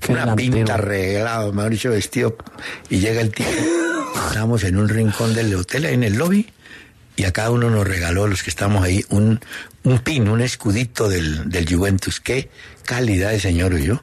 qué 0.00 0.12
una 0.12 0.22
delantero. 0.22 0.52
pinta 0.54 0.74
arreglado, 0.74 1.52
mejor 1.52 1.70
dicho, 1.70 1.90
vestido. 1.90 2.36
Y 2.90 2.98
llega 2.98 3.20
el 3.20 3.32
tipo 3.32 3.48
Estábamos 4.26 4.64
en 4.64 4.76
un 4.76 4.88
rincón 4.88 5.34
del 5.34 5.54
hotel, 5.54 5.86
en 5.86 6.02
el 6.04 6.14
lobby, 6.14 6.46
y 7.16 7.24
a 7.24 7.32
cada 7.32 7.50
uno 7.50 7.70
nos 7.70 7.86
regaló, 7.86 8.26
los 8.26 8.42
que 8.42 8.50
estamos 8.50 8.82
ahí, 8.82 9.04
un, 9.10 9.40
un 9.84 9.98
pin, 9.98 10.28
un 10.28 10.40
escudito 10.40 11.08
del, 11.08 11.50
del 11.50 11.72
Juventus. 11.72 12.20
Qué 12.20 12.48
calidad 12.84 13.30
de 13.30 13.40
señor 13.40 13.76
yo. 13.78 14.02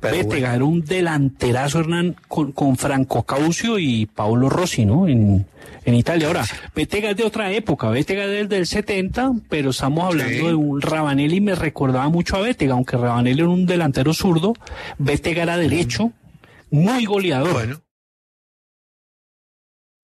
Bétega 0.00 0.54
era 0.54 0.64
un 0.64 0.84
delanterazo, 0.84 1.80
Hernán, 1.80 2.16
con, 2.28 2.52
con 2.52 2.76
Franco 2.76 3.24
Caucio 3.24 3.78
y 3.78 4.06
Paolo 4.06 4.48
Rossi, 4.48 4.86
¿no? 4.86 5.08
En, 5.08 5.46
en 5.86 5.94
Italia. 5.94 6.26
Ahora, 6.26 6.44
Bétega 6.74 7.10
es 7.10 7.16
de 7.16 7.24
otra 7.24 7.50
época, 7.52 7.88
Bétega 7.88 8.24
es 8.24 8.48
del 8.48 8.66
70, 8.66 9.32
pero 9.48 9.70
estamos 9.70 10.04
hablando 10.04 10.48
de 10.48 10.54
un 10.54 10.82
Rabanelli, 10.82 11.40
me 11.40 11.54
recordaba 11.54 12.08
mucho 12.08 12.36
a 12.36 12.40
Bétega, 12.40 12.74
aunque 12.74 12.96
Rabanelli 12.96 13.40
era 13.40 13.48
un 13.48 13.66
delantero 13.66 14.12
zurdo, 14.12 14.52
Bétega 14.98 15.44
era 15.44 15.56
derecho, 15.56 16.12
muy 16.70 17.06
goleador. 17.06 17.52
Bueno. 17.52 17.82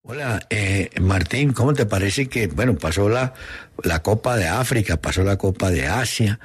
Hola, 0.05 0.47
eh, 0.51 0.91
Martín, 1.01 1.53
¿cómo 1.53 1.75
te 1.75 1.85
parece 1.85 2.29
que, 2.29 2.47
bueno, 2.47 2.77
pasó 2.77 3.09
la, 3.09 3.35
la 3.83 4.03
Copa 4.03 4.37
de 4.37 4.47
África, 4.47 4.97
pasó 4.97 5.25
la 5.25 5.37
Copa 5.37 5.71
de 5.71 5.89
Asia, 5.89 6.39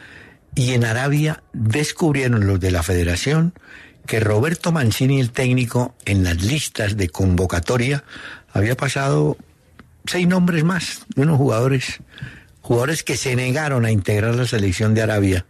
y 0.56 0.74
en 0.74 0.84
Arabia 0.84 1.44
descubrieron 1.54 2.48
los 2.48 2.60
de 2.60 2.72
la 2.72 2.82
federación 2.82 3.54
que 4.08 4.20
Roberto 4.20 4.72
Mancini, 4.72 5.20
el 5.20 5.32
técnico, 5.32 5.94
en 6.06 6.24
las 6.24 6.42
listas 6.42 6.98
de 6.98 7.10
convocatoria, 7.10 8.04
había 8.58 8.76
pasado 8.76 9.38
seis 10.06 10.28
nombres 10.28 10.64
más 10.64 11.06
de 11.16 11.22
unos 11.24 11.38
jugadores, 11.38 12.00
jugadores 12.62 13.04
que 13.04 13.18
se 13.18 13.36
negaron 13.36 13.86
a 13.86 13.92
integrar 13.92 14.36
la 14.36 14.46
selección 14.46 14.94
de 14.94 15.02
Arabia. 15.04 15.46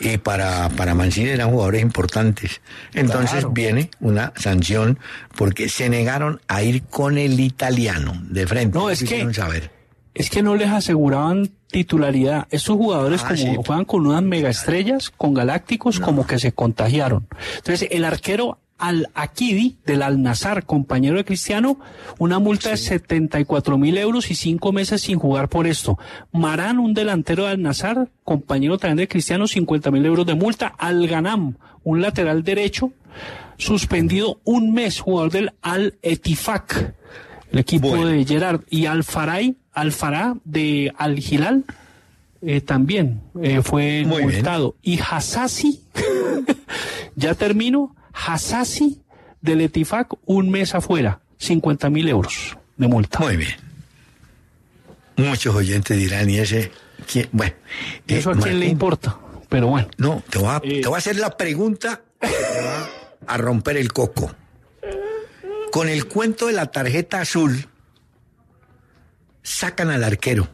Y 0.00 0.18
para, 0.18 0.68
para 0.70 0.94
Mancini 0.94 1.30
eran 1.30 1.50
jugadores 1.50 1.80
importantes. 1.80 2.60
Entonces 2.94 3.30
Claro. 3.30 3.50
viene 3.50 3.90
una 4.00 4.32
sanción 4.36 4.98
porque 5.36 5.68
se 5.68 5.88
negaron 5.88 6.40
a 6.48 6.62
ir 6.62 6.82
con 6.82 7.16
el 7.16 7.38
italiano 7.38 8.12
de 8.24 8.46
frente. 8.46 8.76
No, 8.76 8.90
es 8.90 9.02
que- 9.04 9.32
saber. 9.32 9.70
Es 10.12 10.30
que 10.30 10.42
no 10.42 10.54
les 10.56 10.68
aseguraban 10.70 11.50
titularidad. 11.70 12.46
Estos 12.50 12.76
jugadores, 12.76 13.22
Ah, 13.24 13.28
como 13.28 13.36
sí. 13.40 13.56
juegan 13.66 13.84
con 13.84 14.06
unas 14.06 14.22
megaestrellas, 14.22 15.10
con 15.10 15.34
galácticos, 15.34 15.98
como 15.98 16.24
que 16.26 16.38
se 16.38 16.52
contagiaron. 16.52 17.26
Entonces, 17.56 17.88
el 17.90 18.04
arquero 18.04 18.58
Al 18.78 19.08
Akidi 19.14 19.76
del 19.86 20.02
Al 20.02 20.22
Nazar, 20.22 20.64
compañero 20.64 21.16
de 21.16 21.24
Cristiano, 21.24 21.78
una 22.18 22.38
multa 22.38 22.70
de 22.70 22.76
74 22.76 23.78
mil 23.78 23.96
euros 23.98 24.30
y 24.30 24.34
cinco 24.34 24.72
meses 24.72 25.02
sin 25.02 25.18
jugar 25.18 25.48
por 25.48 25.66
esto. 25.66 25.98
Marán, 26.32 26.78
un 26.78 26.92
delantero 26.94 27.44
de 27.44 27.50
Al 27.52 27.62
Nazar, 27.62 28.08
compañero 28.24 28.78
también 28.78 28.96
de 28.98 29.08
Cristiano, 29.08 29.46
50 29.46 29.90
mil 29.90 30.04
euros 30.04 30.26
de 30.26 30.34
multa. 30.34 30.74
Al 30.78 31.06
Ganam, 31.06 31.54
un 31.84 32.00
lateral 32.02 32.42
derecho, 32.42 32.92
suspendido 33.58 34.40
un 34.44 34.72
mes, 34.72 35.00
jugador 35.00 35.30
del 35.30 35.52
Al 35.62 35.94
Etifak, 36.02 36.94
el 37.52 37.58
equipo 37.60 37.88
Bueno. 37.90 38.06
de 38.06 38.24
Gerard. 38.24 38.62
Y 38.68 38.86
Al 38.86 39.04
Faray, 39.04 39.56
Al 39.72 39.92
Fará 39.92 40.36
de 40.44 40.92
Al 40.98 41.18
Hilal, 41.18 41.64
eh, 42.42 42.60
también 42.60 43.22
eh, 43.40 43.62
fue 43.62 44.04
Muy 44.04 44.18
bien. 44.24 44.34
multado. 44.34 44.74
Y 44.82 44.98
Hassasi, 44.98 45.80
ya 47.16 47.34
termino, 47.34 47.94
Hassasi 48.14 49.02
del 49.40 49.60
Etifak, 49.60 50.14
un 50.24 50.48
mes 50.50 50.74
afuera, 50.74 51.20
50 51.38 51.90
mil 51.90 52.08
euros 52.08 52.56
de 52.76 52.88
multa. 52.88 53.18
Muy 53.18 53.36
bien. 53.36 53.54
Muchos 55.16 55.54
oyentes 55.54 55.96
dirán, 55.96 56.28
¿y 56.30 56.38
ese? 56.38 56.72
quién? 57.10 57.28
Bueno. 57.32 57.54
¿Y 58.06 58.14
eso 58.14 58.30
a 58.30 58.34
eh, 58.34 58.38
quién 58.42 58.60
le 58.60 58.66
importa? 58.66 59.18
Pero 59.48 59.68
bueno. 59.68 59.88
No, 59.98 60.22
te 60.30 60.38
voy, 60.38 60.48
a, 60.48 60.60
Eh. 60.64 60.80
te 60.80 60.88
voy 60.88 60.96
a 60.96 60.98
hacer 60.98 61.16
la 61.16 61.36
pregunta 61.36 62.00
que 62.20 62.28
te 62.28 62.60
va 62.64 62.88
a 63.26 63.36
romper 63.36 63.76
el 63.76 63.92
coco. 63.92 64.34
Con 65.70 65.88
el 65.88 66.06
cuento 66.06 66.46
de 66.46 66.52
la 66.54 66.66
tarjeta 66.66 67.20
azul, 67.20 67.68
sacan 69.42 69.90
al 69.90 70.04
arquero 70.04 70.48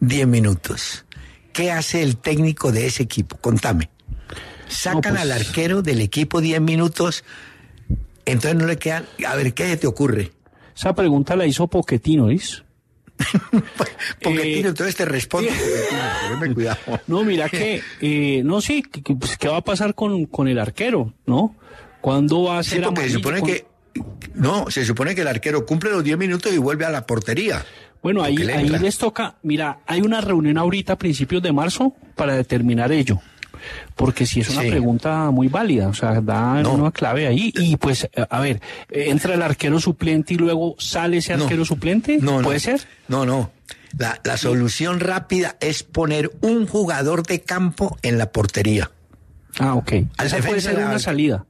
10 0.00 0.26
minutos. 0.26 1.04
¿Qué 1.52 1.72
hace 1.72 2.02
el 2.02 2.18
técnico 2.18 2.70
de 2.70 2.86
ese 2.86 3.02
equipo? 3.02 3.36
Contame. 3.38 3.90
Sacan 4.68 5.14
No, 5.14 5.20
pues- 5.20 5.20
al 5.22 5.32
arquero 5.32 5.82
del 5.82 6.00
equipo 6.00 6.40
10 6.40 6.60
minutos, 6.60 7.24
entonces 8.24 8.56
no 8.60 8.66
le 8.66 8.76
quedan... 8.76 9.06
A 9.26 9.34
ver, 9.34 9.54
¿qué 9.54 9.76
te 9.76 9.86
ocurre? 9.86 10.32
Esa 10.76 10.94
pregunta 10.94 11.34
la 11.36 11.46
hizo 11.46 11.66
Poquetino, 11.66 12.26
¿ves? 12.26 12.62
Porque 14.22 14.52
Eh, 14.52 14.54
Tino, 14.56 14.68
entonces 14.68 14.94
te 14.94 15.04
cuidado. 16.54 16.78
No, 17.08 17.24
mira 17.24 17.48
que, 17.48 17.82
eh, 18.00 18.42
no, 18.44 18.60
sí, 18.60 18.82
que- 18.82 19.14
pues, 19.16 19.36
¿qué 19.36 19.48
va 19.48 19.56
a 19.58 19.64
pasar 19.64 19.94
con, 19.94 20.26
con 20.26 20.46
el 20.48 20.58
arquero, 20.58 21.12
no? 21.26 21.56
¿Cuándo 22.00 22.44
va 22.44 22.58
a 22.58 22.62
Sí, 22.62 22.70
ser 22.70 22.82
porque 22.84 23.02
se 23.08 23.14
supone 23.14 23.40
Con- 23.40 23.48
que... 23.50 23.66
No, 24.34 24.70
se 24.70 24.84
supone 24.84 25.14
que 25.16 25.22
el 25.22 25.26
arquero 25.28 25.66
cumple 25.66 25.90
los 25.90 26.04
10 26.04 26.16
minutos 26.16 26.52
y 26.52 26.58
vuelve 26.58 26.84
a 26.84 26.90
la 26.90 27.04
portería. 27.06 27.64
Bueno, 28.00 28.22
ahí, 28.22 28.36
le 28.36 28.52
ahí 28.54 28.68
les 28.68 28.96
toca, 28.98 29.34
mira, 29.42 29.80
hay 29.86 30.02
una 30.02 30.20
reunión 30.20 30.56
ahorita 30.56 30.92
a 30.92 30.96
principios 30.98 31.42
de 31.42 31.50
marzo 31.52 31.94
para 32.14 32.36
determinar 32.36 32.92
ello. 32.92 33.20
Porque 33.96 34.26
si 34.26 34.40
es 34.40 34.50
una 34.50 34.62
Sí. 34.62 34.70
pregunta 34.70 35.30
muy 35.30 35.48
válida, 35.48 35.88
o 35.88 35.94
sea, 35.94 36.20
da 36.20 36.62
No. 36.62 36.74
una 36.74 36.90
clave 36.90 37.26
ahí. 37.26 37.52
Y 37.56 37.76
pues, 37.76 38.04
eh, 38.12 38.26
a 38.28 38.40
ver, 38.40 38.60
entra 38.90 39.34
el 39.34 39.42
arquero 39.42 39.80
suplente 39.80 40.34
y 40.34 40.36
luego 40.36 40.74
sale 40.78 41.18
ese 41.18 41.36
No. 41.36 41.44
arquero 41.44 41.64
suplente. 41.64 42.18
No, 42.18 42.38
no. 42.38 42.42
¿Puede 42.42 42.60
ser? 42.60 42.80
No, 43.08 43.24
no. 43.26 43.50
La, 43.96 44.20
la 44.24 44.36
solución 44.36 45.00
rápida 45.00 45.56
es 45.60 45.82
poner 45.82 46.30
un 46.42 46.66
jugador 46.66 47.22
de 47.26 47.40
campo 47.40 47.96
en 48.02 48.18
la 48.18 48.30
portería. 48.32 48.90
Ah, 49.58 49.74
ok. 49.74 49.92
Esa 50.22 50.38
puede 50.38 50.60
ser 50.60 50.76
una 50.76 50.98
salida. 50.98 51.44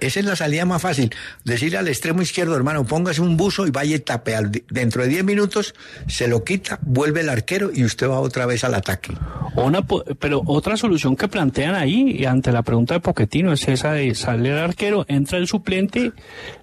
Esa 0.00 0.20
es 0.20 0.26
la 0.26 0.36
salida 0.36 0.64
más 0.64 0.82
fácil. 0.82 1.14
Decirle 1.44 1.78
al 1.78 1.88
extremo 1.88 2.22
izquierdo, 2.22 2.56
hermano, 2.56 2.84
póngase 2.84 3.20
un 3.20 3.36
buzo 3.36 3.66
y 3.66 3.70
vaya 3.70 3.96
y 3.96 3.98
tape. 4.00 4.34
Al- 4.36 4.50
Dentro 4.70 5.02
de 5.02 5.08
10 5.08 5.24
minutos 5.24 5.74
se 6.08 6.26
lo 6.28 6.42
quita, 6.44 6.78
vuelve 6.82 7.20
el 7.20 7.28
arquero 7.28 7.70
y 7.74 7.84
usted 7.84 8.08
va 8.08 8.20
otra 8.20 8.46
vez 8.46 8.64
al 8.64 8.74
ataque. 8.74 9.12
Una, 9.56 9.82
pero 10.18 10.42
otra 10.46 10.76
solución 10.76 11.16
que 11.16 11.28
plantean 11.28 11.74
ahí, 11.74 12.16
y 12.18 12.24
ante 12.24 12.52
la 12.52 12.62
pregunta 12.62 12.94
de 12.94 13.00
Poquetino, 13.00 13.52
es 13.52 13.66
esa 13.68 13.92
de 13.92 14.14
salir 14.14 14.52
el 14.52 14.58
arquero, 14.58 15.04
entra 15.08 15.38
el 15.38 15.46
suplente, 15.46 16.12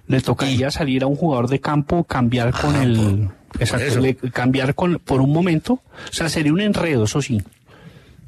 le 0.06 0.20
tocaría 0.20 0.70
salir 0.70 1.02
a 1.02 1.06
un 1.06 1.16
jugador 1.16 1.48
de 1.48 1.60
campo, 1.60 2.04
cambiar 2.04 2.52
con 2.52 2.74
Ah, 2.76 2.82
el... 2.82 2.96
por- 2.96 3.62
exacto, 3.62 3.84
por 3.86 3.92
eso. 3.92 4.00
le- 4.00 4.16
cambiar 4.32 4.74
con, 4.74 4.98
por 4.98 5.20
un 5.20 5.32
momento. 5.32 5.74
O 5.74 6.12
sea, 6.12 6.28
sería 6.28 6.52
un 6.52 6.60
enredo, 6.60 7.04
eso 7.04 7.20
sí. 7.22 7.42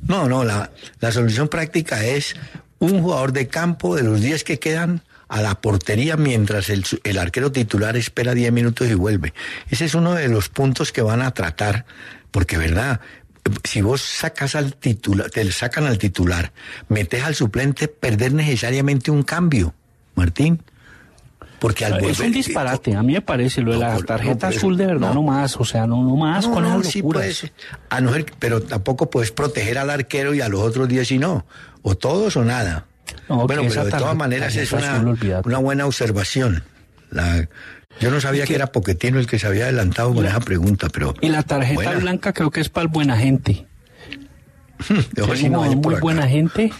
No, 0.06 0.28
no, 0.28 0.44
la, 0.44 0.70
la 1.00 1.12
solución 1.12 1.48
práctica 1.48 2.04
es 2.04 2.34
un 2.80 3.00
jugador 3.02 3.32
de 3.32 3.46
campo 3.48 3.94
de 3.94 4.02
los 4.02 4.20
10 4.20 4.42
que 4.44 4.58
quedan 4.58 5.02
a 5.28 5.40
la 5.42 5.60
portería 5.60 6.16
mientras 6.16 6.68
el, 6.70 6.84
el 7.04 7.18
arquero 7.18 7.52
titular 7.52 7.96
espera 7.96 8.34
10 8.34 8.50
minutos 8.52 8.88
y 8.88 8.94
vuelve. 8.94 9.32
Ese 9.70 9.84
es 9.84 9.94
uno 9.94 10.14
de 10.14 10.26
los 10.28 10.48
puntos 10.48 10.90
que 10.90 11.02
van 11.02 11.22
a 11.22 11.30
tratar, 11.30 11.84
porque 12.32 12.58
verdad, 12.58 13.00
si 13.62 13.80
vos 13.80 14.00
sacas 14.02 14.56
al 14.56 14.74
titular, 14.74 15.30
te 15.30 15.50
sacan 15.52 15.86
al 15.86 15.98
titular, 15.98 16.52
metes 16.88 17.22
al 17.22 17.36
suplente, 17.36 17.86
perder 17.86 18.32
necesariamente 18.32 19.10
un 19.12 19.22
cambio, 19.22 19.72
Martín. 20.16 20.60
Porque 21.60 21.84
al 21.84 21.98
es 21.98 22.18
volver- 22.18 22.26
un 22.26 22.32
disparate, 22.32 22.94
a 22.96 23.02
mí 23.02 23.12
me 23.12 23.20
parece, 23.20 23.60
lo 23.60 23.72
de 23.72 23.78
No, 23.80 23.84
la 23.86 23.98
tarjeta 23.98 24.48
no, 24.50 24.56
azul 24.56 24.76
de 24.78 24.86
verdad 24.86 25.08
no. 25.08 25.16
no, 25.16 25.22
más, 25.24 25.56
o 25.58 25.64
sea, 25.66 25.86
no, 25.86 26.02
no 26.02 26.16
más 26.16 26.46
con 26.48 26.64
esas 26.64 26.86
sí 26.86 27.00
locuras. 27.00 27.20
puede 27.22 27.34
ser. 27.34 27.52
A 27.90 28.00
no 28.00 28.12
ser- 28.14 28.32
pero 28.38 28.62
tampoco 28.62 29.10
puedes 29.10 29.30
proteger 29.30 29.76
al 29.76 29.90
arquero 29.90 30.32
y 30.34 30.40
a 30.40 30.48
los 30.48 30.62
otros 30.62 30.88
10 30.88 31.12
y 31.12 31.18
no. 31.18 31.44
O 31.82 31.94
todos 31.96 32.36
o 32.36 32.44
nada. 32.44 32.86
No, 33.28 33.46
bueno, 33.46 33.62
que 33.62 33.68
pero 33.68 33.84
de 33.84 33.90
todas 33.90 34.16
maneras 34.16 34.54
es 34.56 34.72
una, 34.72 34.98
una 35.44 35.58
buena 35.58 35.86
observación. 35.86 36.62
La- 37.10 37.48
yo 37.98 38.10
no 38.10 38.20
sabía 38.20 38.46
que 38.46 38.54
era 38.54 38.68
Poquetino 38.72 39.18
el 39.18 39.26
que 39.26 39.38
se 39.38 39.46
había 39.46 39.64
adelantado 39.64 40.14
con 40.14 40.22
la- 40.24 40.30
esa 40.30 40.40
pregunta, 40.40 40.88
pero... 40.92 41.14
Y 41.20 41.28
la 41.28 41.42
tarjeta 41.42 41.74
buena. 41.74 41.98
blanca 41.98 42.32
creo 42.32 42.50
que 42.50 42.60
es 42.60 42.68
para 42.68 42.82
el 42.82 42.88
buena 42.88 43.16
gente. 43.16 43.66
Ojo, 45.20 45.36
Si 45.36 45.46
es 45.46 45.50
no 45.50 45.62
por 45.62 45.76
muy 45.76 45.94
acá. 45.94 46.00
buena 46.00 46.28
gente, 46.28 46.72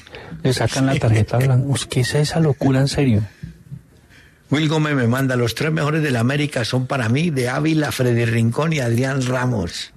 le 0.42 0.52
sacan 0.54 0.86
la 0.86 0.94
tarjeta 0.96 1.36
blanca. 1.38 1.78
¿Qué 1.90 2.00
es 2.00 2.14
esa 2.14 2.40
locura, 2.40 2.80
en 2.80 2.88
serio? 2.88 3.22
Will 4.50 4.68
Gómez 4.68 4.94
me 4.94 5.06
manda, 5.06 5.36
los 5.36 5.54
tres 5.54 5.70
mejores 5.72 6.02
de 6.02 6.10
la 6.10 6.20
América 6.20 6.64
son 6.64 6.86
para 6.86 7.08
mí, 7.08 7.30
de 7.30 7.48
Ávila, 7.48 7.92
Freddy 7.92 8.24
Rincón 8.24 8.72
y 8.72 8.80
Adrián 8.80 9.24
Ramos. 9.26 9.92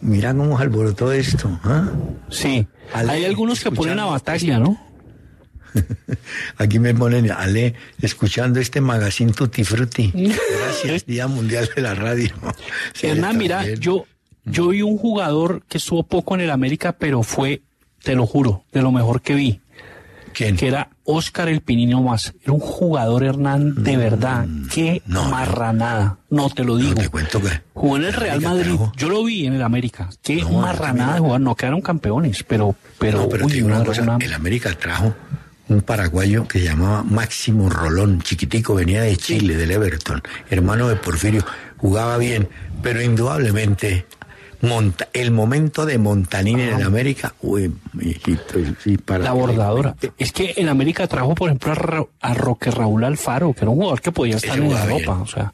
Mira 0.00 0.34
cómo 0.34 0.56
se 0.56 0.62
alborotó 0.62 1.12
esto. 1.12 1.58
¿ah? 1.64 1.88
Sí. 2.30 2.66
Ale, 2.92 3.12
Hay 3.12 3.24
algunos 3.24 3.60
que 3.62 3.70
ponen 3.70 3.98
a 3.98 4.02
escuchando- 4.02 4.10
Bataglia, 4.12 4.58
¿no? 4.58 4.88
Aquí 6.56 6.78
me 6.78 6.94
ponen, 6.94 7.30
Ale, 7.30 7.74
escuchando 8.00 8.58
este 8.60 8.80
magazine 8.80 9.32
Tutti 9.32 9.64
Frutti. 9.64 10.12
Gracias, 10.60 11.06
Día 11.06 11.26
Mundial 11.28 11.68
de 11.74 11.82
la 11.82 11.94
Radio. 11.94 12.30
Sí, 12.94 13.06
Hernán, 13.06 13.36
mira, 13.38 13.62
bien. 13.62 13.78
yo, 13.78 14.06
yo 14.44 14.68
vi 14.68 14.82
un 14.82 14.98
jugador 14.98 15.62
que 15.68 15.78
estuvo 15.78 16.02
poco 16.02 16.34
en 16.34 16.40
el 16.42 16.50
América, 16.50 16.92
pero 16.98 17.22
fue, 17.22 17.62
te 18.02 18.14
lo 18.14 18.26
juro, 18.26 18.64
de 18.72 18.82
lo 18.82 18.90
mejor 18.92 19.20
que 19.20 19.34
vi, 19.34 19.60
¿Quién? 20.38 20.56
que 20.56 20.68
era 20.68 20.88
Oscar 21.04 21.48
El 21.48 21.60
Pinino 21.62 22.00
Más. 22.02 22.32
Era 22.42 22.52
un 22.52 22.60
jugador, 22.60 23.24
Hernán, 23.24 23.82
de 23.82 23.96
verdad. 23.96 24.46
Qué 24.72 25.02
Mm, 25.04 25.12
no, 25.12 25.24
no. 25.24 25.30
marranada. 25.30 26.18
No, 26.30 26.48
te 26.50 26.62
lo 26.64 26.74
No, 26.74 26.78
digo. 26.80 26.94
te 26.94 27.08
cuento 27.08 27.40
que... 27.42 27.48
Jugó 27.74 27.96
en 27.96 28.04
el 28.04 28.12
Real 28.12 28.44
América 28.44 28.48
Madrid. 28.76 28.92
Yo 28.96 29.08
lo 29.08 29.24
vi 29.24 29.46
en 29.46 29.54
el 29.54 29.62
América. 29.62 30.08
Qué 30.22 30.36
No, 30.42 30.50
marranada 30.60 31.14
de 31.14 31.20
jugar. 31.20 31.40
No 31.40 31.54
quedaron 31.56 31.80
campeones, 31.80 32.44
pero, 32.44 32.74
pero, 32.98 33.22
no, 33.22 33.28
pero 33.28 33.44
uy, 33.46 33.50
te 33.50 33.56
digo 33.56 33.66
una 33.68 33.84
cosa, 33.84 34.02
una- 34.02 34.16
el 34.20 34.32
América 34.32 34.72
trajo 34.74 35.14
un 35.68 35.82
paraguayo 35.82 36.46
que 36.48 36.60
se 36.60 36.64
llamaba 36.66 37.02
Máximo 37.02 37.68
Rolón, 37.68 38.22
chiquitico, 38.22 38.74
venía 38.74 39.02
de 39.02 39.16
Chile, 39.16 39.54
del 39.56 39.70
Everton, 39.70 40.22
hermano 40.48 40.88
de 40.88 40.96
Porfirio, 40.96 41.44
jugaba 41.76 42.16
bien, 42.16 42.48
pero 42.82 43.02
indudablemente 43.02 44.06
Monta, 44.60 45.08
el 45.12 45.30
momento 45.30 45.86
de 45.86 45.98
Montanín 45.98 46.58
en 46.58 46.82
América, 46.82 47.34
uy, 47.42 47.72
hijito, 48.00 48.54
sí, 48.82 48.98
para 48.98 49.24
la 49.24 49.32
bordadora. 49.32 49.94
Es 50.18 50.32
que 50.32 50.54
en 50.56 50.68
América 50.68 51.06
trajo, 51.06 51.34
por 51.36 51.48
ejemplo, 51.48 51.72
a, 51.72 51.74
Ra 51.76 52.04
a, 52.20 52.34
Roque 52.34 52.70
Raúl 52.72 53.04
Alfaro, 53.04 53.52
que 53.52 53.60
era 53.60 53.70
un 53.70 53.76
jugador 53.76 54.00
que 54.00 54.10
podía 54.10 54.36
estar 54.36 54.58
en 54.58 54.72
Europa, 54.72 55.20
o 55.20 55.26
sea, 55.26 55.52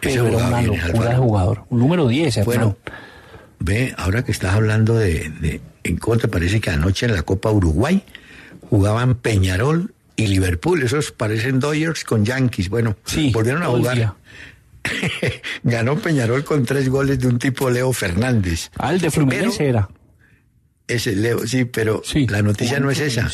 pero 0.00 0.26
era 0.26 0.46
una 0.48 0.62
locura 0.62 1.08
de 1.10 1.16
jugador. 1.16 1.64
Un 1.70 1.78
número 1.78 2.08
10, 2.08 2.44
Bueno, 2.44 2.76
ve, 3.58 3.94
ahora 3.96 4.22
que 4.22 4.32
estás 4.32 4.54
hablando 4.54 4.96
de, 4.96 5.30
de, 5.40 5.60
¿en 5.84 5.98
te 5.98 6.28
parece 6.28 6.60
que 6.60 6.70
anoche 6.70 7.06
en 7.06 7.14
la 7.14 7.22
Copa 7.22 7.50
Uruguay 7.50 8.02
jugaban 8.68 9.14
Peñarol 9.14 9.94
y 10.16 10.26
Liverpool? 10.26 10.82
Esos 10.82 11.10
parecen 11.12 11.58
Dodgers 11.58 12.04
con 12.04 12.26
Yankees. 12.26 12.68
Bueno, 12.68 12.96
sí, 13.06 13.30
volvieron 13.32 13.62
a 13.62 13.66
jugar. 13.66 14.14
Ganó 15.62 15.98
Peñarol 15.98 16.44
con 16.44 16.64
tres 16.64 16.88
goles 16.88 17.18
de 17.18 17.28
un 17.28 17.38
tipo 17.38 17.70
Leo 17.70 17.92
Fernández. 17.92 18.70
Ah, 18.78 18.92
el 18.92 19.00
de 19.00 19.10
Fluminense 19.10 19.58
pero, 19.58 19.70
era. 19.70 19.88
Ese 20.88 21.14
Leo, 21.14 21.46
sí, 21.46 21.64
pero 21.64 22.02
sí, 22.04 22.26
la 22.26 22.42
noticia 22.42 22.80
no 22.80 22.90
es 22.90 23.00
esa. 23.00 23.30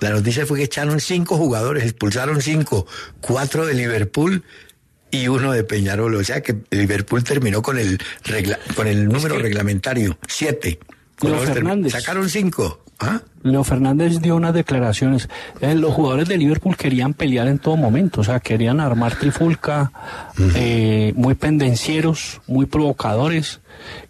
La 0.00 0.10
noticia 0.10 0.46
fue 0.46 0.58
que 0.58 0.64
echaron 0.64 1.00
cinco 1.00 1.36
jugadores, 1.36 1.84
expulsaron 1.84 2.42
cinco, 2.42 2.86
cuatro 3.20 3.64
de 3.64 3.74
Liverpool 3.74 4.44
y 5.10 5.28
uno 5.28 5.52
de 5.52 5.64
Peñarol. 5.64 6.14
O 6.14 6.24
sea 6.24 6.42
que 6.42 6.56
Liverpool 6.70 7.24
terminó 7.24 7.62
con 7.62 7.78
el 7.78 7.98
regla, 8.24 8.58
con 8.74 8.86
el 8.86 9.06
número 9.06 9.34
es 9.34 9.38
que 9.38 9.42
reglamentario, 9.42 10.18
siete. 10.28 10.78
Leo 11.22 11.38
Fernández. 11.40 11.92
Sacaron 11.92 12.28
cinco. 12.28 12.82
¿Ah? 12.98 13.20
Leo 13.42 13.62
Fernández 13.62 14.20
dio 14.20 14.36
unas 14.36 14.54
declaraciones. 14.54 15.28
Eh, 15.60 15.74
los 15.74 15.92
jugadores 15.92 16.28
de 16.28 16.38
Liverpool 16.38 16.76
querían 16.76 17.12
pelear 17.14 17.46
en 17.46 17.58
todo 17.58 17.76
momento, 17.76 18.22
o 18.22 18.24
sea, 18.24 18.40
querían 18.40 18.80
armar 18.80 19.16
trifulca, 19.16 19.92
uh 20.38 20.42
-huh. 20.42 20.52
eh, 20.56 21.12
muy 21.14 21.34
pendencieros, 21.34 22.40
muy 22.46 22.66
provocadores. 22.66 23.60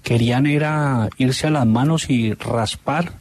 Querían 0.03 0.47
era 0.47 1.09
irse 1.19 1.49
a 1.49 1.51
las 1.51 1.67
manos 1.67 2.09
y 2.09 2.35
raspar 2.35 3.13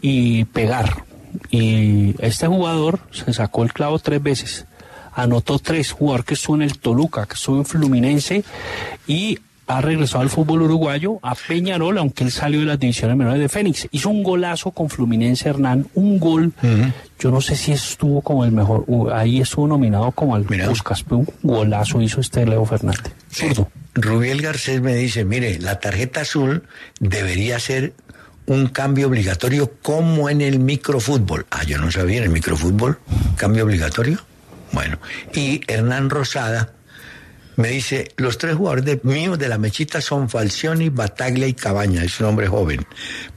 y 0.00 0.44
pegar. 0.46 1.04
Y 1.50 2.14
este 2.24 2.46
jugador 2.46 3.00
se 3.10 3.32
sacó 3.32 3.64
el 3.64 3.72
clavo 3.72 3.98
tres 3.98 4.22
veces. 4.22 4.66
Anotó 5.12 5.58
tres, 5.58 5.92
jugador 5.92 6.24
que 6.24 6.34
estuvo 6.34 6.56
en 6.56 6.62
el 6.62 6.78
Toluca, 6.78 7.26
que 7.26 7.34
estuvo 7.34 7.56
en 7.58 7.64
Fluminense 7.64 8.44
y 9.06 9.38
ha 9.66 9.80
regresado 9.80 10.22
al 10.22 10.30
fútbol 10.30 10.62
uruguayo 10.62 11.18
a 11.22 11.34
Peñarol, 11.34 11.98
aunque 11.98 12.24
él 12.24 12.30
salió 12.30 12.60
de 12.60 12.66
las 12.66 12.78
divisiones 12.78 13.16
menores 13.16 13.40
de 13.40 13.48
Fénix. 13.48 13.88
Hizo 13.90 14.10
un 14.10 14.22
golazo 14.22 14.70
con 14.72 14.90
Fluminense 14.90 15.48
Hernán, 15.48 15.86
un 15.94 16.18
gol. 16.18 16.52
Uh 16.62 16.66
-huh. 16.66 16.92
Yo 17.18 17.30
no 17.30 17.40
sé 17.40 17.56
si 17.56 17.72
estuvo 17.72 18.20
como 18.20 18.44
el 18.44 18.52
mejor, 18.52 18.84
ahí 19.12 19.40
estuvo 19.40 19.66
nominado 19.66 20.10
como 20.12 20.34
al 20.34 20.42
Buscas, 20.42 21.02
pero 21.02 21.18
un 21.18 21.28
golazo 21.42 22.00
hizo 22.00 22.20
este 22.20 22.44
Leo 22.44 22.64
Fernández. 22.66 23.14
Zurdo. 23.30 23.68
Rubiel 23.94 24.42
Garcés 24.42 24.80
me 24.80 24.94
dice, 24.94 25.24
mire, 25.24 25.58
la 25.60 25.78
tarjeta 25.78 26.22
azul 26.22 26.64
debería 26.98 27.58
ser 27.60 27.94
un 28.46 28.66
cambio 28.66 29.06
obligatorio 29.06 29.72
como 29.80 30.28
en 30.28 30.40
el 30.40 30.58
microfútbol. 30.58 31.46
Ah, 31.50 31.62
yo 31.64 31.78
no 31.78 31.90
sabía, 31.90 32.18
en 32.18 32.24
el 32.24 32.30
microfútbol, 32.30 32.98
cambio 33.36 33.64
obligatorio. 33.64 34.18
Bueno, 34.72 34.98
y 35.32 35.60
Hernán 35.68 36.10
Rosada 36.10 36.72
me 37.56 37.68
dice, 37.68 38.08
los 38.16 38.38
tres 38.38 38.56
jugadores 38.56 38.84
de, 38.84 39.00
míos 39.02 39.38
de 39.38 39.48
la 39.48 39.58
mechita 39.58 40.00
son 40.00 40.28
Falcioni, 40.28 40.88
Bataglia 40.88 41.46
y 41.46 41.54
Cabaña, 41.54 42.02
es 42.02 42.18
un 42.20 42.26
hombre 42.26 42.48
joven. 42.48 42.84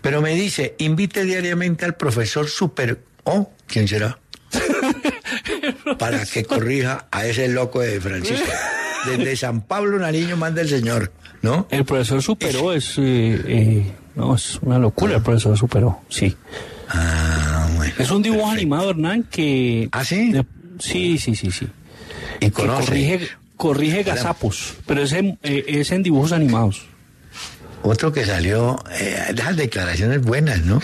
Pero 0.02 0.22
me 0.22 0.34
dice, 0.34 0.76
invite 0.80 1.24
diariamente 1.24 1.86
al 1.86 1.96
profesor 1.96 2.48
Super... 2.48 3.00
¿Oh? 3.24 3.52
¿Quién 3.68 3.88
será? 3.88 4.18
Para 6.00 6.26
que 6.26 6.46
corrija 6.46 7.08
a 7.12 7.26
ese 7.26 7.48
loco 7.50 7.82
de 7.82 8.00
Francisco. 8.00 8.50
Desde 9.06 9.36
San 9.36 9.62
Pablo 9.62 10.00
Nariño 10.00 10.38
manda 10.38 10.62
el 10.62 10.70
señor, 10.70 11.12
¿no? 11.42 11.68
El 11.70 11.86
profesor 11.86 12.22
superó, 12.22 12.74
es, 12.74 12.98
eh, 12.98 13.42
eh, 13.46 13.92
no, 14.16 14.36
es 14.36 14.60
una 14.62 14.80
locura 14.80 15.18
el 15.18 15.22
profesor 15.22 15.58
superó, 15.58 16.02
sí. 16.10 16.36
Ah, 16.90 17.70
bueno, 17.76 17.94
es 17.98 18.10
un 18.12 18.22
dibujo 18.22 18.44
perfecto. 18.44 18.62
animado, 18.62 18.90
Hernán, 18.92 19.24
que... 19.24 19.90
¿Ah, 19.92 20.04
sí? 20.04 20.32
De, 20.32 20.46
sí, 20.80 21.18
sí, 21.18 21.36
sí, 21.36 21.52
sí. 21.52 21.68
Y 22.40 22.50
conoce. 22.50 22.86
Corrige, 22.86 23.28
corrige 23.58 24.04
gazapos, 24.04 24.76
pero 24.86 25.02
es 25.02 25.12
en, 25.12 25.38
eh, 25.44 25.66
es 25.68 25.92
en 25.92 26.04
dibujos 26.04 26.32
animados. 26.32 26.86
Otro 27.84 28.12
que 28.12 28.26
salió, 28.26 28.78
eh, 29.00 29.34
las 29.36 29.56
declaraciones 29.56 30.22
buenas, 30.22 30.62
¿no? 30.62 30.82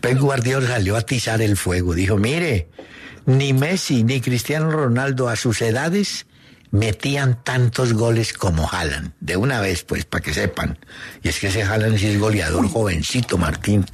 Pep 0.00 0.18
Guardiola 0.18 0.68
salió 0.68 0.96
a 0.96 1.00
atizar 1.00 1.42
el 1.42 1.56
fuego. 1.56 1.94
Dijo, 1.94 2.16
mire, 2.16 2.68
ni 3.26 3.52
Messi 3.52 4.04
ni 4.04 4.20
Cristiano 4.20 4.70
Ronaldo 4.70 5.28
a 5.28 5.36
sus 5.36 5.60
edades 5.62 6.26
metían 6.70 7.42
tantos 7.42 7.92
goles 7.92 8.32
como 8.32 8.68
Haaland. 8.68 9.12
De 9.20 9.36
una 9.36 9.60
vez, 9.60 9.84
pues, 9.84 10.04
para 10.04 10.22
que 10.22 10.34
sepan. 10.34 10.78
Y 11.22 11.28
es 11.28 11.40
que 11.40 11.46
ese 11.48 11.62
Haaland 11.62 11.98
sí 11.98 12.08
es 12.08 12.18
goleador 12.18 12.68
jovencito, 12.68 13.38
Martín. 13.38 13.86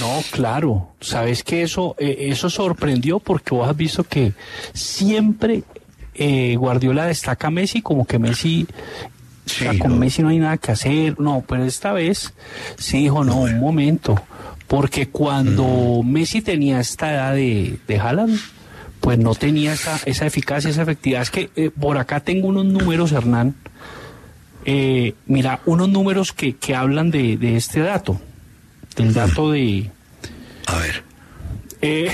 No, 0.00 0.22
claro. 0.30 0.94
Sabes 1.00 1.44
que 1.44 1.62
eso, 1.62 1.94
eh, 1.98 2.16
eso 2.30 2.50
sorprendió 2.50 3.20
porque 3.20 3.54
vos 3.54 3.68
has 3.68 3.76
visto 3.76 4.04
que 4.04 4.32
siempre 4.72 5.62
eh, 6.18 6.56
Guardiola 6.56 7.06
destaca 7.06 7.46
a 7.48 7.50
Messi 7.50 7.80
como 7.82 8.06
que 8.06 8.18
Messi 8.18 8.66
Sí, 9.46 9.66
o 9.66 9.70
sea, 9.72 9.78
con 9.78 9.92
no. 9.92 9.96
Messi 9.96 10.20
no 10.22 10.28
hay 10.28 10.38
nada 10.38 10.58
que 10.58 10.72
hacer. 10.72 11.18
No, 11.18 11.42
pero 11.48 11.64
esta 11.64 11.92
vez 11.94 12.34
sí 12.76 12.98
dijo, 12.98 13.24
no, 13.24 13.36
un 13.40 13.58
momento. 13.58 14.20
Porque 14.66 15.08
cuando 15.08 16.02
Messi 16.04 16.42
tenía 16.42 16.80
esta 16.80 17.10
edad 17.14 17.32
de, 17.34 17.78
de 17.88 17.98
Haaland, 17.98 18.38
pues 19.00 19.18
no 19.18 19.34
tenía 19.34 19.72
esa, 19.72 19.98
esa 20.04 20.26
eficacia, 20.26 20.68
esa 20.68 20.82
efectividad. 20.82 21.22
Es 21.22 21.30
que 21.30 21.48
eh, 21.56 21.70
por 21.70 21.96
acá 21.96 22.20
tengo 22.20 22.48
unos 22.48 22.66
números, 22.66 23.12
Hernán. 23.12 23.54
Eh, 24.66 25.14
mira, 25.24 25.60
unos 25.64 25.88
números 25.88 26.34
que, 26.34 26.56
que 26.56 26.74
hablan 26.74 27.10
de, 27.10 27.38
de 27.38 27.56
este 27.56 27.80
dato. 27.80 28.20
Del 28.96 29.14
dato 29.14 29.50
de... 29.52 29.90
A 30.66 30.76
ver, 30.76 31.02
eh, 31.80 32.10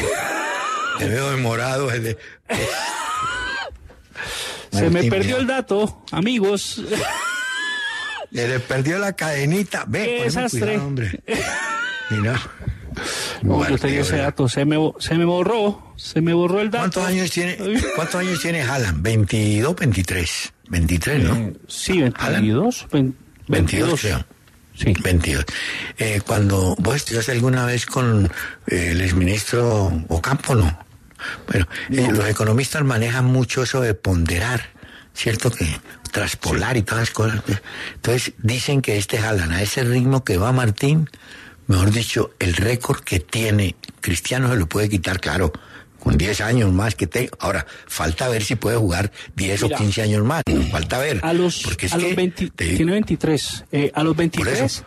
te 1.01 1.09
veo 1.09 1.33
demorado. 1.33 1.91
el 1.91 2.05
de- 2.05 2.19
se 4.79 4.91
me 4.91 5.05
perdió 5.05 5.39
el 5.39 5.47
dato, 5.47 6.05
amigos. 6.11 6.83
Se 8.33 8.49
le 8.49 8.61
perdió 8.61 8.99
la 8.99 9.13
cadenita. 9.15 9.85
Ve, 9.87 10.23
desastre. 10.25 10.61
cuidado, 10.61 10.87
hombre. 10.87 11.21
Mira. 12.11 12.41
No, 13.43 13.55
yo 13.55 13.59
Martín, 13.59 13.79
tenía 13.79 14.01
ese 14.01 14.17
dato, 14.19 14.49
se 14.49 14.65
me, 14.65 14.77
se 14.99 15.15
me 15.17 15.25
borró, 15.25 15.95
se 15.97 16.21
me 16.21 16.33
borró 16.33 16.61
el 16.61 16.71
dato. 16.71 17.01
¿Cuántos 17.01 17.07
años 17.07 17.31
tiene, 17.31 17.57
cuántos 17.97 18.21
años 18.21 18.41
tiene 18.41 18.63
Haaland? 18.63 19.03
22, 19.03 19.77
23. 19.77 20.53
23, 20.69 21.23
¿no? 21.25 21.37
Eh, 21.37 21.53
sí, 21.69 22.01
22, 22.01 22.87
20, 22.91 23.19
22, 23.49 24.01
creo. 24.01 24.25
Sí. 24.75 24.93
22. 25.03 25.45
Eh, 25.99 26.21
cuando 26.27 26.75
vos 26.79 26.97
estudiaste 26.97 27.33
alguna 27.33 27.65
vez 27.65 27.87
con 27.87 28.27
eh, 28.67 28.89
el 28.91 29.01
exministro 29.01 29.93
Ocampo, 30.09 30.55
¿no? 30.55 30.84
Bueno, 31.51 31.67
eh, 31.91 32.09
los 32.13 32.29
economistas 32.29 32.83
manejan 32.85 33.25
mucho 33.27 33.63
eso 33.63 33.81
de 33.81 33.95
ponderar, 33.95 34.71
¿cierto? 35.15 35.51
Que 35.51 35.67
traspolar 36.13 36.77
y 36.77 36.83
todas 36.83 37.03
las 37.03 37.11
cosas. 37.11 37.43
Entonces 37.95 38.33
dicen 38.39 38.83
que 38.83 38.97
este 38.97 39.19
jalan 39.19 39.53
a 39.53 39.63
ese 39.63 39.83
ritmo 39.85 40.25
que 40.25 40.37
va 40.37 40.53
Martín, 40.53 41.09
mejor 41.67 41.91
dicho, 41.91 42.31
el 42.39 42.55
récord 42.55 43.01
que 43.01 43.21
tiene 43.21 43.75
Cristiano 44.01 44.49
se 44.51 44.57
lo 44.57 44.67
puede 44.67 44.89
quitar, 44.89 45.21
claro, 45.21 45.53
con 45.99 46.19
10 46.19 46.43
años 46.43 46.71
más 46.73 46.95
que 46.95 47.07
te. 47.07 47.31
Ahora, 47.39 47.67
falta 47.87 48.29
ver 48.29 48.45
si 48.45 48.57
puede 48.57 48.77
jugar 48.77 49.11
10 49.37 49.63
Mira. 49.63 49.75
o 49.77 49.79
15 49.79 50.03
años 50.03 50.25
más, 50.25 50.43
¿no? 50.47 50.63
falta 50.71 50.99
ver. 50.99 51.21
A 51.23 51.33
los, 51.33 51.63
porque 51.63 51.87
es 51.87 51.95
a 51.95 51.97
los 51.97 52.07
que 52.09 52.15
20, 52.15 52.51
te- 52.51 52.77
tiene 52.77 52.93
23. 52.93 53.65
Eh, 53.73 53.91
a 53.95 54.03
los 54.03 54.15
23, 54.15 54.61
eso. 54.61 54.85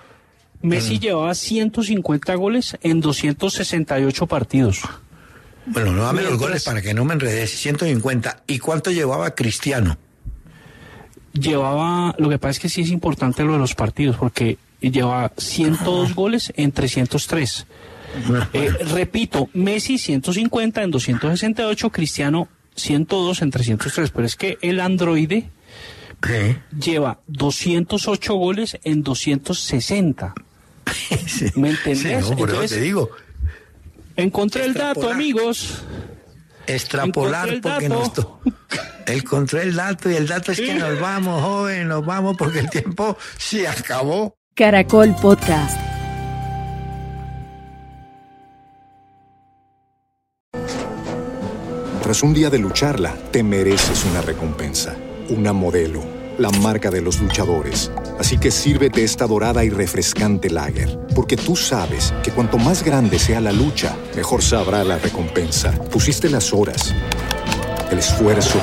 Messi 0.62 0.98
llevaba 1.00 1.34
150 1.36 2.36
goles 2.36 2.78
en 2.82 3.00
268 3.02 4.28
partidos. 4.28 4.82
Bueno, 5.68 5.92
no 5.92 6.04
dame 6.04 6.22
los 6.24 6.38
goles 6.38 6.64
para 6.64 6.82
que 6.82 6.94
no 6.94 7.04
me 7.06 7.14
enredes. 7.14 7.52
150. 7.52 8.44
¿Y 8.48 8.60
cuánto 8.60 8.90
llevaba 8.92 9.36
Cristiano? 9.36 9.98
Llevaba, 11.34 12.16
lo 12.18 12.30
que 12.30 12.40
pasa 12.40 12.52
es 12.52 12.60
que 12.60 12.70
sí 12.70 12.82
es 12.82 12.90
importante 12.90 13.44
lo 13.44 13.54
de 13.54 13.60
los 13.60 13.76
partidos, 13.76 14.16
porque 14.18 14.58
llevaba 14.80 15.32
102 15.38 16.16
goles 16.16 16.52
en 16.56 16.72
303. 16.72 17.68
Eh, 18.54 18.70
repito, 18.94 19.50
Messi 19.54 19.98
150 19.98 20.82
en 20.82 20.90
268, 20.92 21.90
Cristiano 21.92 22.48
102 22.76 23.42
en 23.42 23.52
303, 23.52 24.10
pero 24.12 24.26
es 24.26 24.36
que 24.36 24.58
el 24.62 24.80
androide 24.80 25.50
¿Qué? 26.22 26.58
lleva 26.80 27.20
208 27.28 28.34
goles 28.36 28.78
en 28.84 29.04
260. 29.04 30.34
Sí. 31.28 31.46
¿Me 31.56 31.72
entendés? 31.72 32.26
Sí, 32.26 32.32
no, 32.32 32.38
por 32.38 32.50
eso 32.50 32.56
Entonces- 32.62 32.78
te 32.80 32.84
digo. 32.84 33.12
Encontré 34.18 34.66
el 34.66 34.74
dato, 34.74 35.10
amigos. 35.12 35.84
Extrapolar 36.66 37.50
el 37.50 37.62
porque 37.62 37.88
dato. 37.88 38.42
nos 38.44 38.56
Encontré 39.06 39.62
el 39.62 39.76
dato 39.76 40.10
y 40.10 40.16
el 40.16 40.28
dato 40.28 40.52
es 40.52 40.60
que 40.60 40.74
nos 40.74 41.00
vamos, 41.00 41.42
joven, 41.42 41.88
nos 41.88 42.06
vamos 42.06 42.36
porque 42.36 42.60
el 42.60 42.70
tiempo 42.70 43.16
se 43.38 43.68
acabó. 43.68 44.36
Caracol 44.56 45.16
Podcast. 45.22 45.80
Tras 52.02 52.24
un 52.24 52.34
día 52.34 52.50
de 52.50 52.58
lucharla, 52.58 53.16
te 53.32 53.44
mereces 53.44 54.04
una 54.06 54.22
recompensa, 54.22 54.96
una 55.30 55.54
modelo, 55.54 56.02
la 56.38 56.50
marca 56.50 56.92
de 56.92 57.02
los 57.02 57.20
luchadores. 57.20 57.92
Así 58.20 58.38
que 58.38 58.52
sírvete 58.52 59.04
esta 59.04 59.28
dorada 59.28 59.64
y 59.64 59.70
refrescante 59.70 60.50
lager, 60.50 61.00
porque 61.16 61.36
tú 61.36 61.56
sabes 61.56 62.14
que 62.24 62.32
cuanto 62.32 62.58
más 62.58 62.84
grande 62.84 63.20
sea 63.20 63.42
la 63.42 63.52
lucha, 63.52 63.96
mejor 64.16 64.42
sabrá 64.42 64.84
la 64.84 64.98
recompensa. 64.98 65.72
Pusiste 65.92 66.30
las 66.30 66.54
horas, 66.54 66.94
el 67.92 68.00
esfuerzo, 68.00 68.60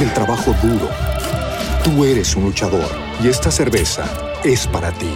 el 0.00 0.12
trabajo 0.12 0.54
duro. 0.62 0.88
Tú 1.82 2.04
eres 2.04 2.34
un 2.36 2.44
luchador 2.44 2.90
y 3.22 3.28
esta 3.28 3.50
cerveza 3.50 4.04
es 4.42 4.66
para 4.66 4.92
ti. 4.92 5.14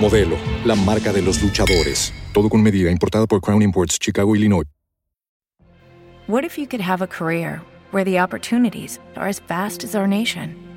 Modelo, 0.00 0.36
la 0.64 0.74
marca 0.74 1.12
de 1.12 1.22
los 1.22 1.42
luchadores. 1.42 2.12
Todo 2.32 2.48
con 2.48 2.62
medida, 2.62 2.90
importada 2.90 3.26
por 3.26 3.40
Crown 3.40 3.62
Imports, 3.62 3.98
Chicago, 3.98 4.34
Illinois. 4.34 4.66
What 6.26 6.44
if 6.44 6.56
you 6.56 6.66
could 6.66 6.80
have 6.80 7.02
a 7.02 7.08
career 7.08 7.60
where 7.90 8.04
the 8.04 8.20
opportunities 8.20 9.00
are 9.16 9.28
as 9.28 9.40
vast 9.40 9.82
as 9.82 9.96
our 9.96 10.06
nation, 10.06 10.54